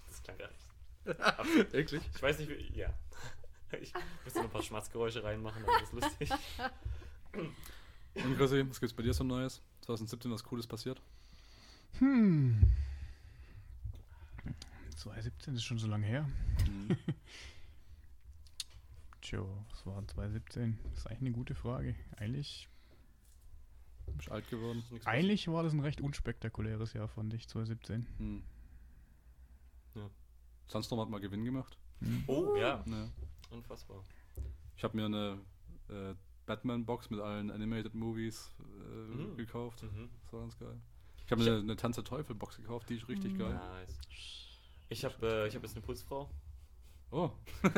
Das 0.07 0.21
klang 0.21 0.37
gar 0.37 0.49
nicht. 0.49 1.71
Wirklich? 1.73 2.01
Ich 2.13 2.21
weiß 2.21 2.39
nicht, 2.39 2.49
wie. 2.49 2.77
Ja. 2.77 2.89
Ich 3.81 3.93
müsste 4.23 4.39
noch 4.39 4.47
ein 4.47 4.51
paar 4.51 4.63
Schmatzgeräusche 4.63 5.23
reinmachen, 5.23 5.63
aber 5.63 5.73
das 5.79 5.83
ist 5.83 5.93
lustig. 5.93 6.29
Und 8.15 8.37
Chrissy, 8.37 8.69
was 8.69 8.79
gibt's 8.79 8.93
bei 8.93 9.03
dir 9.03 9.13
so 9.13 9.23
Neues? 9.23 9.61
2017 9.81 10.31
was 10.31 10.43
Cooles 10.43 10.67
passiert? 10.67 11.01
Hm. 11.99 12.61
2017 14.97 15.55
ist 15.55 15.63
schon 15.63 15.79
so 15.79 15.87
lange 15.87 16.05
her. 16.05 16.29
Mhm. 16.69 16.97
Tja, 19.21 19.43
was 19.69 19.85
war 19.85 20.05
2017? 20.07 20.77
Das 20.83 20.99
ist 20.99 21.07
eigentlich 21.07 21.21
eine 21.21 21.31
gute 21.31 21.55
Frage. 21.55 21.95
Eigentlich, 22.17 22.67
Bist 24.17 24.29
alt 24.29 24.49
geworden? 24.49 24.83
Eigentlich 25.05 25.47
war 25.47 25.63
das 25.63 25.73
ein 25.73 25.79
recht 25.79 26.01
unspektakuläres 26.01 26.93
Jahr, 26.93 27.07
fand 27.07 27.33
ich, 27.33 27.47
2017. 27.47 28.05
Hm. 28.17 28.43
Ja. 29.95 30.09
Sandstorm 30.67 31.01
hat 31.01 31.09
mal 31.09 31.19
Gewinn 31.21 31.45
gemacht. 31.45 31.77
Hm. 32.01 32.23
Oh, 32.27 32.55
ja. 32.55 32.83
Ja. 32.85 33.09
Unfassbar. 33.51 34.03
Ich 34.75 34.83
habe 34.83 34.97
mir 34.97 35.05
eine 35.05 35.39
äh, 35.89 36.15
Batman-Box 36.45 37.09
mit 37.11 37.19
allen 37.19 37.51
Animated 37.51 37.93
Movies 37.93 38.51
äh, 38.59 38.63
Mhm. 39.15 39.37
gekauft. 39.37 39.83
Mhm. 39.83 40.09
Das 40.23 40.33
war 40.33 40.41
ganz 40.41 40.57
geil. 40.57 40.79
Ich 41.25 41.31
habe 41.31 41.43
mir 41.43 41.51
eine, 41.51 41.59
eine 41.59 41.75
Tanz 41.75 41.95
der 41.95 42.03
Teufel-Box 42.05 42.57
gekauft, 42.57 42.89
die 42.89 42.95
ist 42.95 43.07
richtig 43.07 43.33
Mhm. 43.33 43.37
geil. 43.39 43.53
Nice. 43.53 43.99
Ich 44.89 45.05
habe 45.05 45.15
äh, 45.25 45.47
ich 45.47 45.55
hab 45.55 45.61
jetzt 45.63 45.75
eine 45.75 45.85
Putzfrau. 45.85 46.29
Oh, 47.11 47.29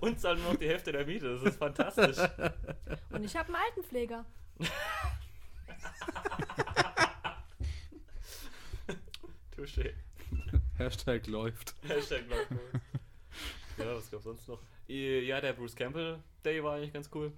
Und 0.00 0.18
zahlen 0.18 0.40
nur 0.42 0.52
noch 0.52 0.58
die 0.58 0.66
Hälfte 0.68 0.92
der 0.92 1.04
Miete. 1.06 1.34
Das 1.34 1.42
ist 1.42 1.58
fantastisch. 1.58 2.16
Und 3.10 3.24
ich 3.24 3.36
habe 3.36 3.48
einen 3.48 3.56
Altenpfleger. 3.56 4.24
Touché. 9.56 9.92
Hashtag 10.80 11.26
läuft. 11.26 11.74
Hashtag 11.88 12.28
läuft. 12.28 12.50
Ja, 13.78 13.94
was 13.96 14.10
gab's 14.10 14.24
sonst 14.24 14.48
noch? 14.48 14.60
Äh, 14.88 15.20
Ja, 15.24 15.40
der 15.40 15.52
Bruce 15.52 15.76
Campbell 15.76 16.18
Day 16.44 16.62
war 16.62 16.76
eigentlich 16.76 16.92
ganz 16.92 17.10
cool. 17.14 17.32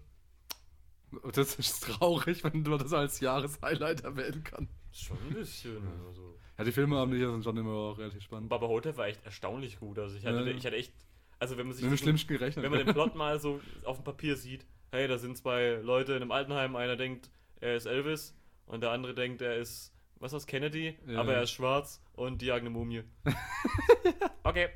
Das 1.35 1.57
ist 1.57 1.83
traurig, 1.85 2.43
wenn 2.45 2.63
man 2.63 2.79
das 2.79 2.93
als 2.93 3.21
Jahreshighlight 3.21 4.03
erwähnen 4.03 4.43
kann. 4.45 4.69
Schon 4.93 5.19
ein 5.29 5.35
bisschen. 5.35 5.77
Also. 6.07 6.39
Ja, 6.57 6.65
die 6.65 6.73
Filme 6.73 6.97
haben 6.97 7.11
die 7.11 7.19
sind 7.19 7.45
schon 7.45 7.57
immer 7.59 7.97
relativ 7.99 8.23
spannend. 8.23 8.49
Baba 8.49 8.67
Hotel 8.69 8.97
war 8.97 9.07
echt 9.09 9.23
erstaunlich 9.25 9.79
gut. 9.79 9.99
Also 9.99 10.17
ich 10.17 10.25
hatte, 10.25 10.39
Ja. 10.41 10.47
ich 10.57 10.65
hatte 10.65 10.77
echt, 10.77 10.93
also 11.39 11.59
wenn 11.59 11.67
man 11.67 11.77
sich 11.77 11.87
diesen- 11.89 12.27
gerechnet. 12.29 12.63
wenn 12.65 12.71
man 12.71 12.85
den 12.87 12.95
Plot 12.95 13.15
mal 13.15 13.39
so 13.41 13.61
auf 13.85 13.97
dem 13.99 14.05
Papier 14.05 14.37
sieht, 14.37 14.65
hey, 14.91 15.07
da 15.09 15.19
sind 15.19 15.37
zwei 15.37 15.81
Leute 15.83 16.13
in 16.13 16.23
einem 16.23 16.31
Altenheim, 16.33 16.77
einer 16.77 16.97
denkt, 16.97 17.31
er 17.61 17.77
ist 17.77 17.87
Elvis 17.87 18.35
und 18.67 18.83
der 18.83 18.91
andere 18.91 19.15
denkt, 19.15 19.43
er 19.43 19.57
ist, 19.57 19.92
was 20.23 20.33
ist 20.33 20.47
Kennedy, 20.47 20.97
Ja. 21.07 21.21
aber 21.21 21.35
er 21.35 21.43
ist 21.43 21.51
schwarz 21.51 22.01
und 22.15 22.41
die 22.41 22.53
eine 22.53 22.71
Mumie. 22.71 23.03
okay. 24.45 24.69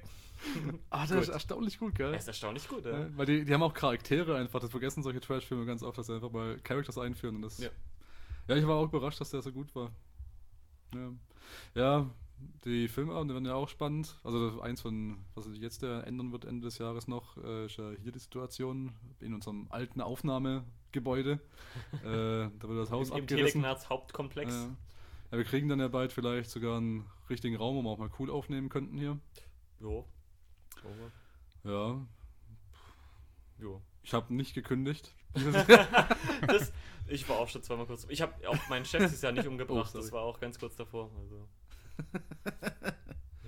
ah, 0.90 1.02
das 1.02 1.10
Gut. 1.12 1.22
ist 1.22 1.28
erstaunlich 1.28 1.78
gut, 1.78 1.94
gell? 1.94 2.12
Er 2.12 2.18
ist 2.18 2.28
erstaunlich 2.28 2.68
gut, 2.68 2.84
ja. 2.84 3.00
Ja, 3.00 3.08
weil 3.16 3.26
die, 3.26 3.44
die 3.44 3.54
haben 3.54 3.62
auch 3.62 3.72
Charaktere 3.72 4.36
einfach. 4.36 4.60
Das 4.60 4.70
vergessen 4.70 5.02
solche 5.02 5.20
Trash-Filme 5.20 5.64
ganz 5.64 5.82
oft, 5.82 5.96
dass 5.96 6.06
sie 6.06 6.14
einfach 6.14 6.30
mal 6.30 6.58
Characters 6.62 6.98
einführen. 6.98 7.36
Und 7.36 7.42
das, 7.42 7.58
Ja. 7.58 7.70
ja. 8.48 8.56
ich 8.56 8.66
war 8.66 8.76
auch 8.76 8.84
überrascht, 8.84 9.20
dass 9.20 9.30
der 9.30 9.40
so 9.40 9.52
gut 9.52 9.74
war. 9.74 9.92
Ja, 10.94 11.12
ja 11.74 12.10
die 12.64 12.88
Filmabende 12.88 13.34
werden 13.34 13.46
ja 13.46 13.54
auch 13.54 13.68
spannend. 13.68 14.18
Also 14.24 14.60
eins 14.60 14.80
von, 14.80 15.18
was 15.34 15.44
sich 15.46 15.60
jetzt 15.60 15.82
ja 15.82 16.00
ändern 16.00 16.32
wird 16.32 16.44
Ende 16.44 16.64
des 16.64 16.78
Jahres 16.78 17.08
noch, 17.08 17.36
äh, 17.38 17.66
ist 17.66 17.76
ja 17.78 17.92
hier 18.02 18.12
die 18.12 18.18
Situation 18.18 18.92
in 19.20 19.32
unserem 19.32 19.68
alten 19.70 20.00
Aufnahmegebäude. 20.00 21.40
äh, 21.92 21.98
da 22.04 22.50
wird 22.62 22.78
das 22.78 22.90
Haus 22.90 23.10
Im, 23.10 23.16
im 23.16 23.22
abgerissen. 23.22 23.62
Teleknarz 23.62 23.88
Hauptkomplex. 23.88 24.52
Ja. 24.52 24.76
Ja, 25.30 25.38
wir 25.38 25.44
kriegen 25.44 25.68
dann 25.68 25.80
ja 25.80 25.88
bald 25.88 26.12
vielleicht 26.12 26.50
sogar 26.50 26.76
einen 26.76 27.08
richtigen 27.28 27.56
Raum, 27.56 27.76
wo 27.76 27.82
wir 27.82 27.90
auch 27.90 27.98
mal 27.98 28.10
cool 28.18 28.30
aufnehmen 28.30 28.68
könnten 28.68 28.98
hier. 28.98 29.18
Jo. 29.80 30.06
Ja, 31.64 32.06
Jo. 33.58 33.82
ich 34.02 34.14
habe 34.14 34.32
nicht 34.34 34.54
gekündigt. 34.54 35.14
Das, 36.46 36.72
ich 37.08 37.28
war 37.28 37.38
auch 37.38 37.48
schon 37.48 37.62
zweimal 37.62 37.86
kurz. 37.86 38.06
Ich 38.08 38.20
habe 38.20 38.48
auch 38.48 38.68
meinen 38.68 38.84
Chef 38.84 39.02
dieses 39.02 39.22
Jahr 39.22 39.32
nicht 39.32 39.46
umgebracht. 39.46 39.90
sorry. 39.92 40.04
das 40.04 40.12
war 40.12 40.22
auch 40.22 40.38
ganz 40.38 40.58
kurz 40.58 40.76
davor. 40.76 41.10
Also. 41.18 41.48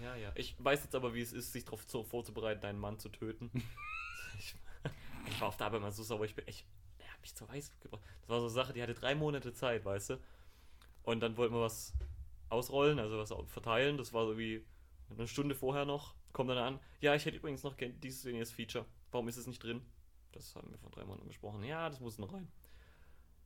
Ja, 0.03 0.16
ja. 0.16 0.33
Ich 0.35 0.57
weiß 0.59 0.85
jetzt 0.85 0.95
aber, 0.95 1.14
wie 1.14 1.20
es 1.20 1.33
ist, 1.33 1.53
sich 1.53 1.64
darauf 1.64 1.87
zu, 1.87 2.03
vorzubereiten, 2.03 2.64
einen 2.64 2.79
Mann 2.79 2.99
zu 2.99 3.09
töten. 3.09 3.51
Ich, 4.39 4.55
ich 5.26 5.41
war 5.41 5.49
auf 5.49 5.57
der 5.57 5.66
Arbeit 5.66 5.83
mal 5.83 5.93
so 5.93 6.03
sauer. 6.03 6.24
Ich 6.24 6.35
bin 6.35 6.47
echt. 6.47 6.66
Er 6.99 7.12
hat 7.12 7.20
mich 7.20 7.35
zur 7.35 7.49
Weiß 7.49 7.70
gebracht. 7.81 8.03
Das 8.22 8.29
war 8.29 8.39
so 8.39 8.47
eine 8.47 8.55
Sache, 8.55 8.72
die 8.72 8.83
hatte 8.83 8.95
drei 8.95 9.14
Monate 9.14 9.53
Zeit, 9.53 9.85
weißt 9.85 10.11
du? 10.11 10.18
Und 11.09 11.21
dann 11.21 11.39
wollten 11.39 11.55
wir 11.55 11.63
was 11.63 11.95
ausrollen, 12.51 12.99
also 12.99 13.17
was 13.17 13.33
verteilen. 13.51 13.97
Das 13.97 14.13
war 14.13 14.27
so 14.27 14.37
wie 14.37 14.63
eine 15.09 15.27
Stunde 15.27 15.55
vorher 15.55 15.87
noch. 15.87 16.15
Kommt 16.35 16.51
dann 16.51 16.59
an. 16.59 16.81
Ja, 17.01 17.15
ich 17.15 17.25
hätte 17.25 17.39
übrigens 17.39 17.63
noch 17.63 17.75
dieses 17.79 18.27
und 18.27 18.33
jenes 18.33 18.53
Feature. 18.53 18.85
Warum 19.11 19.27
ist 19.27 19.39
es 19.39 19.47
nicht 19.47 19.63
drin? 19.63 19.81
Das 20.33 20.55
haben 20.55 20.71
wir 20.71 20.77
vor 20.77 20.91
drei 20.91 21.07
Monaten 21.07 21.27
besprochen. 21.27 21.65
Ja, 21.65 21.89
das 21.89 22.01
muss 22.01 22.19
noch 22.19 22.35
rein. 22.35 22.47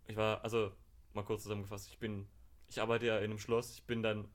Ich 0.08 0.16
war, 0.16 0.42
also, 0.42 0.72
mal 1.12 1.22
kurz 1.22 1.44
zusammengefasst, 1.44 1.88
ich 1.92 1.98
bin, 2.00 2.26
ich 2.68 2.80
arbeite 2.80 3.06
ja 3.06 3.18
in 3.18 3.26
einem 3.26 3.38
Schloss, 3.38 3.74
ich 3.74 3.84
bin 3.84 4.02
dann 4.02 4.26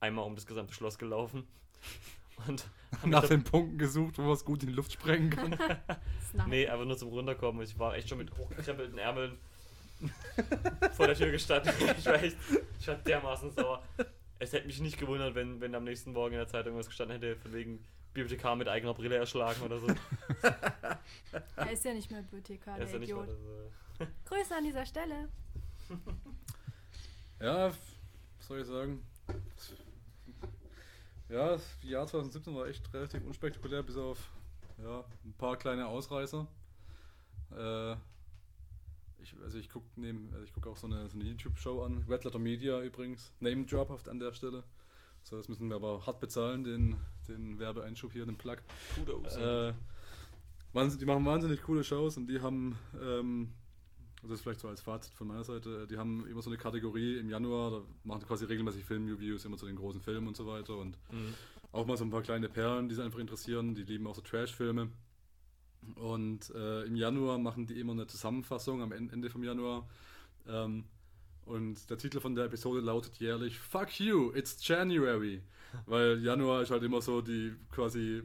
einmal 0.00 0.26
um 0.26 0.34
das 0.34 0.44
gesamte 0.44 0.74
Schloss 0.74 0.98
gelaufen 0.98 1.48
und 2.46 2.68
nach 3.06 3.26
den 3.26 3.44
Punkten 3.44 3.78
gesucht, 3.78 4.18
wo 4.18 4.22
man 4.22 4.32
es 4.32 4.44
gut 4.44 4.62
in 4.62 4.68
die 4.68 4.74
Luft 4.74 4.92
sprengen 4.92 5.30
kann. 5.30 5.58
Nee, 6.48 6.66
einfach 6.66 6.84
nur 6.84 6.98
zum 6.98 7.10
Runterkommen. 7.10 7.62
Ich 7.62 7.78
war 7.78 7.94
echt 7.94 8.08
schon 8.08 8.18
mit 8.18 8.36
hochgekrempelten 8.36 8.98
Ärmeln 8.98 9.38
vor 10.92 11.06
der 11.06 11.16
Tür 11.16 11.30
gestanden. 11.30 11.72
Ich 11.98 12.06
war 12.06 12.22
echt, 12.22 12.36
ich 12.80 12.88
war 12.88 12.96
dermaßen 12.96 13.50
sauer. 13.50 13.82
Es 14.38 14.52
hätte 14.52 14.66
mich 14.66 14.80
nicht 14.80 14.98
gewundert, 14.98 15.34
wenn, 15.34 15.60
wenn 15.60 15.74
am 15.74 15.84
nächsten 15.84 16.12
Morgen 16.12 16.34
in 16.34 16.38
der 16.40 16.48
Zeitung 16.48 16.76
was 16.76 16.86
gestanden 16.86 17.20
hätte, 17.20 17.36
von 17.36 17.52
wegen 17.52 17.84
Bibliothekar 18.12 18.56
mit 18.56 18.68
eigener 18.68 18.94
Brille 18.94 19.16
erschlagen 19.16 19.60
oder 19.62 19.78
so. 19.78 19.86
Er 21.56 21.72
ist 21.72 21.84
ja 21.84 21.94
nicht 21.94 22.10
mehr 22.10 22.22
Bibliothekar, 22.22 22.78
Er 22.78 22.84
ist 22.84 22.92
der 22.92 23.00
mal 23.00 23.04
Idiot. 23.04 23.28
äh, 24.00 24.06
Grüße 24.28 24.54
an 24.56 24.64
dieser 24.64 24.86
Stelle. 24.86 25.28
Ja, 27.40 27.68
was 27.68 28.46
soll 28.46 28.60
ich 28.60 28.66
sagen? 28.66 29.02
Ja, 31.28 31.50
das 31.50 31.62
Jahr 31.82 32.06
2017 32.06 32.54
war 32.54 32.66
echt 32.66 32.92
relativ 32.92 33.24
unspektakulär, 33.24 33.82
bis 33.82 33.96
auf 33.96 34.18
ja, 34.82 35.04
ein 35.24 35.32
paar 35.34 35.56
kleine 35.56 35.86
Ausreißer. 35.86 36.46
Äh, 37.56 37.96
ich, 39.24 39.34
also 39.42 39.58
ich 39.58 39.68
gucke 39.68 39.86
also 40.32 40.44
ich 40.44 40.52
guck 40.52 40.66
auch 40.66 40.76
so 40.76 40.86
eine, 40.86 41.08
so 41.08 41.18
eine 41.18 41.28
YouTube-Show 41.28 41.82
an, 41.82 42.04
Red 42.08 42.24
Letter 42.24 42.38
Media 42.38 42.80
übrigens, 42.82 43.32
Name 43.40 43.64
Drop 43.64 43.90
auf- 43.90 44.06
an 44.08 44.18
der 44.18 44.32
Stelle. 44.32 44.62
So, 45.22 45.36
das 45.36 45.48
müssen 45.48 45.68
wir 45.68 45.76
aber 45.76 46.06
hart 46.06 46.20
bezahlen, 46.20 46.64
den, 46.64 46.96
den 47.28 47.58
Werbeeinschub 47.58 48.12
hier, 48.12 48.26
den 48.26 48.36
Plug. 48.36 48.58
Kudos. 48.94 49.36
Äh, 49.36 49.72
die 50.98 51.04
machen 51.06 51.24
wahnsinnig 51.24 51.62
coole 51.62 51.82
Shows 51.84 52.16
und 52.16 52.26
die 52.26 52.40
haben, 52.40 52.76
ähm, 53.00 53.52
also 54.16 54.28
das 54.28 54.38
ist 54.38 54.42
vielleicht 54.42 54.60
so 54.60 54.68
als 54.68 54.80
Fazit 54.82 55.14
von 55.14 55.28
meiner 55.28 55.44
Seite, 55.44 55.86
die 55.86 55.96
haben 55.96 56.26
immer 56.26 56.42
so 56.42 56.50
eine 56.50 56.58
Kategorie 56.58 57.18
im 57.18 57.30
Januar, 57.30 57.70
da 57.70 57.80
machen 58.04 58.20
die 58.20 58.26
quasi 58.26 58.44
regelmäßig 58.44 58.84
Filmreviews 58.84 59.44
immer 59.44 59.56
zu 59.56 59.66
den 59.66 59.76
großen 59.76 60.00
Filmen 60.00 60.28
und 60.28 60.36
so 60.36 60.46
weiter 60.46 60.76
und 60.76 60.98
Mhm. 61.10 61.34
auch 61.72 61.86
mal 61.86 61.96
so 61.96 62.04
ein 62.04 62.10
paar 62.10 62.22
kleine 62.22 62.48
Perlen, 62.48 62.88
die 62.88 62.94
sie 62.94 63.02
einfach 63.04 63.18
interessieren, 63.20 63.74
die 63.74 63.82
lieben 63.84 64.06
auch 64.06 64.14
so 64.14 64.20
Trash-Filme. 64.20 64.90
Und 65.96 66.50
äh, 66.54 66.82
im 66.84 66.96
Januar 66.96 67.38
machen 67.38 67.66
die 67.66 67.78
immer 67.80 67.92
eine 67.92 68.06
Zusammenfassung 68.06 68.82
am 68.82 68.92
En- 68.92 69.10
Ende 69.10 69.30
vom 69.30 69.42
Januar. 69.44 69.88
Ähm, 70.48 70.84
und 71.46 71.90
der 71.90 71.98
Titel 71.98 72.20
von 72.20 72.34
der 72.34 72.46
Episode 72.46 72.80
lautet 72.80 73.16
jährlich 73.18 73.58
Fuck 73.58 74.00
you, 74.00 74.32
it's 74.34 74.66
January. 74.66 75.42
Weil 75.86 76.22
Januar 76.22 76.62
ist 76.62 76.70
halt 76.70 76.82
immer 76.82 77.02
so 77.02 77.20
die 77.20 77.52
quasi 77.70 78.22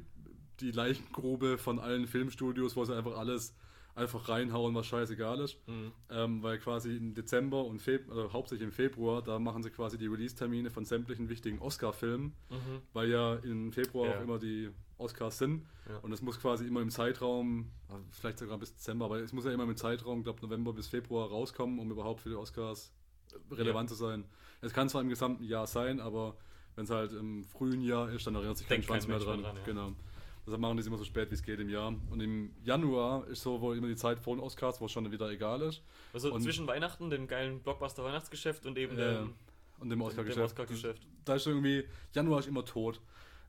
die 0.59 0.71
Leichengrube 0.71 1.57
von 1.57 1.79
allen 1.79 2.07
Filmstudios, 2.07 2.75
wo 2.75 2.85
sie 2.85 2.95
einfach 2.95 3.17
alles 3.17 3.55
einfach 3.95 4.29
reinhauen, 4.29 4.73
was 4.75 4.85
scheißegal 4.87 5.39
ist. 5.41 5.57
Mhm. 5.67 5.91
Ähm, 6.09 6.43
weil 6.43 6.59
quasi 6.59 6.95
im 6.95 7.13
Dezember 7.13 7.65
und 7.65 7.81
Feb 7.81 8.09
also 8.09 8.31
hauptsächlich 8.31 8.65
im 8.67 8.71
Februar, 8.71 9.21
da 9.21 9.39
machen 9.39 9.63
sie 9.63 9.71
quasi 9.71 9.97
die 9.97 10.07
Release-Termine 10.07 10.69
von 10.69 10.85
sämtlichen 10.85 11.27
wichtigen 11.27 11.59
Oscar-Filmen, 11.59 12.33
Mhm. 12.49 12.81
weil 12.93 13.09
ja 13.09 13.35
im 13.35 13.73
Februar 13.73 14.07
Ja. 14.09 14.17
auch 14.17 14.23
immer 14.23 14.39
die 14.39 14.69
Oscars 14.99 15.37
sind. 15.37 15.65
Ja. 15.87 15.97
Und 15.99 16.11
es 16.11 16.21
muss 16.21 16.39
quasi 16.39 16.65
immer 16.67 16.81
im 16.81 16.89
Zeitraum, 16.89 17.71
äh, 17.89 17.93
vielleicht 18.11 18.39
sogar 18.39 18.57
bis 18.57 18.73
Dezember, 18.75 19.05
aber 19.05 19.19
es 19.19 19.33
muss 19.33 19.45
ja 19.45 19.51
immer 19.51 19.63
im 19.63 19.75
Zeitraum, 19.75 20.23
glaube 20.23 20.41
November 20.41 20.73
bis 20.73 20.87
Februar 20.87 21.29
rauskommen, 21.29 21.79
um 21.79 21.89
überhaupt 21.91 22.21
für 22.21 22.29
die 22.29 22.35
Oscars 22.35 22.93
äh, 23.31 23.53
relevant 23.55 23.89
zu 23.89 23.95
sein. 23.95 24.25
Es 24.61 24.73
kann 24.73 24.89
zwar 24.89 25.01
im 25.01 25.09
gesamten 25.09 25.43
Jahr 25.43 25.67
sein, 25.67 25.99
aber 25.99 26.35
wenn 26.75 26.83
es 26.83 26.89
halt 26.91 27.13
im 27.13 27.43
frühen 27.43 27.81
Jahr 27.81 28.09
ist, 28.11 28.27
dann 28.27 28.35
erinnert 28.35 28.57
sich 28.57 28.67
kein 28.67 28.83
Schwanz 28.83 29.07
mehr 29.07 29.19
dran. 29.19 29.41
dran, 29.41 29.55
ja. 29.55 29.63
Genau. 29.63 29.93
Deshalb 30.45 30.61
machen 30.61 30.77
die 30.77 30.81
es 30.81 30.87
immer 30.87 30.97
so 30.97 31.03
spät, 31.03 31.29
wie 31.29 31.35
es 31.35 31.43
geht 31.43 31.59
im 31.59 31.69
Jahr. 31.69 31.93
Und 32.09 32.21
im 32.21 32.55
Januar 32.63 33.27
ist 33.27 33.41
so 33.43 33.61
wohl 33.61 33.77
immer 33.77 33.87
die 33.87 33.95
Zeit 33.95 34.17
vor 34.19 34.35
den 34.35 34.41
Oscars, 34.41 34.81
wo 34.81 34.85
es 34.85 34.91
schon 34.91 35.09
wieder 35.11 35.29
egal 35.29 35.61
ist. 35.61 35.83
Also 36.13 36.33
Und- 36.33 36.41
zwischen 36.41 36.65
Weihnachten, 36.67 37.09
dem 37.09 37.27
geilen 37.27 37.59
Blockbuster-Weihnachtsgeschäft 37.59 38.65
und 38.65 38.77
eben 38.77 38.97
Ja, 38.97 39.21
dem, 39.21 39.33
und 39.79 39.89
dem 39.89 40.01
Oscar-Geschäft. 40.01 40.45
Oscar-Geschäft. 40.45 41.05
da 41.25 41.35
ist 41.35 41.45
irgendwie, 41.45 41.85
Januar 42.13 42.39
ist 42.39 42.47
immer 42.47 42.65
tot. 42.65 42.99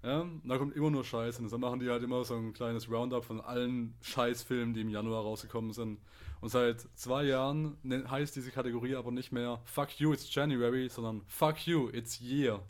Ja, 0.03 0.21
und 0.21 0.41
da 0.49 0.57
kommt 0.57 0.75
immer 0.75 0.91
nur 0.91 1.05
Scheiß. 1.05 1.39
Und 1.41 1.53
dann 1.53 1.61
machen 1.61 1.79
die 1.81 1.91
halt 1.91 2.03
immer 2.03 2.25
so 2.25 2.35
ein 2.35 2.53
kleines 2.55 2.91
Roundup 2.91 3.25
von 3.25 3.41
allen 3.41 3.95
Scheißfilmen, 4.01 4.73
die 4.73 4.81
im 4.81 4.89
Januar 4.89 5.23
rausgekommen 5.23 5.73
sind. 5.73 5.99
Und 6.41 6.49
seit 6.49 6.81
zwei 6.95 7.25
Jahren 7.25 7.77
nen- 7.83 8.11
heißt 8.11 8.35
diese 8.35 8.51
Kategorie 8.51 8.95
aber 8.97 9.11
nicht 9.11 9.31
mehr 9.31 9.61
Fuck 9.67 10.01
you, 10.01 10.13
it's 10.15 10.35
January, 10.35 10.89
sondern 10.89 11.21
Fuck 11.29 11.67
you, 11.67 11.91
it's 11.93 12.19
Year. 12.21 12.61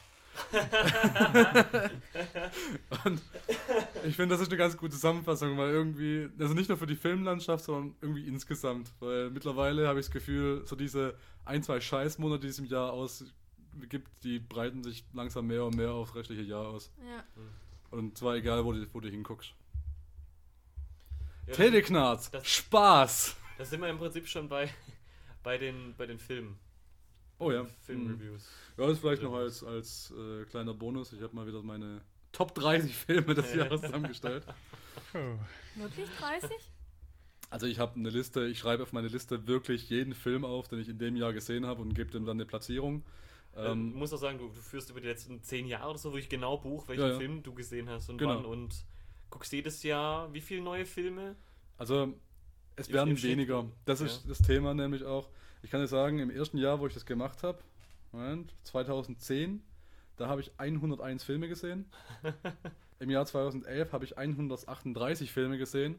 und 3.05 3.21
ich 4.05 4.17
finde, 4.17 4.35
das 4.35 4.41
ist 4.43 4.49
eine 4.49 4.57
ganz 4.57 4.77
gute 4.77 4.93
Zusammenfassung, 4.93 5.57
weil 5.59 5.71
irgendwie, 5.71 6.29
also 6.39 6.55
nicht 6.55 6.69
nur 6.69 6.79
für 6.79 6.87
die 6.87 6.97
Filmlandschaft, 6.97 7.65
sondern 7.65 7.95
irgendwie 8.01 8.27
insgesamt. 8.27 8.91
Weil 9.01 9.31
mittlerweile 9.31 9.89
habe 9.89 10.01
ich 10.01 10.07
das 10.07 10.13
Gefühl, 10.13 10.63
so 10.67 10.77
diese 10.77 11.15
ein, 11.45 11.63
zwei 11.63 11.81
Scheißmonate, 11.81 12.41
die 12.43 12.49
es 12.49 12.59
im 12.59 12.67
Jahr 12.67 12.93
aus 12.93 13.25
gibt, 13.89 14.09
die 14.25 14.39
breiten 14.39 14.83
sich 14.83 15.05
langsam 15.13 15.47
mehr 15.47 15.65
und 15.65 15.77
mehr 15.77 15.93
aufs 15.93 16.15
restliche 16.15 16.43
Jahr 16.43 16.67
aus. 16.69 16.91
Ja. 17.07 17.25
Und 17.91 18.17
zwar 18.17 18.37
egal, 18.37 18.65
wo 18.65 18.73
du, 18.73 18.87
wo 18.93 19.01
du 19.01 19.09
hinguckst. 19.09 19.55
Ja, 21.47 21.55
Teleknarz, 21.55 22.31
das- 22.31 22.47
Spaß! 22.47 23.37
Da 23.59 23.65
sind 23.65 23.81
wir 23.81 23.89
im 23.89 23.99
Prinzip 23.99 24.27
schon 24.27 24.49
bei, 24.49 24.71
bei, 25.43 25.59
den, 25.59 25.95
bei 25.97 26.07
den 26.07 26.19
Filmen. 26.19 26.59
Oh 27.39 27.51
ja. 27.51 27.65
Filmreviews. 27.87 28.49
Ja, 28.77 28.87
das 28.87 28.99
vielleicht 28.99 29.23
noch 29.23 29.35
als, 29.35 29.65
als 29.65 30.13
äh, 30.17 30.45
kleiner 30.45 30.75
Bonus. 30.75 31.13
Ich 31.13 31.23
habe 31.23 31.35
mal 31.35 31.47
wieder 31.47 31.63
meine 31.63 32.03
Top 32.33 32.55
30 32.55 32.95
Filme 32.95 33.35
des 33.35 33.55
Jahres 33.55 33.81
zusammengestellt. 33.81 34.45
Oh. 35.15 35.37
Wirklich 35.81 36.09
30? 36.19 36.51
Also 37.49 37.67
ich 37.67 37.79
habe 37.79 37.97
eine 37.97 38.11
Liste, 38.11 38.47
ich 38.47 38.59
schreibe 38.59 38.83
auf 38.85 38.93
meine 38.93 39.09
Liste 39.09 39.47
wirklich 39.49 39.91
jeden 39.91 40.15
Film 40.15 40.45
auf, 40.45 40.69
den 40.69 40.79
ich 40.79 40.89
in 40.89 40.99
dem 40.99 41.17
Jahr 41.17 41.33
gesehen 41.33 41.67
habe 41.67 41.83
und 41.83 41.95
gebe 41.95 42.11
dem 42.11 42.25
dann 42.25 42.37
eine 42.37 42.47
Platzierung. 42.47 43.03
Ähm, 43.57 43.67
Ähm, 43.67 43.95
muss 43.95 44.13
auch 44.13 44.19
sagen, 44.19 44.39
du, 44.39 44.49
du 44.49 44.61
führst 44.61 44.91
über 44.91 45.01
die 45.01 45.09
letzten 45.09 45.43
zehn 45.43 45.67
Jahre 45.67 45.91
oder 45.91 45.99
so 45.99 46.11
wirklich 46.13 46.29
genau 46.29 46.59
Buch, 46.59 46.87
welchen 46.89 47.03
Ja, 47.03 47.09
ja. 47.11 47.19
Film 47.19 47.43
du 47.43 47.53
gesehen 47.55 47.89
hast 47.89 48.09
und 48.09 48.19
Genau. 48.19 48.37
wann 48.37 48.45
und 48.45 48.85
guckst 49.29 49.53
jedes 49.53 49.83
Jahr 49.83 50.33
wie 50.33 50.41
viele 50.41 50.63
neue 50.63 50.87
Filme? 50.87 51.37
Also, 51.79 52.15
es 52.77 52.93
werden 52.93 53.21
weniger. 53.23 53.67
Das 53.85 54.01
ist 54.01 54.23
Ja. 54.25 54.29
das 54.29 54.39
Thema 54.39 54.75
nämlich 54.75 55.05
auch. 55.05 55.29
Ich 55.63 55.71
kann 55.71 55.81
dir 55.81 55.89
sagen, 55.89 56.19
im 56.21 56.31
ersten 56.31 56.59
Jahr, 56.59 56.81
wo 56.81 56.87
ich 56.87 56.95
das 56.95 57.05
gemacht 57.07 57.43
habe, 57.43 57.59
Moment, 58.13 58.55
2010, 58.65 59.63
da 60.17 60.29
habe 60.29 60.41
ich 60.41 60.53
101 60.59 61.23
Filme 61.25 61.49
gesehen. 61.49 61.87
Im 62.99 63.09
Jahr 63.11 63.25
2011 63.25 63.93
habe 63.93 64.05
ich 64.05 64.19
138 64.19 65.33
Filme 65.33 65.59
gesehen. 65.59 65.99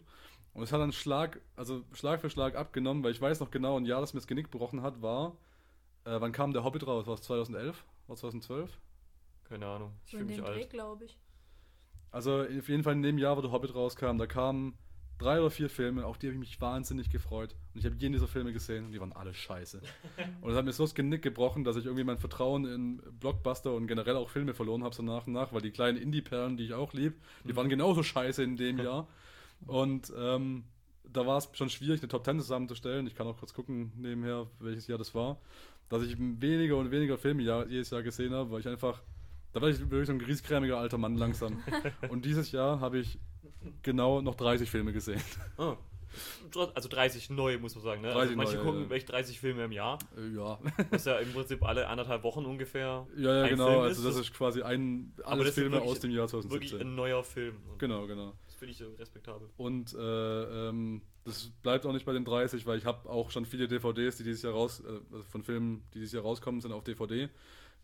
Und 0.54 0.64
es 0.64 0.72
hat 0.74 0.80
dann 0.82 0.92
Schlag, 0.92 1.40
also 1.56 1.84
Schlag 1.94 2.22
für 2.22 2.30
Schlag 2.30 2.56
abgenommen, 2.56 3.04
weil 3.04 3.12
ich 3.12 3.22
weiß 3.22 3.40
noch 3.40 3.50
genau, 3.52 3.78
ein 3.80 3.86
Jahr, 3.86 4.02
das 4.02 4.14
mir 4.14 4.20
das 4.20 4.28
Genick 4.28 4.52
gebrochen 4.52 4.82
hat, 4.82 5.02
war, 5.02 5.38
äh, 6.06 6.20
wann 6.20 6.32
kam 6.32 6.54
der 6.54 6.64
Hobbit 6.64 6.86
raus? 6.88 7.08
War 7.08 7.16
es 7.16 7.22
2011? 7.22 7.84
War 8.08 8.14
es 8.14 8.20
2012? 8.22 8.80
Keine 9.46 9.66
Ahnung. 9.66 9.94
Ich 10.06 10.12
So 10.12 10.18
fühle 10.18 10.34
in 10.34 10.42
mich 10.42 10.48
alt. 10.48 10.70
glaube 10.70 11.06
ich. 11.06 11.18
Also 12.12 12.42
auf 12.42 12.70
jeden 12.70 12.84
Fall 12.84 12.94
in 12.94 13.04
dem 13.04 13.18
Jahr, 13.18 13.38
wo 13.38 13.42
der 13.42 13.52
Hobbit 13.52 13.74
rauskam, 13.74 14.18
da 14.18 14.28
kamen 14.28 14.78
drei 15.18 15.40
oder 15.40 15.52
vier 15.52 15.70
Filme, 15.70 16.06
auf 16.06 16.18
die 16.18 16.28
habe 16.28 16.34
ich 16.34 16.40
mich 16.40 16.60
wahnsinnig 16.60 17.10
gefreut. 17.10 17.56
Und 17.74 17.80
ich 17.80 17.86
habe 17.86 17.96
jeden 17.96 18.14
dieser 18.14 18.28
Filme 18.28 18.52
gesehen 18.52 18.86
und 18.86 18.92
die 18.92 19.00
waren 19.00 19.14
alle 19.14 19.34
scheiße. 19.34 19.82
und 20.42 20.52
es 20.52 20.58
hat 20.58 20.66
mir 20.66 20.74
so 20.74 20.84
das 20.84 20.96
Genick 20.96 21.22
gebrochen, 21.22 21.64
dass 21.64 21.76
ich 21.78 21.86
irgendwie 21.86 22.04
mein 22.04 22.18
Vertrauen 22.18 22.66
in 22.66 23.02
Blockbuster 23.20 23.74
und 23.74 23.88
generell 23.88 24.16
auch 24.18 24.30
Filme 24.30 24.54
verloren 24.54 24.84
habe, 24.84 24.96
so 24.96 25.04
nach 25.04 25.28
und 25.28 25.34
nach, 25.34 25.54
weil 25.54 25.62
die 25.62 25.72
kleinen 25.72 25.98
Indie-Perlen, 25.98 26.58
die 26.58 26.66
ich 26.66 26.74
auch 26.74 26.94
lieb, 26.94 27.22
die 27.46 27.56
waren 27.56 27.70
genauso 27.70 28.04
scheiße 28.04 28.44
in 28.44 28.58
dem 28.58 28.80
Jahr. 28.84 29.08
Und 29.68 30.12
ähm, 30.18 30.64
da 31.04 31.28
war 31.28 31.38
es 31.38 31.50
schon 31.54 31.70
schwierig, 31.70 32.02
eine 32.02 32.08
Top 32.10 32.26
10 32.26 32.40
zusammenzustellen. 32.40 33.06
Ich 33.06 33.16
kann 33.16 33.28
auch 33.28 33.38
kurz 33.38 33.54
gucken 33.54 33.92
nebenher, 33.96 34.48
welches 34.60 34.88
Jahr 34.88 34.98
das 34.98 35.14
war. 35.14 35.38
Dass 35.92 36.04
ich 36.04 36.16
weniger 36.18 36.78
und 36.78 36.90
weniger 36.90 37.18
Filme 37.18 37.44
Jahr, 37.44 37.68
jedes 37.68 37.90
Jahr 37.90 38.02
gesehen 38.02 38.34
habe, 38.34 38.50
weil 38.50 38.62
ich 38.62 38.68
einfach. 38.68 39.04
Da 39.54 39.62
war 39.62 39.68
ich 39.68 39.80
wirklich 39.80 40.08
so 40.08 40.14
ein 40.14 40.20
griesgrämiger 40.20 40.78
alter 40.78 40.98
Mann 40.98 41.18
langsam. 41.18 41.62
und 42.10 42.24
dieses 42.24 42.54
Jahr 42.54 42.80
habe 42.80 43.00
ich 43.00 43.20
genau 43.84 44.22
noch 44.22 44.36
30 44.36 44.72
Filme 44.72 44.94
gesehen. 44.94 45.22
Oh. 45.58 45.76
Also 46.74 46.90
30 46.90 47.30
neue, 47.30 47.58
muss 47.58 47.76
man 47.76 47.84
sagen. 47.84 48.02
Ne? 48.02 48.10
30 48.10 48.22
also 48.22 48.36
manche 48.36 48.56
neue, 48.56 48.64
gucken 48.66 48.90
ja. 48.90 48.96
echt 48.96 49.12
30 49.12 49.40
Filme 49.40 49.66
im 49.66 49.72
Jahr. 49.72 50.00
Äh, 50.18 50.36
ja. 50.36 50.60
Was 50.90 51.06
ja 51.06 51.18
im 51.18 51.32
Prinzip 51.32 51.64
alle 51.64 51.88
anderthalb 51.88 52.24
Wochen 52.24 52.46
ungefähr. 52.46 53.08
ja, 53.18 53.36
ja, 53.44 53.48
genau. 53.48 53.68
Film 53.68 53.82
also 53.82 54.04
das 54.04 54.18
ist 54.18 54.34
quasi 54.34 54.62
ein 54.62 55.14
alles 55.24 55.48
das 55.48 55.56
Filme 55.56 55.72
wirklich- 55.72 55.92
aus 55.92 56.00
dem 56.00 56.12
Jahr 56.12 56.32
Wirklich 56.32 56.72
2017. 56.72 56.82
ein 56.88 56.96
neuer 56.96 57.24
Film. 57.24 57.56
Genau, 57.78 58.08
genau. 58.08 58.34
Finde 58.62 58.76
ich 58.76 59.00
respektabel. 59.00 59.50
Und 59.58 59.96
äh, 59.96 60.70
ähm, 60.70 61.02
das 61.24 61.50
bleibt 61.64 61.84
auch 61.84 61.94
nicht 61.94 62.06
bei 62.06 62.14
den 62.14 62.24
30, 62.24 62.68
weil 62.68 62.78
ich 62.78 62.86
habe 62.86 63.10
auch 63.10 63.32
schon 63.32 63.48
viele 63.48 63.68
DVDs, 63.68 64.18
die 64.18 64.24
dieses 64.24 64.44
Jahr 64.44 64.54
raus, 64.54 64.82
äh, 64.82 65.00
also 65.12 65.24
von 65.24 65.42
Filmen, 65.42 65.82
die 65.96 65.98
dieses 65.98 66.14
Jahr 66.14 66.22
rauskommen, 66.22 66.62
sind 66.62 66.72
auf 66.72 66.84
DVD. 66.84 67.28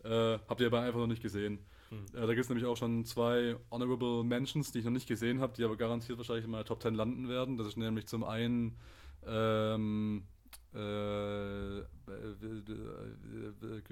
Äh, 0.04 0.38
habt 0.48 0.62
ihr 0.62 0.68
aber 0.68 0.82
einfach 0.82 1.00
noch 1.00 1.08
nicht 1.08 1.24
gesehen. 1.24 1.58
Hm. 1.90 2.06
Äh, 2.14 2.28
da 2.28 2.28
gibt 2.28 2.42
es 2.42 2.50
nämlich 2.50 2.68
auch 2.68 2.78
schon 2.78 3.06
zwei 3.06 3.56
Honorable 3.72 4.24
Mentions, 4.24 4.72
die 4.72 4.78
ich 4.78 4.86
noch 4.86 4.92
nicht 4.92 5.08
gesehen 5.08 5.40
habe, 5.40 5.54
die 5.58 5.64
aber 5.64 5.78
garantiert 5.78 6.20
wahrscheinlich 6.20 6.46
in 6.46 6.52
meiner 6.52 6.66
Top 6.66 6.80
10 6.80 6.94
landen 6.94 7.28
werden. 7.28 7.58
Das 7.58 7.66
ist 7.66 7.78
nämlich 7.78 8.06
zum 8.06 8.24
einen 8.24 8.78
ähm, 9.26 10.28
äh, 10.76 11.80
äh, 11.80 11.80
äh, 11.80 11.86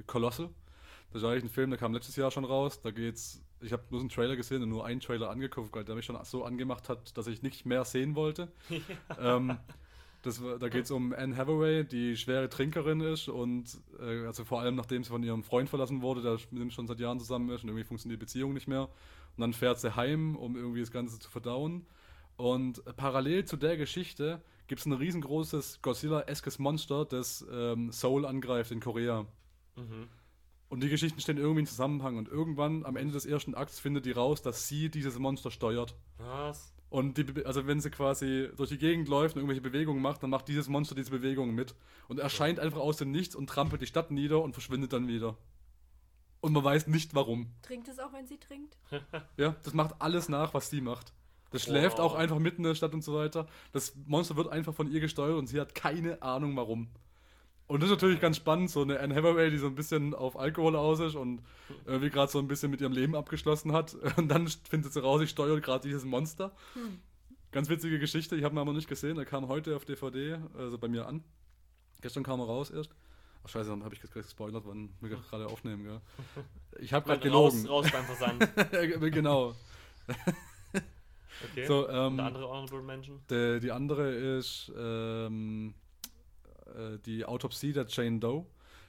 Colossal. 0.05 0.51
Das 1.16 1.24
ist 1.24 1.30
eigentlich 1.30 1.45
ein 1.45 1.49
Film, 1.49 1.70
der 1.70 1.80
kam 1.80 1.93
letztes 1.93 2.18
Jahr 2.18 2.30
schon 2.30 2.43
raus. 2.43 2.82
Da 2.82 2.91
geht's. 2.91 3.41
Ich 3.61 3.72
habe 3.72 3.84
nur 3.89 4.01
einen 4.01 4.09
Trailer 4.09 4.36
gesehen 4.36 4.61
und 4.63 4.68
nur 4.68 4.86
einen 4.86 4.99
Trailer 4.99 5.30
angeguckt, 5.30 5.74
weil 5.74 5.86
der 5.86 5.95
mich 5.95 6.03
schon 6.03 6.22
so 6.26 6.43
angemacht 6.43 6.89
hat, 6.89 7.18
dass 7.18 7.28
ich 7.28 7.41
nicht 7.41 7.66
mehr 7.66 7.86
sehen 7.86 8.16
wollte. 8.16 8.51
ähm, 9.18 9.57
das, 10.24 10.41
da 10.59 10.68
geht 10.68 10.84
es 10.84 10.91
um 10.91 11.13
Anne 11.13 11.38
Hathaway, 11.38 11.86
die 11.86 12.18
schwere 12.18 12.49
Trinkerin 12.49 12.99
ist 12.99 13.30
und 13.30 13.78
äh, 13.97 14.26
also 14.26 14.43
vor 14.43 14.59
allem 14.59 14.76
nachdem 14.76 15.05
sie 15.05 15.09
von 15.09 15.24
ihrem 15.24 15.45
Freund 15.45 15.70
verlassen 15.70 16.01
wurde, 16.01 16.22
der 16.22 16.34
mit 16.51 16.61
dem 16.61 16.70
schon 16.70 16.86
seit 16.86 16.99
Jahren 16.99 17.18
zusammen 17.18 17.49
ist 17.49 17.63
und 17.63 17.70
irgendwie 17.70 17.86
funktioniert 17.86 18.22
die 18.22 18.26
Beziehung 18.26 18.51
nicht 18.51 18.68
mehr. 18.68 18.82
Und 18.82 19.39
dann 19.39 19.53
fährt 19.53 19.80
sie 19.80 19.95
heim, 19.95 20.36
um 20.36 20.57
irgendwie 20.57 20.82
das 20.82 20.91
Ganze 20.91 21.18
zu 21.18 21.32
verdauen. 21.32 21.86
Und 22.36 22.84
parallel 22.97 23.45
zu 23.45 23.55
der 23.55 23.78
Geschichte 23.78 24.41
gibt 24.68 24.82
es 24.82 24.86
ein 24.86 24.91
riesengroßes 24.91 25.82
Godzilla-eskes 25.82 26.59
Monster, 26.59 27.05
das 27.05 27.45
ähm, 27.49 27.93
Seoul 27.93 28.26
angreift 28.26 28.72
in 28.72 28.82
Korea. 28.82 29.26
Mhm. 29.78 30.09
Und 30.70 30.82
die 30.82 30.89
Geschichten 30.89 31.20
stehen 31.22 31.38
irgendwie 31.38 31.61
in 31.61 31.68
Zusammenhang. 31.68 32.18
Und 32.18 32.28
irgendwann 32.28 32.86
am 32.86 32.95
Ende 32.95 33.13
des 33.13 33.26
ersten 33.26 33.53
Akts 33.55 33.80
findet 33.80 34.05
die 34.05 34.11
raus, 34.11 34.41
dass 34.41 34.68
sie 34.68 34.89
dieses 34.89 35.20
Monster 35.20 35.51
steuert. 35.51 35.95
Was? 36.18 36.74
Und 36.89 37.18
die, 37.18 37.45
also 37.45 37.68
wenn 37.68 37.82
sie 37.82 37.89
quasi 37.89 38.49
durch 38.55 38.70
die 38.70 38.78
Gegend 38.78 39.07
läuft 39.07 39.36
und 39.36 39.41
irgendwelche 39.41 39.61
Bewegungen 39.61 40.01
macht, 40.01 40.24
dann 40.24 40.30
macht 40.30 40.47
dieses 40.47 40.68
Monster 40.68 40.95
diese 40.95 41.11
Bewegungen 41.11 41.53
mit. 41.53 41.76
Und 42.07 42.20
erscheint 42.20 42.59
einfach 42.59 42.80
aus 42.80 42.97
dem 42.97 43.11
Nichts 43.11 43.36
und 43.36 43.47
trampelt 43.47 43.82
die 43.82 43.88
Stadt 43.88 44.11
nieder 44.11 44.41
und 44.41 44.53
verschwindet 44.53 44.93
dann 44.93 45.07
wieder. 45.07 45.38
Und 46.41 46.53
man 46.53 46.63
weiß 46.63 46.88
nicht 46.88 47.16
warum. 47.16 47.47
Trinkt 47.63 47.88
es 47.88 47.99
auch, 47.99 48.13
wenn 48.13 48.28
sie 48.28 48.38
trinkt? 48.38 48.78
Ja, 49.38 49.55
das 49.63 49.74
macht 49.74 49.95
alles 49.99 50.30
nach, 50.30 50.53
was 50.53 50.70
sie 50.70 50.82
macht. 50.82 51.13
Das 51.51 51.63
schläft 51.63 51.97
Wow. 51.99 52.11
auch 52.11 52.16
einfach 52.16 52.39
mitten 52.39 52.57
in 52.57 52.63
der 52.70 52.76
Stadt 52.76 52.93
und 52.93 53.03
so 53.03 53.16
weiter. 53.16 53.47
Das 53.72 53.95
Monster 54.05 54.36
wird 54.36 54.49
einfach 54.49 54.74
von 54.74 54.91
ihr 54.91 54.99
gesteuert 54.99 55.38
und 55.38 55.47
sie 55.47 55.59
hat 55.59 55.74
keine 55.76 56.22
Ahnung 56.22 56.55
warum. 56.55 56.89
Und 57.68 57.82
das 57.82 57.89
ist 57.89 57.95
natürlich 57.95 58.22
ganz 58.22 58.38
spannend, 58.38 58.70
so 58.70 58.84
eine 58.84 58.99
Anne 58.99 59.16
Hathaway, 59.16 59.49
die 59.49 59.57
so 59.57 59.66
ein 59.66 59.76
bisschen 59.76 60.13
auf 60.13 60.38
Alkohol 60.38 60.76
aus 60.76 60.99
ist 60.99 61.16
und 61.16 61.41
irgendwie 61.86 62.11
gerade 62.11 62.32
so 62.32 62.38
ein 62.38 62.47
bisschen 62.47 62.70
mit 62.70 62.80
ihrem 62.80 62.93
Leben 62.93 63.16
abgeschlossen 63.16 63.72
hat. 63.72 63.95
Und 64.18 64.28
dann 64.28 64.47
findet 64.47 64.93
sie 64.93 65.01
raus, 65.01 65.22
ich 65.22 65.32
steuere 65.32 65.59
gerade 65.61 65.88
dieses 65.88 66.05
Monster. 66.05 66.51
Hm. 66.74 66.99
Ganz 67.51 67.68
witzige 67.70 67.97
Geschichte, 67.97 68.36
ich 68.36 68.43
habe 68.43 68.53
ihn 68.53 68.59
aber 68.59 68.74
nicht 68.74 68.88
gesehen. 68.88 69.18
Er 69.18 69.26
kam 69.26 69.47
heute 69.47 69.76
auf 69.76 69.86
DVD, 69.86 70.38
also 70.55 70.78
bei 70.78 70.88
mir 70.88 71.07
an. 71.07 71.24
Gestern 72.01 72.24
kam 72.24 72.39
er 72.39 72.45
raus 72.45 72.70
erst. 72.70 72.91
Ach 73.43 73.49
scheiße, 73.49 73.70
dann 73.70 73.84
habe 73.84 73.95
ich 73.95 74.01
jetzt 74.01 74.11
gleich 74.11 74.26
gespoilert, 74.26 74.63
wann 74.66 74.89
wir 75.01 75.09
gerade 75.09 75.47
aufnehmen, 75.47 75.84
gell? 75.84 76.01
Ich 76.80 76.93
habe 76.93 77.05
gerade 77.05 77.32
raus, 77.32 77.53
gelogen. 77.53 77.70
raus 77.70 77.88
beim 77.91 78.05
Versand. 78.05 79.11
genau. 79.13 79.55
Okay. 81.51 81.66
So, 81.66 81.89
ähm, 81.89 82.18
der 82.18 82.26
andere 82.26 82.47
Honorable 82.47 82.82
Mention? 82.82 83.22
der, 83.30 83.59
die 83.59 83.72
andere 83.72 84.09
ist 84.11 84.72
ähm, 84.78 85.74
äh, 86.78 86.99
die 87.05 87.26
Autopsie 87.26 87.73
der 87.73 87.86
Jane 87.88 88.19
Doe. 88.19 88.45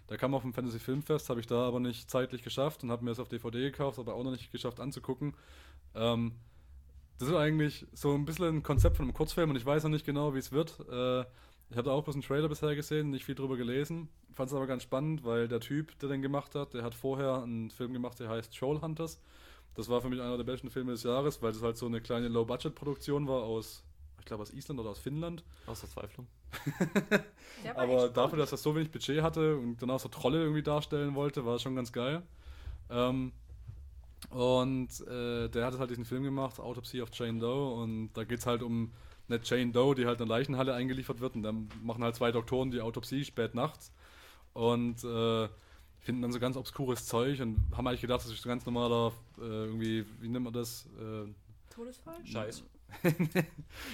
Der 0.08 0.18
kam 0.18 0.34
auf 0.34 0.42
dem 0.42 0.52
Fantasy 0.52 0.78
Filmfest, 0.78 1.30
habe 1.30 1.40
ich 1.40 1.46
da 1.46 1.66
aber 1.66 1.80
nicht 1.80 2.10
zeitlich 2.10 2.42
geschafft 2.42 2.84
und 2.84 2.90
habe 2.90 3.04
mir 3.04 3.10
das 3.10 3.18
auf 3.18 3.28
DVD 3.28 3.60
gekauft, 3.60 3.98
aber 3.98 4.14
auch 4.14 4.22
noch 4.22 4.30
nicht 4.30 4.52
geschafft 4.52 4.78
anzugucken. 4.78 5.34
Ähm, 5.94 6.32
das 7.18 7.28
ist 7.28 7.34
eigentlich 7.34 7.86
so 7.92 8.14
ein 8.14 8.24
bisschen 8.24 8.58
ein 8.58 8.62
Konzept 8.62 8.96
von 8.96 9.06
einem 9.06 9.14
Kurzfilm 9.14 9.50
und 9.50 9.56
ich 9.56 9.66
weiß 9.66 9.82
noch 9.84 9.90
nicht 9.90 10.06
genau, 10.06 10.34
wie 10.34 10.38
es 10.38 10.52
wird. 10.52 10.78
Äh, 10.88 11.24
ich 11.70 11.76
habe 11.76 11.88
da 11.88 11.90
auch 11.90 12.04
bloß 12.04 12.14
einen 12.14 12.22
Trailer 12.22 12.48
bisher 12.48 12.76
gesehen, 12.76 13.10
nicht 13.10 13.24
viel 13.24 13.34
drüber 13.34 13.56
gelesen. 13.56 14.08
Fand 14.32 14.50
es 14.50 14.54
aber 14.54 14.66
ganz 14.66 14.84
spannend, 14.84 15.24
weil 15.24 15.48
der 15.48 15.60
Typ, 15.60 15.98
der 15.98 16.08
den 16.08 16.22
gemacht 16.22 16.54
hat, 16.54 16.74
der 16.74 16.84
hat 16.84 16.94
vorher 16.94 17.42
einen 17.42 17.70
Film 17.70 17.92
gemacht, 17.92 18.20
der 18.20 18.28
heißt 18.28 18.56
Troll 18.56 18.80
Hunters. 18.80 19.18
Das 19.74 19.88
war 19.88 20.00
für 20.00 20.08
mich 20.08 20.20
einer 20.20 20.36
der 20.36 20.44
besten 20.44 20.70
Filme 20.70 20.92
des 20.92 21.02
Jahres, 21.02 21.42
weil 21.42 21.52
das 21.52 21.62
halt 21.62 21.76
so 21.76 21.86
eine 21.86 22.00
kleine 22.00 22.28
Low-Budget-Produktion 22.28 23.26
war 23.26 23.42
aus, 23.42 23.82
ich 24.18 24.24
glaube 24.24 24.42
aus 24.42 24.52
Island 24.52 24.78
oder 24.80 24.90
aus 24.90 24.98
Finnland. 24.98 25.42
Aus 25.66 25.80
Verzweiflung. 25.80 26.26
Aber 27.74 28.08
dafür, 28.08 28.38
dass 28.38 28.52
er 28.52 28.58
so 28.58 28.74
wenig 28.74 28.90
Budget 28.90 29.22
hatte 29.22 29.56
und 29.56 29.80
dann 29.82 29.90
auch 29.90 30.00
so 30.00 30.08
Trolle 30.08 30.38
irgendwie 30.42 30.62
darstellen 30.62 31.14
wollte, 31.14 31.44
war 31.44 31.56
es 31.56 31.62
schon 31.62 31.76
ganz 31.76 31.92
geil. 31.92 32.22
Ähm, 32.90 33.32
und 34.30 34.88
äh, 35.06 35.48
der 35.48 35.66
hat 35.66 35.78
halt 35.78 35.90
diesen 35.90 36.04
Film 36.04 36.24
gemacht, 36.24 36.58
Autopsy 36.58 37.00
of 37.02 37.10
Jane 37.12 37.38
Doe, 37.38 37.74
und 37.74 38.10
da 38.14 38.24
geht 38.24 38.40
es 38.40 38.46
halt 38.46 38.62
um 38.62 38.92
eine 39.28 39.40
Jane 39.42 39.72
Doe, 39.72 39.94
die 39.94 40.06
halt 40.06 40.20
in 40.20 40.28
der 40.28 40.36
Leichenhalle 40.36 40.74
eingeliefert 40.74 41.20
wird, 41.20 41.34
und 41.34 41.42
dann 41.42 41.68
machen 41.82 42.02
halt 42.02 42.16
zwei 42.16 42.32
Doktoren 42.32 42.70
die 42.70 42.80
Autopsie 42.80 43.24
spät 43.24 43.54
nachts 43.54 43.92
und 44.54 45.04
äh, 45.04 45.48
finden 46.00 46.22
dann 46.22 46.32
so 46.32 46.38
ganz 46.38 46.56
obskures 46.56 47.06
Zeug 47.06 47.40
und 47.40 47.60
haben 47.76 47.86
eigentlich 47.86 48.00
gedacht, 48.00 48.20
das 48.20 48.30
ist 48.30 48.42
so 48.42 48.48
ganz 48.48 48.64
normaler, 48.64 49.12
äh, 49.38 49.42
irgendwie, 49.42 50.06
wie 50.20 50.28
nennt 50.28 50.44
man 50.44 50.52
das? 50.52 50.86
Äh, 50.98 51.28
Todesfall? 51.70 52.24
Scheiß. 52.24 52.64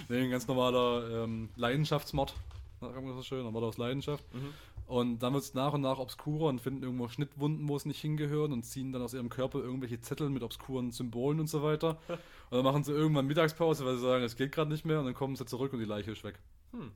nee, 0.09 0.22
ein 0.22 0.30
ganz 0.30 0.47
normaler 0.47 1.24
ähm, 1.24 1.51
Leidenschaftsmord. 1.57 2.34
Sagen 2.80 3.07
wir 3.07 3.14
so 3.14 3.22
schön, 3.22 3.47
ein 3.47 3.53
Mord 3.53 3.64
aus 3.64 3.78
Leidenschaft. 3.78 4.24
Mhm. 4.34 4.55
Und 4.86 5.22
dann 5.22 5.32
wird 5.32 5.45
es 5.45 5.55
nach 5.55 5.72
und 5.72 5.80
nach 5.80 5.99
obskurer 5.99 6.47
und 6.47 6.61
finden 6.61 6.82
irgendwo 6.82 7.09
Schnittwunden, 7.09 7.68
wo 7.68 7.76
es 7.76 7.86
nicht 7.86 8.01
hingehören 8.01 8.53
und 8.53 8.64
ziehen 8.64 8.93
dann 8.93 9.01
aus 9.03 9.14
ihrem 9.14 9.28
Körper 9.28 9.61
irgendwelche 9.61 10.01
Zettel 10.01 10.28
mit 10.28 10.43
obskuren 10.43 10.90
Symbolen 10.90 11.40
und 11.40 11.49
so 11.49 11.62
weiter. 11.62 11.99
Und 12.51 12.59
dann 12.59 12.64
machen 12.64 12.84
sie 12.84 12.93
irgendwann 12.93 13.26
Mittagspause, 13.26 13.86
weil 13.86 13.97
sie 13.97 14.03
sagen, 14.03 14.24
es 14.24 14.36
geht 14.36 14.53
gerade 14.53 14.70
nicht 14.70 14.84
mehr 14.84 14.99
und 14.99 15.07
dann 15.07 15.14
kommen 15.14 15.36
sie 15.36 15.47
zurück 15.47 15.72
und 15.72 15.78
die 15.78 15.86
Leiche 15.86 16.11
ist 16.11 16.22
weg. 16.22 16.38
Hm. 16.72 16.90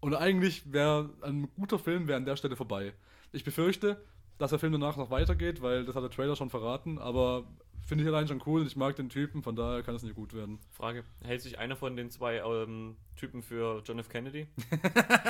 Und 0.00 0.14
eigentlich 0.14 0.72
wäre 0.72 1.10
ein 1.20 1.50
guter 1.54 1.78
Film 1.78 2.08
wäre 2.08 2.16
an 2.16 2.24
der 2.24 2.36
Stelle 2.36 2.56
vorbei. 2.56 2.94
Ich 3.32 3.44
befürchte, 3.44 4.02
dass 4.38 4.50
der 4.50 4.58
Film 4.58 4.72
danach 4.72 4.96
noch 4.96 5.10
weitergeht, 5.10 5.62
weil 5.62 5.84
das 5.84 5.94
hat 5.96 6.02
der 6.02 6.10
Trailer 6.10 6.36
schon 6.36 6.50
verraten, 6.50 6.98
aber 6.98 7.44
finde 7.86 8.04
ich 8.04 8.08
allein 8.08 8.26
schon 8.28 8.42
cool 8.46 8.62
und 8.62 8.66
ich 8.66 8.76
mag 8.76 8.96
den 8.96 9.08
Typen, 9.08 9.42
von 9.42 9.56
daher 9.56 9.82
kann 9.82 9.94
es 9.94 10.02
nicht 10.02 10.14
gut 10.14 10.34
werden. 10.34 10.58
Frage: 10.70 11.04
Hält 11.22 11.42
sich 11.42 11.58
einer 11.58 11.76
von 11.76 11.96
den 11.96 12.10
zwei 12.10 12.38
ähm, 12.38 12.96
Typen 13.16 13.42
für 13.42 13.82
John 13.84 13.98
F. 13.98 14.08
Kennedy? 14.08 14.48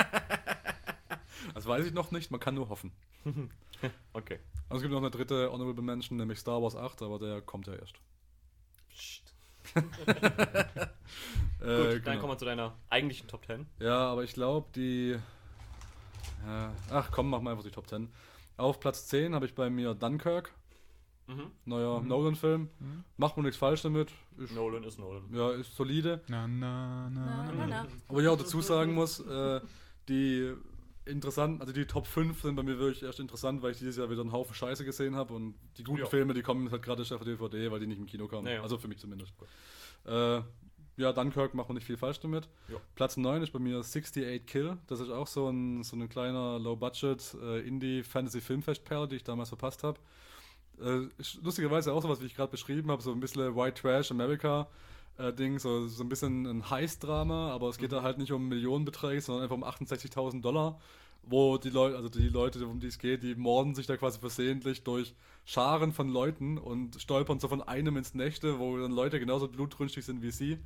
Das 1.53 1.65
weiß 1.65 1.85
ich 1.85 1.93
noch 1.93 2.11
nicht, 2.11 2.31
man 2.31 2.39
kann 2.39 2.55
nur 2.55 2.69
hoffen. 2.69 2.91
Okay. 4.13 4.39
Also 4.69 4.77
es 4.77 4.81
gibt 4.81 4.93
noch 4.93 5.01
eine 5.01 5.11
dritte 5.11 5.51
Honorable 5.51 5.83
Mention, 5.83 6.17
nämlich 6.17 6.39
Star 6.39 6.61
Wars 6.61 6.75
8, 6.75 7.03
aber 7.03 7.19
der 7.19 7.41
kommt 7.41 7.67
ja 7.67 7.75
erst. 7.75 7.95
Psst. 8.89 9.33
Äh, 11.61 11.65
Gut, 11.65 11.85
dann 11.87 12.03
genau. 12.03 12.19
kommen 12.19 12.33
wir 12.33 12.37
zu 12.37 12.45
deiner 12.45 12.75
eigentlichen 12.89 13.27
Top 13.27 13.45
10. 13.45 13.65
Ja, 13.79 13.97
aber 14.11 14.23
ich 14.23 14.33
glaube, 14.33 14.67
die. 14.75 15.17
Ja, 16.45 16.71
ach 16.91 17.09
komm, 17.11 17.29
machen 17.29 17.43
wir 17.43 17.51
einfach 17.51 17.63
die 17.63 17.71
Top 17.71 17.87
10. 17.87 18.07
Auf 18.57 18.79
Platz 18.79 19.07
10 19.07 19.33
habe 19.35 19.45
ich 19.45 19.53
bei 19.55 19.69
mir 19.69 19.93
Dunkirk, 19.93 20.51
Mhm. 21.27 21.51
neuer 21.65 22.01
Mhm. 22.01 22.07
Nolan-Film. 22.07 22.69
Mhm. 22.79 23.03
Macht 23.17 23.35
man 23.35 23.45
nichts 23.45 23.57
falsch 23.57 23.81
damit. 23.81 24.11
Ist, 24.37 24.53
Nolan 24.53 24.83
ist 24.83 24.99
Nolan. 24.99 25.23
ja, 25.33 25.51
ist 25.51 25.75
solide. 25.75 26.21
Na, 26.27 26.47
na, 26.47 27.09
na, 27.09 27.25
Na, 27.47 27.51
na, 27.53 27.67
na. 27.67 27.87
Aber 28.07 28.21
ich 28.21 28.27
auch 28.27 28.37
dazu 28.37 28.61
sagen 28.61 28.93
muss, 28.93 29.19
äh, 29.21 29.59
die 30.07 30.53
interessant, 31.05 31.61
also 31.61 31.73
die 31.73 31.85
Top 31.85 32.07
5 32.07 32.41
sind 32.41 32.55
bei 32.55 32.63
mir 32.63 32.77
wirklich 32.79 33.03
erst 33.03 33.19
interessant, 33.19 33.61
weil 33.61 33.71
ich 33.71 33.77
dieses 33.79 33.97
Jahr 33.97 34.09
wieder 34.09 34.21
einen 34.21 34.31
Haufen 34.31 34.53
Scheiße 34.55 34.85
gesehen 34.85 35.15
habe 35.15 35.33
und 35.33 35.55
die 35.77 35.83
guten 35.83 35.99
Ja. 35.99 36.05
Filme, 36.05 36.33
die 36.33 36.41
kommen 36.43 36.69
halt 36.71 36.81
gerade 36.83 37.01
auf 37.01 37.23
DVD, 37.23 37.71
weil 37.71 37.79
die 37.79 37.87
nicht 37.87 37.99
im 37.99 38.05
Kino 38.05 38.27
kamen. 38.27 38.47
Ja, 38.47 38.53
ja. 38.55 38.61
Also 38.61 38.77
für 38.77 38.87
mich 38.87 38.99
zumindest. 38.99 39.33
Äh, 40.05 40.41
ja, 40.97 41.11
Dunkirk 41.11 41.53
macht 41.53 41.67
man 41.67 41.75
nicht 41.75 41.85
viel 41.85 41.97
falsch 41.97 42.19
damit. 42.19 42.47
Ja. 42.69 42.77
Platz 42.95 43.17
9 43.17 43.41
ist 43.41 43.51
bei 43.51 43.59
mir 43.59 43.79
68 43.79 44.45
Kill. 44.45 44.77
Das 44.87 44.99
ist 44.99 45.09
auch 45.09 45.27
so 45.27 45.49
ein, 45.49 45.83
so 45.83 45.95
ein 45.95 46.07
kleiner 46.07 46.57
Low-Budget 46.59 47.35
äh, 47.41 47.67
Indie-Fantasy-Filmfest-Perle, 47.67 49.07
die 49.07 49.17
ich 49.17 49.23
damals 49.23 49.49
verpasst 49.49 49.83
habe. 49.83 49.99
Äh, 50.79 51.07
lustigerweise 51.41 51.93
auch 51.93 52.01
sowas, 52.01 52.21
wie 52.21 52.25
ich 52.25 52.35
gerade 52.35 52.51
beschrieben 52.51 52.91
habe, 52.91 53.01
so 53.01 53.11
ein 53.11 53.19
bisschen 53.19 53.55
White 53.55 53.81
Trash 53.81 54.11
America. 54.11 54.67
Äh, 55.17 55.33
Ding, 55.33 55.59
so, 55.59 55.87
so 55.87 56.03
ein 56.03 56.09
bisschen 56.09 56.45
ein 56.45 56.69
Heist-Drama, 56.69 57.51
aber 57.51 57.69
es 57.69 57.77
geht 57.77 57.91
da 57.91 58.01
halt 58.01 58.17
nicht 58.17 58.31
um 58.31 58.47
Millionenbeträge, 58.49 59.21
sondern 59.21 59.43
einfach 59.43 59.55
um 59.55 59.63
68.000 59.63 60.41
Dollar, 60.41 60.79
wo 61.27 61.57
die 61.57 61.69
Leute, 61.69 61.97
also 61.97 62.09
die 62.09 62.29
Leute, 62.29 62.65
um 62.67 62.79
die 62.79 62.87
es 62.87 62.99
geht, 62.99 63.23
die 63.23 63.35
morden 63.35 63.75
sich 63.75 63.87
da 63.87 63.97
quasi 63.97 64.19
versehentlich 64.19 64.83
durch 64.83 65.13
Scharen 65.45 65.93
von 65.93 66.09
Leuten 66.09 66.57
und 66.57 66.99
stolpern 66.99 67.39
so 67.39 67.47
von 67.47 67.61
einem 67.61 67.97
ins 67.97 68.13
nächste, 68.13 68.59
wo 68.59 68.77
dann 68.77 68.91
Leute 68.91 69.19
genauso 69.19 69.47
blutrünstig 69.47 70.05
sind 70.05 70.21
wie 70.21 70.31
sie. 70.31 70.57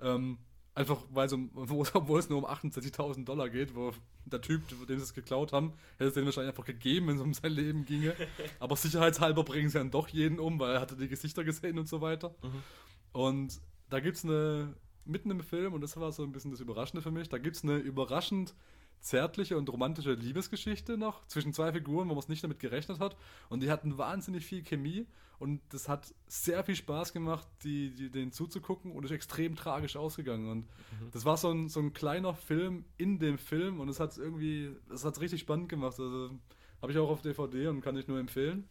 Ähm, 0.00 0.38
einfach 0.74 1.02
weil 1.10 1.26
es 1.26 1.32
wo, 1.52 1.84
obwohl 1.94 2.20
es 2.20 2.28
nur 2.28 2.38
um 2.38 2.46
68.000 2.46 3.24
Dollar 3.24 3.50
geht, 3.50 3.74
wo 3.74 3.92
der 4.24 4.40
Typ, 4.40 4.62
dem 4.68 4.98
sie 4.98 5.04
es 5.04 5.14
geklaut 5.14 5.52
haben, 5.52 5.72
hätte 5.96 6.08
es 6.08 6.14
denen 6.14 6.26
wahrscheinlich 6.26 6.50
einfach 6.50 6.64
gegeben, 6.64 7.08
wenn 7.08 7.16
es 7.16 7.22
um 7.22 7.34
sein 7.34 7.52
Leben 7.52 7.84
ginge. 7.84 8.14
Aber 8.60 8.76
sicherheitshalber 8.76 9.44
bringen 9.44 9.68
sie 9.68 9.78
dann 9.78 9.90
doch 9.90 10.08
jeden 10.08 10.38
um, 10.38 10.58
weil 10.60 10.74
er 10.74 10.80
hatte 10.80 10.96
die 10.96 11.08
Gesichter 11.08 11.44
gesehen 11.44 11.78
und 11.78 11.88
so 11.88 12.00
weiter. 12.00 12.34
Mhm. 12.42 12.62
Und 13.12 13.60
da 13.90 14.00
gibt 14.00 14.18
es 14.18 14.24
eine, 14.24 14.74
mitten 15.04 15.30
im 15.30 15.40
Film, 15.40 15.72
und 15.72 15.80
das 15.80 15.96
war 15.96 16.12
so 16.12 16.22
ein 16.22 16.32
bisschen 16.32 16.50
das 16.50 16.60
Überraschende 16.60 17.02
für 17.02 17.10
mich, 17.10 17.28
da 17.28 17.38
gibt 17.38 17.56
es 17.56 17.64
eine 17.64 17.76
überraschend 17.78 18.54
zärtliche 19.00 19.56
und 19.56 19.68
romantische 19.70 20.12
Liebesgeschichte 20.14 20.96
noch 20.96 21.26
zwischen 21.26 21.52
zwei 21.52 21.72
Figuren, 21.72 22.08
wo 22.08 22.14
man 22.14 22.18
es 22.18 22.28
nicht 22.28 22.44
damit 22.44 22.58
gerechnet 22.58 23.00
hat. 23.00 23.16
Und 23.48 23.62
die 23.62 23.70
hatten 23.70 23.98
wahnsinnig 23.98 24.44
viel 24.44 24.62
Chemie 24.62 25.06
und 25.38 25.60
das 25.70 25.88
hat 25.88 26.12
sehr 26.26 26.64
viel 26.64 26.74
Spaß 26.74 27.12
gemacht, 27.12 27.46
die, 27.62 27.94
die, 27.94 28.10
denen 28.10 28.32
zuzugucken 28.32 28.92
und 28.92 29.04
ist 29.04 29.12
extrem 29.12 29.54
tragisch 29.54 29.96
ausgegangen. 29.96 30.50
Und 30.50 30.68
das 31.12 31.24
war 31.24 31.36
so 31.36 31.50
ein, 31.50 31.68
so 31.68 31.80
ein 31.80 31.92
kleiner 31.92 32.34
Film 32.34 32.84
in 32.96 33.18
dem 33.18 33.38
Film 33.38 33.80
und 33.80 33.88
es 33.88 34.00
hat 34.00 34.16
irgendwie, 34.18 34.74
es 34.92 35.04
hat 35.04 35.20
richtig 35.20 35.40
spannend 35.40 35.68
gemacht. 35.68 35.98
Also 35.98 36.30
habe 36.82 36.92
ich 36.92 36.98
auch 36.98 37.10
auf 37.10 37.22
DVD 37.22 37.68
und 37.68 37.80
kann 37.80 37.96
ich 37.96 38.08
nur 38.08 38.18
empfehlen. 38.18 38.68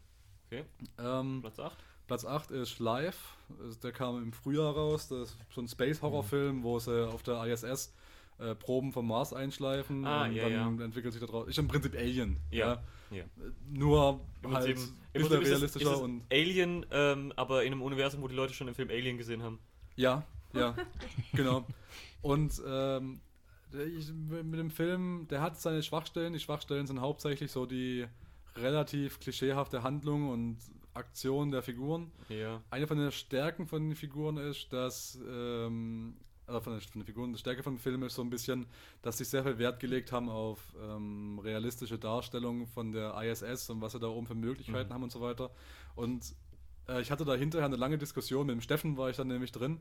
Okay, 0.47 0.65
Ähm, 0.97 1.39
Platz 1.41 1.59
8. 1.59 1.77
Platz 2.07 2.25
8 2.25 2.51
ist 2.51 2.79
Live. 2.79 3.35
Also 3.61 3.79
Der 3.79 3.91
kam 3.91 4.21
im 4.21 4.31
Frühjahr 4.31 4.73
raus. 4.73 5.07
Das 5.09 5.31
ist 5.31 5.37
so 5.53 5.61
ein 5.61 5.67
Space-Horror-Film, 5.67 6.63
wo 6.63 6.79
sie 6.79 7.07
auf 7.07 7.23
der 7.23 7.43
ISS 7.45 7.93
äh, 8.39 8.55
Proben 8.55 8.91
vom 8.91 9.07
Mars 9.07 9.33
einschleifen 9.33 10.05
Ah, 10.05 10.25
und 10.25 10.33
ja, 10.33 10.49
dann 10.49 10.79
entwickelt 10.79 11.13
sich 11.13 11.21
daraus. 11.21 11.47
Ist 11.47 11.57
im 11.57 11.67
Prinzip 11.67 11.95
Alien. 11.95 12.37
Ja, 12.51 12.83
ja. 13.11 13.23
Nur 13.69 14.21
Im 14.43 14.53
halt 14.53 14.65
Prinzip, 14.65 14.77
ein 14.77 15.13
bisschen 15.13 15.29
Prinzip 15.29 15.41
ist 15.41 15.47
es, 15.47 15.55
realistischer 15.55 15.91
ist 15.91 15.97
es 15.97 16.01
und. 16.01 16.23
Alien, 16.31 16.85
ähm, 16.91 17.33
aber 17.35 17.63
in 17.63 17.73
einem 17.73 17.81
Universum, 17.81 18.21
wo 18.21 18.27
die 18.27 18.35
Leute 18.35 18.53
schon 18.53 18.67
den 18.67 18.75
Film 18.75 18.89
Alien 18.89 19.17
gesehen 19.17 19.43
haben. 19.43 19.59
Ja, 19.95 20.23
ja, 20.53 20.75
genau. 21.33 21.65
Und 22.21 22.61
ähm, 22.67 23.19
ich, 23.71 24.11
mit 24.11 24.59
dem 24.59 24.71
Film, 24.71 25.27
der 25.29 25.41
hat 25.41 25.59
seine 25.59 25.83
Schwachstellen. 25.83 26.33
Die 26.33 26.39
Schwachstellen 26.39 26.87
sind 26.87 27.01
hauptsächlich 27.01 27.51
so 27.51 27.65
die 27.65 28.05
relativ 28.55 29.19
klischeehafte 29.19 29.83
Handlung 29.83 30.29
und 30.29 30.57
Aktion 30.93 31.51
der 31.51 31.61
Figuren. 31.61 32.11
Ja. 32.29 32.61
Eine 32.69 32.87
von 32.87 32.97
den 32.97 33.11
Stärken 33.11 33.67
von 33.67 33.89
den 33.89 33.95
Figuren 33.95 34.37
ist, 34.37 34.73
dass, 34.73 35.19
ähm, 35.29 36.17
also 36.47 36.61
von, 36.61 36.73
den, 36.73 36.81
von 36.81 37.01
den 37.01 37.05
Figuren, 37.05 37.33
die 37.33 37.39
Stärke 37.39 37.61
von 37.61 37.77
Film 37.77 38.03
ist 38.03 38.15
so 38.15 38.21
ein 38.21 38.29
bisschen, 38.29 38.65
dass 39.01 39.17
sie 39.17 39.25
sehr 39.25 39.43
viel 39.43 39.57
Wert 39.57 39.79
gelegt 39.79 40.11
haben 40.11 40.29
auf 40.29 40.59
ähm, 40.81 41.39
realistische 41.39 41.99
Darstellungen 41.99 42.65
von 42.67 42.91
der 42.93 43.13
ISS 43.21 43.69
und 43.69 43.81
was 43.81 43.91
sie 43.91 43.99
da 43.99 44.07
oben 44.07 44.25
für 44.25 44.35
Möglichkeiten 44.35 44.89
Mhm. 44.89 44.93
haben 44.93 45.03
und 45.03 45.11
so 45.11 45.21
weiter. 45.21 45.51
Und 45.95 46.33
äh, 46.87 47.01
ich 47.01 47.11
hatte 47.11 47.25
da 47.25 47.35
hinterher 47.35 47.65
eine 47.65 47.75
lange 47.75 47.97
Diskussion, 47.97 48.47
mit 48.47 48.55
dem 48.55 48.61
Steffen 48.61 48.97
war 48.97 49.09
ich 49.09 49.17
dann 49.17 49.27
nämlich 49.27 49.51
drin. 49.51 49.79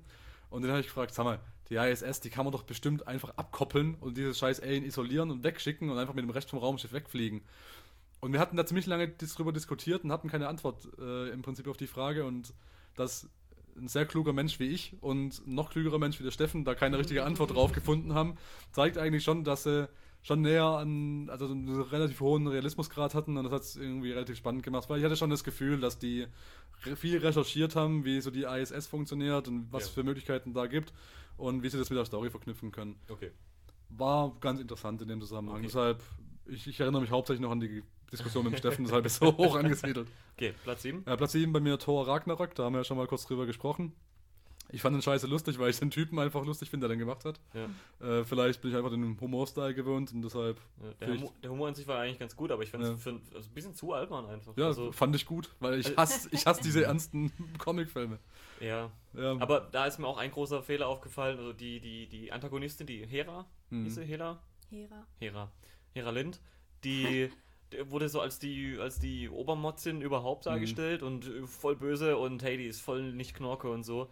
Und 0.50 0.62
den 0.62 0.70
habe 0.70 0.80
ich 0.80 0.86
gefragt, 0.86 1.12
sag 1.12 1.24
mal, 1.24 1.40
die 1.70 1.74
ISS, 1.76 2.20
die 2.20 2.30
kann 2.30 2.44
man 2.44 2.52
doch 2.52 2.62
bestimmt 2.62 3.06
einfach 3.08 3.30
abkoppeln 3.36 3.94
und 4.00 4.16
dieses 4.16 4.38
scheiß 4.38 4.60
Alien 4.60 4.84
isolieren 4.84 5.30
und 5.30 5.42
wegschicken 5.42 5.90
und 5.90 5.98
einfach 5.98 6.14
mit 6.14 6.22
dem 6.22 6.30
Rest 6.30 6.50
vom 6.50 6.60
Raumschiff 6.60 6.92
wegfliegen. 6.92 7.42
Und 8.20 8.32
wir 8.32 8.40
hatten 8.40 8.56
da 8.56 8.64
ziemlich 8.64 8.86
lange 8.86 9.08
dis 9.08 9.34
drüber 9.34 9.52
diskutiert 9.52 10.04
und 10.04 10.12
hatten 10.12 10.28
keine 10.28 10.48
Antwort 10.48 10.88
äh, 10.98 11.30
im 11.30 11.42
Prinzip 11.42 11.68
auf 11.68 11.76
die 11.76 11.86
Frage. 11.86 12.24
Und 12.24 12.54
dass 12.94 13.28
ein 13.78 13.88
sehr 13.88 14.06
kluger 14.06 14.32
Mensch 14.32 14.58
wie 14.58 14.66
ich 14.68 14.96
und 15.00 15.46
ein 15.46 15.54
noch 15.54 15.70
klügerer 15.70 15.98
Mensch 15.98 16.18
wie 16.18 16.24
der 16.24 16.30
Steffen 16.30 16.64
da 16.64 16.74
keine 16.74 16.98
richtige 16.98 17.24
Antwort 17.24 17.54
drauf 17.54 17.72
gefunden 17.72 18.14
haben, 18.14 18.36
zeigt 18.72 18.98
eigentlich 18.98 19.24
schon, 19.24 19.44
dass 19.44 19.64
sie 19.64 19.88
schon 20.22 20.40
näher 20.40 20.64
an, 20.64 21.28
also 21.30 21.46
einen 21.46 21.80
relativ 21.82 22.20
hohen 22.20 22.48
Realismusgrad 22.48 23.14
hatten 23.14 23.36
und 23.36 23.44
das 23.44 23.52
hat 23.52 23.62
es 23.62 23.76
irgendwie 23.76 24.10
relativ 24.10 24.36
spannend 24.36 24.62
gemacht, 24.64 24.88
weil 24.90 24.98
ich 24.98 25.04
hatte 25.04 25.16
schon 25.16 25.30
das 25.30 25.44
Gefühl, 25.44 25.78
dass 25.78 25.98
die 25.98 26.26
viel 26.96 27.18
recherchiert 27.18 27.76
haben, 27.76 28.04
wie 28.04 28.20
so 28.20 28.30
die 28.30 28.42
ISS 28.42 28.86
funktioniert 28.88 29.46
und 29.46 29.72
was 29.72 29.84
Ja. 29.86 29.92
für 29.92 30.02
Möglichkeiten 30.02 30.52
da 30.52 30.66
gibt 30.66 30.92
und 31.36 31.62
wie 31.62 31.68
sie 31.68 31.78
das 31.78 31.90
mit 31.90 31.98
der 31.98 32.06
Story 32.06 32.30
verknüpfen 32.30 32.72
können. 32.72 32.96
Okay. 33.08 33.30
War 33.90 34.34
ganz 34.40 34.58
interessant 34.58 35.00
in 35.02 35.08
dem 35.08 35.20
Zusammenhang. 35.20 35.58
Okay. 35.58 35.66
Deshalb, 35.66 36.02
ich, 36.48 36.66
ich 36.66 36.80
erinnere 36.80 37.00
mich 37.02 37.10
hauptsächlich 37.10 37.42
noch 37.42 37.50
an 37.50 37.60
die 37.60 37.82
Diskussion 38.12 38.44
mit 38.44 38.52
dem 38.54 38.58
Steffen, 38.58 38.84
deshalb 38.84 39.04
ist 39.06 39.16
so 39.16 39.36
hoch 39.36 39.56
angesiedelt. 39.56 40.08
Okay, 40.36 40.54
Platz 40.64 40.82
7. 40.82 41.06
Äh, 41.06 41.16
Platz 41.16 41.32
7 41.32 41.52
bei 41.52 41.60
mir 41.60 41.78
Thor 41.78 42.06
Ragnarök, 42.06 42.54
da 42.54 42.64
haben 42.64 42.74
wir 42.74 42.78
ja 42.80 42.84
schon 42.84 42.96
mal 42.96 43.06
kurz 43.06 43.26
drüber 43.26 43.46
gesprochen. 43.46 43.92
Ich 44.72 44.82
fand 44.82 44.96
den 44.96 45.02
Scheiße 45.02 45.28
lustig, 45.28 45.60
weil 45.60 45.70
ich 45.70 45.78
den 45.78 45.92
Typen 45.92 46.18
einfach 46.18 46.44
lustig 46.44 46.68
finde, 46.70 46.88
der 46.88 46.96
den 46.96 46.98
gemacht 46.98 47.24
hat. 47.24 47.38
Ja. 47.54 48.08
Äh, 48.18 48.24
vielleicht 48.24 48.60
bin 48.62 48.72
ich 48.72 48.76
einfach 48.76 48.90
den 48.90 49.16
Humor-Style 49.20 49.74
gewöhnt 49.74 50.12
und 50.12 50.22
deshalb, 50.22 50.58
Ja, 50.82 51.06
der, 51.06 51.14
Humor, 51.14 51.32
der 51.40 51.50
Humor 51.52 51.68
an 51.68 51.74
sich 51.76 51.86
war 51.86 52.00
eigentlich 52.00 52.18
ganz 52.18 52.34
gut, 52.34 52.50
aber 52.50 52.64
ich 52.64 52.70
fand 52.70 52.82
es 52.82 53.04
Ja. 53.04 53.12
also 53.12 53.48
ein 53.48 53.54
bisschen 53.54 53.74
zu 53.76 53.92
albern 53.92 54.26
einfach. 54.26 54.56
ja, 54.56 54.66
also, 54.66 54.90
fand 54.90 55.14
ich 55.14 55.24
gut, 55.24 55.54
weil 55.60 55.78
ich 55.78 55.86
Also- 55.96 56.14
hasse, 56.16 56.28
ich 56.32 56.44
hasse 56.46 56.62
diese 56.64 56.82
ernsten 56.84 57.30
Comicfilme. 57.58 58.18
ja. 58.60 58.90
Ja, 59.14 59.36
Aber 59.38 59.60
da 59.70 59.86
ist 59.86 59.98
mir 60.00 60.06
auch 60.08 60.18
ein 60.18 60.32
großer 60.32 60.62
Fehler 60.64 60.88
aufgefallen. 60.88 61.38
Also 61.38 61.52
die, 61.52 61.78
die, 61.80 62.06
die 62.08 62.32
Antagonistin, 62.32 62.86
die 62.88 63.06
Hera, 63.06 63.46
Mhm. 63.70 63.84
hieß 63.84 63.94
sie 63.94 64.04
Hera? 64.04 64.38
Hera. 64.68 65.06
Hera. 65.20 65.52
Hera 65.96 66.10
Lind, 66.10 66.40
die, 66.84 67.30
wurde 67.88 68.08
so 68.08 68.20
als 68.20 68.38
die, 68.38 68.76
als 68.78 68.98
die 68.98 69.28
Obermotzin 69.28 70.00
überhaupt 70.02 70.44
Mhm. 70.46 70.50
dargestellt 70.50 71.02
und 71.02 71.26
äh, 71.26 71.46
voll 71.46 71.76
böse 71.76 72.16
und 72.16 72.42
hey, 72.42 72.56
die 72.56 72.66
ist 72.66 72.80
voll 72.80 73.12
nicht 73.12 73.34
Knorke 73.34 73.68
und 73.70 73.82
so. 73.84 74.10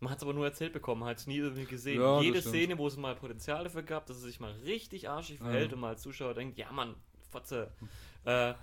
Man 0.00 0.10
hat 0.10 0.18
es 0.18 0.22
aber 0.22 0.32
nur 0.32 0.44
erzählt 0.44 0.72
bekommen, 0.72 1.04
hat 1.04 1.18
es 1.18 1.26
nie 1.26 1.38
irgendwie 1.38 1.64
gesehen. 1.64 2.00
Ja, 2.00 2.20
Jede. 2.20 2.40
Szene, 2.40 2.78
wo 2.78 2.86
es 2.86 2.96
mal 2.96 3.16
Potenzial 3.16 3.64
dafür 3.64 3.82
gab, 3.82 4.06
dass 4.06 4.16
es 4.18 4.22
sich 4.22 4.38
mal 4.40 4.52
richtig 4.64 5.08
arschig 5.08 5.38
Ja. 5.40 5.46
verhält 5.46 5.72
und 5.72 5.80
mal 5.80 5.88
als 5.88 6.02
Zuschauer 6.02 6.34
denkt, 6.34 6.56
ja 6.56 6.70
Mann, 6.70 6.94
Fotze, 7.30 7.72
äh, 8.24 8.54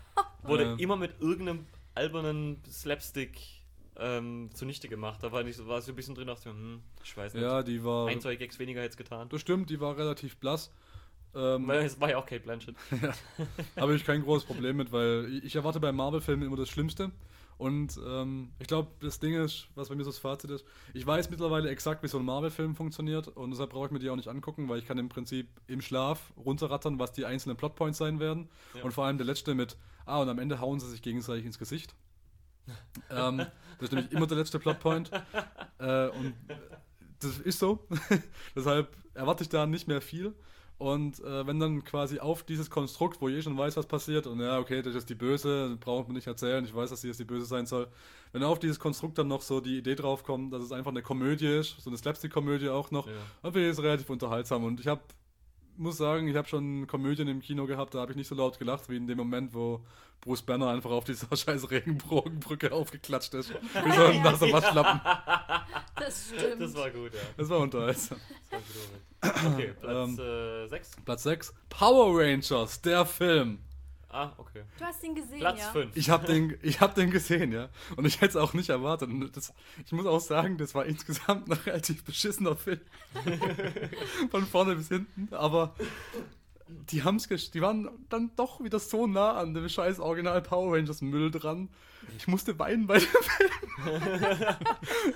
wurde 0.44 0.64
Ja. 0.64 0.76
immer 0.78 0.96
mit 0.96 1.20
irgendeinem 1.20 1.66
albernen 1.94 2.62
Slapstick 2.70 3.38
ähm, 3.98 4.50
zunichte 4.54 4.88
gemacht. 4.90 5.24
Da 5.24 5.32
war, 5.32 5.44
nicht 5.44 5.56
so, 5.58 5.68
war 5.68 5.82
so 5.82 5.92
ein 5.92 5.96
bisschen 5.96 6.16
drin, 6.16 6.28
dachte 6.28 6.50
ich, 6.50 6.56
hm, 6.56 6.82
ich 7.04 7.16
weiß 7.18 7.34
nicht. 7.34 7.44
ja, 7.44 7.64
die 7.64 7.84
war, 7.84 8.08
Ein, 8.08 8.22
zwei 8.22 8.36
Gags 8.36 8.58
weniger 8.60 8.82
jetzt 8.82 8.98
getan. 8.98 9.28
das 9.30 9.42
stimmt, 9.42 9.70
die 9.70 9.80
war 9.80 9.98
relativ 9.98 10.38
blass. 10.38 10.72
Ähm, 11.36 11.70
es 11.70 12.00
war 12.00 12.10
ja 12.10 12.18
auch 12.18 12.26
Kate 12.26 12.42
Blanchett. 12.42 12.76
Habe 13.76 13.96
ich 13.96 14.06
kein 14.06 14.24
großes 14.24 14.46
Problem 14.46 14.78
mit, 14.78 14.92
weil 14.92 15.42
ich 15.44 15.56
erwarte 15.56 15.80
bei 15.80 15.92
Marvel-Filmen 15.92 16.48
immer 16.48 16.56
das 16.56 16.70
Schlimmste. 16.70 17.12
Und 17.58 17.98
ähm, 18.06 18.52
ich 18.60 18.68
glaube, 18.68 18.92
das 19.00 19.20
Ding 19.20 19.34
ist, 19.34 19.68
was 19.76 19.88
bei 19.88 19.96
mir 19.96 20.04
so 20.04 20.10
das 20.10 20.20
Fazit 20.20 20.52
ist, 20.52 20.66
ich 20.94 21.08
weiß 21.08 21.30
mittlerweile 21.30 21.70
exakt, 21.70 22.04
wie 22.04 22.08
so 22.08 22.20
ein 22.20 22.26
Marvel-Film 22.26 22.76
funktioniert 22.76 23.30
und 23.30 23.52
deshalb 23.52 23.70
brauche 23.70 23.86
ich 23.86 23.92
mir 23.92 24.00
die 24.00 24.10
auch 24.10 24.18
nicht 24.18 24.28
angucken, 24.28 24.68
weil 24.68 24.80
ich 24.80 24.86
kann 24.86 24.98
im 24.98 25.08
Prinzip 25.08 25.48
im 25.68 25.82
Schlaf 25.82 26.34
runterrattern, 26.38 27.00
was 27.00 27.14
die 27.14 27.26
einzelnen 27.26 27.56
Plotpoints 27.56 27.98
sein 27.98 28.20
werden. 28.20 28.50
Ja. 28.74 28.84
Und 28.84 28.92
vor 28.92 29.06
allem 29.06 29.18
der 29.18 29.26
letzte 29.26 29.56
mit, 29.56 29.78
ah, 30.06 30.22
und 30.22 30.28
am 30.28 30.40
Ende 30.40 30.60
hauen 30.60 30.82
sie 30.82 30.90
sich 30.90 31.02
gegenseitig 31.02 31.46
ins 31.46 31.58
Gesicht. 31.58 31.96
ähm, 33.10 33.38
das 33.38 33.90
ist 33.90 33.94
nämlich 33.94 34.12
immer 34.12 34.28
der 34.28 34.38
letzte 34.38 34.60
Plotpoint. 34.60 35.12
Äh, 35.78 36.08
und 36.08 36.34
das 37.20 37.38
ist 37.40 37.60
so. 37.60 37.88
deshalb 38.56 38.96
erwarte 39.14 39.44
ich 39.44 39.50
da 39.50 39.66
nicht 39.66 39.88
mehr 39.88 40.02
viel. 40.02 40.34
Und 40.78 41.20
äh, 41.22 41.48
wenn 41.48 41.58
dann 41.60 41.86
quasi 41.86 42.20
auf 42.20 42.44
dieses 42.44 42.70
Konstrukt, 42.70 43.22
wo 43.22 43.30
ich 43.30 43.36
eh 43.38 43.42
schon 43.42 43.58
weiß, 43.58 43.78
was 43.78 43.86
passiert, 43.86 44.28
und 44.28 44.42
ja, 44.42 44.60
okay, 44.60 44.82
das 44.82 44.94
ist 44.94 45.10
die 45.10 45.16
Böse, 45.16 45.78
braucht 45.80 46.08
man 46.10 46.16
nicht 46.16 46.28
erzählen, 46.28 46.66
ich 46.66 46.76
weiß, 46.76 46.90
dass 46.90 47.00
sie 47.02 47.08
jetzt 47.08 47.20
die 47.20 47.24
Böse 47.26 47.46
sein 47.46 47.66
soll. 47.66 47.88
Wenn 48.34 48.44
auf 48.44 48.60
dieses 48.60 48.78
Konstrukt 48.78 49.18
dann 49.18 49.30
noch 49.30 49.42
so 49.42 49.62
die 49.62 49.78
Idee 49.78 49.96
draufkommt, 49.96 50.52
dass 50.54 50.62
es 50.64 50.74
einfach 50.74 50.92
eine 50.92 51.02
Komödie 51.02 51.48
ist, 51.48 51.80
so 51.80 51.90
eine 51.90 51.98
Slapstick-Komödie 51.98 52.68
auch 52.70 52.92
noch, 52.92 53.08
Ja. 53.08 53.14
dann 53.42 53.54
finde 53.54 53.70
ich 53.70 53.78
es 53.78 53.82
relativ 53.84 54.10
unterhaltsam. 54.10 54.66
Und 54.66 54.82
ich 54.82 54.88
habe, 54.88 55.00
muss 55.78 55.96
sagen, 55.96 56.28
ich 56.28 56.36
habe 56.36 56.48
schon 56.50 56.88
Komödien 56.88 57.30
im 57.30 57.40
Kino 57.42 57.66
gehabt, 57.68 57.94
da 57.96 58.00
habe 58.02 58.12
ich 58.12 58.18
nicht 58.18 58.28
so 58.28 58.36
laut 58.36 58.60
gelacht, 58.60 58.90
wie 58.90 58.98
in 58.98 59.08
dem 59.08 59.18
Moment, 59.18 59.54
wo 59.54 59.80
Bruce 60.20 60.42
Banner 60.42 60.68
einfach 60.70 60.92
auf 60.92 61.06
dieser 61.06 61.28
scheiß 61.38 61.72
Regenbogenbrücke 61.72 62.74
aufgeklatscht 62.74 63.34
ist. 63.34 63.52
Wie 63.54 63.92
so 63.92 64.04
ein 64.08 64.22
nasser 64.24 64.52
Waschlappen. 64.52 65.00
Das 65.96 66.28
stimmt. 66.28 66.62
Das 66.62 66.76
war 66.76 66.90
gut, 66.90 67.14
ja. 67.14 67.20
Das 67.38 67.50
war 67.50 67.60
unterhaltsam. 67.60 68.18
Das 68.52 69.32
war 69.32 69.42
gut. 69.50 69.54
Okay, 69.54 69.74
Platz 69.80 70.10
Ähm. 70.10 70.20
äh, 70.20 70.68
6. 70.68 70.92
Platz 71.06 71.24
6, 71.24 71.54
Power 71.70 72.20
Rangers, 72.22 72.82
der 72.82 73.06
Film. 73.06 73.60
Ah, 74.10 74.32
okay. 74.38 74.64
du 74.80 74.86
hast 74.86 75.04
ihn 75.04 75.14
gesehen, 75.14 75.40
Platz 75.40 75.60
ja? 75.60 75.72
5. 75.72 75.98
Ich 75.98 76.10
habe 76.10 76.26
den, 76.26 76.58
ich 76.62 76.80
hab 76.80 76.96
den 76.96 77.12
gesehen, 77.12 77.52
ja. 77.52 77.68
Und 77.98 78.06
ich 78.06 78.22
hätte 78.22 78.30
es 78.30 78.36
auch 78.38 78.54
nicht 78.54 78.70
erwartet. 78.70 79.10
Das, 79.34 79.54
ich 79.86 79.92
muss 79.92 80.06
auch 80.06 80.22
sagen, 80.22 80.58
das 80.58 80.74
war 80.74 80.86
insgesamt 80.86 81.50
ein 81.50 81.54
relativ 81.66 82.04
beschissener 82.06 82.56
Film. 82.56 82.80
Von 84.32 84.46
vorne 84.46 84.76
bis 84.76 84.88
hinten. 84.88 85.34
Aber 85.34 85.76
die 86.68 87.04
haben's 87.04 87.28
gesch 87.28 87.52
die 87.52 87.62
waren 87.62 87.90
dann 88.10 88.32
doch 88.36 88.64
wieder 88.64 88.80
so 88.80 89.08
nah 89.08 89.34
an 89.34 89.54
dem 89.54 89.70
scheiß 89.70 90.00
Original 90.00 90.42
Power 90.42 90.76
Rangers 90.76 91.02
Müll 91.02 91.32
dran. 91.32 91.70
Ich 92.18 92.28
musste 92.28 92.58
weinen 92.60 92.86
bei 92.88 93.00
dem 93.00 93.08
Film. 93.08 93.50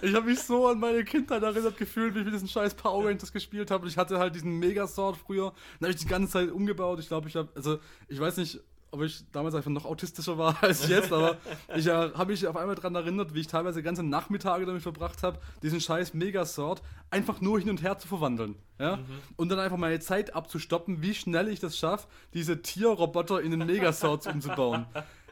ich 0.01 0.13
habe 0.15 0.25
mich 0.25 0.39
so 0.39 0.67
an 0.67 0.79
meine 0.79 1.03
Kindheit 1.03 1.43
erinnert 1.43 1.77
gefühlt, 1.77 2.15
wie 2.15 2.19
ich 2.19 2.25
mit 2.25 2.33
diesen 2.33 2.47
scheiß 2.47 2.73
Power 2.73 3.05
Rangers 3.05 3.31
gespielt 3.31 3.69
habe. 3.69 3.87
Ich 3.87 3.97
hatte 3.97 4.17
halt 4.17 4.35
diesen 4.35 4.57
Megasword 4.57 5.17
früher. 5.17 5.53
Dann 5.79 5.87
habe 5.87 5.91
ich 5.93 6.01
die 6.01 6.07
ganze 6.07 6.33
Zeit 6.33 6.51
umgebaut. 6.51 6.99
Ich 6.99 7.07
glaube, 7.07 7.27
ich 7.27 7.35
habe, 7.35 7.49
also 7.55 7.79
ich 8.07 8.19
weiß 8.19 8.37
nicht, 8.37 8.59
ob 8.91 9.01
ich 9.03 9.23
damals 9.31 9.55
einfach 9.55 9.69
noch 9.71 9.85
autistischer 9.85 10.37
war 10.37 10.57
als 10.63 10.87
jetzt, 10.87 11.11
aber 11.11 11.37
ich 11.75 11.87
äh, 11.87 11.91
habe 11.91 12.31
mich 12.31 12.45
auf 12.47 12.57
einmal 12.57 12.75
daran 12.75 12.95
erinnert, 12.95 13.33
wie 13.33 13.41
ich 13.41 13.47
teilweise 13.47 13.83
ganze 13.83 14.03
Nachmittage 14.03 14.65
damit 14.65 14.81
verbracht 14.81 15.23
habe, 15.23 15.39
diesen 15.61 15.79
scheiß 15.79 16.13
Megasword 16.13 16.81
einfach 17.11 17.41
nur 17.41 17.59
hin 17.59 17.69
und 17.69 17.81
her 17.81 17.97
zu 17.97 18.07
verwandeln. 18.07 18.55
Ja? 18.79 18.97
Mhm. 18.97 19.05
Und 19.35 19.49
dann 19.49 19.59
einfach 19.59 19.77
meine 19.77 19.99
Zeit 19.99 20.33
abzustoppen, 20.33 21.01
wie 21.01 21.13
schnell 21.13 21.47
ich 21.47 21.59
das 21.59 21.77
schaffe, 21.77 22.07
diese 22.33 22.61
Tierroboter 22.61 23.41
in 23.41 23.51
den 23.51 23.65
Megaswords 23.65 24.27
umzubauen. 24.27 24.85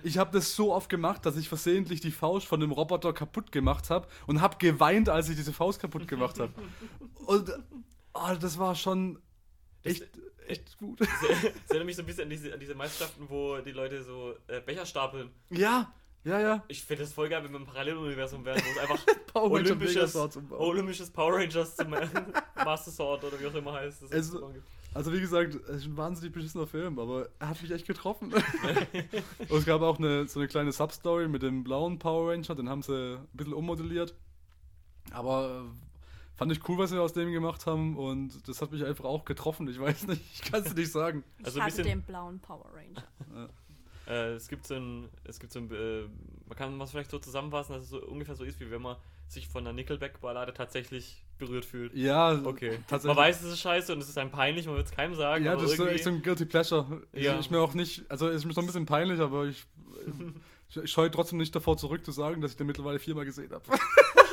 Ich 0.03 0.17
habe 0.17 0.31
das 0.31 0.55
so 0.55 0.73
oft 0.73 0.89
gemacht, 0.89 1.25
dass 1.25 1.37
ich 1.37 1.49
versehentlich 1.49 2.01
die 2.01 2.11
Faust 2.11 2.45
von 2.45 2.59
dem 2.59 2.71
Roboter 2.71 3.13
kaputt 3.13 3.51
gemacht 3.51 3.89
habe 3.89 4.07
und 4.27 4.41
habe 4.41 4.57
geweint, 4.57 5.09
als 5.09 5.29
ich 5.29 5.35
diese 5.35 5.53
Faust 5.53 5.79
kaputt 5.81 6.07
gemacht 6.07 6.39
habe. 6.39 6.53
Und 7.25 7.51
oh, 8.13 8.35
das 8.39 8.59
war 8.59 8.75
schon 8.75 9.19
echt, 9.83 10.07
echt 10.49 10.77
gut. 10.77 10.99
Das 11.01 11.07
erinnert 11.69 11.85
mich 11.85 11.95
so 11.95 12.01
ein 12.03 12.05
bisschen 12.05 12.23
an 12.23 12.29
diese, 12.29 12.53
an 12.53 12.59
diese 12.59 12.75
Meisterschaften, 12.75 13.25
wo 13.29 13.57
die 13.57 13.71
Leute 13.71 14.03
so 14.03 14.33
äh, 14.47 14.61
Becher 14.61 14.85
stapeln. 14.85 15.29
Ja, 15.49 15.91
ja, 16.23 16.39
ja. 16.41 16.63
Ich 16.67 16.83
finde 16.83 17.03
das 17.03 17.13
voll 17.13 17.29
geil, 17.29 17.43
wenn 17.43 17.51
wir 17.51 17.59
im 17.59 17.65
Paralleluniversum 17.65 18.43
wären, 18.43 18.59
wo 18.59 18.69
es 18.71 18.77
einfach 18.79 19.05
Power 19.33 19.51
olympisches, 19.51 20.15
olympisches 20.51 21.09
Power 21.11 21.35
Rangers 21.35 21.75
zum 21.75 21.89
Master 22.65 22.91
Sword 22.91 23.23
oder 23.23 23.39
wie 23.39 23.47
auch 23.47 23.53
immer 23.55 23.73
heißt. 23.73 24.03
Es- 24.03 24.11
ist 24.11 24.35
Also 24.93 25.13
wie 25.13 25.19
gesagt, 25.21 25.55
es 25.55 25.77
ist 25.77 25.85
ein 25.85 25.95
wahnsinnig 25.97 26.33
beschissener 26.33 26.67
Film, 26.67 26.97
aber 26.99 27.29
er 27.39 27.49
hat 27.49 27.61
mich 27.61 27.71
echt 27.71 27.87
getroffen. 27.87 28.33
Und 28.33 29.57
es 29.57 29.65
gab 29.65 29.81
auch 29.81 29.99
eine, 29.99 30.27
so 30.27 30.39
eine 30.39 30.47
kleine 30.49 30.71
Substory 30.71 31.27
mit 31.27 31.43
dem 31.43 31.63
blauen 31.63 31.99
Power 31.99 32.31
Ranger, 32.33 32.55
den 32.55 32.67
haben 32.69 32.81
sie 32.81 33.17
ein 33.17 33.27
bisschen 33.33 33.53
ummodelliert. 33.53 34.13
Aber 35.11 35.65
fand 36.37 36.51
ich 36.51 36.69
cool, 36.69 36.77
was 36.77 36.91
sie 36.91 37.01
aus 37.01 37.13
dem 37.13 37.31
gemacht 37.31 37.65
haben 37.65 37.97
und 37.97 38.47
das 38.47 38.61
hat 38.61 38.71
mich 38.71 38.85
einfach 38.85 39.05
auch 39.05 39.25
getroffen. 39.25 39.67
Ich 39.67 39.79
weiß 39.79 40.07
nicht, 40.07 40.21
ich 40.33 40.41
kann 40.49 40.63
es 40.63 40.73
nicht 40.73 40.91
sagen. 40.91 41.23
Ich 41.39 41.45
Also 41.45 41.61
hatte 41.61 41.81
den 41.83 42.01
blauen 42.03 42.39
Power 42.39 42.69
Ranger. 42.73 43.49
Äh, 44.07 44.33
es 44.35 44.47
gibt 44.47 44.65
so 44.65 44.75
ein, 44.75 45.09
es 45.25 45.39
gibt 45.39 45.51
so 45.51 45.59
ein, 45.59 45.69
äh, 45.71 46.03
man 46.47 46.57
kann 46.57 46.79
es 46.79 46.91
vielleicht 46.91 47.11
so 47.11 47.19
zusammenfassen, 47.19 47.73
dass 47.73 47.83
es 47.83 47.89
so 47.89 48.01
ungefähr 48.01 48.35
so 48.35 48.45
ist, 48.45 48.59
wie 48.61 48.71
wenn 48.71 48.81
man 48.81 48.95
sich 49.27 49.49
von 49.49 49.63
einer 49.67 49.73
Nickelback-Ballade 49.73 50.53
tatsächlich 50.53 51.25
berührt 51.37 51.65
fühlt. 51.65 51.93
Ja, 51.93 52.31
Okay. 52.45 52.79
tatsächlich. 52.87 53.15
Man 53.15 53.17
weiß, 53.17 53.41
es 53.43 53.51
ist 53.53 53.59
scheiße 53.59 53.91
und 53.91 53.99
es 53.99 54.07
ist 54.07 54.17
einem 54.17 54.31
peinlich, 54.31 54.65
man 54.65 54.75
wird 54.77 54.85
es 54.85 54.91
keinem 54.93 55.15
sagen. 55.15 55.43
ja, 55.43 55.51
aber 55.51 55.63
das 55.63 55.71
ist 55.71 55.77
so, 55.77 55.83
irgendwie, 55.83 55.95
echt 55.95 56.03
so 56.05 56.09
ein 56.11 56.21
Guilty 56.21 56.45
Pleasure. 56.45 57.01
Ja. 57.11 57.33
Ich, 57.33 57.39
ich 57.41 57.51
mir 57.51 57.59
auch 57.59 57.73
nicht, 57.73 58.09
also 58.09 58.29
es 58.29 58.35
ist 58.37 58.45
mir 58.45 58.53
so 58.53 58.61
ein 58.61 58.67
bisschen 58.67 58.85
peinlich, 58.85 59.19
aber 59.19 59.45
ich, 59.47 59.65
ich, 60.69 60.77
ich 60.83 60.89
scheue 60.91 61.11
trotzdem 61.11 61.37
nicht 61.39 61.53
davor 61.53 61.75
zurück 61.75 62.05
zu 62.05 62.11
sagen, 62.11 62.39
dass 62.39 62.51
ich 62.51 62.57
den 62.57 62.67
mittlerweile 62.67 62.99
viermal 62.99 63.25
gesehen 63.25 63.51
habe. 63.51 63.63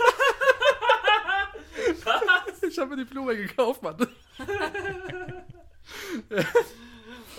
ich 2.74 2.80
habe 2.80 2.96
mir 2.96 3.04
die 3.04 3.10
Blu-ray 3.10 3.46
gekauft, 3.46 3.82
Mann. 3.82 3.96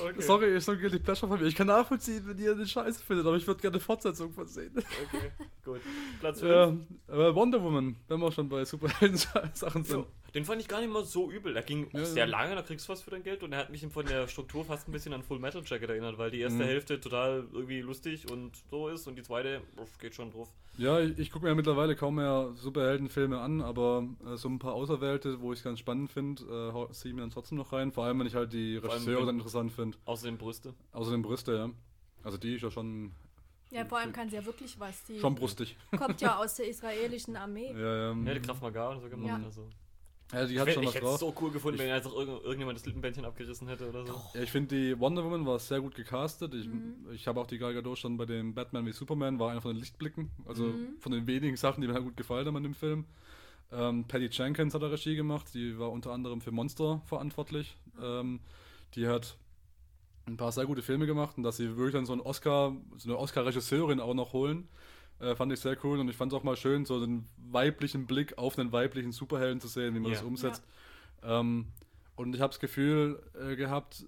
okay. 0.01 0.21
Sorry, 0.21 0.55
ist 0.55 0.65
so 0.65 0.71
ein 0.71 0.79
Guilty 0.79 0.99
Pleasure 0.99 1.27
von 1.27 1.39
mir. 1.39 1.45
Ich 1.45 1.55
kann 1.55 1.67
nachvollziehen, 1.67 2.23
wenn 2.25 2.37
ihr 2.37 2.53
eine 2.53 2.65
Scheiße 2.65 3.03
findet, 3.03 3.25
aber 3.25 3.35
ich 3.35 3.45
würde 3.45 3.59
gerne 3.59 3.75
eine 3.75 3.81
Fortsetzung 3.81 4.31
von 4.31 4.47
sehen. 4.47 4.71
Okay, 4.77 5.31
gut. 5.65 5.81
Platz 6.21 6.39
5. 6.39 6.51
Ja, 6.51 6.73
aber 7.09 7.35
Wonder 7.35 7.61
Woman, 7.61 7.97
wenn 8.07 8.19
wir 8.21 8.31
schon 8.31 8.47
bei 8.47 8.63
Superhelden-Sachen 8.63 9.83
sind. 9.83 9.87
So, 9.87 10.07
den 10.35 10.45
fand 10.45 10.61
ich 10.61 10.67
gar 10.67 10.81
nicht 10.81 10.91
mal 10.93 11.03
so 11.03 11.31
übel. 11.31 11.53
Der 11.53 11.63
ging 11.63 11.87
Ja, 11.93 12.05
sehr 12.05 12.25
ja. 12.25 12.29
lange, 12.29 12.53
da 12.53 12.61
kriegst 12.61 12.87
du 12.87 12.91
was 12.93 13.01
für 13.01 13.09
dein 13.09 13.23
Geld 13.23 13.41
und 13.41 13.53
er 13.53 13.59
hat 13.59 13.69
mich 13.71 13.87
von 13.87 14.05
der 14.05 14.27
Struktur 14.27 14.63
fast 14.65 14.87
ein 14.87 14.91
bisschen 14.91 15.13
an 15.13 15.23
Full 15.23 15.39
Metal 15.39 15.63
Jacket 15.65 15.89
erinnert, 15.89 16.17
weil 16.19 16.29
die 16.29 16.41
erste 16.41 16.59
Mhm. 16.59 16.67
Hälfte 16.67 16.99
total 17.01 17.47
irgendwie 17.53 17.81
lustig 17.81 18.29
und 18.29 18.51
so 18.69 18.89
ist 18.89 19.07
und 19.07 19.15
die 19.15 19.23
zweite 19.23 19.61
uff, 19.77 19.97
geht 19.97 20.13
schon 20.13 20.31
drauf. 20.31 20.49
Ja, 20.77 20.99
ich, 20.99 21.17
ich 21.17 21.31
gucke 21.31 21.45
mir 21.45 21.49
ja 21.51 21.55
mittlerweile 21.55 21.95
kaum 21.95 22.15
mehr 22.15 22.51
Superheldenfilme 22.55 23.39
an, 23.39 23.61
aber 23.61 24.05
äh, 24.25 24.35
so 24.35 24.49
ein 24.49 24.59
paar 24.59 24.73
Auserwählte, 24.73 25.39
wo 25.39 25.53
ich 25.53 25.59
es 25.59 25.63
ganz 25.63 25.79
spannend 25.79 26.11
finde, 26.11 26.43
äh, 26.43 26.91
ziehe 26.93 27.11
ich 27.11 27.15
mir 27.15 27.21
dann 27.21 27.31
trotzdem 27.31 27.57
noch 27.57 27.71
rein. 27.71 27.93
Vor 27.93 28.03
allem, 28.03 28.19
wenn 28.19 28.27
ich 28.27 28.35
halt 28.35 28.51
die 28.51 28.75
Regisseure 28.77 29.25
dann 29.25 29.35
interessant 29.37 29.71
finde. 29.71 29.97
Außerdem 30.05 30.37
Brüste. 30.37 30.73
Außerdem 30.91 31.21
Brüste, 31.21 31.55
ja. 31.55 31.69
Also 32.23 32.37
die 32.37 32.55
ist 32.55 32.61
ja 32.63 32.69
schon, 32.71 33.13
Ja, 33.71 33.85
vor 33.85 33.99
allem 33.99 34.11
kann 34.11 34.29
sie 34.29 34.35
ja 34.35 34.45
wirklich 34.45 34.77
was. 34.79 35.01
Die 35.05 35.17
schon 35.19 35.35
brustig. 35.35 35.77
kommt 35.97 36.19
ja 36.19 36.37
aus 36.39 36.55
der 36.55 36.67
israelischen 36.67 37.37
Armee. 37.37 37.71
Ja, 37.71 38.11
ja. 38.11 38.13
Ja, 38.25 38.33
die 38.33 38.41
Kraft 38.41 38.61
Maga 38.61 38.89
und 38.89 38.99
so 39.01 39.07
gemacht. 39.09 39.27
Ja. 39.39 39.45
Also. 39.45 39.69
Ja, 40.33 40.45
die 40.45 40.53
Ich, 40.53 40.59
hat 40.59 40.67
wär- 40.67 40.73
schon 40.73 40.83
ich 40.83 40.87
was 40.89 40.95
hätte 40.95 41.05
es 41.05 41.11
drauf. 41.19 41.19
so 41.19 41.35
cool 41.41 41.51
gefunden, 41.51 41.79
Ich- 41.79 41.85
wenn 41.85 41.91
einfach 41.93 42.13
irgend, 42.13 42.41
irgendjemand 42.43 42.77
das 42.77 42.85
Lippenbändchen 42.85 43.25
abgerissen 43.25 43.67
hätte 43.67 43.87
oder 43.89 44.05
so. 44.05 44.13
Ja, 44.33 44.41
ich 44.41 44.51
finde 44.51 44.75
die 44.75 44.99
Wonder 44.99 45.23
Woman 45.23 45.45
war 45.45 45.59
sehr 45.59 45.81
gut 45.81 45.95
gecastet. 45.95 46.53
Ich, 46.53 46.67
Mhm. 46.67 47.07
ich 47.13 47.27
habe 47.27 47.39
auch 47.39 47.47
die 47.47 47.57
Gal 47.57 47.73
Gadot 47.73 47.97
schon 47.97 48.17
bei 48.17 48.25
dem 48.25 48.53
Batman 48.53 48.85
wie 48.85 48.91
Superman, 48.93 49.39
war 49.39 49.51
einer 49.51 49.61
von 49.61 49.71
den 49.73 49.79
Lichtblicken. 49.79 50.31
Also 50.45 50.65
Mhm. 50.65 50.97
von 50.99 51.11
den 51.11 51.27
wenigen 51.27 51.55
Sachen, 51.57 51.81
die 51.81 51.87
mir 51.87 51.93
halt 51.93 52.03
gut 52.03 52.17
gefallen 52.17 52.45
haben 52.47 52.55
an 52.57 52.63
dem 52.63 52.73
Film. 52.75 53.05
Ähm, 53.71 54.05
Patty 54.07 54.27
Jenkins 54.31 54.73
hat 54.73 54.81
da 54.83 54.87
Regie 54.87 55.15
gemacht, 55.15 55.47
die 55.53 55.77
war 55.79 55.91
unter 55.91 56.11
anderem 56.11 56.39
für 56.41 56.51
Monster 56.51 57.01
verantwortlich. 57.05 57.75
Ähm, 58.01 58.39
die 58.95 59.07
hat 59.07 59.37
ein 60.27 60.37
paar 60.37 60.51
sehr 60.51 60.65
gute 60.65 60.81
Filme 60.81 61.05
gemacht 61.05 61.37
und 61.37 61.43
dass 61.43 61.57
sie 61.57 61.75
wirklich 61.75 61.93
dann 61.93 62.05
so 62.05 62.13
einen 62.13 62.21
Oscar, 62.21 62.75
so 62.97 63.09
eine 63.09 63.17
Oscar-Regisseurin 63.17 63.99
auch 63.99 64.13
noch 64.13 64.33
holen, 64.33 64.67
äh, 65.19 65.35
fand 65.35 65.51
ich 65.53 65.59
sehr 65.59 65.77
cool 65.83 65.99
und 65.99 66.09
ich 66.09 66.15
fand 66.15 66.31
es 66.33 66.37
auch 66.37 66.43
mal 66.43 66.55
schön, 66.55 66.85
so 66.85 66.99
den 66.99 67.25
weiblichen 67.37 68.05
Blick 68.05 68.37
auf 68.37 68.57
einen 68.59 68.71
weiblichen 68.71 69.11
Superhelden 69.11 69.59
zu 69.61 69.67
sehen, 69.67 69.95
wie 69.95 69.99
man 69.99 70.11
Ja. 70.11 70.17
das 70.17 70.25
umsetzt. 70.25 70.63
Ähm, 71.23 71.67
und 72.15 72.35
ich 72.35 72.41
habe 72.41 72.51
das 72.51 72.59
Gefühl 72.59 73.21
äh, 73.39 73.55
gehabt, 73.55 74.05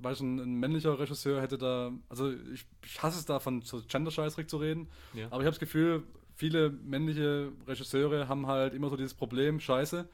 weil 0.00 0.14
schon 0.14 0.38
ein 0.38 0.54
männlicher 0.60 0.98
Regisseur 0.98 1.40
hätte 1.42 1.58
da, 1.58 1.92
also 2.08 2.30
ich, 2.52 2.66
ich 2.84 3.02
hasse 3.02 3.18
es 3.18 3.24
da 3.24 3.40
von 3.40 3.62
so 3.62 3.82
Gender-Scheißdreck 3.86 4.48
zu 4.48 4.58
reden, 4.58 4.88
Ja. 5.14 5.26
aber 5.26 5.38
ich 5.40 5.46
habe 5.46 5.50
das 5.50 5.58
Gefühl, 5.58 6.04
viele 6.34 6.70
männliche 6.70 7.50
Regisseure 7.66 8.28
haben 8.28 8.46
halt 8.46 8.74
immer 8.74 8.90
so 8.90 8.96
dieses 8.96 9.14
Problem, 9.14 9.58
scheiße, 9.58 10.08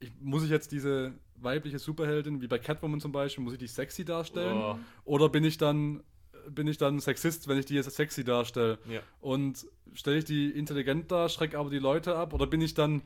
ich, 0.00 0.10
muss 0.20 0.42
ich 0.44 0.50
jetzt 0.50 0.72
diese 0.72 1.12
weibliche 1.36 1.78
Superheldin, 1.78 2.40
wie 2.40 2.46
bei 2.46 2.58
Catwoman 2.58 3.00
zum 3.00 3.12
Beispiel, 3.12 3.42
muss 3.44 3.52
ich 3.52 3.58
die 3.58 3.66
sexy 3.66 4.04
darstellen? 4.04 4.56
Oh, 4.56 4.76
Oder 5.04 5.28
bin 5.28 5.44
ich 5.44 5.58
dann 5.58 6.02
bin 6.50 6.66
ich 6.66 6.78
dann 6.78 7.00
Sexist, 7.00 7.48
wenn 7.48 7.58
ich 7.58 7.66
die 7.66 7.74
jetzt 7.74 7.90
sexy 7.90 8.24
darstelle? 8.24 8.78
ja. 8.88 9.00
Und 9.20 9.66
stelle 9.94 10.16
ich 10.18 10.24
die 10.24 10.48
intelligent 10.50 11.12
dar, 11.12 11.28
schrecke 11.28 11.58
aber 11.58 11.68
die 11.68 11.78
Leute 11.78 12.16
ab? 12.16 12.32
Oder 12.32 12.46
bin 12.46 12.62
ich 12.62 12.72
dann, 12.72 13.02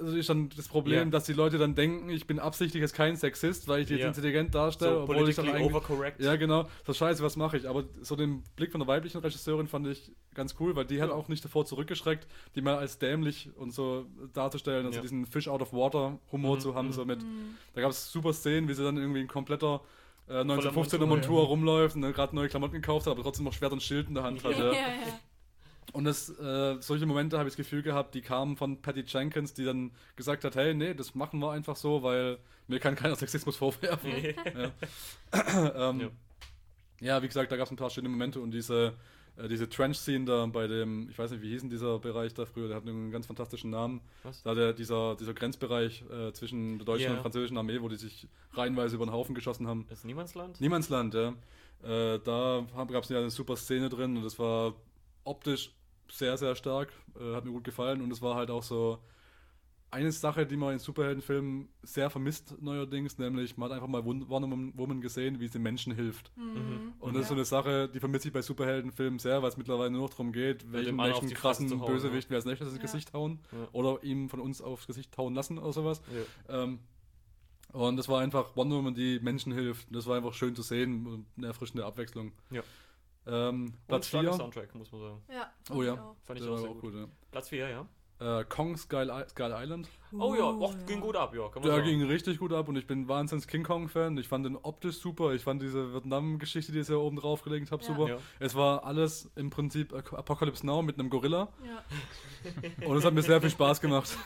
also 0.00 0.16
ist 0.16 0.30
dann 0.30 0.48
das 0.56 0.68
Problem, 0.68 0.98
Ja. 0.98 1.04
dass 1.04 1.24
die 1.24 1.34
Leute 1.34 1.58
dann 1.58 1.74
denken, 1.74 2.08
ich 2.08 2.26
bin 2.26 2.38
absichtlich 2.38 2.80
jetzt 2.80 2.94
kein 2.94 3.14
Sexist, 3.16 3.68
weil 3.68 3.82
ich 3.82 3.88
die 3.88 3.94
Ja. 3.96 4.06
jetzt 4.06 4.16
intelligent 4.16 4.54
darstelle, 4.54 4.94
So 4.94 5.00
obwohl 5.02 5.28
ich 5.28 5.36
dann 5.36 5.48
overcorrect. 5.54 6.18
Ja, 6.22 6.36
genau. 6.36 6.66
So 6.86 6.94
scheiße, 6.94 7.22
was 7.22 7.36
mache 7.36 7.58
ich? 7.58 7.68
Aber 7.68 7.84
so 8.00 8.16
den 8.16 8.42
Blick 8.56 8.72
von 8.72 8.80
der 8.80 8.88
weiblichen 8.88 9.18
Regisseurin 9.20 9.68
fand 9.68 9.86
ich 9.86 10.12
ganz 10.34 10.54
cool, 10.60 10.74
weil 10.76 10.86
die 10.86 11.02
hat 11.02 11.10
auch 11.10 11.28
nicht 11.28 11.44
davor 11.44 11.66
zurückgeschreckt, 11.66 12.26
die 12.54 12.62
mal 12.62 12.76
als 12.78 12.98
dämlich 12.98 13.50
und 13.56 13.74
so 13.74 14.06
darzustellen, 14.32 14.86
also 14.86 14.96
Ja. 14.96 15.02
diesen 15.02 15.26
Fish 15.26 15.46
out 15.46 15.60
of 15.60 15.74
water 15.74 16.18
Humor 16.32 16.56
Mhm, 16.56 16.60
zu 16.60 16.74
haben, 16.74 16.88
mhm. 16.88 16.92
so 16.92 17.04
mit, 17.04 17.22
Mhm. 17.22 17.56
da 17.74 17.82
gab 17.82 17.90
es 17.90 18.10
super 18.10 18.32
Szenen, 18.32 18.66
wie 18.66 18.72
sie 18.74 18.82
dann 18.82 18.96
irgendwie 18.96 19.20
ein 19.20 19.28
kompletter 19.28 19.82
äh, 20.30 20.42
1915er 20.42 20.72
Montur, 20.72 21.06
Montur 21.06 21.42
ja. 21.42 21.46
rumläuft 21.48 21.96
und 21.96 22.02
dann 22.02 22.12
gerade 22.12 22.34
neue 22.34 22.48
Klamotten 22.48 22.74
gekauft 22.74 23.06
hat, 23.06 23.12
aber 23.12 23.22
trotzdem 23.22 23.44
noch 23.44 23.52
Schwert 23.52 23.72
und 23.72 23.82
Schild 23.82 24.08
in 24.08 24.14
der 24.14 24.22
Hand 24.22 24.44
hat. 24.44 24.52
Ja, 24.52 24.58
Ja. 24.58 24.72
ja, 24.72 24.78
ja. 24.80 25.20
Und 25.92 26.04
das, 26.04 26.28
äh, 26.38 26.76
solche 26.80 27.04
Momente 27.04 27.36
habe 27.36 27.48
ich 27.48 27.54
das 27.54 27.64
Gefühl 27.64 27.82
gehabt, 27.82 28.14
die 28.14 28.20
kamen 28.20 28.56
von 28.56 28.80
Patty 28.80 29.02
Jenkins, 29.06 29.54
die 29.54 29.64
dann 29.64 29.90
gesagt 30.14 30.44
hat, 30.44 30.54
hey, 30.54 30.72
nee, 30.72 30.94
das 30.94 31.16
machen 31.16 31.40
wir 31.40 31.50
einfach 31.50 31.74
so, 31.74 32.02
weil 32.04 32.38
mir 32.68 32.78
kann 32.78 32.94
keiner 32.94 33.16
Sexismus 33.16 33.56
vorwerfen. 33.56 34.10
ähm, 35.32 36.00
Ja. 36.00 36.08
ja. 37.00 37.22
wie 37.22 37.26
gesagt, 37.26 37.50
da 37.50 37.56
gab 37.56 37.66
es 37.66 37.72
ein 37.72 37.76
paar 37.76 37.90
schöne 37.90 38.08
Momente 38.08 38.40
und 38.40 38.52
diese, 38.52 38.94
äh, 39.42 39.48
diese 39.48 39.68
Trench-Scene 39.68 40.24
da 40.24 40.46
bei 40.46 40.66
dem, 40.66 41.08
ich 41.10 41.18
weiß 41.18 41.30
nicht, 41.30 41.42
wie 41.42 41.50
hieß 41.50 41.62
denn 41.62 41.70
dieser 41.70 41.98
Bereich 41.98 42.34
da 42.34 42.44
früher, 42.46 42.68
der 42.68 42.76
hat 42.76 42.86
einen 42.86 43.10
ganz 43.10 43.26
fantastischen 43.26 43.70
Namen. 43.70 44.00
Was? 44.22 44.42
Da 44.42 44.54
der, 44.54 44.72
dieser, 44.72 45.16
dieser 45.16 45.34
Grenzbereich 45.34 46.04
äh, 46.10 46.32
zwischen 46.32 46.78
der 46.78 46.86
deutschen 46.86 47.06
Ja. 47.10 47.12
und 47.14 47.20
französischen 47.22 47.56
Armee, 47.58 47.80
wo 47.80 47.88
die 47.88 47.96
sich 47.96 48.28
reihenweise 48.52 48.96
über 48.96 49.06
den 49.06 49.12
Haufen 49.12 49.34
geschossen 49.34 49.66
haben. 49.66 49.86
Ist 49.90 50.04
Niemandsland? 50.04 50.60
Niemandsland, 50.60 51.14
ja. 51.14 51.28
Äh, 51.82 52.18
da 52.24 52.66
gab 52.76 53.04
es 53.04 53.08
ja 53.08 53.18
eine 53.18 53.30
super 53.30 53.56
Szene 53.56 53.88
drin 53.88 54.16
und 54.16 54.22
das 54.22 54.38
war 54.38 54.74
optisch 55.24 55.72
sehr, 56.10 56.36
sehr 56.36 56.54
stark. 56.54 56.92
Äh, 57.18 57.34
hat 57.34 57.44
mir 57.44 57.52
gut 57.52 57.64
gefallen 57.64 58.02
und 58.02 58.10
es 58.12 58.20
war 58.20 58.34
halt 58.34 58.50
auch 58.50 58.62
so 58.62 58.98
eine 59.92 60.12
Sache, 60.12 60.46
die 60.46 60.56
man 60.56 60.74
in 60.74 60.78
Superheldenfilmen 60.78 61.68
sehr 61.82 62.10
vermisst 62.10 62.54
neuerdings, 62.62 63.18
nämlich 63.18 63.56
man 63.56 63.68
hat 63.70 63.74
einfach 63.76 63.88
mal 63.88 64.04
Won- 64.04 64.28
Wonder 64.28 64.48
Woman 64.76 65.00
gesehen, 65.00 65.40
wie 65.40 65.48
sie 65.48 65.58
Menschen 65.58 65.92
hilft. 65.94 66.30
Mhm. 66.36 66.92
Und 67.00 67.14
das 67.14 67.22
ist 67.22 67.28
so 67.28 67.34
eine 67.34 67.44
Sache, 67.44 67.88
die 67.88 67.98
vermisse 67.98 68.28
ich 68.28 68.32
bei 68.34 68.42
Superheldenfilmen 68.42 69.18
sehr, 69.18 69.42
weil 69.42 69.48
es 69.48 69.56
mittlerweile 69.56 69.90
nur 69.90 70.02
noch 70.02 70.10
darum 70.10 70.32
geht, 70.32 70.70
welchen, 70.72 70.96
Fresse 70.96 71.34
krassen 71.34 71.80
hauen, 71.80 71.86
Bösewicht 71.92 72.30
wir 72.30 72.36
als 72.36 72.44
nächstes 72.44 72.68
ins 72.68 72.76
Ja. 72.76 72.82
Gesicht 72.82 73.12
hauen 73.14 73.40
Ja. 73.50 73.68
oder 73.72 74.02
ihm 74.04 74.28
von 74.28 74.38
uns 74.40 74.62
aufs 74.62 74.86
Gesicht 74.86 75.16
hauen 75.18 75.34
lassen 75.34 75.58
oder 75.58 75.72
sowas. 75.72 76.00
Ja. 76.48 76.62
Ähm, 76.62 76.78
und 77.72 77.96
das 77.96 78.08
war 78.08 78.20
einfach 78.20 78.56
Wonder 78.56 78.76
Woman, 78.76 78.94
die 78.94 79.18
Menschen 79.20 79.52
hilft. 79.52 79.88
Das 79.94 80.06
war 80.06 80.16
einfach 80.16 80.34
schön 80.34 80.54
zu 80.54 80.62
sehen 80.62 81.06
und 81.06 81.26
eine 81.36 81.48
erfrischende 81.48 81.84
Abwechslung. 81.84 82.32
Ja. 82.50 82.62
Ähm, 83.26 83.64
Und 83.66 83.86
Platz 83.86 84.06
starker 84.08 84.30
4. 84.30 84.38
Soundtrack, 84.38 84.74
muss 84.74 84.90
man 84.92 85.00
sagen. 85.00 85.22
Ja, 85.32 85.52
Oh 85.70 85.82
ja. 85.82 86.14
Fand 86.22 86.40
ich 86.40 86.46
auch 86.48 86.56
sehr 86.58 86.68
auch 86.70 86.72
gut. 86.74 86.80
gut, 86.92 86.94
ja. 86.94 87.06
Platz 87.30 87.48
4, 87.48 87.68
ja. 87.68 87.86
Äh, 88.20 88.44
Kong 88.48 88.74
I 88.74 88.76
Skull 88.76 89.10
Island. 89.56 89.88
Oh 90.12 90.34
ja, 90.34 90.50
Uh, 90.50 90.62
och, 90.64 90.74
ging 90.86 91.00
gut 91.00 91.16
ab, 91.16 91.34
ja. 91.34 91.44
Kann 91.48 91.62
man 91.62 91.70
Der 91.70 91.72
sagen. 91.76 91.86
ging 91.86 92.02
richtig 92.02 92.38
gut 92.38 92.52
ab 92.52 92.68
und 92.68 92.76
ich 92.76 92.86
bin 92.86 93.08
wahnsinnig 93.08 93.46
King 93.46 93.62
Kong-Fan. 93.62 94.18
Ich 94.18 94.28
fand 94.28 94.44
den 94.44 94.56
optisch 94.56 94.96
super. 94.98 95.32
Ich 95.32 95.42
fand 95.42 95.62
diese 95.62 95.94
Vietnam-Geschichte, 95.94 96.72
die 96.72 96.80
ich 96.80 96.88
ja 96.88 96.96
oben 96.96 97.16
drauf 97.16 97.42
gelegt 97.42 97.70
habe, 97.70 97.82
Ja. 97.82 97.88
super. 97.88 98.08
Ja. 98.08 98.18
Es 98.40 98.54
war 98.54 98.84
alles 98.84 99.30
im 99.36 99.48
Prinzip 99.50 99.94
Apocalypse 99.94 100.66
Now 100.66 100.82
mit 100.82 100.98
einem 100.98 101.08
Gorilla 101.10 101.48
Ja. 101.64 102.86
und 102.88 102.96
es 102.96 103.04
hat 103.04 103.14
mir 103.14 103.22
sehr 103.22 103.40
viel 103.40 103.50
Spaß 103.50 103.80
gemacht. 103.80 104.16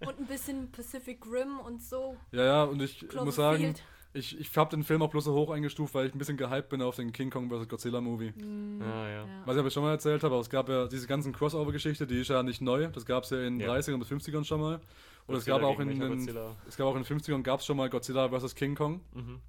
Und 0.00 0.18
ein 0.18 0.26
bisschen 0.26 0.72
Pacific 0.72 1.24
Rim 1.30 1.60
und 1.60 1.82
so. 1.82 2.16
Ja, 2.32 2.44
ja, 2.44 2.64
und 2.64 2.80
ich 2.82 3.02
muss 3.12 3.36
sagen, 3.36 3.58
Cloverfield. 3.74 3.82
Ich, 4.18 4.38
ich 4.40 4.56
habe 4.56 4.70
den 4.70 4.82
Film 4.84 5.00
auch 5.02 5.10
bloß 5.10 5.24
so 5.24 5.34
hoch 5.34 5.50
eingestuft, 5.50 5.94
weil 5.94 6.06
ich 6.06 6.14
ein 6.14 6.18
bisschen 6.18 6.36
gehypt 6.36 6.68
bin 6.68 6.82
auf 6.82 6.96
den 6.96 7.12
King 7.12 7.30
Kong 7.30 7.48
vs. 7.50 7.68
Godzilla 7.68 8.00
Movie. 8.00 8.32
Mm, 8.32 8.82
Ah, 8.82 9.08
ja. 9.08 9.24
Was 9.44 9.56
ich 9.56 9.60
aber 9.60 9.70
schon 9.70 9.82
mal 9.82 9.92
erzählt 9.92 10.22
habe, 10.22 10.34
aber 10.34 10.42
es 10.42 10.50
gab 10.50 10.68
ja 10.68 10.86
diese 10.86 11.06
ganzen 11.06 11.32
Crossover-Geschichte, 11.32 12.06
die 12.06 12.20
ist 12.20 12.28
ja 12.28 12.42
nicht 12.42 12.60
neu. 12.60 12.88
Das 12.88 13.06
gab 13.06 13.24
es 13.24 13.30
ja 13.30 13.40
in 13.42 13.60
Ja. 13.60 13.68
30ern 13.72 13.98
bis 13.98 14.08
50ern 14.10 14.44
schon 14.44 14.60
mal. 14.60 14.80
Und 15.26 15.36
es 15.36 15.44
gab 15.44 15.62
auch 15.62 15.78
in 15.80 15.88
den, 15.88 16.28
es 16.66 16.76
gab 16.76 16.86
auch 16.86 16.96
in 16.96 17.02
den 17.02 17.18
50ern 17.20 17.42
gab 17.42 17.60
es 17.60 17.66
schon 17.66 17.76
mal 17.76 17.88
Godzilla 17.90 18.28
vs. 18.28 18.54
King 18.54 18.74
Kong. 18.74 19.00
Mhm. 19.14 19.40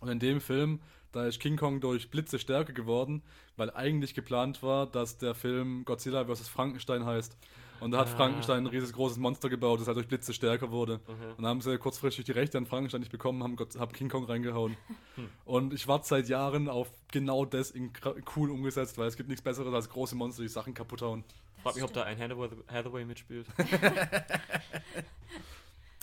Und 0.00 0.08
in 0.08 0.18
dem 0.18 0.40
Film, 0.40 0.80
da 1.12 1.26
ist 1.26 1.40
King 1.40 1.56
Kong 1.56 1.80
durch 1.80 2.10
Blitze 2.10 2.38
stärker 2.38 2.72
geworden, 2.72 3.22
weil 3.56 3.70
eigentlich 3.70 4.14
geplant 4.14 4.62
war, 4.62 4.86
dass 4.86 5.18
der 5.18 5.34
Film 5.34 5.84
Godzilla 5.84 6.24
vs. 6.24 6.48
Frankenstein 6.48 7.04
heißt. 7.06 7.36
Und 7.82 7.90
da 7.90 7.98
hat 7.98 8.08
Ah. 8.08 8.16
Frankenstein 8.16 8.58
ein 8.58 8.66
riesiges 8.66 8.92
großes 8.92 9.18
Monster 9.18 9.48
gebaut, 9.48 9.80
das 9.80 9.86
halt 9.88 9.96
durch 9.96 10.08
Blitze 10.08 10.32
stärker 10.32 10.70
wurde. 10.70 10.98
Mhm. 11.06 11.30
Und 11.30 11.38
dann 11.38 11.46
haben 11.46 11.60
sie 11.60 11.76
kurzfristig 11.78 12.24
die 12.24 12.32
Rechte 12.32 12.56
an 12.58 12.66
Frankenstein 12.66 13.00
nicht 13.00 13.12
bekommen, 13.12 13.42
haben, 13.42 13.56
Gott, 13.56 13.76
haben 13.78 13.92
King 13.92 14.08
Kong 14.08 14.24
reingehauen. 14.24 14.76
Hm. 15.16 15.28
Und 15.44 15.74
ich 15.74 15.86
warte 15.88 16.06
seit 16.08 16.30
Jahren 16.30 16.70
auf 16.70 16.90
genau 17.10 17.44
das 17.44 17.70
in 17.70 17.92
cool 18.34 18.50
umgesetzt, 18.50 18.96
weil 18.96 19.08
es 19.08 19.16
gibt 19.18 19.28
nichts 19.28 19.42
Besseres 19.42 19.74
als 19.74 19.90
große 19.90 20.14
Monster, 20.16 20.40
die 20.40 20.48
Sachen 20.48 20.72
kaputt 20.72 21.02
hauen. 21.02 21.22
Frag 21.62 21.74
mich, 21.74 21.84
ob 21.84 21.92
da 21.92 22.04
ein 22.04 22.18
Hathaway, 22.18 22.48
Hathaway 22.66 23.04
mitspielt. 23.04 23.46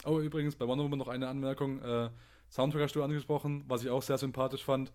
Oh, 0.06 0.20
übrigens, 0.20 0.56
bei 0.56 0.68
Wonder 0.68 0.84
Woman 0.84 1.00
noch 1.00 1.08
eine 1.08 1.28
Anmerkung. 1.28 1.82
Äh, 1.82 2.10
Soundtrack 2.50 2.84
hast 2.84 2.96
du 2.96 3.04
angesprochen, 3.04 3.64
was 3.68 3.84
ich 3.84 3.90
auch 3.90 4.02
sehr 4.02 4.18
sympathisch 4.18 4.64
fand. 4.64 4.92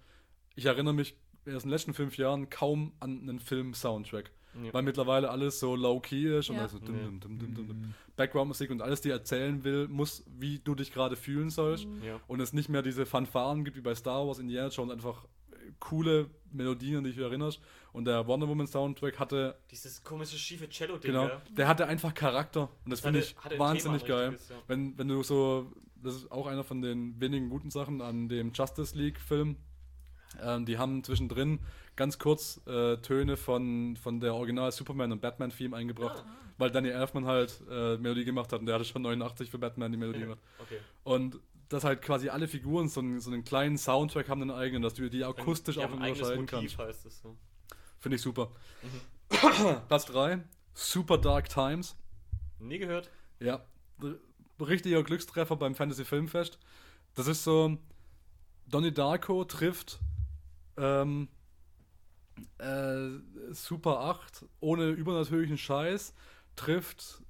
Ich 0.57 0.65
erinnere 0.67 0.95
mich 0.95 1.15
erst 1.45 1.65
in 1.65 1.69
den 1.69 1.71
letzten 1.71 1.95
fünf 1.95 2.17
Jahren 2.17 2.49
kaum 2.51 2.93
an 3.01 3.21
einen 3.21 3.39
Film-Soundtrack. 3.39 4.31
Ja. 4.63 4.73
Weil 4.73 4.83
mittlerweile 4.83 5.31
alles 5.31 5.59
so 5.61 5.75
low-key 5.75 6.39
ist 6.39 6.51
und 6.51 6.57
Ja. 6.57 6.63
also 6.63 6.79
dum, 6.79 6.97
dum, 6.99 7.21
dum, 7.21 7.39
dum, 7.39 7.55
dum, 7.55 7.67
dum. 7.69 7.95
Background-Musik 8.17 8.71
und 8.71 8.83
alles 8.83 9.01
dir 9.01 9.13
erzählen 9.13 9.65
will, 9.65 9.89
muss, 9.89 10.25
wie 10.39 10.59
du 10.61 10.75
dich 10.75 10.93
gerade 10.93 11.17
fühlen 11.17 11.51
sollst. 11.51 11.87
Ja. 12.05 12.21
Und 12.29 12.41
es 12.41 12.53
nicht 12.53 12.69
mehr 12.69 12.83
diese 12.83 13.07
Fanfaren 13.07 13.65
gibt 13.65 13.77
wie 13.77 13.81
bei 13.81 13.95
Star 13.95 14.27
Wars, 14.27 14.39
Indiana 14.39 14.69
Jones, 14.69 14.93
einfach 14.93 15.27
coole 15.81 16.31
Melodien, 16.53 16.99
an 16.99 17.05
die 17.05 17.11
du 17.11 17.17
dich 17.17 17.25
erinnerst. 17.25 17.61
Und 17.93 18.05
der 18.07 18.27
Wonder 18.27 18.49
Woman 18.49 18.67
Soundtrack 18.67 19.19
hatte, 19.19 19.57
Dieses 19.71 20.03
komische 20.03 20.37
schiefe 20.37 20.69
Cello-Ding, 20.69 21.13
genau, 21.13 21.27
ja. 21.29 21.43
der 21.57 21.69
hatte 21.69 21.87
einfach 21.87 22.13
Charakter. 22.15 22.69
Und 22.85 22.91
das 22.91 23.01
finde 23.01 23.21
Hatte- 23.21 23.55
ich 23.55 23.59
wahnsinnig 23.61 24.05
geil. 24.05 24.29
richtiges, 24.31 24.49
ja. 24.51 24.57
Wenn, 24.67 24.97
wenn 24.99 25.09
du 25.09 25.23
so, 25.23 25.73
das 26.03 26.17
ist 26.17 26.31
auch 26.31 26.47
einer 26.47 26.65
von 26.65 26.83
den 26.83 27.19
wenigen 27.21 27.49
guten 27.51 27.71
Sachen 27.71 28.01
an 28.01 28.29
dem 28.29 28.53
Justice 28.53 28.97
League-Film. 28.97 29.57
Ähm, 30.43 30.67
die 30.67 30.79
haben 30.79 31.03
zwischendrin 31.05 31.61
ganz 31.97 32.19
kurz 32.19 32.61
äh, 32.67 32.97
Töne 32.99 33.37
von, 33.37 33.97
von 33.97 34.21
der 34.21 34.35
Original 34.35 34.73
Superman 34.73 35.13
und 35.13 35.21
Batman-Theme 35.21 35.77
eingebracht, 35.77 36.25
Ah. 36.27 36.37
weil 36.59 36.71
Danny 36.71 36.89
Elfman 36.89 37.27
halt 37.27 37.63
äh, 37.71 37.97
Melodie 37.99 38.25
gemacht 38.25 38.53
hat 38.53 38.61
und 38.61 38.67
der 38.67 38.75
hatte 38.77 38.85
schon 38.85 39.03
89 39.03 39.51
für 39.51 39.59
Batman 39.59 39.93
die 39.93 39.99
Melodie 39.99 40.21
gemacht. 40.21 40.41
Okay. 40.59 40.79
Und 41.05 41.39
dass 41.69 41.85
halt 41.85 42.03
quasi 42.03 42.29
alle 42.29 42.47
Figuren 42.49 42.89
so 42.89 43.01
einen, 43.01 43.21
so 43.21 43.31
einen 43.31 43.45
kleinen 43.45 43.79
Soundtrack 43.79 44.29
haben, 44.29 44.43
einen 44.43 44.51
eigenen, 44.51 44.83
dass 44.83 44.95
du 44.95 45.09
die 45.09 45.25
akustisch 45.25 45.79
auch 45.79 45.91
unterscheiden 45.93 46.47
kannst. 46.47 46.79
heißt. 46.79 47.05
Ja. 47.25 47.31
Finde 48.01 48.17
ich 48.17 48.23
super. 48.23 48.51
Mhm. 48.83 49.77
Platz 49.89 50.05
3, 50.07 50.41
Super 50.75 51.19
Dark 51.19 51.49
Times. 51.49 51.97
Nie 52.59 52.79
gehört. 52.79 53.11
Ja, 53.41 53.65
richtiger 54.61 55.03
Glückstreffer 55.03 55.57
beim 55.57 55.75
Fantasy 55.75 56.05
Filmfest. 56.05 56.59
Das 57.15 57.27
ist 57.29 57.45
so, 57.45 57.77
Donnie 58.67 58.93
Darko 58.93 59.45
trifft 59.45 60.01
ähm, 60.77 61.29
äh, 62.59 63.53
Super 63.53 64.01
8 64.01 64.47
ohne 64.61 64.91
übernatürlichen 64.91 65.59
Scheiß, 65.59 66.15
trifft 66.57 67.23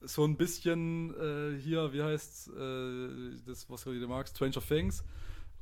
so 0.00 0.24
ein 0.24 0.36
bisschen 0.36 1.14
äh, 1.14 1.58
hier, 1.60 1.92
wie 1.92 2.02
heißt 2.02 2.48
äh, 2.48 3.08
das, 3.46 3.70
was 3.70 3.84
du 3.84 3.92
magst, 4.08 4.36
Stranger 4.36 4.60
Things, 4.60 5.04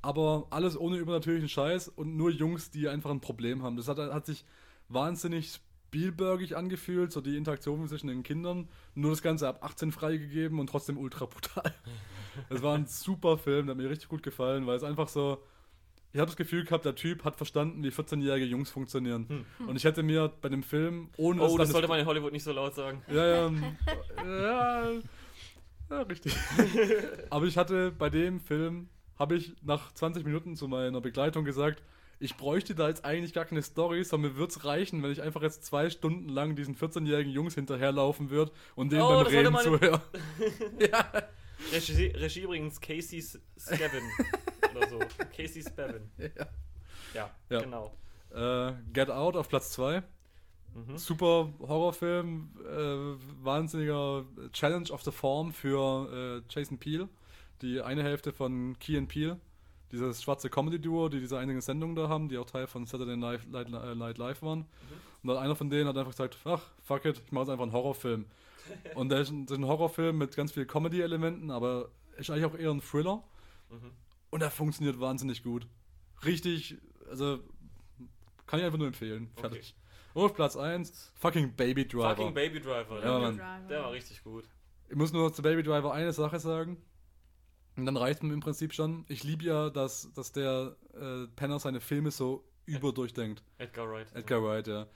aber 0.03 0.47
alles 0.51 0.79
ohne 0.79 0.97
übernatürlichen 0.97 1.49
Scheiß 1.49 1.89
und 1.89 2.17
nur 2.17 2.31
Jungs, 2.31 2.71
die 2.71 2.89
einfach 2.89 3.11
ein 3.11 3.21
Problem 3.21 3.63
haben. 3.63 3.77
Das 3.77 3.89
hat, 3.89 3.99
hat 3.99 4.27
sich 4.27 4.45
wahnsinnig 4.89 5.61
Spielbergig 5.91 6.57
angefühlt, 6.57 7.13
so 7.13 7.21
die 7.21 7.37
Interaktion 7.37 7.87
zwischen 7.89 8.07
den 8.07 8.23
Kindern. 8.23 8.69
Nur 8.95 9.11
das 9.11 9.23
Ganze 9.23 9.49
ab 9.49 9.63
18 9.63 9.93
freigegeben 9.93 10.59
und 10.59 10.69
trotzdem 10.69 10.97
ultra 10.97 11.27
brutal. 11.27 11.75
Es 12.49 12.63
war 12.63 12.77
ein 12.77 12.87
super 12.87 13.37
Film, 13.37 13.67
der 13.67 13.75
hat 13.75 13.83
mir 13.83 13.91
richtig 13.91 14.09
gut 14.09 14.23
gefallen, 14.23 14.65
weil 14.65 14.77
es 14.77 14.85
einfach 14.85 15.09
so. 15.09 15.43
Ich 16.13 16.19
habe 16.19 16.27
das 16.27 16.37
Gefühl 16.37 16.65
gehabt, 16.65 16.85
der 16.85 16.95
Typ 16.97 17.25
hat 17.25 17.37
verstanden, 17.37 17.85
wie 17.85 17.89
14-jährige 17.91 18.45
Jungs 18.47 18.69
funktionieren. 18.71 19.47
Und 19.67 19.77
ich 19.77 19.85
hätte 19.85 20.03
mir 20.03 20.33
bei 20.41 20.49
dem 20.49 20.63
Film, 20.65 21.09
ohne 21.17 21.41
Oh, 21.43 21.57
das 21.57 21.71
sollte 21.71 21.87
man 21.87 22.01
in 22.01 22.07
Hollywood 22.07 22.33
nicht 22.33 22.43
so 22.43 22.53
laut 22.53 22.75
sagen. 22.75 23.03
ja, 23.09 23.27
ja, 23.27 23.51
ja, 24.27 24.91
ja, 25.91 26.03
richtig. 26.03 26.35
Aber 27.31 27.47
ich 27.47 27.57
hatte 27.57 27.93
bei 27.93 28.11
dem 28.11 28.41
Film, 28.41 28.89
habe 29.19 29.37
ich 29.37 29.53
nach 29.63 29.93
20 29.93 30.25
Minuten 30.25 30.57
zu 30.57 30.67
meiner 30.67 31.01
Begleitung 31.01 31.45
gesagt, 31.45 31.83
ich 32.19 32.37
bräuchte 32.37 32.75
da 32.75 32.89
jetzt 32.89 33.05
eigentlich 33.05 33.33
gar 33.33 33.45
keine 33.45 33.63
Story, 33.63 34.03
sondern 34.05 34.33
mir 34.33 34.37
würde 34.39 34.51
es 34.51 34.65
reichen, 34.65 35.03
wenn 35.03 35.11
ich 35.13 35.23
einfach 35.23 35.43
jetzt 35.43 35.65
zwei 35.65 35.91
Stunden 35.91 36.29
lang 36.29 36.55
diesen 36.57 36.75
14-jährigen 36.77 37.33
Jungs 37.33 37.55
hinterherlaufen 37.55 38.31
würde 38.31 38.51
und 38.75 38.91
denen 38.93 39.03
Oh, 39.03 39.09
beim 39.23 39.27
Reden 39.27 39.53
man- 39.53 39.63
zuhören. 39.65 40.01
Regie, 41.73 42.07
Regie 42.17 42.41
übrigens 42.41 42.81
Casey 42.81 43.23
Spavin. 43.23 44.03
Oder 44.77 44.89
so. 44.89 44.99
Casey 45.37 45.63
Spavin. 45.63 46.11
Ja. 46.19 46.47
Ja, 47.15 47.31
Ja. 47.49 47.61
genau. 47.63 47.93
Äh, 48.33 48.73
Get 48.93 49.11
Out 49.11 49.37
auf 49.37 49.49
Platz 49.49 49.71
2. 49.73 50.03
Mhm. 50.75 50.97
Super 50.99 51.53
Horrorfilm, 51.59 52.51
äh, 52.65 53.45
wahnsinniger 53.45 54.25
Challenge 54.53 54.91
of 54.93 55.03
the 55.03 55.11
Form 55.11 55.53
für 55.53 56.43
äh, 56.43 56.43
Jason 56.49 56.79
Peele. 56.79 57.09
Die 57.63 57.81
eine 57.81 58.03
Hälfte 58.05 58.33
von 58.33 58.79
Key 58.79 58.97
and 58.97 59.09
Peele, 59.09 59.41
dieses 59.91 60.23
schwarze 60.23 60.49
Comedy-Duo, 60.49 61.09
die 61.09 61.19
diese 61.19 61.39
einige 61.39 61.61
Sendung 61.61 61.97
da 61.97 62.09
haben, 62.09 62.29
die 62.29 62.39
auch 62.39 62.47
Teil 62.47 62.69
von 62.69 62.87
Saturday 62.87 63.17
Night, 63.17 63.51
Night, 63.51 63.69
Night 63.69 64.19
Live 64.19 64.43
waren. 64.43 64.61
Und 65.23 65.29
dann 65.29 65.37
einer 65.39 65.57
von 65.57 65.69
denen 65.69 65.89
hat 65.89 65.97
einfach 65.99 66.13
gesagt, 66.13 66.39
ach, 66.45 66.63
fuck 66.85 67.05
it, 67.05 67.21
ich 67.27 67.33
mache 67.33 67.43
jetzt 67.45 67.51
einfach 67.51 67.65
einen 67.65 67.73
Horrorfilm. 67.73 68.27
Und 68.95 69.09
der 69.09 69.21
ist, 69.21 69.31
ein- 69.31 69.47
das 69.47 69.59
ist 69.59 69.65
ein 69.65 69.67
Horrorfilm 69.67 70.17
mit 70.17 70.37
ganz 70.37 70.53
vielen 70.53 70.69
Comedy-Elementen, 70.69 71.51
aber 71.51 71.89
ist 72.17 72.31
eigentlich 72.31 72.45
auch 72.45 72.55
eher 72.57 72.71
ein 72.71 72.81
Thriller. 72.81 73.23
Mhm. 73.71 73.91
Und 74.31 74.43
er 74.43 74.51
funktioniert 74.51 75.01
wahnsinnig 75.01 75.43
gut. 75.43 75.67
Richtig, 76.25 76.79
also 77.09 77.41
kann 78.47 78.61
ich 78.61 78.67
einfach 78.67 78.79
nur 78.79 78.87
empfehlen. 78.87 79.31
Okay. 79.33 79.41
Fertig. 79.43 79.77
Und 80.15 80.25
auf 80.25 80.35
Platz 80.35 80.57
1, 80.57 81.13
fucking 81.15 81.55
Baby 81.55 81.87
Driver. 81.87 82.17
Fucking 82.17 82.35
Baby 82.35 82.61
Driver. 82.61 82.99
Ja, 83.01 83.13
Ja, 83.13 83.19
Mann. 83.19 83.37
Driver. 83.37 83.69
Der 83.69 83.83
war 83.83 83.93
richtig 83.93 84.23
gut. 84.25 84.45
Ich 84.89 84.97
muss 84.97 85.13
nur 85.13 85.33
zu 85.33 85.43
Baby 85.43 85.63
Driver 85.63 85.93
eine 85.93 86.13
Sache 86.13 86.41
sagen. 86.41 86.83
Und 87.77 87.87
dann 87.87 87.97
reicht 87.97 88.23
mir 88.23 88.35
im 88.35 88.41
Prinzip 88.41 88.75
schon. 88.75 89.05
Ich 89.09 89.23
liebe 89.23 89.45
ja, 89.45 89.71
dass, 89.71 90.13
dass 90.13 90.33
der 90.33 90.77
äh, 90.95 91.29
Penner 91.37 91.61
seine 91.61 91.81
Filme 91.81 92.11
so 92.11 92.45
überdurchdenkt. 92.67 93.43
Edgar 93.59 93.89
Wright. 93.89 94.09
Edgar 94.15 94.43
Wright, 94.43 94.67
ja. 94.67 94.87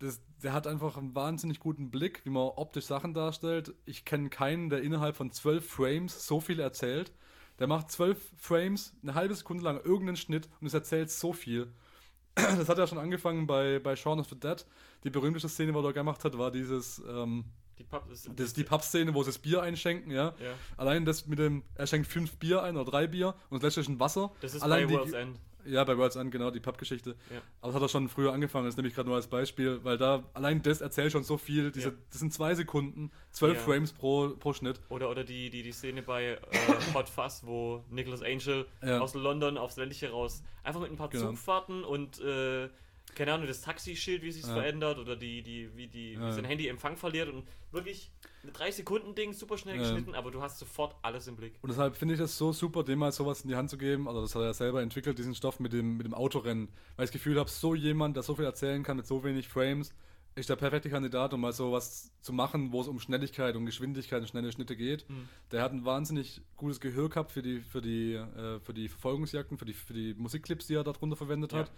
Das, 0.00 0.20
der 0.42 0.52
hat 0.52 0.66
einfach 0.66 0.96
einen 0.98 1.14
wahnsinnig 1.14 1.60
guten 1.60 1.90
Blick, 1.90 2.24
wie 2.24 2.30
man 2.30 2.42
optisch 2.42 2.84
Sachen 2.84 3.14
darstellt. 3.14 3.72
Ich 3.86 4.04
kenne 4.04 4.28
keinen, 4.28 4.68
der 4.68 4.82
innerhalb 4.82 5.16
von 5.16 5.30
zwölf 5.30 5.66
Frames 5.68 6.26
so 6.26 6.40
viel 6.40 6.60
erzählt. 6.60 7.12
Der 7.58 7.66
macht 7.66 7.90
zwölf 7.90 8.18
Frames, 8.36 8.94
eine 9.02 9.14
halbe 9.14 9.34
Sekunde 9.34 9.64
lang 9.64 9.76
irgendeinen 9.82 10.16
Schnitt 10.16 10.48
und 10.60 10.66
es 10.66 10.74
erzählt 10.74 11.10
so 11.10 11.32
viel. 11.32 11.72
Das 12.36 12.68
hat 12.68 12.76
ja 12.76 12.86
schon 12.86 12.98
angefangen 12.98 13.46
bei, 13.46 13.78
bei 13.78 13.96
Shaun 13.96 14.20
of 14.20 14.28
the 14.28 14.38
Dead. 14.38 14.64
Die 15.04 15.10
berühmteste 15.10 15.48
Szene, 15.48 15.72
die 15.72 15.78
er 15.78 15.92
gemacht 15.94 16.22
hat, 16.22 16.36
war 16.36 16.50
dieses, 16.50 17.02
ähm, 17.08 17.46
Die 17.78 17.84
Pub 17.84 18.10
ist, 18.10 18.28
das 18.36 18.48
ist 18.48 18.56
die 18.58 18.64
Pub-Szene, 18.64 19.14
wo 19.14 19.22
sie 19.22 19.30
das 19.30 19.38
Bier 19.38 19.62
einschenken, 19.62 20.10
ja. 20.10 20.34
Ja. 20.38 20.52
Allein 20.76 21.06
das 21.06 21.26
mit 21.26 21.38
dem, 21.38 21.62
er 21.74 21.86
schenkt 21.86 22.08
fünf 22.08 22.36
Bier 22.36 22.62
ein 22.62 22.76
oder 22.76 22.90
drei 22.90 23.06
Bier 23.06 23.34
und 23.48 23.62
das 23.62 23.68
letzte 23.68 23.80
ist 23.80 23.88
ein 23.88 24.00
Wasser. 24.00 24.32
Das 24.42 24.54
ist 24.54 24.62
Allein 24.62 24.86
bei 24.88 24.94
World's 24.94 25.12
End. 25.12 25.40
Ja, 25.66 25.84
bei 25.84 25.96
World's 25.98 26.16
End, 26.16 26.30
genau, 26.30 26.50
die 26.50 26.60
Pub-Geschichte. 26.60 27.16
Ja. 27.30 27.40
Aber 27.60 27.72
das 27.72 27.74
hat 27.76 27.82
er 27.82 27.88
schon 27.88 28.08
früher 28.08 28.32
angefangen, 28.32 28.66
das 28.66 28.76
nehme 28.76 28.88
ich 28.88 28.94
gerade 28.94 29.08
nur 29.08 29.16
als 29.16 29.26
Beispiel, 29.26 29.80
weil 29.84 29.98
da 29.98 30.24
allein 30.34 30.62
das 30.62 30.80
erzählt 30.80 31.12
schon 31.12 31.24
so 31.24 31.36
viel. 31.38 31.70
Diese, 31.72 31.88
Ja. 31.88 31.94
Das 32.10 32.20
sind 32.20 32.32
zwei 32.32 32.54
Sekunden, 32.54 33.10
zwölf 33.30 33.56
Ja. 33.56 33.62
Frames 33.62 33.92
pro, 33.92 34.30
pro 34.38 34.52
Schnitt. 34.52 34.80
Oder, 34.88 35.10
oder 35.10 35.24
die, 35.24 35.50
die, 35.50 35.62
die 35.62 35.72
Szene 35.72 36.02
bei 36.02 36.24
äh, 36.32 36.38
Hot 36.94 37.08
Fuzz, 37.08 37.42
wo 37.44 37.84
Nicholas 37.90 38.22
Angel 38.22 38.66
aus 38.82 39.14
London 39.14 39.58
aufs 39.58 39.76
ländliche 39.76 40.10
raus 40.10 40.42
einfach 40.62 40.80
mit 40.80 40.90
ein 40.90 40.96
paar 40.96 41.08
Genau. 41.10 41.26
Zugfahrten 41.30 41.84
und 41.84 42.20
äh, 42.20 42.68
keine 43.14 43.32
Ahnung, 43.32 43.46
das 43.46 43.62
Taxischild, 43.62 44.22
wie 44.22 44.32
sich 44.32 44.44
Ja. 44.44 44.52
verändert 44.54 44.98
oder 44.98 45.16
die, 45.16 45.40
die, 45.42 45.70
wie, 45.76 45.86
die, 45.86 46.18
wie 46.20 46.32
sein 46.32 46.44
Handy 46.44 46.66
Empfang 46.68 46.96
verliert 46.96 47.28
und 47.28 47.44
wirklich 47.70 48.10
ein 48.46 48.52
3-Sekunden-Ding, 48.52 49.32
super 49.32 49.58
schnell 49.58 49.78
geschnitten, 49.78 50.14
aber 50.14 50.30
du 50.30 50.40
hast 50.40 50.58
sofort 50.58 50.96
alles 51.02 51.26
im 51.26 51.36
Blick. 51.36 51.54
Und 51.62 51.70
deshalb 51.70 51.96
finde 51.96 52.14
ich 52.14 52.20
das 52.20 52.36
so 52.38 52.52
super, 52.52 52.82
dem 52.84 52.98
mal 52.98 53.12
sowas 53.12 53.42
in 53.42 53.48
die 53.48 53.56
Hand 53.56 53.70
zu 53.70 53.78
geben. 53.78 54.08
Also 54.08 54.20
das 54.22 54.34
hat 54.34 54.42
er 54.42 54.46
ja 54.48 54.54
selber 54.54 54.82
entwickelt, 54.82 55.18
diesen 55.18 55.34
Stoff 55.34 55.60
mit 55.60 55.72
dem, 55.72 55.96
mit 55.96 56.06
dem 56.06 56.14
Autorennen. 56.14 56.68
Weil 56.96 57.04
ich 57.04 57.10
das 57.10 57.12
Gefühl 57.12 57.38
habe, 57.38 57.50
so 57.50 57.74
jemand, 57.74 58.16
der 58.16 58.22
so 58.22 58.34
viel 58.34 58.44
erzählen 58.44 58.82
kann 58.82 58.96
mit 58.96 59.06
so 59.06 59.24
wenig 59.24 59.48
Frames, 59.48 59.92
ist 60.34 60.50
der 60.50 60.56
perfekte 60.56 60.90
Kandidat, 60.90 61.32
um 61.32 61.40
mal 61.40 61.52
so 61.54 61.72
was 61.72 62.12
zu 62.20 62.32
machen, 62.32 62.70
wo 62.70 62.82
es 62.82 62.88
um 62.88 63.00
Schnelligkeit 63.00 63.56
und 63.56 63.64
Geschwindigkeit 63.64 64.20
und 64.20 64.28
schnelle 64.28 64.52
Schnitte 64.52 64.76
geht. 64.76 65.08
Mhm. 65.08 65.28
Der 65.50 65.62
hat 65.62 65.72
ein 65.72 65.84
wahnsinnig 65.86 66.42
gutes 66.56 66.78
Gehör 66.80 67.08
gehabt 67.08 67.32
für 67.32 67.40
die, 67.40 67.60
für 67.60 67.80
die, 67.80 68.12
äh, 68.14 68.60
für 68.60 68.74
die 68.74 68.88
Verfolgungsjagden, 68.88 69.56
für 69.56 69.64
die, 69.64 69.72
für 69.72 69.94
die 69.94 70.12
Musikclips, 70.14 70.66
die 70.66 70.74
er 70.74 70.84
darunter 70.84 71.16
verwendet 71.16 71.52
Ja. 71.52 71.60
hat. 71.60 71.72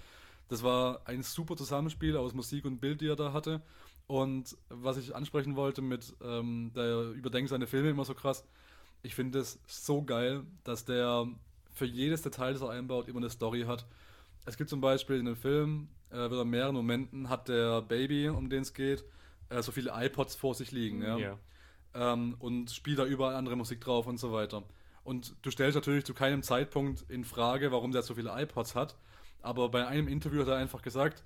Das 0.48 0.62
war 0.62 1.02
ein 1.04 1.22
super 1.22 1.56
Zusammenspiel 1.56 2.16
aus 2.16 2.34
Musik 2.34 2.64
und 2.64 2.80
Bild, 2.80 3.00
die 3.00 3.06
er 3.06 3.16
da 3.16 3.32
hatte. 3.32 3.62
Und 4.08 4.56
was 4.70 4.96
ich 4.96 5.14
ansprechen 5.14 5.54
wollte 5.54 5.82
mit, 5.82 6.16
ähm, 6.22 6.72
der 6.74 7.10
überdenkt 7.12 7.50
seine 7.50 7.66
Filme 7.66 7.90
immer 7.90 8.06
so 8.06 8.14
krass. 8.14 8.42
Ich 9.02 9.14
finde 9.14 9.38
es 9.38 9.60
so 9.66 10.02
geil, 10.02 10.44
dass 10.64 10.84
der 10.86 11.28
für 11.74 11.84
jedes 11.84 12.22
Detail, 12.22 12.54
das 12.54 12.62
er 12.62 12.70
einbaut, 12.70 13.06
immer 13.06 13.18
eine 13.18 13.30
Story 13.30 13.62
hat. 13.62 13.86
Es 14.46 14.56
gibt 14.56 14.70
zum 14.70 14.80
Beispiel 14.80 15.18
in 15.18 15.26
dem 15.26 15.36
Film, 15.36 15.88
äh, 16.10 16.16
wird 16.16 16.40
an 16.40 16.48
mehreren 16.48 16.74
Momenten, 16.74 17.28
hat 17.28 17.48
der 17.48 17.82
Baby, 17.82 18.30
um 18.30 18.48
den 18.48 18.62
es 18.62 18.72
geht, 18.72 19.04
äh, 19.50 19.62
so 19.62 19.72
viele 19.72 19.92
iPods 19.94 20.34
vor 20.36 20.54
sich 20.54 20.72
liegen. 20.72 21.02
Ja? 21.02 21.18
Ja. 21.18 21.38
ähm, 21.94 22.34
und 22.38 22.70
spielt 22.70 22.98
da 22.98 23.04
überall 23.04 23.36
andere 23.36 23.56
Musik 23.56 23.82
drauf 23.82 24.06
und 24.06 24.18
so 24.18 24.32
weiter. 24.32 24.64
Und 25.04 25.34
du 25.42 25.50
stellst 25.50 25.76
natürlich 25.76 26.06
zu 26.06 26.14
keinem 26.14 26.42
Zeitpunkt 26.42 27.04
in 27.10 27.24
Frage, 27.24 27.72
warum 27.72 27.92
der 27.92 28.02
so 28.02 28.14
viele 28.14 28.30
iPods 28.34 28.74
hat. 28.74 28.96
Aber 29.42 29.68
bei 29.68 29.86
einem 29.86 30.08
Interview 30.08 30.40
hat 30.40 30.48
er 30.48 30.56
einfach 30.56 30.82
gesagt, 30.82 31.24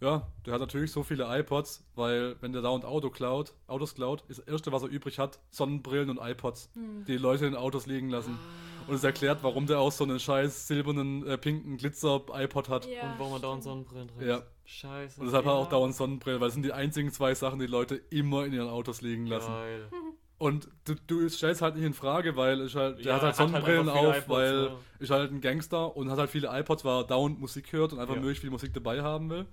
ja, 0.00 0.26
der 0.46 0.54
hat 0.54 0.60
natürlich 0.60 0.92
so 0.92 1.02
viele 1.02 1.24
iPods, 1.40 1.84
weil 1.94 2.36
wenn 2.40 2.52
der 2.52 2.62
dauernd 2.62 2.84
Auto 2.84 3.10
klaut, 3.10 3.52
Autos 3.66 3.94
klaut, 3.94 4.22
ist 4.28 4.38
das 4.40 4.46
erste, 4.46 4.70
was 4.72 4.82
er 4.82 4.88
übrig 4.88 5.18
hat, 5.18 5.38
Sonnenbrillen 5.50 6.10
und 6.10 6.18
iPods, 6.20 6.70
die 6.74 7.12
die 7.12 7.16
Leute 7.18 7.46
in 7.46 7.54
Autos 7.54 7.86
liegen 7.86 8.10
lassen. 8.10 8.38
Und 8.86 8.94
es 8.94 9.02
erklärt, 9.04 9.42
warum 9.42 9.66
der 9.66 9.80
auch 9.80 9.90
so 9.92 10.04
einen 10.04 10.20
scheiß 10.20 10.68
silbernen, 10.68 11.26
äh, 11.26 11.36
pinken 11.36 11.76
Glitzer-iPod 11.78 12.68
hat. 12.68 12.86
Ja, 12.86 13.02
Und 13.02 13.18
warum 13.18 13.32
man 13.32 13.42
dauernd. 13.42 13.62
Sonnenbrillen 13.64 14.08
trägt. 14.08 14.22
Ja. 14.28 14.42
Scheiße. 14.64 15.20
Und 15.20 15.26
deshalb 15.26 15.44
hat 15.46 15.52
er 15.52 15.56
auch 15.56 15.64
Ja. 15.64 15.70
dauernd 15.70 15.94
Sonnenbrillen, 15.94 16.40
weil 16.40 16.48
es 16.48 16.54
sind 16.54 16.62
die 16.64 16.72
einzigen 16.72 17.10
zwei 17.10 17.34
Sachen, 17.34 17.58
die 17.58 17.66
Leute 17.66 17.96
immer 18.10 18.44
in 18.46 18.52
ihren 18.52 18.68
Autos 18.68 19.00
liegen 19.02 19.26
lassen. 19.26 19.50
Geil. 19.52 19.88
Und 20.38 20.68
du, 20.84 20.94
du 21.08 21.28
stellst 21.28 21.62
halt 21.62 21.74
nicht 21.74 21.84
in 21.84 21.94
Frage, 21.94 22.36
weil 22.36 22.60
ich 22.64 22.76
halt, 22.76 22.98
der 22.98 23.06
Ja, 23.06 23.14
hat 23.16 23.22
halt 23.22 23.34
er 23.38 23.38
hat 23.44 23.52
halt 23.52 23.64
Sonnenbrillen 23.64 23.88
auf, 23.88 24.16
iPods, 24.18 24.28
weil 24.28 24.54
ja. 24.66 24.76
ich 25.00 25.10
halt 25.10 25.32
ein 25.32 25.40
Gangster 25.40 25.96
und 25.96 26.08
hat 26.12 26.18
halt 26.18 26.30
viele 26.30 26.48
iPods, 26.56 26.84
weil 26.84 27.00
er 27.00 27.04
dauernd 27.04 27.40
Musik 27.40 27.72
hört 27.72 27.92
und 27.92 27.98
einfach 27.98 28.14
Ja. 28.14 28.20
möglichst 28.20 28.42
viel 28.42 28.50
Musik 28.50 28.72
dabei 28.72 29.02
haben 29.02 29.28
will. 29.30 29.46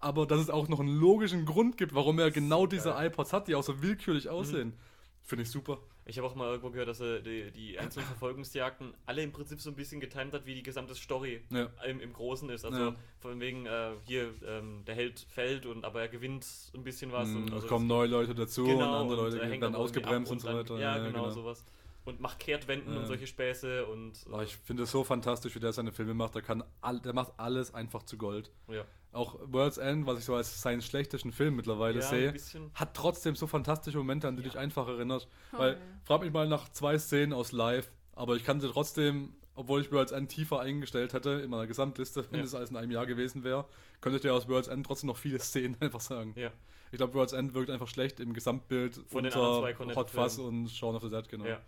Aber 0.00 0.26
dass 0.26 0.40
es 0.40 0.50
auch 0.50 0.68
noch 0.68 0.80
einen 0.80 0.96
logischen 0.98 1.46
Grund 1.46 1.76
gibt, 1.78 1.94
warum 1.94 2.18
er 2.18 2.30
genau 2.30 2.66
diese. 2.66 2.92
Mhm. 2.92 3.06
iPods 3.06 3.32
hat, 3.32 3.48
die 3.48 3.54
auch 3.54 3.62
so 3.62 3.82
willkürlich 3.82 4.28
aussehen. 4.28 4.74
Finde 5.22 5.42
ich 5.42 5.50
super. 5.50 5.78
Ich 6.08 6.18
habe 6.18 6.28
auch 6.28 6.36
mal 6.36 6.46
irgendwo 6.50 6.70
gehört, 6.70 6.86
dass 6.88 7.00
er 7.00 7.18
die, 7.20 7.50
die 7.50 7.76
einzelnen 7.80 8.06
Verfolgungsjagden 8.06 8.94
alle 9.06 9.22
im 9.24 9.32
Prinzip 9.32 9.60
so 9.60 9.70
ein 9.70 9.74
bisschen 9.74 9.98
getimt 10.00 10.32
hat, 10.34 10.46
wie 10.46 10.54
die 10.54 10.62
gesamte 10.62 10.94
Story 10.94 11.42
Ja. 11.50 11.68
im, 11.84 11.98
im 12.00 12.12
Großen 12.12 12.48
ist. 12.50 12.64
Also 12.64 12.78
Ja. 12.78 12.96
von 13.18 13.40
wegen, 13.40 13.66
äh, 13.66 13.90
hier, 14.04 14.32
ähm, 14.46 14.84
der 14.86 14.94
Held 14.94 15.18
fällt 15.28 15.66
und 15.66 15.84
aber 15.84 16.02
er 16.02 16.08
gewinnt 16.08 16.46
ein 16.76 16.84
bisschen 16.84 17.10
was. 17.10 17.28
Mm, 17.28 17.36
und 17.38 17.48
es 17.48 17.54
also 17.54 17.66
kommen 17.66 17.88
neue 17.88 18.06
Leute 18.06 18.36
dazu 18.36 18.62
und 18.62 18.68
genau, 18.70 19.00
andere 19.00 19.16
Leute 19.16 19.36
er 19.40 19.50
werden 19.50 19.62
irgendwie 19.62 19.76
ausgebremst 19.76 20.30
und 20.30 20.40
so 20.40 20.46
dann- 20.48 20.58
weiter. 20.58 20.78
Ja, 20.78 20.98
genau, 20.98 21.28
sowas. 21.30 21.64
Und 22.04 22.20
macht 22.20 22.38
Kehrtwenden 22.38 22.92
Ja. 22.94 23.00
und 23.00 23.06
solche 23.06 23.26
Späße 23.26 23.84
und 23.86 24.12
Aber 24.30 24.44
ich 24.44 24.56
finde 24.58 24.84
es 24.84 24.92
so 24.92 25.02
fantastisch, 25.02 25.56
wie 25.56 25.60
der 25.60 25.72
seine 25.72 25.90
Filme 25.90 26.14
macht. 26.14 26.36
Der, 26.36 26.42
kann 26.42 26.62
all, 26.82 27.00
der 27.00 27.14
macht 27.14 27.32
alles 27.36 27.74
einfach 27.74 28.04
zu 28.04 28.16
Gold. 28.16 28.52
ja. 28.68 28.84
Auch 29.16 29.38
World's 29.42 29.78
End, 29.78 30.06
was 30.06 30.18
ich 30.18 30.24
so 30.24 30.34
als 30.34 30.60
seinen 30.62 30.82
schlechtesten 30.82 31.32
Film 31.32 31.56
mittlerweile 31.56 32.00
ja, 32.00 32.06
sehe. 32.06 32.34
hat 32.74 32.94
trotzdem 32.94 33.34
so 33.34 33.46
fantastische 33.46 33.98
Momente, 33.98 34.28
an 34.28 34.36
die 34.36 34.42
Ja. 34.42 34.48
dich 34.50 34.58
einfach 34.58 34.86
erinnerst. 34.88 35.26
Oh, 35.52 35.58
Weil, 35.58 35.72
ja. 35.74 35.78
frag 36.04 36.20
mich 36.22 36.32
mal 36.32 36.46
nach 36.46 36.68
zwei 36.70 36.98
Szenen 36.98 37.32
aus 37.32 37.52
Live, 37.52 37.90
aber 38.14 38.36
ich 38.36 38.44
kann 38.44 38.60
sie 38.60 38.70
trotzdem, 38.70 39.32
obwohl 39.54 39.80
ich 39.80 39.90
World's 39.90 40.12
End 40.12 40.30
tiefer 40.30 40.60
eingestellt 40.60 41.12
hätte 41.14 41.30
in 41.30 41.50
meiner 41.50 41.66
Gesamtliste, 41.66 42.24
wenn 42.30 42.40
Ja. 42.40 42.44
das 42.44 42.54
alles 42.54 42.70
in 42.70 42.76
einem 42.76 42.90
Jahr 42.90 43.06
gewesen 43.06 43.42
wäre, 43.42 43.64
könnte 44.00 44.16
ich 44.16 44.22
dir 44.22 44.34
aus 44.34 44.48
World's 44.48 44.68
End 44.68 44.84
trotzdem 44.86 45.08
noch 45.08 45.16
viele 45.16 45.38
Szenen 45.40 45.76
einfach 45.80 46.00
sagen. 46.00 46.34
Ja. 46.36 46.50
Ich 46.92 46.98
glaube, 46.98 47.14
World's 47.14 47.32
End 47.32 47.52
wirkt 47.54 47.70
einfach 47.70 47.88
schlecht 47.88 48.20
im 48.20 48.32
Gesamtbild 48.32 48.94
Von 49.08 49.24
den 49.24 49.32
unter 49.32 49.72
Cornetto 49.74 49.98
Hot 50.00 50.10
Fuzz 50.10 50.36
Filmen. 50.36 50.62
und 50.64 50.70
Shaun 50.70 50.94
of 50.94 51.02
the 51.02 51.10
Dead, 51.10 51.28
genau. 51.28 51.46
Ja. 51.46 51.60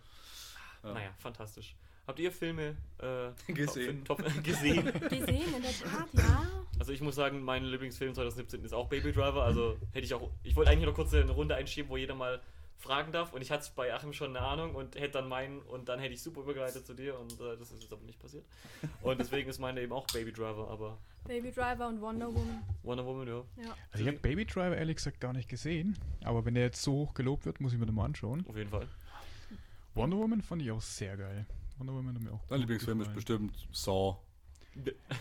Ja. 0.83 0.93
Naja, 0.93 1.09
fantastisch. 1.17 1.75
Habt 2.09 2.17
ihr 2.17 2.31
Filme 2.31 2.75
äh, 2.97 3.53
Gesehen. 3.53 4.03
Top, 4.03 4.17
top, 4.17 4.33
gesehen? 4.43 4.83
Gesehen, 4.83 5.53
in 5.55 5.61
der 5.61 5.71
Tat, 5.71 6.07
ja. 6.13 6.49
Also 6.79 6.91
ich 6.91 7.01
muss 7.01 7.13
sagen, 7.13 7.43
mein 7.43 7.63
Lieblingsfilm 7.63 8.15
2017 8.15 8.65
ist 8.65 8.73
auch 8.73 8.89
Baby 8.89 9.11
Driver. 9.11 9.43
Also 9.43 9.77
hätte 9.91 10.05
ich 10.05 10.15
auch. 10.15 10.31
Ich 10.41 10.55
wollte 10.55 10.71
eigentlich 10.71 10.87
noch 10.87 10.95
kurz 10.95 11.13
eine 11.13 11.29
Runde 11.29 11.53
einschieben, 11.53 11.87
wo 11.87 11.97
jeder 11.97 12.15
mal 12.15 12.41
fragen 12.77 13.11
darf. 13.11 13.31
Und 13.31 13.43
ich 13.43 13.51
hatte 13.51 13.69
bei 13.75 13.93
Achim 13.93 14.11
schon 14.11 14.35
eine 14.35 14.43
Ahnung 14.43 14.73
und 14.73 14.95
hätte 14.95 15.19
dann 15.19 15.29
meinen 15.29 15.59
und 15.61 15.87
dann 15.87 15.99
hätte 15.99 16.15
ich 16.15 16.23
super 16.23 16.41
übergeleitet 16.41 16.83
zu 16.83 16.95
dir 16.95 17.15
und 17.19 17.33
äh, 17.33 17.55
das 17.59 17.69
ist 17.69 17.83
jetzt 17.83 17.93
aber 17.93 18.03
nicht 18.05 18.19
passiert. 18.19 18.43
Und 19.03 19.19
deswegen 19.19 19.47
ist 19.47 19.59
meine 19.59 19.79
eben 19.79 19.93
auch 19.93 20.07
Baby 20.07 20.33
Driver, 20.33 20.67
aber 20.67 20.97
Baby 21.27 21.51
Driver 21.51 21.89
und 21.89 22.01
Wonder 22.01 22.33
Woman. 22.33 22.63
Wonder 22.81 23.05
Woman, 23.05 23.27
ja. 23.27 23.43
Ja. 23.63 23.75
Also 23.91 24.03
ich 24.03 24.07
habe 24.07 24.17
Baby 24.17 24.45
Driver 24.45 24.75
ehrlich 24.75 24.95
gesagt 24.95 25.19
gar 25.19 25.33
nicht 25.33 25.47
gesehen, 25.47 25.95
aber 26.23 26.43
wenn 26.43 26.55
der 26.55 26.63
jetzt 26.63 26.81
so 26.81 26.93
hoch 26.93 27.13
gelobt 27.13 27.45
wird, 27.45 27.61
muss 27.61 27.71
ich 27.71 27.77
mir 27.77 27.85
den 27.85 27.93
mal 27.93 28.05
anschauen. 28.05 28.43
Auf 28.49 28.57
jeden 28.57 28.71
Fall. 28.71 28.87
Wonder 29.93 30.17
Woman 30.17 30.41
fand 30.41 30.63
ich 30.63 30.71
auch 30.71 30.81
sehr 30.81 31.15
geil. 31.15 31.45
Wonder 31.79 31.93
Woman 31.93 32.15
hat 32.15 32.21
mir 32.21 32.31
auch 32.33 32.45
Dein 32.47 32.59
Lieblingsfilm 32.59 33.01
ist 33.01 33.13
bestimmt 33.13 33.67
Saw. 33.71 34.17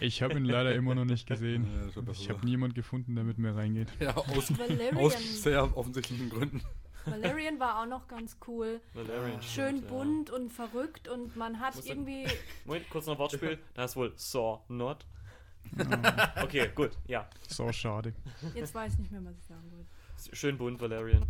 Ich 0.00 0.22
habe 0.22 0.34
ihn 0.34 0.44
leider 0.44 0.74
immer 0.74 0.94
noch 0.94 1.04
nicht 1.04 1.26
gesehen. 1.26 1.66
Ja, 1.94 2.02
Ich 2.12 2.28
habe 2.28 2.38
sein. 2.40 2.48
niemanden 2.48 2.74
gefunden, 2.74 3.14
der 3.14 3.24
mit 3.24 3.38
mir 3.38 3.54
reingeht. 3.56 3.88
Ja, 4.00 4.16
aus, 4.16 4.56
Valerian. 4.59 4.96
aus 4.96 5.42
sehr 5.42 5.76
offensichtlichen 5.76 6.30
Gründen. 6.30 6.62
Valerian 7.06 7.59
war 7.59 7.80
auch 7.82 7.86
noch 7.86 8.06
ganz 8.09 8.36
cool. 8.46 8.80
Valerian. 8.92 9.40
Schön 9.40 9.76
stimmt, 9.78 9.82
ja. 9.84 9.88
bunt 9.88 10.30
und 10.30 10.52
verrückt 10.52 11.09
und 11.09 11.36
man 11.36 11.61
hat 11.61 11.74
irgendwie. 11.86 12.26
Moment, 12.64 12.90
kurz 12.90 13.06
noch 13.06 13.18
Wortspiel. 13.18 13.59
Da 13.74 13.84
ist 13.84 13.96
wohl 13.96 14.12
Saw 14.16 14.61
Not. 14.68 15.06
Okay, 16.42 16.70
gut, 16.74 16.90
ja. 17.06 17.28
So 17.48 17.70
schade. 17.72 18.14
Jetzt 18.54 18.74
weiß 18.74 18.94
ich 18.94 18.98
nicht 19.00 19.12
mehr, 19.12 19.24
was 19.24 19.36
ich 19.38 19.44
sagen 19.44 19.70
wollte. 19.70 20.36
Schön 20.36 20.59
bunt, 20.59 20.80
Valerian. 20.80 21.24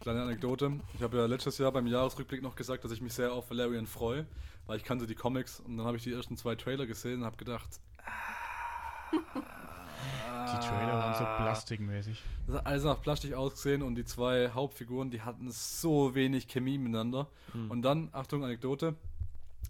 Kleine 0.00 0.22
Anekdote. 0.22 0.72
Ich 0.94 1.02
habe 1.02 1.18
ja 1.18 1.26
letztes 1.26 1.58
Jahr 1.58 1.72
beim 1.72 1.86
Jahresrückblick 1.86 2.42
noch 2.42 2.56
gesagt, 2.56 2.84
dass 2.84 2.92
ich 2.92 3.02
mich 3.02 3.12
sehr 3.12 3.32
auf 3.32 3.50
Valerian 3.50 3.86
freue, 3.86 4.26
weil 4.66 4.78
ich 4.78 4.84
kannte 4.84 5.06
die 5.06 5.14
Comics 5.14 5.60
und 5.60 5.76
dann 5.76 5.86
habe 5.86 5.98
ich 5.98 6.02
die 6.04 6.12
ersten 6.12 6.36
zwei 6.38 6.54
Trailer 6.54 6.86
gesehen 6.86 7.20
und 7.20 7.26
habe 7.26 7.36
gedacht, 7.36 7.68
Die 9.12 9.18
Trailer 10.66 10.92
waren 10.94 11.14
so 11.18 11.24
plastikmäßig. 11.42 12.22
das 12.46 12.56
hat 12.56 12.66
alles 12.66 12.84
nach 12.84 13.00
Plastik 13.02 13.34
ausgesehen 13.34 13.82
und 13.82 13.94
die 13.94 14.04
zwei 14.06 14.48
Hauptfiguren, 14.50 15.10
die 15.10 15.20
hatten 15.20 15.50
so 15.50 16.14
wenig 16.14 16.48
Chemie 16.48 16.78
miteinander. 16.78 17.26
Hm. 17.52 17.70
Und 17.70 17.82
dann, 17.82 18.08
Achtung, 18.12 18.42
Anekdote, 18.42 18.94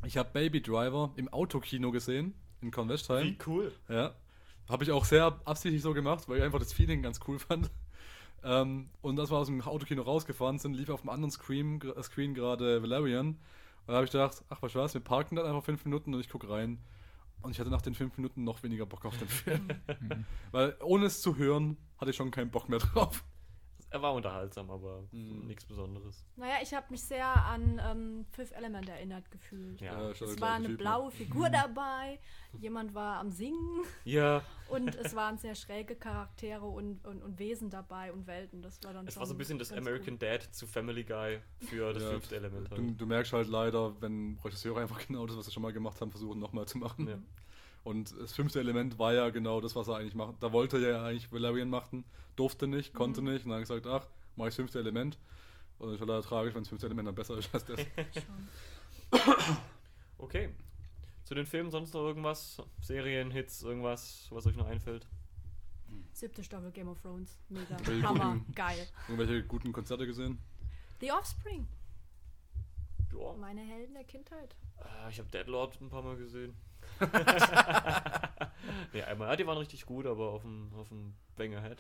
ich 0.04 0.16
habe 0.16 0.30
Baby 0.32 0.62
Driver 0.62 1.10
im 1.16 1.28
Autokino 1.28 1.90
gesehen, 1.90 2.34
in 2.62 2.70
Kornwestheim. 2.70 3.26
Wie 3.26 3.38
cool. 3.46 3.72
Ja. 3.88 4.14
Habe 4.68 4.84
ich 4.84 4.92
auch 4.92 5.04
sehr 5.04 5.40
absichtlich 5.44 5.82
so 5.82 5.92
gemacht, 5.92 6.28
weil 6.28 6.38
ich 6.38 6.44
einfach 6.44 6.60
das 6.60 6.72
Feeling 6.72 7.02
ganz 7.02 7.18
cool 7.26 7.40
fand. 7.40 7.68
Ähm, 8.42 8.88
und 9.02 9.18
als 9.20 9.30
wir 9.30 9.36
aus 9.36 9.46
dem 9.48 9.60
Autokino 9.62 10.02
rausgefahren 10.02 10.58
sind, 10.58 10.74
lief 10.74 10.88
auf 10.88 11.02
dem 11.02 11.10
anderen 11.10 11.30
Screen, 11.30 11.78
gr- 11.78 12.02
Screen 12.02 12.34
gerade 12.34 12.82
Valerian. 12.82 13.28
Und 13.28 13.38
da 13.86 13.94
habe 13.94 14.04
ich 14.04 14.12
gedacht, 14.12 14.42
ach 14.48 14.62
was 14.62 14.74
was, 14.74 14.94
wir 14.94 15.00
parken 15.00 15.36
dann 15.36 15.46
einfach 15.46 15.64
fünf 15.64 15.84
Minuten 15.84 16.14
und 16.14 16.20
ich 16.20 16.28
gucke 16.28 16.48
rein. 16.48 16.78
Und 17.42 17.52
ich 17.52 17.60
hatte 17.60 17.70
nach 17.70 17.82
den 17.82 17.94
fünf 17.94 18.16
Minuten 18.18 18.44
noch 18.44 18.62
weniger 18.62 18.84
Bock 18.86 19.04
auf 19.06 19.16
den 19.16 19.28
Film. 19.28 19.68
Weil 20.52 20.76
ohne 20.82 21.06
es 21.06 21.22
zu 21.22 21.36
hören, 21.36 21.76
hatte 21.98 22.10
ich 22.10 22.16
schon 22.16 22.30
keinen 22.30 22.50
Bock 22.50 22.68
mehr 22.68 22.78
drauf. 22.78 23.24
Er 23.92 24.00
war 24.02 24.14
unterhaltsam, 24.14 24.70
aber 24.70 25.04
Mhm. 25.10 25.46
nichts 25.48 25.64
Besonderes. 25.64 26.24
Naja, 26.36 26.54
ich 26.62 26.72
habe 26.72 26.86
mich 26.90 27.02
sehr 27.02 27.26
an 27.26 27.80
ähm, 27.84 28.24
Fifth 28.30 28.52
Element 28.52 28.88
erinnert 28.88 29.28
gefühlt. 29.32 29.80
Ja. 29.80 30.00
Ja, 30.02 30.10
Es 30.10 30.40
war 30.40 30.54
eine 30.54 30.66
Typ, 30.68 30.78
ne? 30.78 30.84
blaue 30.84 31.10
Figur 31.10 31.50
dabei, 31.50 32.20
jemand 32.60 32.94
war 32.94 33.18
am 33.18 33.32
Singen 33.32 33.82
Ja, 34.04 34.42
und 34.68 34.94
es 34.94 35.16
waren 35.16 35.38
sehr 35.38 35.56
schräge 35.56 35.96
Charaktere 35.96 36.64
und, 36.64 37.04
und, 37.04 37.20
und 37.22 37.38
Wesen 37.40 37.68
dabei 37.68 38.12
und 38.12 38.28
Welten. 38.28 38.62
Das 38.62 38.80
war 38.84 38.92
dann 38.92 39.08
es 39.08 39.16
war 39.16 39.26
so 39.26 39.34
ein 39.34 39.38
bisschen 39.38 39.58
das 39.58 39.72
American 39.72 40.14
gut. 40.14 40.22
Dad 40.22 40.42
zu 40.54 40.68
Family 40.68 41.02
Guy 41.02 41.40
für 41.58 41.92
das 41.92 42.02
Ja, 42.04 42.10
fünfte 42.10 42.36
Element. 42.36 42.70
Du, 42.70 42.76
Halt. 42.76 43.00
du 43.00 43.06
merkst 43.06 43.32
halt 43.32 43.48
leider, 43.48 44.00
wenn 44.00 44.38
Regisseure 44.44 44.80
einfach 44.82 45.04
genau 45.06 45.26
das, 45.26 45.36
was 45.36 45.46
sie 45.46 45.52
schon 45.52 45.64
mal 45.64 45.72
gemacht 45.72 46.00
haben, 46.00 46.12
versuchen 46.12 46.38
nochmal 46.38 46.66
zu 46.66 46.78
machen. 46.78 47.08
Ja. 47.08 47.18
Und 47.82 48.14
das 48.20 48.32
fünfte 48.34 48.60
Element 48.60 48.98
war 48.98 49.14
ja 49.14 49.30
genau 49.30 49.60
das, 49.60 49.74
was 49.74 49.88
er 49.88 49.96
eigentlich 49.96 50.14
macht. 50.14 50.42
Da 50.42 50.52
wollte 50.52 50.76
er 50.84 50.90
ja 50.92 51.04
eigentlich 51.04 51.32
Valerian 51.32 51.70
machen, 51.70 52.04
durfte 52.36 52.66
nicht, 52.66 52.92
konnte 52.92 53.22
nicht. 53.22 53.44
Und 53.46 53.50
dann 53.52 53.60
hat 53.62 53.70
er 53.70 53.80
gesagt, 53.80 53.86
ach, 53.86 54.06
mach 54.36 54.44
ich 54.46 54.50
das 54.50 54.56
fünfte 54.56 54.78
Element. 54.78 55.18
Und 55.78 55.94
ich 55.94 56.00
war 56.00 56.06
leider 56.06 56.22
tragisch, 56.22 56.54
wenn 56.54 56.62
das 56.62 56.68
fünfte 56.68 56.86
Element 56.86 57.08
dann 57.08 57.14
besser 57.14 57.38
ist 57.38 57.52
als 57.54 57.64
das. 57.64 57.80
Okay. 60.18 60.50
Zu 61.24 61.34
den 61.34 61.46
Filmen 61.46 61.70
sonst 61.70 61.94
noch 61.94 62.02
irgendwas? 62.02 62.62
Serien, 62.80 63.30
Hits, 63.30 63.62
irgendwas, 63.62 64.26
was 64.30 64.46
euch 64.46 64.56
noch 64.56 64.66
einfällt? 64.66 65.06
Siebte 66.12 66.44
Staffel 66.44 66.70
Game 66.72 66.88
of 66.88 67.00
Thrones. 67.00 67.38
Mega. 67.48 67.76
Welche 67.84 68.06
Hammer. 68.06 68.34
guten- 68.38 68.52
Geil. 68.54 68.86
Irgendwelche 69.08 69.42
guten 69.44 69.72
Konzerte 69.72 70.06
gesehen? 70.06 70.38
The 71.00 71.12
Offspring. 71.12 71.66
Ja. 73.18 73.32
Meine 73.38 73.62
Helden 73.62 73.94
der 73.94 74.04
Kindheit. 74.04 74.54
Äh, 74.78 75.10
Ich 75.10 75.18
habe 75.18 75.28
Deadlord 75.30 75.80
ein 75.80 75.88
paar 75.88 76.02
Mal 76.02 76.16
gesehen. 76.16 76.54
ja, 78.92 79.04
einmal. 79.06 79.28
Ja, 79.28 79.36
die 79.36 79.46
waren 79.46 79.58
richtig 79.58 79.86
gut, 79.86 80.06
aber 80.06 80.30
auf 80.30 80.42
dem, 80.42 80.70
auf 80.76 80.88
dem 80.88 81.14
Bangerhead. 81.36 81.78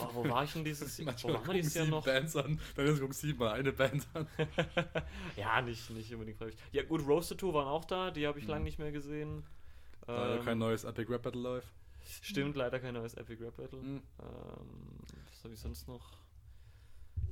Oh, 0.00 0.08
wo 0.14 0.28
war 0.28 0.42
ich 0.44 0.52
denn 0.52 0.64
dieses 0.64 0.98
Jahr? 0.98 1.14
Wo 1.22 1.28
waren 1.32 1.46
wir 1.46 1.54
dieses 1.54 1.74
Jahr 1.74 1.86
noch? 1.86 2.04
Bands 2.04 2.34
an, 2.36 2.60
dann 2.74 2.86
ist 2.86 2.98
gucken 2.98 3.14
sieben 3.14 3.38
mal 3.38 3.52
eine 3.52 3.72
Band 3.72 4.04
an. 4.14 4.26
ja, 5.36 5.62
nicht, 5.62 5.88
nicht 5.90 6.12
unbedingt 6.12 6.38
freiwillig. 6.38 6.58
Ja, 6.72 6.82
gut, 6.82 7.06
Roasted 7.06 7.40
2 7.40 7.54
waren 7.54 7.68
auch 7.68 7.84
da, 7.84 8.10
die 8.10 8.26
habe 8.26 8.38
ich 8.38 8.46
Mhm. 8.46 8.50
lange 8.50 8.64
nicht 8.64 8.78
mehr 8.80 8.90
gesehen. 8.90 9.44
Leider 10.06 10.38
Ähm, 10.38 10.44
kein 10.44 10.58
neues 10.58 10.84
Epic 10.84 11.10
Rap 11.12 11.22
Battle 11.22 11.40
Live. 11.40 11.64
Stimmt, 12.22 12.56
leider 12.56 12.78
kein 12.80 12.94
neues 12.94 13.14
Epic 13.14 13.42
Rap 13.42 13.56
Battle. 13.56 13.78
Mhm. 13.80 14.02
Ähm, 14.20 14.66
was 15.30 15.44
habe 15.44 15.54
ich 15.54 15.60
sonst 15.60 15.86
noch? 15.88 16.12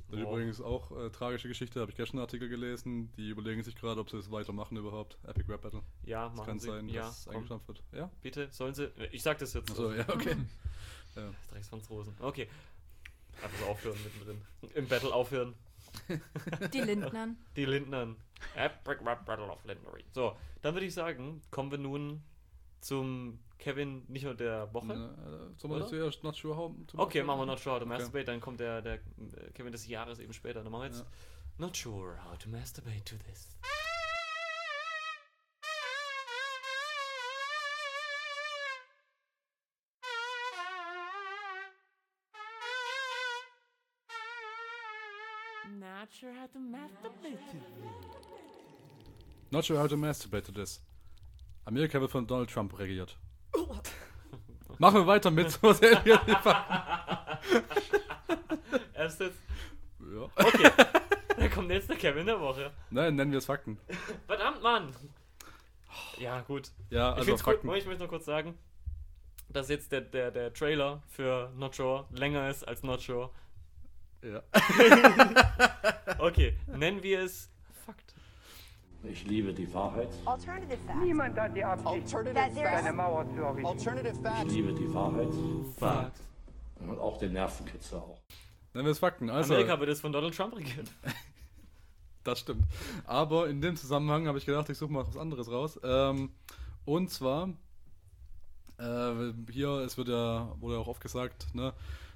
Dann 0.09 0.21
Boah. 0.23 0.33
übrigens 0.33 0.61
auch 0.61 0.91
äh, 0.97 1.09
tragische 1.09 1.47
Geschichte, 1.47 1.79
habe 1.81 1.91
ich 1.91 1.97
gestern 1.97 2.17
einen 2.17 2.25
Artikel 2.25 2.47
gelesen. 2.47 3.11
Die 3.17 3.29
überlegen 3.29 3.63
sich 3.63 3.75
gerade, 3.75 3.99
ob 3.99 4.09
sie 4.09 4.17
es 4.17 4.29
weitermachen 4.31 4.77
überhaupt. 4.77 5.17
Epic 5.23 5.51
Rap 5.51 5.61
Battle. 5.61 5.81
Ja, 6.03 6.27
Es 6.27 6.33
machen 6.35 6.45
kann 6.45 6.59
Sie. 6.59 6.67
sein, 6.67 6.89
ja, 6.89 7.03
dass 7.07 7.19
es 7.21 7.27
eingestampft 7.27 7.67
wird. 7.67 7.83
Ja? 7.91 8.11
bitte, 8.21 8.49
sollen 8.51 8.75
Sie. 8.75 8.91
Ich 9.11 9.23
sag 9.23 9.39
das 9.39 9.53
jetzt. 9.53 9.71
Achso, 9.71 9.91
ja, 9.93 10.07
okay. 10.09 10.35
ja. 11.15 11.31
Drecksfranzosen. 11.51 12.13
Okay. 12.19 12.47
Einfach 13.41 13.59
so 13.59 13.65
aufhören 13.65 13.97
mittendrin. 14.03 14.41
Im 14.75 14.87
Battle 14.87 15.13
aufhören. 15.13 15.55
Die 16.73 16.81
Lindnern. 16.81 17.37
Die 17.55 17.65
Lindnern. 17.65 18.15
Epic 18.55 19.03
Rap 19.03 19.25
Battle 19.25 19.49
of 19.49 19.63
Lindery. 19.65 20.03
So, 20.13 20.35
dann 20.61 20.75
würde 20.75 20.85
ich 20.85 20.93
sagen, 20.93 21.41
kommen 21.51 21.71
wir 21.71 21.77
nun 21.77 22.21
zum 22.81 23.39
Kevin 23.57 24.03
nicht 24.07 24.23
nur 24.23 24.35
der 24.35 24.73
Woche. 24.73 24.87
Na, 24.87 25.11
äh, 25.11 25.53
sollen 25.57 25.73
wir 25.73 25.87
zuerst 25.87 26.23
Not 26.23 26.35
Sure 26.35 26.55
How? 26.55 26.71
Okay, 26.97 27.23
machen 27.23 27.39
wir 27.41 27.45
Not 27.45 27.59
Sure 27.59 27.75
How 27.75 27.79
to 27.79 27.85
Okay. 27.85 27.97
Masturbate, 27.97 28.25
dann 28.25 28.41
kommt 28.41 28.59
der, 28.59 28.81
der 28.81 28.95
äh, 28.95 29.51
Kevin 29.53 29.71
des 29.71 29.87
Jahres 29.87 30.19
eben 30.19 30.33
später. 30.33 30.63
Dann 30.63 30.71
machen 30.71 30.83
wir 30.83 30.87
jetzt 30.87 30.99
Ja. 30.99 31.05
Not 31.57 31.75
Sure 31.75 32.17
How 32.23 32.37
to 32.37 32.49
Masturbate 32.49 33.05
to 33.05 33.15
This. 33.17 33.49
Not 45.79 46.13
sure 46.13 46.33
how 46.33 46.45
to 46.47 46.59
masturbate 46.59 47.39
to 47.51 47.57
Not 49.51 49.65
Sure 49.65 49.77
How 49.77 49.87
to 49.87 49.95
Masturbate 49.97 50.45
to 50.45 50.51
This. 50.51 50.81
Amerika 51.65 51.99
wird 51.99 52.11
von 52.11 52.27
Donald 52.27 52.49
Trump 52.49 52.77
regiert. 52.77 53.17
Machen 54.77 55.01
wir 55.01 55.07
weiter 55.07 55.31
mit 55.31 55.51
so 55.51 55.73
Fakten. 55.73 55.97
Erst 58.93 59.21
jetzt. 59.21 59.37
ja. 59.99 60.29
Okay. 60.35 60.71
dann 61.37 61.51
kommt 61.51 61.71
jetzt 61.71 61.89
der 61.89 61.97
Kevin 61.97 62.25
der 62.25 62.39
Woche. 62.39 62.71
Nein, 62.89 63.15
nennen 63.15 63.31
wir 63.31 63.39
es 63.39 63.45
Fakten. 63.45 63.77
Verdammt, 64.27 64.61
Mann! 64.61 64.93
Ja, 66.17 66.41
gut. 66.41 66.71
Ja, 66.89 67.13
ich 67.13 67.19
also 67.19 67.31
gut. 67.31 67.41
Fakten. 67.41 67.73
Ich 67.73 67.85
möchte 67.85 68.03
noch 68.03 68.09
kurz 68.09 68.25
sagen, 68.25 68.57
dass 69.49 69.69
jetzt 69.69 69.91
der, 69.91 70.01
der, 70.01 70.31
der 70.31 70.53
Trailer 70.53 71.03
für 71.07 71.51
Not 71.55 71.75
Sure 71.75 72.05
länger 72.11 72.49
ist 72.49 72.67
als 72.67 72.83
Not 72.83 73.01
Sure. 73.01 73.29
Ja. 74.21 74.43
Okay, 76.17 76.57
nennen 76.67 77.03
wir 77.03 77.21
es. 77.21 77.51
Ich 79.11 79.25
liebe 79.25 79.53
die 79.53 79.71
Wahrheit. 79.73 80.09
Alternative 80.25 80.77
facts. 80.85 80.99
Niemand 81.01 81.37
hat 81.39 81.55
die 81.55 81.63
Absicht, 81.63 82.15
eine 82.15 82.93
Mauer 82.93 83.25
zu 83.29 83.41
errichten. 83.41 83.99
Ich 84.47 84.53
liebe 84.53 84.73
die 84.73 84.93
Wahrheit. 84.93 85.33
Fakt. 85.77 86.19
Und 86.79 86.99
auch 86.99 87.17
den 87.17 87.33
Nervenkitzel 87.33 87.99
auch. 87.99 88.19
Nennen 88.73 88.85
wir 88.85 88.91
es 88.91 88.99
Fakten. 88.99 89.29
Also, 89.29 89.53
Amerika 89.53 89.79
wird 89.79 89.89
jetzt 89.89 90.01
von 90.01 90.11
Donald 90.11 90.35
Trump 90.35 90.55
regiert. 90.55 90.89
Das 92.25 92.39
stimmt. 92.39 92.63
Aber 93.05 93.47
in 93.49 93.61
dem 93.61 93.75
Zusammenhang 93.75 94.27
habe 94.27 94.39
ich 94.39 94.47
gedacht, 94.47 94.67
ich 94.69 94.77
suche 94.79 94.91
mal 94.91 95.05
was 95.07 95.15
anderes 95.15 95.47
raus. 95.51 95.79
Ähm, 95.83 96.31
und 96.83 97.11
zwar, 97.11 97.49
äh, 98.79 99.31
hier, 99.51 99.69
es 99.85 99.95
wird 99.95 100.07
ja, 100.07 100.51
wurde 100.59 100.73
ja 100.73 100.81
auch 100.81 100.87
oft 100.87 101.01
gesagt, 101.01 101.53
ne, 101.53 101.71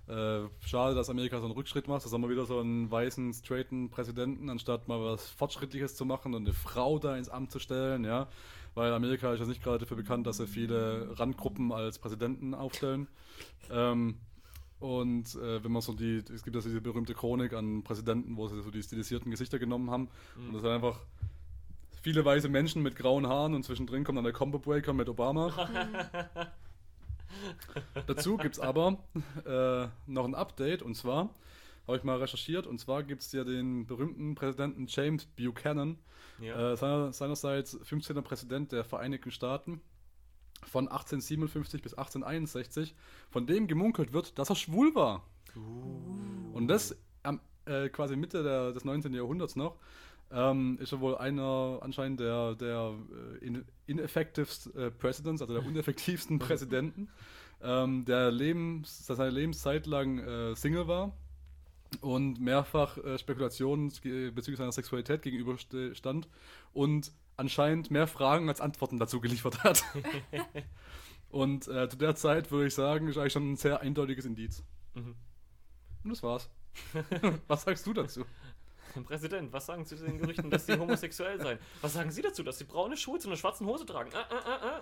äh, 0.10 0.50
schade, 0.66 0.96
dass 0.96 1.10
Amerika 1.10 1.40
so 1.40 1.46
einen 1.46 1.54
Rückschritt 1.54 1.88
macht. 1.88 2.04
Das 2.04 2.12
haben 2.12 2.22
wir 2.22 2.30
wieder 2.30 2.46
so 2.46 2.60
einen 2.60 2.90
weißen, 2.90 3.32
straighten 3.34 3.92
Präsidenten, 3.92 4.50
anstatt 4.50 4.88
mal 4.88 5.00
was 5.00 5.30
Fortschrittliches 5.30 5.96
zu 5.96 6.04
machen 6.04 6.34
und 6.34 6.46
eine 6.46 6.54
Frau 6.54 6.98
da 6.98 7.16
ins 7.16 7.30
Amt 7.30 7.52
zu 7.52 7.60
stellen, 7.60 8.04
ja. 8.04 8.28
Weil 8.74 8.92
Amerika 8.92 9.32
ist 9.34 9.40
ja 9.40 9.46
nicht 9.46 9.62
gerade 9.62 9.78
dafür 9.78 9.98
bekannt, 9.98 10.26
dass 10.26 10.38
sie 10.38 10.48
viele 10.48 11.20
Randgruppen 11.20 11.72
als 11.72 12.00
Präsidenten 12.00 12.56
aufstellen. 12.56 13.08
Ähm, 13.70 14.18
und 14.80 15.36
äh, 15.36 15.64
wenn 15.64 15.72
man 15.72 15.82
so 15.82 15.94
die, 15.94 16.24
es 16.34 16.44
gibt 16.44 16.56
ja 16.56 16.62
diese 16.62 16.82
berühmte 16.82 17.14
Chronik 17.14 17.54
an 17.54 17.84
Präsidenten, 17.84 18.36
wo 18.36 18.48
sie 18.48 18.62
so 18.64 18.72
die 18.72 18.82
stilisierten 18.82 19.30
Gesichter 19.30 19.60
genommen 19.60 19.92
haben. 19.92 20.10
Und 20.38 20.54
das 20.54 20.62
sind 20.64 20.72
einfach 20.72 21.00
viele 22.02 22.26
weiße 22.26 22.50
Menschen 22.50 22.82
mit 22.82 22.96
grauen 22.96 23.28
Haaren 23.28 23.54
und 23.54 23.64
zwischendrin 23.64 24.04
kommt 24.04 24.18
dann 24.18 24.24
der 24.24 24.34
Combo 24.34 24.58
Breaker 24.58 24.94
mit 24.94 25.08
Obama. 25.08 25.52
Dazu 28.08 28.38
gibt 28.38 28.56
es 28.56 28.60
aber 28.60 28.98
äh, 29.46 29.88
noch 30.12 30.26
ein 30.26 30.36
Update 30.36 30.82
und 30.82 30.96
zwar 30.96 31.30
habe 31.88 31.98
ich 31.98 32.04
mal 32.04 32.18
recherchiert 32.18 32.68
und 32.68 32.80
zwar 32.80 33.04
gibt 33.04 33.22
es 33.22 33.32
ja 33.32 33.44
den 33.44 33.86
berühmten 33.88 34.36
Präsidenten 34.36 34.86
James 34.88 35.26
Buchanan, 35.26 35.98
Ja. 36.40 36.74
äh, 36.74 36.78
seiner, 36.78 37.12
seinerseits 37.14 37.78
15. 37.84 38.22
Präsident 38.24 38.72
der 38.72 38.84
Vereinigten 38.84 39.32
Staaten 39.32 39.82
von 40.68 40.88
1857 40.88 41.82
bis 41.82 41.94
1861, 41.94 42.94
von 43.30 43.48
dem 43.48 43.68
gemunkelt 43.68 44.14
wird, 44.14 44.38
dass 44.38 44.50
er 44.50 44.56
schwul 44.56 44.94
war. 44.94 45.24
Und 46.54 46.68
das 46.68 46.96
am, 47.24 47.40
äh, 47.66 47.90
quasi 47.90 48.16
Mitte 48.16 48.44
der, 48.44 48.72
des 48.74 48.86
19. 48.86 49.14
Jahrhunderts 49.14 49.56
noch. 49.56 49.78
Ähm, 50.32 50.78
ist 50.80 50.92
er 50.92 51.00
wohl 51.00 51.18
einer 51.18 51.80
anscheinend 51.82 52.20
der, 52.20 52.54
der 52.54 52.94
äh, 53.42 53.46
in, 53.46 53.66
ineffectivest 53.88 54.74
äh, 54.76 54.92
Presidents, 54.92 55.42
also 55.42 55.54
der 55.54 55.66
uneffektivsten 55.66 56.38
Präsidenten, 56.40 57.10
ähm, 57.62 58.06
der 58.06 58.32
Lebens, 58.32 59.08
seine 59.08 59.32
Lebenszeit 59.32 59.88
lang 59.88 60.20
äh, 60.20 60.56
Single 60.56 60.88
war 60.88 61.14
und 62.02 62.40
mehrfach 62.40 62.98
äh, 62.98 63.18
Spekulationen 63.18 63.90
bezüglich 63.90 64.58
seiner 64.58 64.72
Sexualität 64.72 65.24
gegenüberstand 65.24 66.28
und 66.74 67.12
anscheinend 67.36 67.90
mehr 67.90 68.06
Fragen 68.06 68.50
als 68.50 68.62
Antworten 68.62 69.00
dazu 69.00 69.20
geliefert 69.22 69.64
hat. 69.64 69.84
und 71.30 71.68
äh, 71.68 71.90
zu 71.90 71.98
der 71.98 72.16
Zeit 72.16 72.52
würde 72.52 72.68
ich 72.68 72.76
sagen, 72.76 73.08
ist 73.08 73.18
eigentlich 73.18 73.34
schon 73.34 73.54
ein 73.54 73.58
sehr 73.58 73.82
eindeutiges 73.82 74.26
Indiz. 74.26 74.64
Mhm. 74.94 75.16
Und 76.04 76.10
das 76.12 76.22
war's. 76.22 76.50
Was 77.48 77.64
sagst 77.64 77.88
du 77.88 77.94
dazu? 77.94 78.26
Präsident, 79.06 79.52
was 79.54 79.66
sagen 79.66 79.86
Sie 79.86 79.96
zu 79.96 80.04
den 80.06 80.18
Gerüchten, 80.18 80.50
dass 80.50 80.66
Sie 80.66 80.78
homosexuell 80.78 81.40
seien? 81.42 81.60
Was 81.82 81.94
sagen 81.94 82.12
Sie 82.12 82.22
dazu, 82.22 82.44
dass 82.44 82.58
Sie 82.58 82.66
braune 82.66 82.98
Schuhe 82.98 83.20
zu 83.20 83.28
einer 83.28 83.38
schwarzen 83.38 83.66
Hose 83.68 83.86
tragen? 83.86 84.12
Ah, 84.14 84.26
ah, 84.30 84.42
ah, 84.46 84.60
ah. 84.62 84.82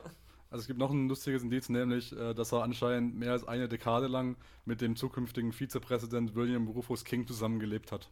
Also 0.50 0.62
es 0.62 0.68
gibt 0.68 0.80
noch 0.80 0.92
ein 0.92 1.10
lustiges 1.10 1.44
Indiz, 1.44 1.68
nämlich, 1.70 2.14
äh, 2.18 2.34
dass 2.34 2.54
er 2.54 2.64
anscheinend 2.64 3.16
mehr 3.16 3.34
als 3.34 3.46
eine 3.48 3.68
Dekade 3.68 4.08
lang 4.08 4.38
mit 4.66 4.80
dem 4.82 4.96
zukünftigen 4.96 5.52
Vizepräsident 5.52 6.36
William 6.36 6.68
Rufus 6.68 7.04
King 7.04 7.28
zusammengelebt 7.28 7.92
hat. 7.92 8.10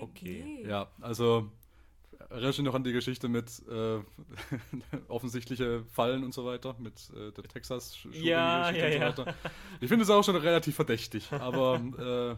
Okay. 0.00 0.64
Ja, 0.66 0.90
also 1.00 1.50
erinnere 2.30 2.62
noch 2.62 2.74
an 2.74 2.84
die 2.84 2.92
Geschichte 2.92 3.28
mit 3.28 3.62
äh, 3.68 4.00
offensichtliche 5.08 5.84
Fallen 5.86 6.24
und 6.24 6.32
so 6.32 6.44
weiter, 6.44 6.74
mit 6.78 7.10
äh, 7.14 7.32
der 7.32 7.44
texas 7.44 7.94
Sch- 7.96 8.14
Ja, 8.14 8.70
ja, 8.70 9.08
und 9.08 9.16
so 9.16 9.26
weiter. 9.26 9.34
Ich 9.80 9.88
finde 9.88 10.04
es 10.04 10.10
auch 10.10 10.24
schon 10.24 10.36
relativ 10.36 10.74
verdächtig, 10.74 11.30
aber 11.32 11.76
äh, 11.76 12.36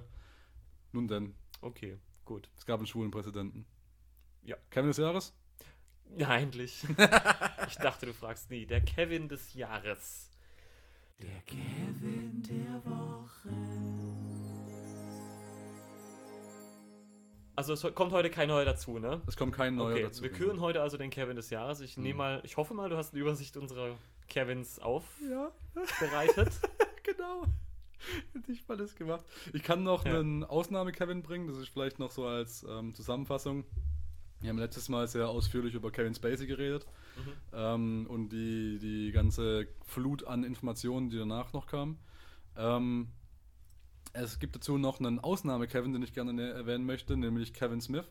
nun 0.92 1.08
denn, 1.08 1.34
Okay, 1.66 1.98
gut. 2.24 2.48
es 2.56 2.64
gab 2.64 2.78
einen 2.78 2.86
schwulen 2.86 3.10
Präsidenten. 3.10 3.66
Ja. 4.44 4.56
Kevin 4.70 4.88
des 4.88 4.98
Jahres? 4.98 5.34
Ja, 6.16 6.28
eigentlich. 6.28 6.84
ich 7.68 7.76
dachte, 7.78 8.06
du 8.06 8.12
fragst 8.14 8.48
nie. 8.50 8.64
Der 8.66 8.80
Kevin 8.80 9.28
des 9.28 9.54
Jahres. 9.54 10.30
Der 11.20 11.40
Kevin 11.44 12.42
der 12.48 12.84
Woche. 12.84 13.48
Also 17.56 17.72
es 17.72 17.82
kommt 17.94 18.12
heute 18.12 18.30
kein 18.30 18.48
neuer 18.48 18.64
dazu, 18.66 18.98
ne? 18.98 19.20
Es 19.26 19.36
kommt 19.36 19.54
kein 19.54 19.74
neuer 19.74 19.94
okay, 19.94 20.02
dazu. 20.04 20.22
wir 20.22 20.30
küren 20.30 20.60
heute 20.60 20.82
also 20.82 20.98
den 20.98 21.10
Kevin 21.10 21.34
des 21.36 21.50
Jahres. 21.50 21.80
Ich 21.80 21.96
nehme 21.96 22.12
Mhm. 22.12 22.18
mal, 22.18 22.40
ich 22.44 22.56
hoffe 22.58 22.74
mal, 22.74 22.88
du 22.90 22.96
hast 22.96 23.12
eine 23.14 23.20
Übersicht 23.22 23.56
unserer 23.56 23.96
Kevins 24.28 24.76
Ja, 24.76 25.50
aufbereitet. 25.74 26.52
genau. 27.02 27.44
Hätte 28.32 28.52
ich 28.52 28.66
mal 28.68 28.76
das 28.76 28.94
gemacht. 28.94 29.24
Ich 29.52 29.62
kann 29.62 29.82
noch 29.82 30.04
Ja. 30.04 30.18
einen 30.20 30.44
Ausnahme-Kevin 30.44 31.22
bringen, 31.22 31.46
das 31.48 31.56
ist 31.58 31.68
vielleicht 31.68 31.98
noch 31.98 32.10
so 32.10 32.26
als 32.26 32.64
ähm, 32.68 32.94
Zusammenfassung. 32.94 33.64
Wir 34.40 34.50
haben 34.50 34.58
letztes 34.58 34.88
Mal 34.88 35.08
sehr 35.08 35.28
ausführlich 35.28 35.74
über 35.74 35.90
Kevin 35.90 36.14
Spacey 36.14 36.46
geredet 36.46 36.86
Mhm. 37.16 37.32
ähm, 37.54 38.06
und 38.08 38.28
die, 38.28 38.78
die 38.78 39.10
ganze 39.12 39.66
Flut 39.86 40.24
an 40.26 40.44
Informationen, 40.44 41.08
die 41.08 41.16
danach 41.16 41.52
noch 41.54 41.66
kam. 41.66 41.96
Ähm, 42.56 43.08
es 44.12 44.38
gibt 44.38 44.54
dazu 44.56 44.76
noch 44.78 45.00
einen 45.00 45.18
Ausnahme-Kevin, 45.18 45.92
den 45.94 46.02
ich 46.02 46.12
gerne 46.12 46.32
ne- 46.34 46.50
erwähnen 46.50 46.84
möchte, 46.84 47.16
nämlich 47.16 47.54
Kevin 47.54 47.80
Smith. 47.80 48.04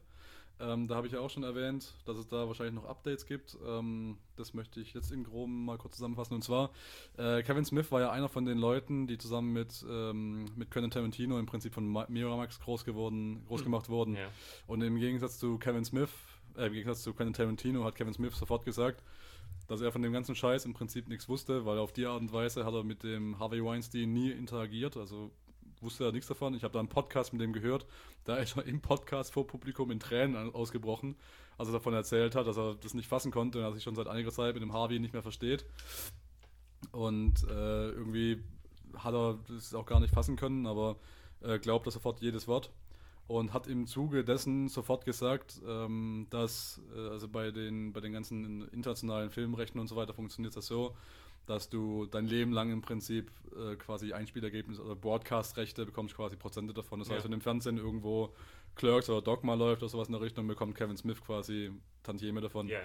Ähm, 0.60 0.88
da 0.88 0.96
habe 0.96 1.06
ich 1.08 1.14
ja 1.14 1.20
auch 1.20 1.30
schon 1.30 1.44
erwähnt, 1.44 1.94
dass 2.06 2.18
es 2.18 2.28
da 2.28 2.48
wahrscheinlich 2.48 2.76
noch 2.76 2.86
Updates 2.86 3.26
gibt. 3.26 3.58
Ähm, 3.68 4.18
das 4.38 4.54
möchte 4.54 4.80
ich 4.80 4.94
jetzt 4.94 5.12
im 5.12 5.24
Groben 5.24 5.66
mal 5.66 5.78
kurz 5.78 5.96
zusammenfassen. 5.96 6.34
Und 6.34 6.44
zwar, 6.44 6.72
äh, 7.18 7.44
Kevin 7.44 7.66
Smith 7.66 7.92
war 7.92 8.00
ja 8.00 8.12
einer 8.12 8.30
von 8.30 8.46
den 8.46 8.58
Leuten, 8.58 9.06
die 9.08 9.18
zusammen 9.18 9.52
mit, 9.52 9.86
ähm, 9.90 10.46
mit 10.56 10.72
Quentin 10.72 10.92
Tarantino 10.92 11.38
im 11.40 11.46
Prinzip 11.46 11.74
von 11.74 11.88
Ma- 11.88 12.06
Miramax 12.08 12.60
groß 12.62 12.86
geworden, 12.86 13.44
groß 13.48 13.64
gemacht 13.64 13.90
wurden. 13.90 14.16
Ja. 14.16 14.30
Und 14.68 14.82
im 14.82 14.98
Gegensatz 14.98 15.40
zu 15.40 15.58
Kevin 15.58 15.84
Smith, 15.84 16.10
äh, 16.58 16.68
im 16.68 16.74
Gegensatz 16.74 17.04
zu 17.04 17.14
Quentin 17.14 17.34
Tarantino 17.34 17.84
hat 17.84 17.96
Kevin 17.96 18.14
Smith 18.14 18.36
sofort 18.38 18.64
gesagt, 18.64 19.04
dass 19.68 19.82
er 19.82 19.92
von 19.92 20.02
dem 20.04 20.14
ganzen 20.14 20.36
Scheiß 20.36 20.66
im 20.66 20.74
Prinzip 20.74 21.10
nichts 21.10 21.28
wusste, 21.28 21.66
weil 21.66 21.80
auf 21.80 21.92
die 21.92 22.06
Art 22.06 22.22
und 22.22 22.32
Weise 22.32 22.66
hat 22.66 22.74
er 22.74 22.84
mit 22.84 23.04
dem 23.04 23.40
Harvey 23.40 23.64
Weinstein 23.64 24.14
nie 24.14 24.32
interagiert, 24.32 24.96
also 24.96 25.32
wusste 25.82 26.06
er 26.06 26.12
nichts 26.12 26.28
davon. 26.28 26.54
Ich 26.54 26.64
habe 26.64 26.74
da 26.74 26.80
einen 26.80 26.90
Podcast 26.90 27.34
mit 27.34 27.42
dem 27.42 27.54
gehört, 27.54 27.86
da 28.24 28.38
ist 28.38 28.58
er 28.58 28.66
im 28.66 28.82
Podcast 28.82 29.34
vor 29.34 29.48
Publikum 29.48 29.92
in 29.92 30.00
Tränen 30.00 30.54
ausgebrochen, 30.54 31.16
als 31.58 31.70
er 31.70 31.74
davon 31.74 31.94
erzählt 31.94 32.36
hat, 32.36 32.48
dass 32.48 32.58
er 32.58 32.76
das 32.76 32.94
nicht 32.94 33.08
fassen 33.08 33.32
konnte 33.32 33.60
und 33.60 33.64
er 33.64 33.74
sich 33.74 33.84
schon 33.84 33.96
seit 33.96 34.08
einiger 34.08 34.32
Zeit 34.32 34.54
mit 34.54 34.64
dem 34.64 34.74
Harvey 34.74 35.00
nicht 35.00 35.14
mehr 35.14 35.24
versteht. 35.24 35.66
Und 36.92 37.44
äh, 37.44 37.90
irgendwie 37.90 38.44
hat 38.98 39.14
er 39.14 39.40
das 39.48 39.74
auch 39.74 39.86
gar 39.86 40.00
nicht 40.00 40.14
fassen 40.14 40.36
können, 40.36 40.68
aber 40.68 40.98
äh, 41.42 41.60
glaubt 41.60 41.88
er 41.88 41.92
sofort 41.92 42.22
jedes 42.22 42.48
Wort. 42.48 42.72
Und 43.28 43.54
hat 43.54 43.66
im 43.66 43.88
Zuge 43.88 44.24
dessen 44.24 44.68
sofort 44.68 45.04
gesagt, 45.04 45.60
ähm, 45.68 46.28
dass, 46.30 46.80
äh, 46.96 47.10
also 47.10 47.28
bei 47.28 47.50
den, 47.50 47.92
bei 47.92 48.00
den 48.00 48.14
ganzen 48.14 48.68
internationalen 48.70 49.32
Filmrechten 49.32 49.80
und 49.80 49.88
so 49.88 49.96
weiter 49.96 50.14
funktioniert 50.14 50.56
das 50.56 50.68
so, 50.68 50.96
dass 51.46 51.70
du 51.70 52.06
dein 52.08 52.26
Leben 52.28 52.52
lang 52.52 52.72
im 52.72 52.82
Prinzip 52.82 53.32
äh, 53.56 53.76
quasi 53.76 54.14
Einspielergebnisse 54.14 54.84
oder 54.84 54.96
Broadcast-Rechte 54.96 55.86
bekommst 55.86 56.16
quasi 56.16 56.36
Prozente 56.36 56.74
davon. 56.74 57.00
Das 57.00 57.08
Ja. 57.10 57.16
heißt, 57.16 57.26
wenn 57.26 57.34
im 57.34 57.42
Fernsehen 57.42 57.78
irgendwo 57.78 58.34
Clerks 58.76 59.10
oder 59.10 59.22
Dogma 59.22 59.54
läuft 59.54 59.82
oder 59.84 59.90
sowas 59.90 60.08
in 60.08 60.14
der 60.14 60.22
Richtung, 60.22 60.48
bekommt 60.48 60.76
Kevin 60.76 60.98
Smith 60.98 61.22
quasi 61.22 61.72
Tantieme 62.04 62.42
davon. 62.42 62.68
Ja. 62.68 62.80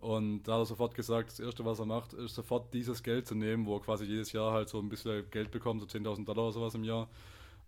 Und 0.00 0.42
da 0.44 0.52
hat 0.54 0.60
er 0.60 0.66
sofort 0.66 0.94
gesagt, 0.94 1.30
das 1.30 1.40
Erste, 1.40 1.64
was 1.64 1.78
er 1.78 1.86
macht, 1.86 2.12
ist 2.12 2.34
sofort 2.34 2.72
dieses 2.74 3.02
Geld 3.02 3.26
zu 3.26 3.34
nehmen, 3.34 3.64
wo 3.66 3.76
er 3.76 3.80
quasi 3.80 4.04
jedes 4.04 4.32
Jahr 4.32 4.52
halt 4.52 4.68
so 4.68 4.78
ein 4.78 4.88
bisschen 4.88 5.28
Geld 5.30 5.50
bekommt, 5.50 5.80
so 5.80 5.86
10.000 5.86 6.24
Dollar 6.26 6.44
oder 6.44 6.52
sowas 6.52 6.74
im 6.74 6.84
Jahr. 6.84 7.08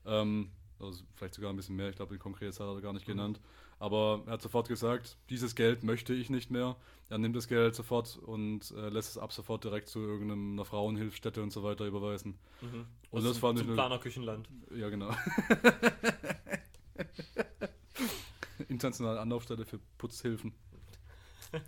Ähm, 0.06 0.51
also 0.78 1.02
vielleicht 1.15 1.35
sogar 1.35 1.51
ein 1.51 1.56
bisschen 1.56 1.77
mehr, 1.77 1.89
ich 1.89 1.97
glaube, 1.97 2.15
die 2.15 2.19
konkrete 2.20 2.52
Zahl 2.52 2.69
hat 2.69 2.77
er 2.77 2.82
gar 2.82 2.93
nicht 2.93 3.06
Mhm. 3.09 3.12
genannt. 3.12 3.40
Aber 3.78 4.22
er 4.26 4.32
hat 4.32 4.42
sofort 4.42 4.68
gesagt, 4.68 5.16
dieses 5.30 5.55
Geld 5.55 5.84
möchte 5.84 6.12
ich 6.12 6.30
nicht 6.30 6.50
mehr. 6.50 6.76
Er 7.10 7.18
nimmt 7.18 7.36
das 7.36 7.48
Geld 7.48 7.74
sofort 7.74 8.16
und 8.16 8.70
äh, 8.72 8.88
lässt 8.88 9.10
es 9.10 9.18
ab 9.18 9.32
sofort 9.32 9.64
direkt 9.64 9.88
zu 9.88 10.00
irgendeiner 10.00 10.64
Frauenhilfsstätte 10.64 11.42
und 11.42 11.52
so 11.52 11.62
weiter 11.62 11.86
überweisen. 11.86 12.38
Mhm. 12.60 12.86
Und 13.10 13.18
Also 13.18 13.28
das 13.28 13.38
fand 13.38 13.60
ich 13.60 13.66
zum 13.66 13.74
Planer 13.74 13.98
Küchenland. 13.98 14.48
Ja, 14.74 14.88
genau. 14.90 15.10
Internationale 18.68 19.20
Anlaufstelle 19.20 19.64
für 19.64 19.78
Putzhilfen. 19.96 20.52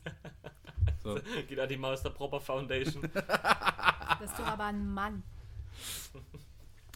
So. 1.02 1.18
Geht 1.48 1.58
an 1.58 1.68
die 1.68 1.78
Maus 1.78 2.02
der 2.02 2.10
Proper 2.10 2.40
Foundation. 2.40 3.08
Das 3.14 4.20
ist 4.20 4.38
doch 4.38 4.46
aber 4.46 4.64
ein 4.64 4.92
Mann. 4.92 5.22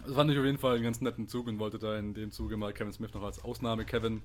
Das 0.04 0.14
fand 0.14 0.30
ich 0.30 0.38
auf 0.38 0.44
jeden 0.44 0.58
Fall 0.58 0.74
einen 0.74 0.84
ganz 0.84 1.00
netten 1.00 1.28
Zug 1.28 1.46
und 1.46 1.58
wollte 1.58 1.78
da 1.78 1.98
in 1.98 2.12
dem 2.12 2.30
Zuge 2.30 2.56
mal 2.56 2.72
Kevin 2.72 2.92
Smith 2.92 3.14
noch 3.14 3.22
als 3.22 3.42
Ausnahme-Kevin 3.42 4.22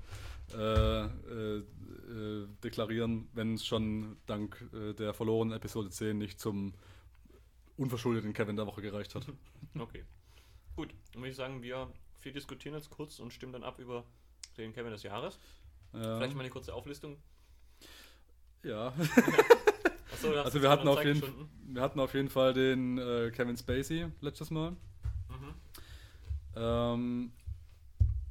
äh, 0.54 1.06
äh, 1.06 1.58
äh, 1.58 2.48
deklarieren, 2.64 3.30
wenn 3.34 3.54
es 3.54 3.66
schon 3.66 4.18
dank 4.26 4.62
äh, 4.74 4.94
der 4.94 5.14
verlorenen 5.14 5.56
Episode 5.56 5.90
10 5.90 6.18
nicht 6.18 6.40
zum 6.40 6.74
unverschuldeten 7.78 8.34
Kevin 8.34 8.58
der 8.58 8.68
Woche 8.68 8.82
gereicht 8.82 9.16
hat. 9.16 9.26
Okay. 9.78 10.04
Gut, 10.76 10.94
dann 11.12 11.22
würde 11.22 11.32
ich 11.32 11.36
sagen, 11.36 11.62
wir, 11.62 11.92
wir 12.22 12.34
diskutieren 12.34 12.74
jetzt 12.74 12.90
kurz 12.90 13.20
und 13.20 13.32
stimmen 13.32 13.54
dann 13.54 13.64
ab 13.64 13.80
über 13.80 14.04
den 14.58 14.74
Kevin 14.74 14.92
des 14.92 15.04
Jahres. 15.04 15.38
Ja. 15.94 16.18
Vielleicht 16.18 16.34
mal 16.34 16.42
eine 16.42 16.50
kurze 16.50 16.74
Auflistung. 16.74 17.18
ja. 18.64 18.94
Achso, 20.12 20.34
Also 20.34 20.62
wir 20.62 20.70
hatten, 20.70 20.88
auf 20.88 21.04
jeden, 21.04 21.50
wir 21.68 21.82
hatten 21.82 22.00
auf 22.00 22.14
jeden 22.14 22.30
Fall 22.30 22.54
den 22.54 22.98
äh, 22.98 23.32
Kevin 23.32 23.56
Spacey 23.58 24.08
letztes 24.22 24.50
Mal. 24.50 24.76
Ähm, 26.60 27.32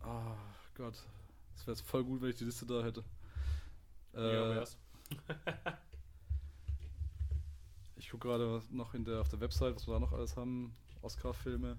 ah 0.03 0.37
Gott, 0.75 0.95
das 1.55 1.67
wäre 1.67 1.77
jetzt 1.77 1.87
voll 1.89 2.05
gut, 2.05 2.21
wenn 2.21 2.31
ich 2.31 2.37
die 2.37 2.45
Liste 2.45 2.67
da 2.67 2.83
hätte. 2.83 3.03
Ja, 4.13 4.21
Äh, 4.21 4.55
wär's. 4.57 4.77
ich 7.97 8.11
gucke 8.11 8.29
gerade 8.29 8.63
noch 8.71 8.93
in 8.95 9.05
der, 9.05 9.21
auf 9.21 9.29
der 9.29 9.41
Website, 9.41 9.75
was 9.75 9.87
wir 9.87 9.95
da 9.95 10.01
noch 10.01 10.13
alles 10.13 10.37
haben. 10.37 10.75
Oscar-Filme. 11.03 11.79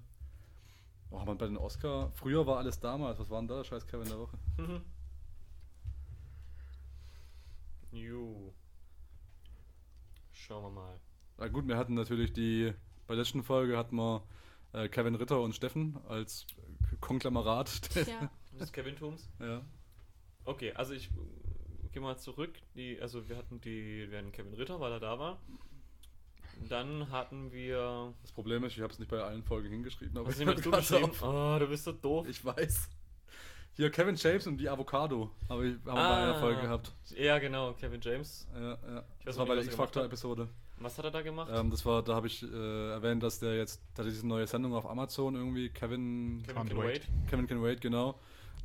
Oh, 1.11 1.23
man, 1.25 1.37
bei 1.37 1.45
den 1.47 1.57
Oscar. 1.57 2.11
Früher 2.11 2.45
war 2.45 2.57
alles 2.57 2.79
damals. 2.79 3.19
Was 3.19 3.29
war 3.29 3.39
denn 3.39 3.47
da 3.47 3.57
der 3.57 3.63
scheiß 3.63 3.85
Kevin 3.87 4.07
der 4.07 4.19
Woche? 4.19 4.37
Jo. 7.91 8.53
Schauen 10.31 10.63
wir 10.63 10.69
mal. 10.81 10.99
Na 11.37 11.47
gut, 11.47 11.67
wir 11.67 11.77
hatten 11.77 11.95
natürlich 11.95 12.33
die. 12.33 12.73
Bei 13.07 13.15
der 13.15 13.23
letzten 13.23 13.41
Folge 13.43 13.77
hatten 13.77 13.95
wir 13.95 14.21
äh, 14.73 14.87
Kevin 14.89 15.15
Ritter 15.15 15.41
und 15.41 15.53
Steffen 15.55 15.97
als 16.07 16.45
Konglomeraat. 17.01 17.79
Ja. 18.07 18.29
Das 18.57 18.73
Kevin 18.73 18.95
Tooms. 18.95 19.29
ja. 19.39 19.61
Okay, 20.43 20.73
also 20.73 20.93
ich 20.93 21.05
äh, 21.11 21.87
gehe 21.93 22.01
mal 22.01 22.17
zurück. 22.17 22.53
Die, 22.75 22.99
also 23.01 23.29
wir 23.29 23.37
hatten 23.37 23.61
die, 23.61 24.09
wir 24.09 24.17
hatten 24.17 24.31
Kevin 24.33 24.53
Ritter, 24.53 24.79
weil 24.81 24.91
er 24.91 24.99
da 24.99 25.17
war. 25.17 25.39
Dann 26.67 27.09
hatten 27.09 27.51
wir. 27.53 28.13
Das 28.21 28.31
Problem 28.33 28.63
ist, 28.65 28.75
ich 28.75 28.81
habe 28.81 28.91
es 28.91 28.99
nicht 28.99 29.09
bei 29.09 29.21
allen 29.21 29.43
Folgen 29.43 29.69
hingeschrieben. 29.69 30.17
Aber 30.17 30.27
Was 30.27 30.39
ich 30.39 30.45
hast 30.45 30.65
du 30.65 30.71
hör's 30.71 30.89
geschrieben? 30.89 31.11
auf. 31.11 31.23
Oh, 31.23 31.57
du 31.59 31.67
bist 31.67 31.85
so 31.85 31.93
doof. 31.93 32.27
Ich 32.27 32.43
weiß. 32.43 32.89
Hier 33.75 33.89
Kevin 33.91 34.15
James 34.15 34.45
und 34.47 34.57
die 34.57 34.67
Avocado 34.67 35.31
habe 35.47 35.67
ich 35.67 35.73
haben 35.75 35.85
wir 35.85 35.93
bei 35.93 36.01
Ah. 36.01 36.23
einer 36.23 36.39
Folge 36.39 36.61
gehabt. 36.63 36.91
Ja, 37.15 37.39
genau, 37.39 37.73
Kevin 37.75 38.01
James. 38.01 38.45
Ja, 38.53 38.59
ja. 38.61 38.75
Ich 38.75 38.85
weiß 38.85 39.05
Das 39.25 39.37
war 39.37 39.45
bei 39.45 39.55
der 39.55 39.63
nicht, 39.63 39.77
was 39.77 39.89
er 39.95 40.01
gemacht 40.01 40.13
X-Factor-Episode. 40.13 40.49
Was 40.81 40.97
hat 40.97 41.05
er 41.05 41.11
da 41.11 41.21
gemacht? 41.21 41.49
Ähm, 41.53 41.69
das 41.71 41.85
war, 41.85 42.01
da 42.03 42.15
habe 42.15 42.27
ich 42.27 42.43
äh, 42.43 42.89
erwähnt, 42.91 43.21
dass 43.23 43.39
der 43.39 43.57
jetzt, 43.57 43.81
da 43.95 44.03
diese 44.03 44.25
neue 44.27 44.47
Sendung 44.47 44.73
auf 44.73 44.89
Amazon 44.89 45.35
irgendwie, 45.35 45.69
Kevin, 45.69 46.43
Kevin 46.47 46.67
Can 46.67 46.77
wait. 46.77 46.85
Wait. 46.87 47.07
Kevin 47.29 47.47
Can 47.47 47.61
Wait, 47.61 47.81
genau, 47.81 48.15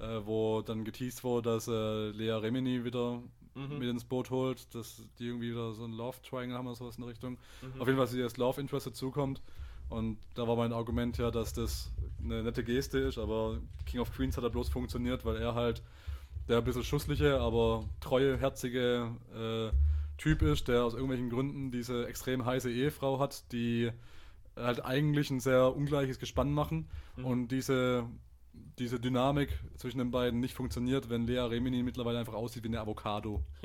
äh, 0.01 0.21
wo 0.25 0.63
dann 0.63 0.85
geteased 0.85 1.25
wurde, 1.25 1.51
dass 1.51 1.67
äh, 1.69 2.11
Lea 2.11 2.31
Remini 2.33 2.85
wieder 2.85 3.21
Mhm. 3.57 3.79
mit 3.79 3.89
ins 3.89 4.05
Boot 4.05 4.31
holt, 4.31 4.75
dass 4.75 5.01
die 5.19 5.27
irgendwie 5.29 5.53
wieder 5.53 5.73
so 5.75 5.85
ein 5.85 5.93
Love 5.93 6.17
Triangle 6.29 6.59
haben 6.59 6.67
oder 6.67 6.75
sowas 6.75 6.97
in 6.97 7.03
der 7.03 7.11
Richtung. 7.11 7.39
Mhm. 7.63 7.81
Auf 7.81 7.87
jeden 7.87 7.97
Fall, 7.97 8.07
dass 8.07 8.11
sie 8.11 8.21
als 8.23 8.37
Love 8.37 8.61
Interest 8.61 8.87
dazukommt. 8.87 9.41
Und 9.91 10.19
da 10.35 10.49
war 10.49 10.57
mein 10.57 10.73
Argument 10.73 11.19
ja, 11.19 11.31
dass 11.31 11.53
das 11.53 11.93
eine 12.21 12.43
nette 12.43 12.65
Geste 12.65 12.99
ist, 12.99 13.17
aber 13.17 13.59
King 13.87 14.01
of 14.01 14.13
Queens 14.13 14.37
hat 14.37 14.43
da 14.43 14.49
bloß 14.49 14.71
funktioniert, 14.71 15.25
weil 15.25 15.37
er 15.37 15.55
halt 15.55 15.83
der 16.49 16.59
ein 16.59 16.65
bisschen 16.65 16.83
schussliche, 16.83 17.39
aber 17.39 17.85
treue, 18.01 18.37
herzige 18.39 19.11
äh, 19.35 19.71
Typ 20.25 20.41
ist, 20.41 20.69
der 20.69 20.85
aus 20.85 20.95
irgendwelchen 20.95 21.29
Gründen 21.29 21.71
diese 21.71 22.07
extrem 22.07 22.47
heiße 22.47 22.71
Ehefrau 22.73 23.19
hat, 23.19 23.53
die 23.53 23.93
halt 24.57 24.83
eigentlich 24.83 25.29
ein 25.29 25.39
sehr 25.39 25.77
ungleiches 25.77 26.19
Gespann 26.19 26.51
machen 26.51 26.89
Mhm. 27.17 27.25
und 27.27 27.49
diese, 27.49 28.09
diese 28.79 28.99
Dynamik 28.99 29.51
zwischen 29.77 29.99
den 29.99 30.11
beiden 30.11 30.41
nicht 30.41 30.55
funktioniert, 30.55 31.11
wenn 31.11 31.27
Lea 31.27 31.41
Remini 31.41 31.83
mittlerweile 31.83 32.19
einfach 32.21 32.33
aussieht 32.33 32.63
wie 32.65 32.69
eine 32.69 32.81
Avocado. 32.81 33.45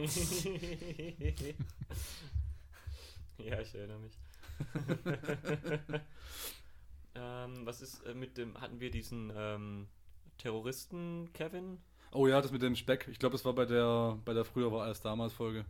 ja, 3.38 3.62
ich 3.62 3.74
erinnere 3.74 4.00
mich. 4.00 4.18
ähm, 7.16 7.66
was 7.66 7.82
ist 7.82 8.06
äh, 8.06 8.14
mit 8.14 8.38
dem, 8.38 8.60
hatten 8.60 8.82
wir 8.82 8.92
diesen 8.92 9.32
ähm, 9.34 9.88
Terroristen 10.38 11.30
Kevin? 11.32 11.78
Oh 12.12 12.28
ja, 12.28 12.42
das 12.42 12.52
mit 12.52 12.62
dem 12.62 12.76
Speck. 12.76 13.08
Ich 13.10 13.18
glaube, 13.18 13.32
das 13.34 13.46
war 13.46 13.54
bei 13.54 13.66
der, 13.66 14.18
bei 14.26 14.34
der 14.34 14.44
früher 14.44 14.74
war 14.74 14.84
als 14.84 15.02
damals 15.02 15.32
Folge. 15.32 15.64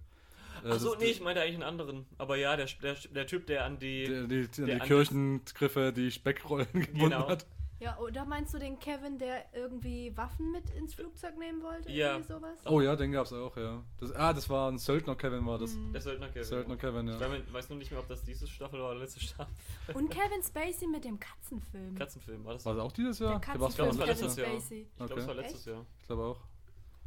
Äh, 0.63 0.69
Achso, 0.71 0.91
das- 0.93 0.99
nee, 1.03 1.05
ich 1.11 1.21
meinte 1.21 1.41
eigentlich 1.41 1.55
einen 1.55 1.63
anderen. 1.63 2.05
Aber 2.17 2.35
ja, 2.35 2.55
der, 2.57 2.67
der, 2.81 2.95
der 2.95 3.27
Typ, 3.27 3.47
der 3.47 3.65
an 3.65 3.80
die. 3.80 4.05
Die, 4.05 4.27
die, 4.27 4.47
die, 4.47 4.65
der 4.65 4.65
die 4.76 4.81
an 4.81 4.88
Kirchengriffe, 4.88 5.93
die 5.93 6.11
Speckrollen 6.11 6.67
gebunden 6.73 6.99
Genau. 6.99 7.27
hat. 7.27 7.45
Ja, 7.81 7.97
oder 7.99 8.26
meinst 8.26 8.53
du 8.53 8.57
den 8.59 8.77
Kevin, 8.77 9.17
der 9.19 9.45
irgendwie 9.55 10.11
Waffen 10.17 10.51
mit 10.51 10.69
ins 10.71 10.93
Flugzeug 10.95 11.38
nehmen 11.38 11.63
wollte? 11.63 11.89
Ja. 11.89 12.15
Irgendwie 12.15 12.34
sowas? 12.34 12.59
Oh 12.65 12.81
ja, 12.81 12.93
den 12.97 13.13
gab's 13.13 13.31
auch, 13.31 13.55
ja. 13.55 13.81
Das, 14.01 14.11
ah, 14.11 14.34
das 14.34 14.49
war 14.49 14.69
ein 14.69 14.77
Söldner 14.77 15.15
Kevin, 15.15 15.45
war 15.45 15.57
das. 15.57 15.76
Mhm. 15.76 15.93
der 15.93 16.01
Söldner 16.01 16.27
Kevin. 16.27 16.43
Söldner 16.43 16.76
Kevin, 16.76 17.07
Ich 17.07 17.17
ja. 17.21 17.27
weiß- 17.27 17.53
weiß 17.53 17.69
nur 17.69 17.77
nicht 17.77 17.91
mehr, 17.91 18.01
ob 18.01 18.09
das 18.09 18.21
diese 18.26 18.47
Staffel 18.47 18.81
war 18.81 18.91
oder 18.91 18.99
letzte 18.99 19.21
Staffel. 19.21 19.53
Und 19.93 20.09
Kevin 20.09 20.43
Spacey 20.43 20.88
mit 20.88 21.05
dem 21.05 21.17
Katzenfilm. 21.21 21.95
Katzenfilm, 21.95 22.43
war 22.43 22.51
das? 22.55 22.65
War 22.65 22.73
das 22.76 22.84
auch 22.84 22.91
dieses 22.91 23.17
Jahr? 23.19 23.30
Der 23.30 23.38
Ich 23.38 23.43
glaub, 23.57 23.69
Katzenfilm 23.69 23.88
das 23.88 23.97
war 23.97 24.05
Kevin 24.07 24.23
letztes 24.26 24.35
Jahr. 24.38 24.47
Spacey. 24.49 24.81
ich 24.81 24.95
glaube, 24.97 25.13
okay. 25.13 25.21
es 25.21 25.27
war 25.30 25.35
letztes 25.35 25.65
Jahr. 25.65 25.85
Ich 26.01 26.05
glaube 26.07 26.23
auch. 26.23 26.39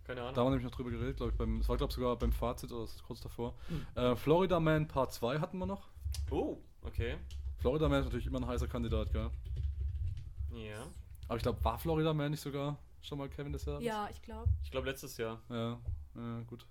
Keine 0.05 0.21
Da 0.21 0.29
Ahnung. 0.29 0.37
haben 0.37 0.47
wir 0.47 0.51
nämlich 0.51 0.65
noch 0.65 0.73
drüber 0.77 0.91
geredet, 0.91 1.17
glaube 1.17 1.33
ich. 1.33 1.39
Beim, 1.39 1.59
das 1.59 1.69
war, 1.69 1.77
glaube 1.77 1.91
ich, 1.91 1.95
sogar 1.95 2.17
beim 2.17 2.33
Fazit 2.33 2.73
oder 2.73 2.89
kurz 3.07 3.21
davor. 3.21 3.55
Hm. 3.69 3.87
Äh, 3.95 4.17
Florida 4.17 4.59
Man 4.61 4.89
Part 4.89 5.13
2 5.13 5.39
hatten 5.39 5.59
wir 5.59 5.67
noch. 5.67 5.89
Oh, 6.31 6.59
okay. 6.83 7.17
Florida 7.59 7.89
Man 7.89 8.01
ist 8.01 8.07
natürlich 8.07 8.27
immer 8.27 8.41
ein 8.41 8.47
heißer 8.47 8.67
Kandidat, 8.67 9.13
gell? 9.13 9.31
Ja. 10.55 10.85
Aber 11.29 11.37
ich 11.37 11.43
glaube, 11.43 11.65
war 11.65 11.79
Florida 11.79 12.13
Man 12.13 12.33
nicht 12.33 12.41
sogar 12.41 12.77
schon 13.01 13.19
mal 13.19 13.29
Kevin 13.29 13.53
des 13.53 13.65
Jahres? 13.65 13.85
Ja, 13.85 14.09
ich 14.11 14.21
glaube. 14.23 14.49
Ich 14.65 14.71
glaube, 14.71 14.89
letztes 14.91 15.17
Jahr. 15.17 15.41
Ja, 15.49 15.79
ja 16.17 16.41
gut. 16.49 16.67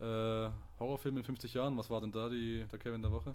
Äh, 0.00 0.50
Horrorfilm 0.80 1.18
in 1.18 1.24
50 1.24 1.54
Jahren, 1.54 1.76
was 1.76 1.90
war 1.90 2.00
denn 2.00 2.10
da 2.10 2.28
die, 2.28 2.64
der 2.70 2.78
Kevin 2.78 3.02
der 3.02 3.12
Woche? 3.12 3.34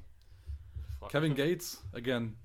Frag 1.00 1.10
Kevin. 1.12 1.36
Gates, 1.36 1.84
again. 1.94 2.36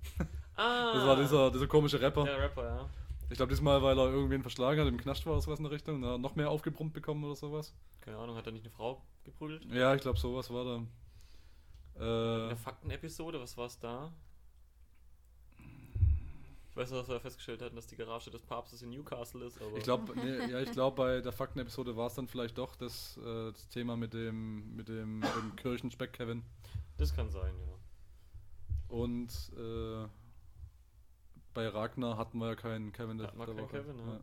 Ah! 0.57 0.93
Das 0.95 1.07
war 1.07 1.17
dieser, 1.17 1.51
dieser 1.51 1.67
komische 1.67 1.99
Rapper. 2.01 2.25
Der 2.25 2.39
Rapper, 2.39 2.65
ja. 2.65 2.91
Ich 3.33 3.39
glaube, 3.39 3.51
diesmal, 3.51 3.83
weil 3.83 3.99
er 3.99 4.11
irgendwen 4.13 4.43
verschlagen 4.43 4.79
hat, 4.79 4.87
im 4.87 4.99
Knast 4.99 5.25
war 5.25 5.33
oder 5.33 5.41
sowas 5.41 5.59
in 5.59 5.65
der 5.65 5.73
Richtung, 5.73 6.03
da 6.03 6.19
noch 6.19 6.35
mehr 6.35 6.51
aufgebrummt 6.51 6.93
bekommen 6.93 7.25
oder 7.25 7.35
sowas. 7.35 7.75
Keine 8.03 8.19
Ahnung, 8.19 8.37
hat 8.37 8.45
er 8.45 8.53
nicht 8.53 8.63
eine 8.67 8.71
Frau 8.71 9.01
geprügelt? 9.25 9.65
Ja, 9.73 9.95
ich 9.95 10.03
glaube, 10.03 10.19
sowas 10.19 10.51
war 10.51 10.65
da. 10.67 10.75
In 10.77 10.87
Äh, 11.95 12.49
der 12.49 12.57
Faktenepisode, 12.59 13.41
was 13.41 13.57
war 13.57 13.67
es 13.67 13.79
da? 13.79 14.13
Ich 16.69 16.77
weiß 16.77 16.91
noch, 16.91 16.99
dass 16.99 17.09
wir 17.09 17.21
festgestellt 17.21 17.63
hatten, 17.63 17.75
dass 17.75 17.87
die 17.87 17.97
Garage 17.97 18.31
des 18.31 18.43
Papstes 18.43 18.83
in 18.83 18.91
Newcastle 18.91 19.47
ist, 19.47 19.61
aber. 19.63 19.79
ich 19.79 19.83
glaube, 19.83 20.15
nee, 20.15 20.51
ja, 20.51 20.61
ich 20.61 20.73
glaube, 20.73 20.97
bei 20.97 21.21
der 21.23 21.33
Faktenepisode 21.33 21.97
war 21.97 22.09
es 22.09 22.15
dann 22.15 22.29
vielleicht 22.29 22.59
doch 22.59 22.77
das, 22.77 23.17
äh, 23.17 23.53
das 23.53 23.67
Thema 23.69 23.97
mit 23.97 24.13
dem, 24.13 24.77
mit 24.77 24.89
dem, 24.89 25.23
dem 25.23 25.57
Kirchenspeck 25.57 26.13
Kevin. 26.13 26.43
Das 26.99 27.17
kann 27.17 27.31
sein, 27.31 27.55
ja. 27.59 28.95
Und 28.95 29.31
äh, 29.57 30.07
bei 31.55 31.69
Ragnar 31.69 32.17
hatten 32.17 32.39
wir 32.39 32.49
ja 32.49 32.55
keinen 32.55 32.93
Kevin 32.93 33.19
der, 33.19 33.29
der 33.29 33.47
keinen 33.47 33.59
Woche. 33.59 33.67
Kevin, 33.67 33.99
ja. 33.99 34.21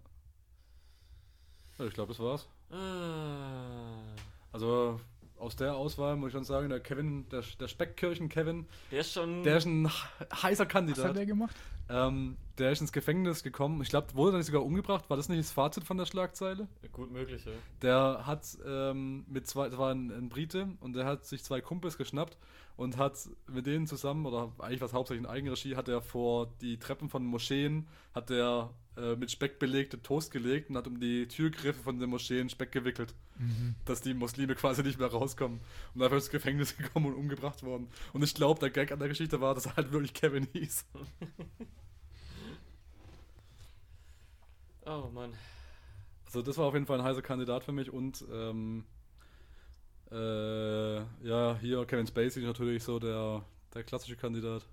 ja. 1.78 1.86
ich 1.86 1.94
glaube, 1.94 2.14
das 2.14 2.20
war's. 2.20 2.48
Ah. 2.72 4.16
Also 4.52 5.00
aus 5.40 5.56
der 5.56 5.76
Auswahl 5.76 6.16
muss 6.16 6.28
ich 6.28 6.34
schon 6.34 6.44
sagen, 6.44 6.70
der 6.70 6.80
Kevin, 6.80 7.28
der, 7.30 7.44
der 7.60 7.68
Speckkirchen-Kevin, 7.68 8.66
Der 8.92 9.00
ist 9.00 9.14
schon. 9.14 9.44
der 9.44 9.58
ist 9.58 9.66
ein 9.66 9.88
he- 9.88 10.26
heißer 10.34 10.52
Was 10.52 10.60
hat 10.60 10.70
Kandidat. 10.70 11.16
der 11.16 11.26
gemacht? 11.26 11.56
Ähm, 11.92 12.38
der 12.60 12.72
ist 12.72 12.82
ins 12.82 12.92
Gefängnis 12.92 13.42
gekommen. 13.42 13.82
Ich 13.82 13.90
glaube, 13.90 14.14
wurde 14.14 14.36
er 14.36 14.38
nicht 14.38 14.46
sogar 14.48 14.64
umgebracht? 14.64 15.10
War 15.10 15.18
das 15.18 15.28
nicht 15.28 15.40
das 15.40 15.52
Fazit 15.52 15.86
von 15.86 15.98
der 15.98 16.06
Schlagzeile? 16.06 16.68
gut 16.92 17.12
möglich, 17.12 17.44
ja. 17.46 17.52
Der 17.82 18.28
hat 18.28 18.46
ähm, 18.66 19.26
mit 19.28 19.48
zwei, 19.48 19.70
das 19.70 19.80
war 19.80 19.92
ein, 19.92 20.12
ein 20.12 20.30
Brite 20.30 20.68
und 20.82 20.94
der 20.94 21.06
hat 21.06 21.26
sich 21.26 21.44
zwei 21.44 21.62
Kumpels 21.62 21.98
geschnappt 21.98 22.38
und 22.78 22.98
hat 22.98 23.18
mit 23.48 23.66
denen 23.66 23.88
zusammen, 23.88 24.26
oder 24.28 24.52
eigentlich 24.60 24.82
was 24.82 24.94
hauptsächlich 24.94 25.24
in 25.26 25.30
Eigenregie, 25.30 25.76
hat 25.76 25.88
er 25.90 26.02
vor 26.02 26.54
die 26.62 26.78
Treppen 26.78 27.10
von 27.10 27.26
Moscheen, 27.26 27.88
hat 28.14 28.30
er 28.30 28.70
äh, 29.00 29.16
mit 29.16 29.32
Speck 29.32 29.60
belegte 29.60 30.02
Toast 30.02 30.32
gelegt 30.32 30.70
und 30.70 30.78
hat 30.78 30.88
um 30.88 31.00
die 31.00 31.28
Türgriffe 31.28 31.82
von 31.82 32.00
den 32.00 32.10
Moscheen 32.10 32.50
Speck 32.50 32.72
gewickelt, 32.72 33.14
dass 33.86 34.02
die 34.02 34.14
Muslime 34.14 34.56
quasi 34.56 34.84
nicht 34.84 35.00
mehr 35.00 35.08
rauskommen. 35.08 35.60
Und 35.94 36.02
ist 36.02 36.12
ins 36.12 36.30
Gefängnis 36.30 36.78
gekommen 36.78 37.08
und 37.08 37.14
umgebracht 37.14 37.64
worden. 37.64 37.88
Und 38.14 38.24
ich 38.24 38.34
glaube, 38.34 38.60
der 38.60 38.70
Gag 38.70 38.92
an 38.92 39.00
der 39.00 39.08
Geschichte 39.08 39.40
war, 39.42 39.56
dass 39.56 39.68
er 39.68 39.76
halt 39.78 39.92
wirklich 39.92 40.14
Kevin 40.14 40.48
hieß. 40.54 40.86
Oh 44.86 45.08
Mann. 45.14 45.34
Also 46.26 46.42
das 46.42 46.58
war 46.58 46.66
auf 46.66 46.74
jeden 46.74 46.88
Fall 46.88 47.00
ein 47.00 47.06
heißer 47.06 47.22
Kandidat 47.22 47.64
für 47.64 47.72
mich 47.72 47.94
und 47.94 48.26
ähm, 48.32 48.86
äh, 50.12 50.98
ja, 50.98 51.58
hier 51.62 51.86
Kevin 51.86 52.08
Spacey 52.08 52.42
ist 52.42 52.48
natürlich 52.48 52.84
so 52.84 52.98
der, 52.98 53.46
der 53.76 53.84
klassische 53.84 54.16
Kandidat. 54.16 54.66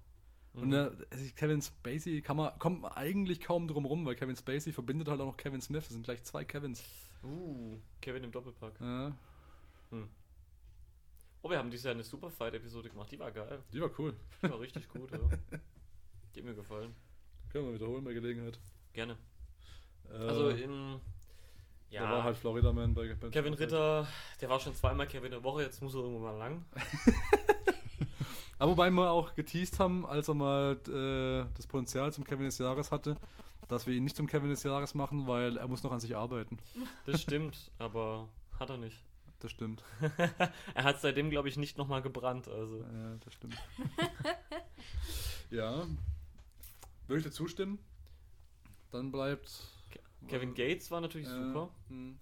Und 0.57 0.67
Mhm. 0.69 0.71
der, 0.71 0.93
also 1.11 1.25
Kevin 1.37 1.61
Spacey 1.63 2.23
kann 2.23 2.37
man, 2.37 2.59
kommt 2.59 2.81
man 2.83 2.93
eigentlich 2.93 3.41
kaum 3.41 3.69
drum 3.69 3.85
rum, 3.85 4.05
weil 4.07 4.17
Kevin 4.17 4.37
Spacey 4.37 4.73
verbindet 4.73 5.07
halt 5.09 5.21
auch 5.21 5.27
noch 5.27 5.37
Kevin 5.37 5.61
Smith. 5.61 5.85
Das 5.85 5.93
sind 5.93 6.03
gleich 6.03 6.23
zwei 6.25 6.45
Kevins. 6.45 6.83
Uh, 7.23 7.79
Kevin 8.01 8.25
im 8.25 8.33
Doppelpack. 8.33 8.81
Ja, 8.81 9.15
Oh, 11.43 11.51
wir 11.51 11.59
haben 11.59 11.71
dieses 11.71 11.85
Jahr 11.85 11.95
eine 11.95 12.03
Superfight-Episode 12.03 12.89
gemacht. 12.91 13.11
Die 13.13 13.19
war 13.21 13.31
geil. 13.31 13.63
die 13.73 13.81
war 13.81 13.91
cool. 13.99 14.15
Die 14.43 14.51
war 14.51 14.59
richtig 14.59 14.89
gut, 14.89 15.11
ja. 15.13 15.19
Die 16.35 16.41
hat 16.41 16.45
mir 16.47 16.55
gefallen. 16.55 16.93
Können 17.51 17.67
wir 17.69 17.75
wiederholen 17.75 18.03
bei 18.05 18.13
Gelegenheit. 18.13 18.59
Gerne. 18.93 19.17
Äh, 20.11 20.15
Also 20.17 20.49
in. 20.49 21.01
da 21.91 21.97
Ja. 21.97 22.11
war 22.11 22.25
halt 22.25 22.37
Florida 22.37 22.73
Man 22.73 22.95
bei, 22.95 23.15
bei 23.15 23.31
Kevin 23.31 23.55
Ritter, 23.55 24.09
der 24.41 24.49
war 24.49 24.59
schon 24.59 24.75
zweimal 24.75 25.07
Kevin 25.07 25.31
der 25.31 25.45
Woche, 25.45 25.63
jetzt 25.63 25.81
muss 25.83 25.95
er 25.95 26.01
irgendwo 26.01 26.21
mal 26.21 26.37
lang. 26.37 26.65
Aber 28.59 28.73
wobei 28.73 28.91
wir 28.91 29.11
auch 29.11 29.35
geteased 29.35 29.79
haben, 29.79 30.07
als 30.07 30.29
er 30.29 30.35
mal 30.35 30.79
äh, 30.89 31.47
das 31.55 31.67
Potenzial 31.67 32.13
zum 32.13 32.25
Kevin 32.25 32.47
des 32.47 32.59
Jahres 32.59 32.91
hatte, 32.91 33.17
dass 33.69 33.87
wir 33.87 33.95
ihn 33.95 34.05
nicht 34.05 34.17
zum 34.17 34.27
Kevin 34.27 34.51
des 34.51 34.63
Jahres 34.63 34.95
machen, 34.95 35.27
weil 35.27 35.57
er 35.57 35.69
muss 35.69 35.83
noch 35.83 35.93
an 35.93 36.01
sich 36.01 36.17
arbeiten. 36.17 36.59
Das 37.05 37.21
stimmt, 37.21 37.71
aber 37.79 38.29
hat 38.59 38.71
er 38.71 38.79
nicht. 38.79 39.05
Das 39.41 39.51
stimmt. 39.51 39.83
er 40.75 40.85
hat 40.85 41.01
seitdem, 41.01 41.29
glaube 41.29 41.49
ich, 41.49 41.57
nicht 41.57 41.77
nochmal 41.77 42.01
gebrannt. 42.01 42.49
Also. 42.49 42.81
Ja, 42.81 43.17
das 43.23 43.35
stimmt. 43.35 43.57
ja. 45.51 45.87
Würde 47.07 47.19
ich 47.19 47.25
dir 47.25 47.31
zustimmen? 47.31 47.79
Dann 48.91 49.13
bleibt. 49.13 49.51
Kevin 50.29 50.55
Gates 50.55 50.91
war 50.91 51.01
natürlich 51.01 51.29
äh, 51.29 51.31
super. 51.31 51.69
hm. 51.89 52.19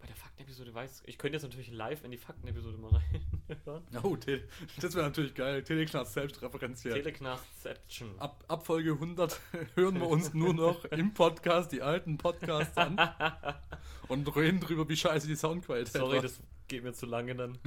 Bei 0.00 0.06
der 0.06 0.16
Faktenepisode 0.16 0.74
weiß 0.74 1.02
ich. 1.06 1.18
könnte 1.18 1.36
jetzt 1.36 1.42
natürlich 1.42 1.70
live 1.70 2.04
in 2.04 2.10
die 2.10 2.16
Faktenepisode 2.16 2.78
mal 2.78 3.02
reinhören. 3.50 3.82
Oh, 4.02 4.16
Te 4.16 4.42
das 4.80 4.94
wäre 4.94 5.06
natürlich 5.06 5.34
geil. 5.34 5.62
Teleknast 5.62 6.12
selbstreferenziell. 6.12 6.94
Teleknastception. 6.94 8.18
Ab, 8.18 8.44
ab 8.48 8.66
Folge 8.66 8.92
100 8.92 9.40
hören 9.74 10.00
wir 10.00 10.08
uns 10.08 10.34
nur 10.34 10.54
noch 10.54 10.84
im 10.86 11.14
Podcast 11.14 11.72
die 11.72 11.82
alten 11.82 12.18
Podcasts 12.18 12.76
an 12.76 12.96
und 14.08 14.34
reden 14.36 14.60
drüber, 14.60 14.88
wie 14.88 14.96
scheiße 14.96 15.26
die 15.26 15.36
Soundqualität 15.36 15.92
Sorry, 15.92 16.16
war. 16.16 16.22
das 16.22 16.40
geht 16.68 16.84
mir 16.84 16.92
zu 16.92 17.06
lange 17.06 17.34
dann. 17.34 17.58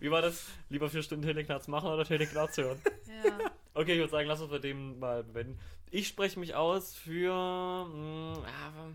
Wie 0.00 0.10
war 0.10 0.22
das? 0.22 0.46
Lieber 0.68 0.90
vier 0.90 1.02
Stunden 1.02 1.24
Teleknarz 1.24 1.68
machen 1.68 1.88
oder 1.88 2.04
Teleknarz 2.04 2.56
hören? 2.58 2.80
Ja. 3.24 3.50
Okay, 3.74 3.92
ich 3.92 3.98
würde 3.98 4.10
sagen, 4.10 4.28
lass 4.28 4.40
uns 4.40 4.50
bei 4.50 4.58
dem 4.58 4.98
mal 4.98 5.22
bewenden. 5.24 5.58
Ich 5.90 6.08
spreche 6.08 6.38
mich 6.38 6.54
aus 6.54 6.94
für. 6.94 7.32
Mh, 7.32 8.38
ah, 8.46 8.88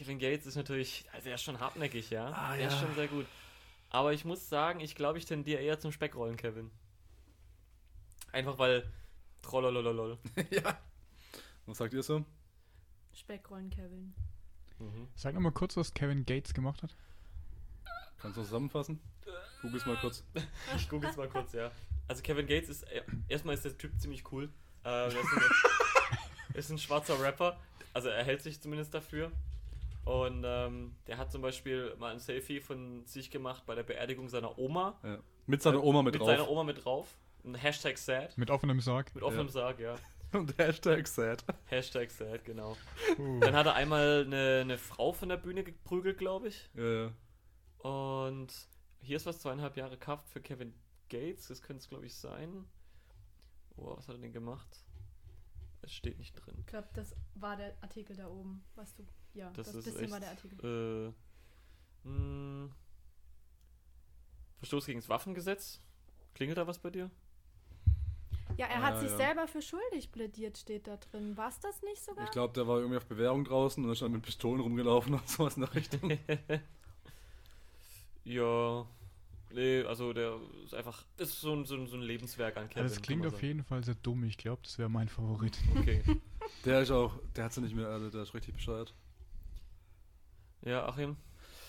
Kevin 0.00 0.18
Gates 0.18 0.46
ist 0.46 0.56
natürlich. 0.56 1.04
Also, 1.12 1.28
er 1.28 1.34
ist 1.34 1.42
schon 1.42 1.60
hartnäckig, 1.60 2.08
ja. 2.08 2.32
Ah, 2.32 2.56
er 2.56 2.68
ist 2.68 2.72
ja. 2.72 2.80
schon 2.80 2.94
sehr 2.94 3.06
gut. 3.06 3.26
Aber 3.90 4.14
ich 4.14 4.24
muss 4.24 4.48
sagen, 4.48 4.80
ich 4.80 4.94
glaube, 4.94 5.18
ich 5.18 5.26
tendiere 5.26 5.60
eher 5.60 5.78
zum 5.78 5.92
Speckrollen, 5.92 6.38
Kevin. 6.38 6.70
Einfach 8.32 8.56
weil. 8.56 8.90
Trollolololol. 9.42 10.16
ja. 10.50 10.78
Was 11.66 11.76
sagt 11.76 11.92
ihr 11.92 12.02
so? 12.02 12.24
Speckrollen 13.12 13.68
Kevin. 13.68 14.14
Mhm. 14.78 15.08
Sag 15.14 15.34
noch 15.34 15.42
mal 15.42 15.52
kurz, 15.52 15.76
was 15.76 15.92
Kevin 15.92 16.24
Gates 16.24 16.54
gemacht 16.54 16.82
hat. 16.82 16.96
Kannst 18.16 18.38
du 18.38 18.42
zusammenfassen? 18.42 19.00
Google's 19.60 19.84
mal 19.84 19.98
kurz. 19.98 20.24
Ich 20.76 20.88
google 20.88 21.10
es 21.10 21.16
mal 21.18 21.28
kurz, 21.28 21.52
ja. 21.52 21.70
Also 22.08 22.22
Kevin 22.22 22.46
Gates 22.46 22.70
ist, 22.70 22.82
äh, 22.84 23.02
erstmal 23.28 23.54
ist 23.54 23.66
der 23.66 23.76
Typ 23.76 23.92
ziemlich 24.00 24.32
cool. 24.32 24.50
Äh, 24.82 25.08
ist, 25.08 25.16
ein, 25.16 25.24
ist 26.54 26.70
ein 26.70 26.78
schwarzer 26.78 27.20
Rapper, 27.20 27.58
also 27.92 28.08
er 28.08 28.24
hält 28.24 28.42
sich 28.42 28.62
zumindest 28.62 28.94
dafür. 28.94 29.30
Und 30.04 30.44
ähm, 30.46 30.96
der 31.06 31.18
hat 31.18 31.30
zum 31.30 31.42
Beispiel 31.42 31.94
mal 31.98 32.12
ein 32.12 32.18
Selfie 32.18 32.60
von 32.60 33.04
sich 33.06 33.30
gemacht 33.30 33.64
bei 33.66 33.74
der 33.74 33.82
Beerdigung 33.82 34.28
seiner 34.28 34.58
Oma. 34.58 34.98
Ja. 35.02 35.18
Mit 35.46 35.62
seiner 35.62 35.82
Oma 35.82 36.02
mit, 36.02 36.14
mit 36.14 36.20
drauf. 36.20 36.28
seiner 36.28 36.48
Oma 36.48 36.64
mit 36.64 36.84
drauf. 36.84 37.16
Ein 37.44 37.54
Hashtag 37.54 37.98
sad. 37.98 38.36
Mit 38.36 38.50
offenem 38.50 38.80
Sarg. 38.80 39.14
Mit 39.14 39.22
offenem 39.22 39.46
Ja. 39.46 39.52
Sarg, 39.52 39.78
ja. 39.80 39.94
Und 40.32 40.56
Hashtag 40.58 41.06
sad. 41.08 41.44
Hashtag 41.66 42.10
sad, 42.10 42.44
genau. 42.44 42.76
Uh. 43.18 43.40
Dann 43.40 43.54
hat 43.54 43.66
er 43.66 43.74
einmal 43.74 44.24
eine, 44.24 44.60
eine 44.60 44.78
Frau 44.78 45.12
von 45.12 45.28
der 45.28 45.36
Bühne 45.36 45.64
geprügelt, 45.64 46.18
glaube 46.18 46.48
ich. 46.48 46.70
Ja, 46.74 47.06
ja. 47.06 47.12
Und 47.78 48.52
hier 49.00 49.16
ist 49.16 49.26
was, 49.26 49.40
zweieinhalb 49.40 49.76
Jahre 49.76 49.96
Kraft 49.96 50.28
für 50.28 50.40
Kevin 50.40 50.74
Gates. 51.08 51.48
Das 51.48 51.62
könnte 51.62 51.80
es, 51.80 51.88
glaube 51.88 52.06
ich, 52.06 52.14
sein. 52.14 52.64
Oh, 53.76 53.96
was 53.96 54.06
hat 54.08 54.16
er 54.16 54.20
denn 54.20 54.32
gemacht? 54.32 54.84
Es 55.82 55.92
steht 55.92 56.18
nicht 56.18 56.34
drin. 56.34 56.54
Ich 56.58 56.66
glaube, 56.66 56.88
das 56.94 57.16
war 57.34 57.56
der 57.56 57.74
Artikel 57.80 58.14
da 58.14 58.28
oben, 58.28 58.62
was 58.74 58.94
du. 58.94 59.06
Ja, 59.34 59.50
Das 59.54 59.66
das, 59.68 59.76
ist 59.76 59.84
bisschen 59.84 60.00
echt, 60.04 60.12
war 60.12 60.20
der 60.20 60.30
Artikel. 60.30 61.14
Äh, 62.04 62.08
mh, 62.08 62.70
Verstoß 64.58 64.86
gegen 64.86 65.00
das 65.00 65.08
Waffengesetz? 65.08 65.80
Klingelt 66.34 66.58
da 66.58 66.66
was 66.66 66.78
bei 66.78 66.90
dir? 66.90 67.10
Ja, 68.56 68.66
er 68.66 68.82
hat 68.82 68.94
Ah, 68.94 69.00
sich 69.00 69.10
ja. 69.10 69.16
selber 69.16 69.46
für 69.48 69.62
schuldig 69.62 70.12
plädiert, 70.12 70.58
steht 70.58 70.86
da 70.86 70.96
drin. 70.96 71.36
War 71.36 71.48
es 71.48 71.60
das 71.60 71.80
nicht 71.82 72.04
sogar? 72.04 72.24
Ich 72.24 72.30
glaube, 72.30 72.52
der 72.52 72.66
war 72.68 72.78
irgendwie 72.78 72.98
auf 72.98 73.06
Bewährung 73.06 73.44
draußen 73.44 73.82
und 73.82 73.90
ist 73.90 74.02
dann 74.02 74.12
mit 74.12 74.22
Pistolen 74.22 74.60
rumgelaufen 74.60 75.14
und 75.14 75.28
sowas 75.28 75.56
in 75.56 75.62
der 75.62 75.74
Richtung. 75.74 76.10
ja. 78.24 78.86
Nee, 79.52 79.82
also 79.82 80.12
der 80.12 80.38
ist 80.64 80.74
einfach. 80.74 81.04
Das 81.16 81.30
ist 81.30 81.40
so 81.40 81.54
ein, 81.54 81.64
so 81.64 81.74
ein, 81.76 81.86
so 81.86 81.96
ein 81.96 82.02
Lebenswerk 82.02 82.56
an 82.56 82.68
Kevin. 82.68 82.82
Also 82.82 82.94
das 82.96 83.02
klingt 83.02 83.26
auf 83.26 83.42
jeden 83.42 83.64
Fall 83.64 83.82
sehr 83.82 83.96
dumm. 83.96 84.24
Ich 84.24 84.36
glaube, 84.36 84.60
das 84.62 84.78
wäre 84.78 84.88
mein 84.90 85.08
Favorit. 85.08 85.58
Okay. 85.76 86.02
Der 86.64 86.80
ist 86.82 86.90
auch, 86.90 87.14
der 87.36 87.44
hat 87.44 87.52
sie 87.52 87.60
nicht 87.60 87.76
mehr 87.76 87.86
alle, 87.88 88.10
der 88.10 88.22
ist 88.22 88.34
richtig 88.34 88.54
bescheuert. 88.54 88.92
Ja, 90.62 90.86
Achim, 90.86 91.16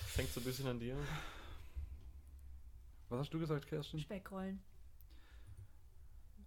das 0.06 0.18
hängt 0.18 0.30
so 0.32 0.40
ein 0.40 0.44
bisschen 0.44 0.66
an 0.66 0.78
dir. 0.78 0.96
Was 3.08 3.20
hast 3.20 3.34
du 3.34 3.38
gesagt, 3.38 3.66
Kerstin? 3.66 4.00
Speckrollen. 4.00 4.62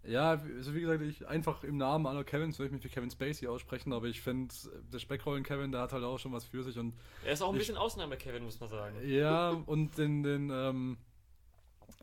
Ja, 0.04 0.32
also 0.32 0.76
wie 0.76 0.82
gesagt, 0.82 1.02
ich 1.02 1.28
einfach 1.28 1.64
im 1.64 1.78
Namen 1.78 2.06
aller 2.06 2.24
Kevins 2.24 2.60
würde 2.60 2.68
ich 2.68 2.74
mich 2.74 2.82
für 2.84 2.90
Kevin 2.90 3.10
Spacey 3.10 3.48
aussprechen, 3.48 3.92
aber 3.92 4.06
ich 4.06 4.22
finde, 4.22 4.54
der 4.94 5.00
Speckrollen-Kevin, 5.00 5.72
der 5.72 5.82
hat 5.82 5.94
halt 5.94 6.04
auch 6.04 6.20
schon 6.20 6.32
was 6.32 6.44
für 6.46 6.64
sich 6.64 6.78
und 6.78 6.94
Er 7.26 7.34
ist 7.34 7.42
auch 7.42 7.50
ein 7.50 7.56
Ich- 7.56 7.60
bisschen 7.62 7.78
Ausnahme-Kevin, 7.78 8.44
muss 8.44 8.60
man 8.60 8.70
sagen. 8.70 8.96
ja, 9.10 9.50
und 9.50 9.98
den, 9.98 10.22
den, 10.22 10.52
ähm, 10.52 10.98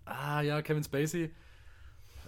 ah 0.05 0.41
ja, 0.41 0.63
Kevin 0.63 0.83
Spacey, 0.83 1.33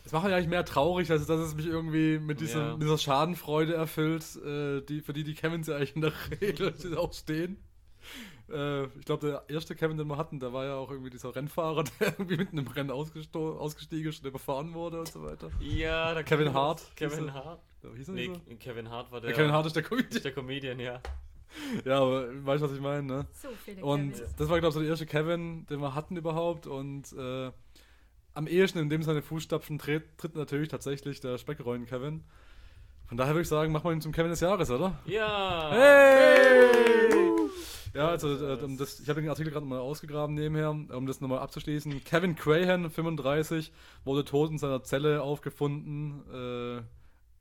es 0.04 0.12
macht 0.12 0.24
mich 0.26 0.34
eigentlich 0.34 0.46
mehr 0.48 0.64
traurig, 0.64 1.10
als 1.10 1.26
dass 1.26 1.40
es 1.40 1.56
mich 1.56 1.66
irgendwie 1.66 2.20
mit 2.20 2.40
dieser, 2.40 2.68
Ja. 2.68 2.76
dieser 2.76 2.98
Schadenfreude 2.98 3.74
erfüllt, 3.74 4.36
äh, 4.44 4.80
die, 4.82 5.00
für 5.00 5.12
die 5.12 5.24
die 5.24 5.34
Kevins 5.34 5.66
ja 5.66 5.74
eigentlich 5.76 5.96
in 5.96 6.02
der 6.02 6.12
Regel 6.40 6.72
auch 6.98 7.12
stehen. 7.12 7.56
Äh, 8.50 8.84
ich 8.84 9.04
glaube, 9.04 9.26
der 9.26 9.44
erste 9.54 9.74
Kevin, 9.74 9.96
den 9.96 10.06
wir 10.06 10.16
hatten, 10.18 10.38
der 10.40 10.52
war 10.52 10.64
ja 10.64 10.74
auch 10.76 10.90
irgendwie 10.90 11.10
dieser 11.10 11.34
Rennfahrer, 11.34 11.84
der 12.00 12.08
irgendwie 12.18 12.36
mitten 12.36 12.58
im 12.58 12.66
Rennen 12.66 12.90
ausgesto- 12.90 13.56
ausgestiegen 13.58 14.08
ist 14.10 14.22
und 14.22 14.28
überfahren 14.28 14.74
wurde 14.74 14.98
und 15.00 15.08
so 15.08 15.22
weiter. 15.22 15.50
Ja, 15.60 16.12
da 16.14 16.22
Kevin 16.22 16.52
Hart, 16.52 16.82
Kevin 16.96 17.28
er? 17.28 17.34
Hart. 17.34 17.60
Wie 17.82 17.98
hieß 17.98 18.08
er 18.08 18.14
Nee, 18.14 18.30
so? 18.34 18.56
Kevin 18.58 18.88
Hart 18.90 19.10
war 19.12 19.20
der. 19.20 19.28
Der 19.30 19.36
Kevin 19.38 19.52
Hart 19.52 19.66
ist 19.66 19.76
der 19.76 19.82
Comedian. 19.82 20.22
der 20.22 20.32
Comedian, 20.32 20.80
ja. 20.80 21.00
Ja, 21.84 22.00
aber 22.00 22.26
weißt 22.44 22.62
du, 22.62 22.66
was 22.68 22.74
ich 22.74 22.80
meine, 22.82 23.02
ne? 23.06 23.26
So 23.32 23.48
viele 23.64 23.84
Und 23.84 24.12
Kevins. 24.14 24.34
das 24.36 24.48
war, 24.48 24.58
glaube 24.58 24.68
ich, 24.70 24.74
so 24.74 24.80
der 24.80 24.88
erste 24.90 25.06
Kevin, 25.06 25.66
den 25.66 25.80
wir 25.80 25.94
hatten 25.94 26.16
überhaupt. 26.16 26.66
Und 26.66 27.12
äh, 27.12 27.50
am 28.34 28.46
ehesten, 28.48 28.78
in 28.80 28.88
dem 28.90 29.02
seine 29.04 29.22
Fußstapfen 29.22 29.78
tritt, 29.78 30.18
tritt 30.18 30.34
natürlich 30.34 30.68
tatsächlich 30.68 31.20
der 31.20 31.38
Speckrollen-Kevin. 31.38 32.24
Von 33.06 33.16
daher 33.16 33.34
würde 33.34 33.42
ich 33.42 33.48
sagen, 33.48 33.70
machen 33.70 33.84
wir 33.84 33.92
ihn 33.92 34.00
zum 34.00 34.12
Kevin 34.12 34.30
des 34.30 34.40
Jahres, 34.40 34.70
oder? 34.70 34.98
Ja. 35.06 35.70
Hey! 35.72 37.23
Ja, 37.94 38.08
also 38.08 38.28
äh, 38.28 38.60
um 38.62 38.76
das, 38.76 38.98
ich 38.98 39.08
habe 39.08 39.20
den 39.20 39.30
Artikel 39.30 39.52
gerade 39.52 39.66
mal 39.66 39.78
ausgegraben 39.78 40.34
nebenher, 40.34 40.70
um 40.70 41.06
das 41.06 41.20
nochmal 41.20 41.38
abzuschließen. 41.38 42.02
Kevin 42.04 42.34
Crahan, 42.34 42.90
35, 42.90 43.72
wurde 44.04 44.24
tot 44.24 44.50
in 44.50 44.58
seiner 44.58 44.82
Zelle 44.82 45.22
aufgefunden. 45.22 46.22
Äh, 46.32 46.82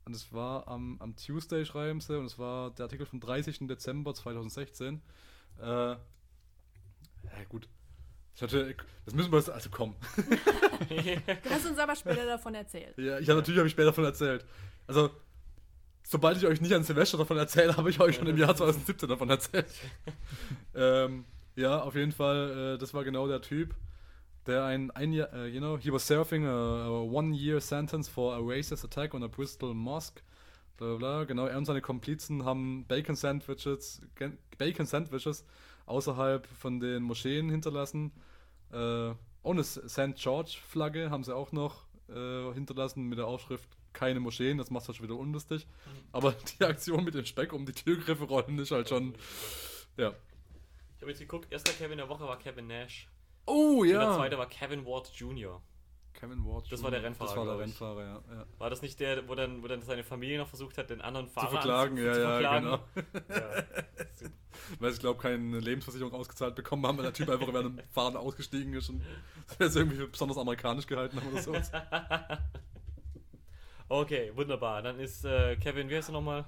und 0.06 0.14
es 0.14 0.32
war 0.32 0.68
am, 0.68 1.00
am 1.00 1.16
Tuesday, 1.16 1.64
schreiben 1.64 2.00
sie, 2.00 2.16
und 2.18 2.26
es 2.26 2.38
war 2.38 2.70
der 2.70 2.84
Artikel 2.84 3.06
vom 3.06 3.20
30. 3.20 3.66
Dezember 3.66 4.14
2016. 4.14 5.02
Äh, 5.60 5.64
Ja, 5.66 5.98
gut. 7.48 7.68
Ich 8.36 8.42
hatte, 8.42 8.74
das 9.04 9.14
müssen 9.14 9.32
wir 9.32 9.38
jetzt, 9.38 9.50
also 9.50 9.70
komm. 9.70 9.94
Du 10.88 11.50
hast 11.50 11.66
uns 11.66 11.78
aber 11.78 11.96
später 11.96 12.26
davon 12.26 12.54
erzählt. 12.54 12.98
Ja, 12.98 13.18
ich 13.18 13.28
habe 13.28 13.38
natürlich 13.38 13.58
habe 13.58 13.66
ich 13.68 13.72
später 13.72 13.86
davon 13.86 14.04
erzählt. 14.04 14.44
Also, 14.86 15.10
sobald 16.04 16.36
ich 16.36 16.46
euch 16.46 16.60
nicht 16.60 16.72
an 16.72 16.84
Silvester 16.84 17.18
davon 17.18 17.36
erzähle, 17.38 17.76
habe 17.76 17.90
ich 17.90 18.00
euch 18.00 18.16
schon 18.16 18.26
im 18.26 18.36
Jahr 18.36 18.54
2017 18.54 19.08
davon 19.08 19.30
erzählt. 19.30 19.66
ähm, 20.74 21.24
ja, 21.56 21.80
auf 21.80 21.94
jeden 21.94 22.12
Fall, 22.12 22.74
äh, 22.74 22.78
das 22.78 22.94
war 22.94 23.04
genau 23.04 23.26
der 23.26 23.40
Typ, 23.40 23.74
der 24.46 24.64
ein, 24.64 24.90
ein 24.90 25.12
Jahr, 25.12 25.32
äh, 25.32 25.48
you 25.48 25.58
know, 25.58 25.78
he 25.78 25.92
was 25.92 26.06
serving 26.06 26.46
a, 26.46 26.86
a 26.86 27.02
one-year 27.02 27.60
sentence 27.60 28.08
for 28.08 28.34
a 28.34 28.38
racist 28.38 28.84
attack 28.84 29.14
on 29.14 29.22
a 29.22 29.28
Bristol 29.28 29.74
mosque. 29.74 30.22
Bla, 30.76 30.88
bla, 30.88 30.96
bla. 30.96 31.24
Genau, 31.24 31.46
er 31.46 31.56
und 31.56 31.64
seine 31.64 31.80
Komplizen 31.80 32.44
haben 32.44 32.84
Bacon 32.86 33.14
Sandwiches, 33.14 34.02
Bacon 34.58 34.86
Sandwiches 34.86 35.44
außerhalb 35.86 36.46
von 36.46 36.80
den 36.80 37.02
Moscheen 37.02 37.48
hinterlassen. 37.48 38.12
Äh, 38.72 39.12
ohne 39.42 39.62
St. 39.62 40.16
George-Flagge 40.16 41.10
haben 41.10 41.22
sie 41.22 41.34
auch 41.34 41.52
noch 41.52 41.86
äh, 42.08 42.52
hinterlassen 42.54 43.04
mit 43.04 43.18
der 43.18 43.26
Aufschrift 43.26 43.68
keine 43.94 44.20
Moscheen, 44.20 44.58
das 44.58 44.70
macht 44.70 44.86
halt 44.86 44.96
schon 44.98 45.04
wieder 45.06 45.16
unlustig. 45.16 45.66
Aber 46.12 46.32
die 46.60 46.64
Aktion 46.64 47.02
mit 47.04 47.14
dem 47.14 47.24
Speck 47.24 47.52
um 47.54 47.64
die 47.64 47.72
Türgriffe 47.72 48.24
rollen 48.24 48.58
ist 48.58 48.70
halt 48.70 48.90
schon. 48.90 49.14
Ja. 49.96 50.12
Ich 50.96 51.00
habe 51.02 51.10
jetzt 51.10 51.20
geguckt, 51.20 51.50
erster 51.50 51.72
Kevin 51.72 51.96
der 51.98 52.08
Woche 52.10 52.24
war 52.24 52.38
Kevin 52.38 52.66
Nash. 52.66 53.08
Oh 53.46 53.80
Und 53.80 53.88
der 53.88 54.12
zweite 54.14 54.36
war 54.38 54.48
Kevin 54.48 54.84
Ward 54.84 55.08
Jr. 55.14 55.62
Kevin 56.14 56.44
Ward. 56.46 56.70
Das 56.70 56.82
war 56.82 56.90
der. 56.90 57.02
Rennfahrer, 57.02 57.28
Das 57.28 57.36
war 57.36 57.44
der. 57.44 57.58
Rennfahrer, 57.58 58.00
ja. 58.02 58.22
ja. 58.30 58.46
War 58.58 58.70
das 58.70 58.82
nicht 58.82 59.00
der, 59.00 59.28
wo 59.28 59.34
dann, 59.34 59.62
wo 59.62 59.66
dann 59.68 59.82
seine 59.82 60.04
Familie 60.04 60.38
noch 60.38 60.48
versucht 60.48 60.78
hat, 60.78 60.88
den 60.88 61.00
anderen 61.00 61.28
Fahrer 61.28 61.48
Zu 61.48 61.52
verklagen, 61.56 61.98
anzu- 61.98 62.04
ja, 62.06 62.12
zu 62.14 62.20
ja, 62.20 62.28
verklagen? 62.30 62.64
genau. 62.64 63.34
Ja. 63.34 63.64
Weil 64.78 64.92
ich 64.92 64.98
glaube, 65.00 65.20
keine 65.20 65.58
Lebensversicherung 65.58 66.14
ausgezahlt 66.14 66.54
bekommen 66.54 66.86
haben, 66.86 66.96
weil 66.96 67.04
der 67.04 67.12
Typ 67.12 67.28
einfach 67.28 67.52
während 67.52 67.78
dem 67.80 67.84
Fahren 67.90 68.16
ausgestiegen 68.16 68.72
ist 68.72 68.88
und 68.88 69.02
das 69.58 69.74
irgendwie 69.76 70.06
besonders 70.06 70.38
amerikanisch 70.38 70.86
gehalten 70.86 71.20
haben 71.20 71.32
oder 71.32 71.42
sowas. 71.42 71.70
Okay, 73.88 74.32
wunderbar. 74.34 74.82
Dann 74.82 74.98
ist 74.98 75.24
äh, 75.24 75.56
Kevin, 75.56 75.88
wie 75.88 75.96
heißt 75.96 76.08
er 76.10 76.12
nochmal? 76.12 76.44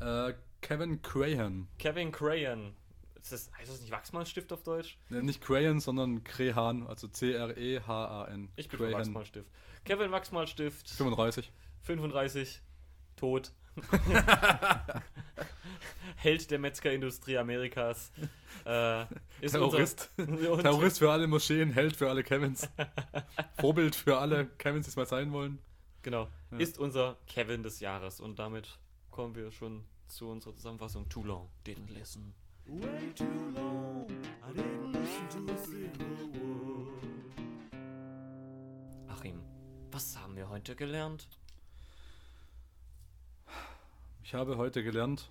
äh, 0.00 0.34
Kevin 0.60 1.02
Crahan. 1.02 1.68
Kevin 1.78 2.12
Crayon. 2.12 2.74
Ist 3.20 3.32
das, 3.32 3.50
heißt 3.56 3.70
das 3.70 3.80
nicht 3.80 3.92
Wachsmalstift 3.92 4.52
auf 4.52 4.62
Deutsch? 4.62 4.98
Ne, 5.08 5.22
nicht 5.22 5.40
Crahan, 5.40 5.80
sondern 5.80 6.24
Crehan, 6.24 6.86
also 6.86 7.06
C-R-E-H-A-N. 7.08 8.48
Ich 8.56 8.68
bin 8.68 8.78
für 8.78 8.92
Wachsmalstift. 8.92 9.48
Kevin 9.84 10.10
Wachsmalstift, 10.10 10.88
35. 10.90 11.52
35, 11.82 12.60
tot. 13.16 13.52
Held 16.16 16.50
der 16.50 16.58
Metzgerindustrie 16.58 17.38
Amerikas. 17.38 18.12
Äh, 18.64 19.02
ist 19.40 19.52
Terrorist. 19.52 20.10
Terrorist 20.16 20.98
für 20.98 21.10
alle 21.10 21.26
Moscheen, 21.26 21.72
Held 21.72 21.96
für 21.96 22.08
alle 22.08 22.22
Kevins. 22.22 22.68
Vorbild 23.58 23.96
für 23.96 24.18
alle 24.18 24.46
Kevins, 24.58 24.86
die 24.86 24.90
es 24.90 24.96
mal 24.96 25.06
sein 25.06 25.32
wollen. 25.32 25.58
Genau. 26.02 26.28
Ja. 26.50 26.58
Ist 26.58 26.78
unser 26.78 27.16
Kevin 27.26 27.62
des 27.62 27.80
Jahres. 27.80 28.20
Und 28.20 28.38
damit 28.38 28.78
kommen 29.10 29.34
wir 29.34 29.52
schon 29.52 29.84
zu 30.08 30.28
unserer 30.28 30.54
Zusammenfassung. 30.54 31.08
Too 31.08 31.24
long, 31.24 31.48
didn't 31.64 31.90
listen. 31.92 32.34
Way 32.66 33.12
too 33.14 33.24
long, 33.54 34.06
I 34.42 34.52
didn't 34.52 34.92
listen 34.92 35.46
to 35.46 35.52
a 35.52 35.56
single 35.56 36.32
word. 36.40 37.02
Achim, 39.08 39.40
was 39.90 40.16
haben 40.16 40.36
wir 40.36 40.48
heute 40.48 40.76
gelernt? 40.76 41.28
Ich 44.22 44.34
habe 44.34 44.56
heute 44.56 44.84
gelernt, 44.84 45.30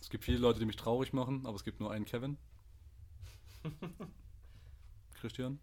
es 0.00 0.10
gibt 0.10 0.24
viele 0.24 0.38
Leute, 0.38 0.58
die 0.58 0.66
mich 0.66 0.76
traurig 0.76 1.12
machen, 1.12 1.46
aber 1.46 1.56
es 1.56 1.64
gibt 1.64 1.80
nur 1.80 1.90
einen 1.90 2.04
Kevin. 2.04 2.36
Christian? 5.14 5.58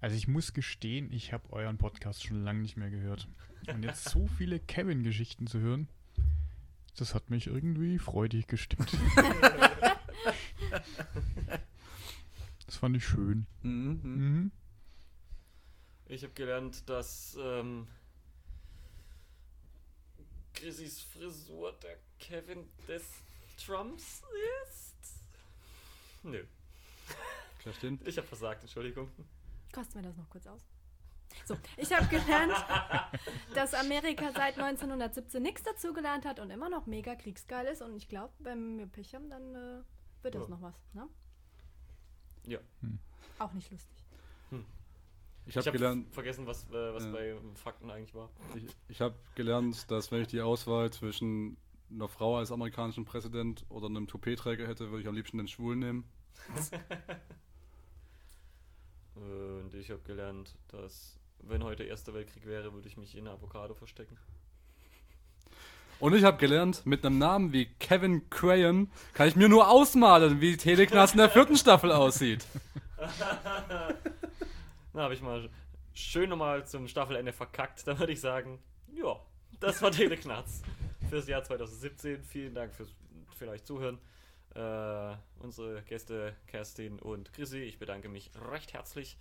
Also 0.00 0.16
ich 0.16 0.28
muss 0.28 0.52
gestehen, 0.52 1.12
ich 1.12 1.32
habe 1.32 1.52
euren 1.52 1.76
Podcast 1.76 2.24
schon 2.24 2.42
lange 2.42 2.60
nicht 2.60 2.76
mehr 2.76 2.90
gehört. 2.90 3.28
Und 3.66 3.82
jetzt 3.84 4.08
so 4.08 4.26
viele 4.38 4.58
Kevin-Geschichten 4.58 5.46
zu 5.46 5.60
hören, 5.60 5.88
das 6.96 7.14
hat 7.14 7.30
mich 7.30 7.46
irgendwie 7.46 7.98
freudig 7.98 8.46
gestimmt. 8.46 8.90
Das 12.66 12.76
fand 12.76 12.96
ich 12.96 13.04
schön. 13.04 13.48
Mhm. 13.62 14.00
Mhm. 14.04 14.52
Ich 16.06 16.22
habe 16.22 16.32
gelernt, 16.34 16.88
dass 16.88 17.36
ähm, 17.40 17.88
Chrissys 20.54 21.00
Frisur 21.00 21.72
der 21.82 21.96
Kevin 22.20 22.68
des 22.86 23.02
Trumps 23.64 24.22
ist. 24.68 24.94
Nö, 26.22 26.44
Kerstin? 27.58 27.98
ich 28.04 28.16
habe 28.16 28.28
versagt, 28.28 28.62
Entschuldigung. 28.62 29.10
Kosten 29.72 29.94
wir 29.96 30.02
das 30.02 30.16
noch 30.16 30.28
kurz 30.30 30.46
aus? 30.46 30.60
So, 31.44 31.56
ich 31.76 31.92
habe 31.92 32.06
gelernt, 32.08 32.52
dass 33.54 33.72
Amerika 33.74 34.32
seit 34.32 34.58
1917 34.58 35.40
nichts 35.42 35.62
dazugelernt 35.62 36.24
hat 36.24 36.40
und 36.40 36.50
immer 36.50 36.68
noch 36.68 36.86
mega 36.86 37.14
kriegsgeil 37.14 37.66
ist. 37.66 37.82
Und 37.82 37.94
ich 37.96 38.08
glaube, 38.08 38.32
wenn 38.40 38.78
wir 38.78 38.86
Pech 38.86 39.14
haben, 39.14 39.30
dann 39.30 39.54
äh, 39.54 39.82
wird 40.22 40.34
das 40.34 40.42
Ja. 40.42 40.48
noch 40.48 40.60
was. 40.62 40.74
Ne? 40.92 41.08
Ja. 42.46 42.58
Auch 43.38 43.52
nicht 43.52 43.70
lustig. 43.70 43.96
Ich 44.50 44.56
Ich 45.46 45.56
habe 45.56 45.66
habe 45.66 45.78
gelernt, 45.78 46.12
vergessen, 46.14 46.46
was, 46.46 46.68
äh, 46.70 46.94
was 46.94 47.04
Ja. 47.04 47.12
bei 47.12 47.36
Fakten 47.54 47.90
eigentlich 47.90 48.14
war. 48.14 48.30
ich, 48.56 48.66
ich 48.88 49.00
hab 49.00 49.14
gelernt, 49.36 49.90
dass 49.90 50.10
wenn 50.10 50.22
ich 50.22 50.28
die 50.28 50.40
Auswahl 50.40 50.92
zwischen 50.92 51.56
einer 51.90 52.08
Frau 52.08 52.36
als 52.38 52.52
amerikanischen 52.52 53.04
Präsident 53.04 53.64
oder 53.68 53.86
einem 53.86 54.06
Toupet-Träger 54.06 54.66
hätte, 54.66 54.90
würde 54.90 55.02
ich 55.02 55.08
am 55.08 55.14
liebsten 55.14 55.38
den 55.38 55.48
Schwulen 55.48 55.78
nehmen. 55.78 56.04
Und 59.14 59.74
ich 59.74 59.90
habe 59.90 60.00
gelernt, 60.02 60.54
dass 60.68 61.18
wenn 61.42 61.64
heute 61.64 61.84
Erster 61.84 62.14
Weltkrieg 62.14 62.46
wäre, 62.46 62.72
würde 62.72 62.88
ich 62.88 62.96
mich 62.96 63.16
in 63.16 63.26
Avocado 63.26 63.74
verstecken. 63.74 64.16
Und 65.98 66.14
ich 66.14 66.24
habe 66.24 66.38
gelernt, 66.38 66.86
mit 66.86 67.04
einem 67.04 67.18
Namen 67.18 67.52
wie 67.52 67.66
Kevin 67.78 68.28
Crayon 68.30 68.90
kann 69.12 69.28
ich 69.28 69.36
mir 69.36 69.50
nur 69.50 69.68
ausmalen, 69.68 70.40
wie 70.40 70.56
Teleknast 70.56 71.12
in 71.12 71.18
der 71.18 71.28
vierten 71.28 71.56
Staffel 71.56 71.92
aussieht. 71.92 72.46
Na, 74.92 75.02
habe 75.02 75.14
ich 75.14 75.20
mal 75.20 75.50
schön 75.92 76.30
nochmal 76.30 76.66
zum 76.66 76.88
Staffelende 76.88 77.32
verkackt. 77.32 77.86
Dann 77.86 77.98
würde 77.98 78.12
ich 78.12 78.20
sagen, 78.20 78.58
ja, 78.94 79.20
das 79.60 79.82
war 79.82 79.90
Teleknatz 79.90 80.62
fürs 81.10 81.28
Jahr 81.28 81.44
2017. 81.44 82.22
Vielen 82.24 82.54
Dank 82.54 82.74
fürs 82.74 82.88
vielleicht 83.36 83.66
Zuhören. 83.66 83.98
Äh, 84.54 85.16
unsere 85.38 85.82
Gäste 85.82 86.36
Kerstin 86.46 86.98
und 86.98 87.32
Chrissy, 87.32 87.58
ich 87.58 87.78
bedanke 87.78 88.08
mich 88.08 88.30
recht 88.50 88.72
herzlich. 88.72 89.16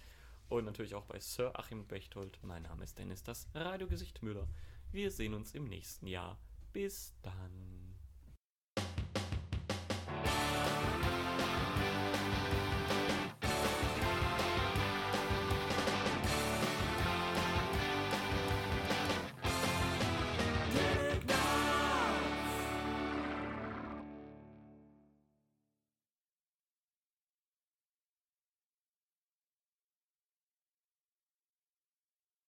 Und 0.49 0.65
natürlich 0.65 0.95
auch 0.95 1.05
bei 1.05 1.19
Sir 1.19 1.51
Achim 1.53 1.85
Bechtold. 1.85 2.39
Mein 2.41 2.63
Name 2.63 2.83
ist 2.83 2.97
Dennis, 2.97 3.21
das 3.21 3.47
Radiogesicht 3.53 4.23
Müller. 4.23 4.47
Wir 4.91 5.11
sehen 5.11 5.35
uns 5.35 5.53
im 5.53 5.65
nächsten 5.65 6.07
Jahr. 6.07 6.39
Bis 6.73 7.13
dann. 7.21 7.88